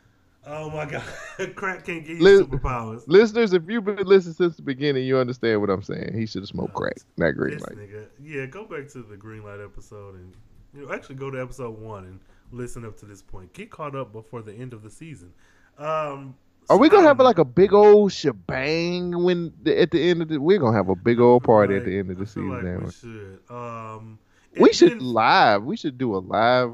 Oh 0.49 0.69
my 0.69 0.85
God, 0.85 1.03
crack 1.55 1.83
can't 1.85 2.05
give 2.05 2.19
you 2.19 2.23
Li- 2.23 2.43
superpowers. 2.43 3.03
Listeners, 3.07 3.51
if 3.53 3.63
you've 3.67 3.83
been 3.83 3.97
listening 4.05 4.33
since 4.35 4.55
the 4.55 4.61
beginning, 4.61 5.05
you 5.05 5.17
understand 5.17 5.59
what 5.59 5.69
I'm 5.69 5.83
saying. 5.83 6.13
He 6.17 6.25
should 6.25 6.41
have 6.41 6.47
smoked 6.49 6.73
crack, 6.73 6.95
not 7.17 7.31
green 7.31 7.57
light. 7.59 7.75
nigga, 7.77 8.05
yeah, 8.23 8.45
go 8.45 8.63
back 8.63 8.87
to 8.93 9.03
the 9.03 9.17
green 9.17 9.43
light 9.43 9.59
episode 9.59 10.15
and 10.15 10.33
you 10.73 10.85
know 10.85 10.93
actually 10.93 11.15
go 11.15 11.29
to 11.29 11.41
episode 11.41 11.77
one 11.77 12.05
and 12.05 12.19
listen 12.51 12.85
up 12.85 12.97
to 12.99 13.05
this 13.05 13.21
point. 13.21 13.51
Get 13.53 13.69
caught 13.69 13.95
up 13.95 14.13
before 14.13 14.41
the 14.41 14.53
end 14.53 14.71
of 14.73 14.83
the 14.83 14.89
season. 14.89 15.33
Um, 15.77 16.35
Are 16.69 16.77
we 16.77 16.87
gonna 16.89 17.07
have 17.07 17.19
like 17.19 17.39
a 17.39 17.45
big 17.45 17.73
old 17.73 18.11
shebang 18.13 19.23
when 19.23 19.51
the, 19.63 19.79
at 19.81 19.91
the 19.91 20.09
end 20.09 20.21
of 20.21 20.29
the? 20.29 20.39
We're 20.39 20.59
gonna 20.59 20.77
have 20.77 20.89
a 20.89 20.95
big 20.95 21.19
old 21.19 21.43
party 21.43 21.75
at 21.75 21.83
the 21.85 21.97
end 21.99 22.09
of 22.09 22.17
the 22.19 22.25
season. 22.25 22.49
like 22.51 22.63
we 22.63 22.85
we? 22.85 22.91
should. 22.91 23.39
Um, 23.49 24.19
We 24.59 24.73
should 24.73 24.91
then- 24.93 24.99
live. 24.99 25.63
We 25.65 25.75
should 25.77 25.97
do 25.97 26.15
a 26.15 26.19
live. 26.19 26.71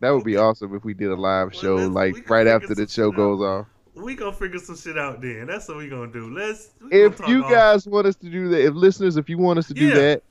That 0.00 0.10
would 0.10 0.24
be 0.24 0.36
awesome 0.36 0.74
if 0.74 0.84
we 0.84 0.92
did 0.94 1.10
a 1.10 1.14
live 1.16 1.52
Well, 1.52 1.60
show 1.62 1.76
like 1.76 2.28
right 2.28 2.46
after 2.46 2.74
the 2.74 2.86
show 2.86 3.10
goes 3.10 3.40
off. 3.40 3.66
We 3.94 4.14
gonna 4.14 4.32
figure 4.32 4.58
some 4.58 4.76
shit 4.76 4.98
out 4.98 5.22
then. 5.22 5.46
That's 5.46 5.68
what 5.68 5.78
we 5.78 5.88
gonna 5.88 6.12
do. 6.12 6.30
Let's. 6.34 6.70
If 6.90 7.18
you 7.26 7.44
off- 7.44 7.50
guys 7.50 7.86
want 7.86 8.06
us 8.06 8.16
to 8.16 8.28
do 8.28 8.48
that, 8.50 8.62
if 8.66 8.74
listeners, 8.74 9.16
if 9.16 9.28
you 9.30 9.38
want 9.38 9.58
us 9.58 9.68
to 9.68 9.74
do 9.74 9.86
Yeah. 9.86 9.94
that, 9.94 10.22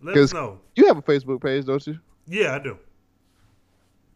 let 0.00 0.16
us 0.16 0.32
know. 0.32 0.58
you 0.74 0.86
have 0.86 0.96
a 0.96 1.02
Facebook 1.02 1.42
page, 1.42 1.66
don't 1.66 1.86
you? 1.86 1.98
Yeah, 2.26 2.54
I 2.54 2.58
do. 2.58 2.78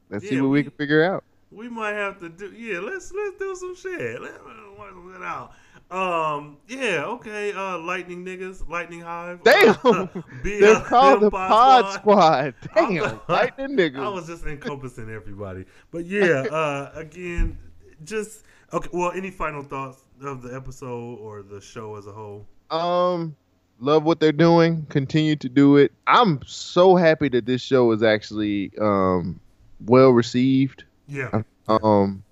Let's 0.09 0.25
Yeah, 0.25 0.31
see 0.31 0.41
what 0.41 0.49
we, 0.49 0.59
we- 0.59 0.63
can 0.63 0.73
figure 0.73 1.05
out. 1.05 1.23
We 1.53 1.69
might 1.69 1.93
have 1.95 2.19
to 2.21 2.29
do. 2.29 2.47
Yeah, 2.53 2.79
let's 2.79 3.13
let's 3.13 3.37
do 3.39 3.55
some 3.57 3.75
shit. 3.75 4.23
Let's 4.23 4.39
work 4.79 4.95
it 5.17 5.23
out. 5.23 5.53
Um. 5.91 6.59
Yeah. 6.69 7.05
Okay. 7.07 7.53
Uh. 7.53 7.79
Lightning 7.79 8.25
niggas. 8.25 8.69
Lightning 8.69 9.01
hive. 9.01 9.43
Damn, 9.43 9.77
Uh, 9.85 10.07
they're 10.45 10.81
called 10.83 11.21
the 11.23 11.31
Pod 11.31 11.93
Squad. 11.95 12.55
I'm- 12.77 12.95
Damn, 12.95 13.21
lightning 13.29 13.71
niggas. 13.77 13.99
I 13.99 14.09
was 14.09 14.27
just 14.27 14.45
encompassing 14.47 15.11
everybody. 15.11 15.65
But 15.91 16.07
yeah, 16.07 16.43
uh, 16.51 16.93
again, 16.95 17.59
just 18.05 18.45
okay. 18.73 18.89
Well, 18.93 19.13
any 19.13 19.31
final 19.31 19.63
thoughts 19.63 20.03
of 20.23 20.43
the 20.43 20.55
episode 20.55 21.17
or 21.19 21.43
the 21.43 21.61
show 21.61 21.97
as 21.97 22.07
a 22.07 22.13
whole? 22.13 22.47
Um, 22.71 23.35
love 23.81 24.05
what 24.05 24.21
they're 24.21 24.31
doing. 24.33 24.87
Continue 24.91 25.35
to 25.37 25.49
do 25.49 25.77
it. 25.77 25.91
I'm 26.07 26.41
so 26.47 26.95
happy 26.95 27.29
that 27.31 27.47
this 27.47 27.63
show 27.63 27.91
is 27.91 28.03
actually 28.05 28.71
um 28.81 29.41
well 29.87 30.11
received. 30.11 30.85
Yeah, 31.09 31.43
Um, 31.67 32.23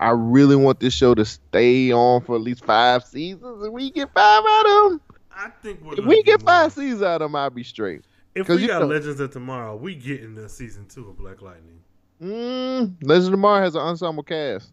I 0.00 0.10
really 0.10 0.56
want 0.56 0.80
this 0.80 0.94
show 0.94 1.14
to 1.14 1.24
stay 1.24 1.92
on 1.92 2.22
for 2.22 2.36
at 2.36 2.42
least 2.42 2.64
five 2.64 3.04
seasons, 3.04 3.64
and 3.64 3.72
we 3.72 3.90
get 3.90 4.12
five 4.14 4.44
out 4.46 4.66
of 4.66 4.90
them. 4.90 5.00
I 5.32 5.50
think 5.62 5.82
we're 5.82 5.94
If 5.98 6.04
we 6.04 6.22
get 6.22 6.42
five 6.42 6.72
seasons 6.72 7.02
out 7.02 7.20
of 7.22 7.30
them, 7.30 7.36
I'll 7.36 7.50
be 7.50 7.64
straight. 7.64 8.02
If 8.34 8.48
we 8.48 8.66
got 8.66 8.82
know- 8.82 8.86
Legends 8.88 9.18
of 9.20 9.32
Tomorrow, 9.32 9.76
we 9.76 9.94
get 9.96 10.20
into 10.22 10.48
season 10.48 10.86
two 10.88 11.08
of 11.08 11.18
Black 11.18 11.42
Lightning. 11.42 11.80
Mm, 12.22 12.96
Legends 13.02 13.26
of 13.28 13.32
Tomorrow 13.32 13.62
has 13.62 13.74
an 13.74 13.80
ensemble 13.80 14.22
cast. 14.22 14.70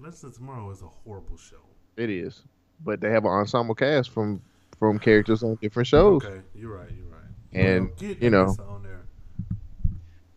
Legends 0.00 0.24
of 0.24 0.34
Tomorrow 0.34 0.70
is 0.70 0.82
a 0.82 0.86
horrible 0.86 1.36
show. 1.36 1.56
It 1.96 2.10
is, 2.10 2.42
but 2.84 3.00
they 3.00 3.10
have 3.10 3.24
an 3.24 3.30
ensemble 3.30 3.74
cast 3.74 4.10
from 4.10 4.40
from 4.78 4.98
characters 4.98 5.42
on 5.44 5.56
different 5.62 5.86
shows. 5.86 6.24
Okay, 6.24 6.40
you're 6.54 6.76
right. 6.76 6.90
You're 6.90 7.06
right. 7.06 7.20
And, 7.52 7.86
Well, 7.86 7.94
get 7.96 8.20
you 8.20 8.30
know, 8.30 8.46
Elisa 8.46 8.62
on 8.62 8.68
there. 8.68 8.73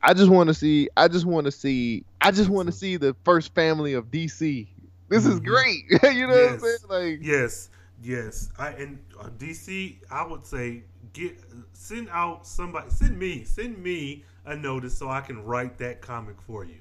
I 0.01 0.13
just 0.13 0.29
want 0.29 0.47
to 0.47 0.53
see. 0.53 0.89
I 0.95 1.07
just 1.07 1.25
want 1.25 1.45
to 1.45 1.51
see. 1.51 2.03
I 2.21 2.31
just 2.31 2.49
want 2.49 2.67
to 2.67 2.71
see 2.71 2.97
the 2.97 3.15
first 3.23 3.53
family 3.55 3.93
of 3.93 4.11
DC. 4.11 4.67
This 5.09 5.25
is 5.25 5.39
Mhm. 5.39 5.45
great. 5.45 5.83
you 6.15 6.27
know 6.27 6.33
what 6.33 6.51
I'm 6.53 6.59
saying? 6.59 6.77
Like, 6.89 7.19
Yes, 7.21 7.69
yes. 8.03 8.49
I 8.59 8.69
and 8.69 8.99
uh, 9.19 9.29
DC, 9.37 9.97
I 10.11 10.25
would 10.25 10.45
say 10.45 10.83
get 11.13 11.37
send 11.73 12.09
out 12.11 12.45
somebody, 12.45 12.89
send 12.89 13.17
me, 13.17 13.43
send 13.43 13.77
me 13.81 14.23
a 14.45 14.55
notice 14.55 14.97
so 14.97 15.09
I 15.09 15.21
can 15.21 15.43
write 15.43 15.77
that 15.79 16.01
comic 16.01 16.35
for 16.41 16.63
you. 16.65 16.79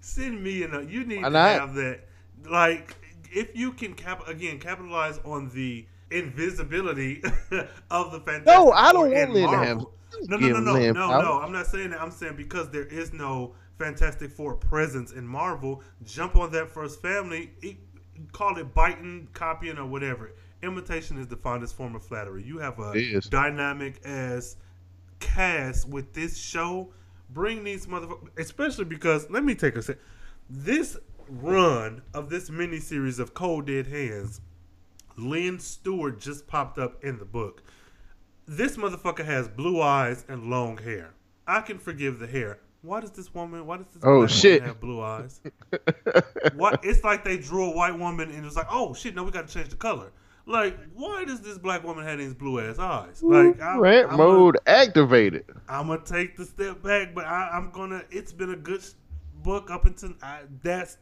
Send 0.00 0.42
me 0.42 0.62
a 0.62 0.68
note. 0.68 0.88
You 0.88 1.04
need 1.04 1.22
to 1.24 1.30
have 1.30 1.74
that. 1.74 2.00
Like, 2.48 2.96
if 3.32 3.54
you 3.56 3.72
can 3.72 3.94
cap 3.94 4.26
again 4.28 4.58
capitalize 4.58 5.18
on 5.24 5.48
the 5.50 5.86
invisibility 6.10 7.22
of 7.90 8.12
the 8.12 8.20
Fantastic 8.20 8.46
No, 8.46 8.72
I 8.72 8.92
don't 8.92 9.10
want 9.12 9.30
Lynn 9.32 9.50
to 9.50 9.56
have- 9.56 9.86
No, 10.26 10.36
no, 10.36 10.48
no, 10.48 10.60
no, 10.60 10.92
no, 10.92 11.20
no. 11.20 11.40
I'm 11.40 11.52
not 11.52 11.66
saying 11.66 11.90
that. 11.90 12.00
I'm 12.00 12.10
saying 12.10 12.36
because 12.36 12.70
there 12.70 12.86
is 12.86 13.12
no 13.12 13.54
Fantastic 13.78 14.30
Four 14.30 14.54
presence 14.54 15.12
in 15.12 15.26
Marvel. 15.26 15.82
Jump 16.04 16.36
on 16.36 16.50
that 16.52 16.70
first 16.70 17.00
family. 17.00 17.52
It, 17.62 17.76
call 18.32 18.58
it 18.58 18.74
biting, 18.74 19.28
copying, 19.32 19.78
or 19.78 19.86
whatever. 19.86 20.32
Imitation 20.62 21.18
is 21.18 21.28
the 21.28 21.36
finest 21.36 21.76
form 21.76 21.94
of 21.94 22.02
flattery. 22.02 22.42
You 22.42 22.58
have 22.58 22.78
a 22.80 23.20
dynamic 23.30 24.00
as 24.04 24.56
cast 25.20 25.88
with 25.88 26.12
this 26.14 26.36
show. 26.36 26.92
Bring 27.30 27.62
these 27.62 27.86
motherfuckers, 27.86 28.38
especially 28.38 28.86
because 28.86 29.30
let 29.30 29.44
me 29.44 29.54
take 29.54 29.76
a 29.76 29.82
sec. 29.82 29.98
This 30.50 30.96
run 31.28 32.02
of 32.14 32.30
this 32.30 32.50
miniseries 32.50 33.18
of 33.18 33.34
Cold 33.34 33.66
Dead 33.66 33.86
Hands, 33.86 34.40
Lynn 35.16 35.58
Stewart 35.58 36.20
just 36.20 36.46
popped 36.46 36.78
up 36.78 37.04
in 37.04 37.18
the 37.18 37.24
book. 37.24 37.62
This 38.48 38.78
motherfucker 38.78 39.24
has 39.26 39.46
blue 39.46 39.82
eyes 39.82 40.24
and 40.28 40.44
long 40.48 40.78
hair. 40.78 41.12
I 41.46 41.60
can 41.60 41.78
forgive 41.78 42.18
the 42.18 42.26
hair. 42.26 42.58
Why 42.80 43.00
does 43.00 43.10
this 43.10 43.34
woman? 43.34 43.66
Why 43.66 43.76
does 43.76 43.86
this 43.92 44.02
Oh, 44.04 44.26
shit. 44.26 44.62
have 44.62 44.80
blue 44.80 45.02
eyes? 45.02 45.40
what? 46.54 46.80
It's 46.82 47.04
like 47.04 47.24
they 47.24 47.36
drew 47.36 47.64
a 47.70 47.76
white 47.76 47.98
woman 47.98 48.30
and 48.30 48.38
it 48.38 48.44
was 48.44 48.56
like, 48.56 48.68
oh 48.70 48.94
shit, 48.94 49.14
no, 49.14 49.22
we 49.24 49.30
got 49.30 49.46
to 49.48 49.52
change 49.54 49.68
the 49.68 49.76
color. 49.76 50.10
Like, 50.46 50.78
why 50.94 51.24
does 51.26 51.42
this 51.42 51.58
black 51.58 51.84
woman 51.84 52.04
have 52.06 52.18
these 52.18 52.32
blue 52.32 52.58
ass 52.60 52.78
eyes? 52.78 53.22
Like, 53.22 53.60
I, 53.60 53.76
rant 53.76 54.12
I'm 54.12 54.16
mode 54.16 54.56
activated. 54.66 55.44
I'm 55.68 55.88
gonna 55.88 56.00
take 56.02 56.38
the 56.38 56.46
step 56.46 56.82
back, 56.82 57.14
but 57.14 57.26
I, 57.26 57.50
I'm 57.52 57.70
gonna. 57.70 58.02
It's 58.10 58.32
been 58.32 58.50
a 58.52 58.56
good 58.56 58.82
book 59.42 59.70
up 59.70 59.84
until 59.84 60.14
I, 60.22 60.40
that's. 60.62 60.96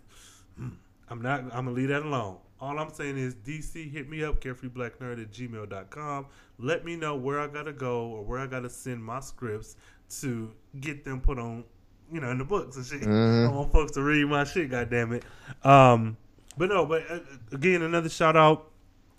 hmm, 0.57 0.71
I'm 1.09 1.23
not. 1.23 1.43
I'm 1.43 1.51
gonna 1.51 1.71
leave 1.71 1.89
that 1.91 2.03
alone. 2.03 2.39
All 2.61 2.79
I'm 2.79 2.93
saying 2.93 3.19
is 3.19 3.35
DC 3.35 3.91
hit 3.91 4.09
me 4.09 4.25
up 4.25 4.41
carefreeblacknerd 4.41 5.21
at 5.23 5.31
gmail.com. 5.31 6.27
Let 6.59 6.85
me 6.85 6.97
know 6.97 7.17
where 7.17 7.41
I 7.41 7.49
gotta 7.49 7.73
go 7.73 8.07
or 8.07 8.23
where 8.25 8.39
I 8.39 8.47
gotta 8.47 8.71
send 8.71 9.05
my 9.05 9.21
scripts 9.21 9.77
to 10.21 10.53
get 10.81 11.05
them 11.05 11.21
put 11.21 11.39
on, 11.39 11.65
you 12.11 12.21
know, 12.21 12.31
in 12.31 12.39
the 12.39 12.45
books 12.45 12.77
and 12.77 12.87
shit. 12.87 13.07
I 13.07 13.49
want 13.49 13.73
folks 13.73 13.93
to 13.93 14.03
read 14.03 14.27
my 14.27 14.45
shit. 14.45 14.71
God 14.71 14.89
damn 14.91 15.13
it. 15.13 15.25
Um, 15.65 16.17
but 16.57 16.71
no. 16.71 16.87
But 16.87 17.11
uh, 17.11 17.21
again, 17.53 17.83
another 17.83 18.09
shout 18.09 18.37
out 18.37 18.71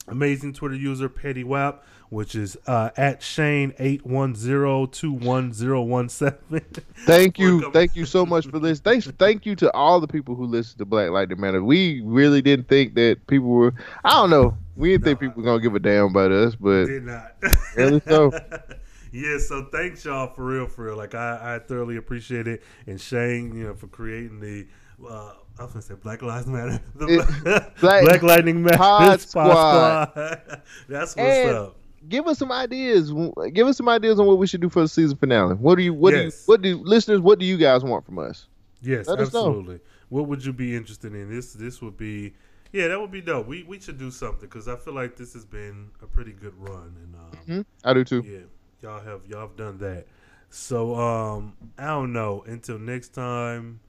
amazing 0.07 0.53
Twitter 0.53 0.76
user 0.76 1.09
Petty 1.09 1.43
Wap, 1.43 1.84
which 2.09 2.35
is 2.35 2.57
uh, 2.67 2.89
at 2.97 3.21
Shane 3.21 3.73
eight 3.79 4.05
one 4.05 4.34
zero 4.35 4.85
two 4.85 5.11
one 5.11 5.51
zero 5.53 5.81
one 5.81 6.09
seven. 6.09 6.61
Thank 7.05 7.38
you, 7.39 7.71
thank 7.71 7.95
you 7.95 8.05
so 8.05 8.25
much 8.25 8.47
for 8.47 8.59
this. 8.59 8.79
Thanks, 8.79 9.07
thank 9.19 9.45
you 9.45 9.55
to 9.57 9.71
all 9.73 9.99
the 9.99 10.07
people 10.07 10.35
who 10.35 10.45
listen 10.45 10.77
to 10.79 10.85
Black 10.85 11.09
Lightning 11.09 11.39
Matter. 11.39 11.63
We 11.63 12.01
really 12.05 12.41
didn't 12.41 12.67
think 12.67 12.95
that 12.95 13.25
people 13.27 13.47
were. 13.49 13.73
I 14.03 14.11
don't 14.11 14.29
know. 14.29 14.57
We 14.75 14.89
didn't 14.91 15.03
think 15.05 15.19
people 15.19 15.41
were 15.41 15.45
gonna 15.47 15.61
give 15.61 15.75
a 15.75 15.79
damn 15.79 16.05
about 16.05 16.31
us, 16.31 16.55
but 16.55 16.85
Did 16.85 17.03
not. 17.05 17.35
Really 17.75 18.01
so? 18.07 18.31
yeah, 19.11 19.38
so 19.39 19.65
thanks 19.71 20.05
y'all 20.05 20.34
for 20.34 20.45
real, 20.45 20.67
for 20.67 20.85
real. 20.85 20.95
Like 20.97 21.15
I, 21.15 21.55
I 21.55 21.59
thoroughly 21.59 21.97
appreciate 21.97 22.47
it, 22.47 22.63
and 22.85 22.99
Shane, 23.01 23.55
you 23.55 23.65
know, 23.65 23.73
for 23.75 23.88
creating 23.88 24.39
the. 24.39 24.67
Uh, 25.03 25.34
I 25.59 25.63
was 25.63 25.71
gonna 25.73 25.81
say 25.81 25.95
Black 25.95 26.21
Lives 26.21 26.45
Matter, 26.47 26.79
the 26.95 27.05
It- 27.07 27.79
Black, 27.81 28.03
Black 28.03 28.21
Lightning 28.23 28.61
Matter 28.63 28.77
Pod 28.77 29.21
Squad. 29.21 30.09
Squad. 30.11 30.61
That's 30.88 31.15
what's 31.15 31.19
And- 31.19 31.49
up. 31.55 31.75
Give 32.07 32.27
us 32.27 32.37
some 32.37 32.51
ideas. 32.51 33.11
Give 33.53 33.67
us 33.67 33.77
some 33.77 33.89
ideas 33.89 34.19
on 34.19 34.25
what 34.27 34.37
we 34.37 34.47
should 34.47 34.61
do 34.61 34.69
for 34.69 34.81
the 34.81 34.87
season 34.87 35.17
finale. 35.17 35.55
What 35.55 35.75
do 35.75 35.83
you? 35.83 35.93
What 35.93 36.11
do 36.11 36.23
you? 36.23 36.31
What 36.45 36.61
do 36.61 36.77
listeners? 36.83 37.19
What 37.19 37.39
do 37.39 37.45
you 37.45 37.57
guys 37.57 37.83
want 37.83 38.05
from 38.05 38.19
us? 38.19 38.47
Yes, 38.81 39.07
Let 39.07 39.19
us 39.19 39.27
absolutely. 39.27 39.79
What 40.09 40.27
would 40.27 40.45
you 40.45 40.53
be 40.53 40.75
interested 40.75 41.13
in? 41.13 41.29
This 41.29 41.53
this 41.53 41.81
would 41.81 41.97
be, 41.97 42.33
yeah, 42.71 42.87
that 42.87 42.99
would 42.99 43.11
be 43.11 43.21
dope. 43.21 43.47
We 43.47 43.63
we 43.63 43.79
should 43.79 43.97
do 43.97 44.11
something 44.11 44.41
because 44.47 44.67
I 44.67 44.75
feel 44.75 44.93
like 44.93 45.15
this 45.15 45.33
has 45.33 45.45
been 45.45 45.89
a 46.01 46.05
pretty 46.07 46.31
good 46.31 46.53
run, 46.57 46.95
and 47.03 47.15
um, 47.15 47.37
Hmm? 47.45 47.61
I 47.83 47.93
do 47.93 48.03
too. 48.03 48.21
yeah, 48.25 48.39
y'all 48.81 49.03
have 49.03 49.21
y'all 49.27 49.41
have 49.41 49.55
done 49.57 49.77
that. 49.79 50.05
So 50.49 50.95
um, 50.95 51.57
I 51.77 51.87
don't 51.87 52.13
know. 52.13 52.43
Until 52.47 52.79
next 52.79 53.09
time, 53.09 53.79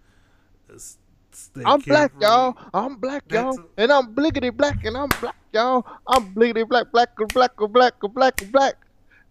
I'm 1.65 1.81
black, 1.81 2.13
y'all. 2.21 2.57
I'm 2.75 2.97
black, 2.97 3.25
y'all. 3.31 3.59
And 3.77 3.93
I'm 3.93 4.15
blickety 4.15 4.57
black, 4.57 4.85
and 4.85 4.97
I'm 4.97 5.09
black, 5.21 5.37
y'all. 5.53 5.87
I'm 6.07 6.35
blickety 6.35 6.69
black, 6.69 6.91
black, 6.93 7.11
black, 7.33 7.57
black, 7.57 7.95
black, 8.01 8.53
black. 8.53 8.75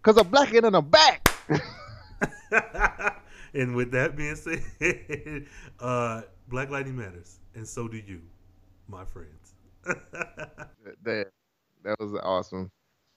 Cause 0.02 0.16
I'm 0.16 0.28
black 0.28 0.54
and 0.54 0.74
I'm 0.74 0.88
back. 0.88 1.28
and 3.54 3.74
with 3.74 3.90
that 3.92 4.16
being 4.16 4.36
said, 4.36 4.62
uh, 5.80 6.22
Black 6.48 6.70
Lightning 6.70 6.96
matters, 6.96 7.40
and 7.54 7.66
so 7.66 7.88
do 7.88 7.96
you, 7.96 8.22
my 8.86 9.04
friends. 9.04 9.54
that, 9.84 11.30
that 11.82 11.96
was 11.98 12.18
awesome. 12.22 12.70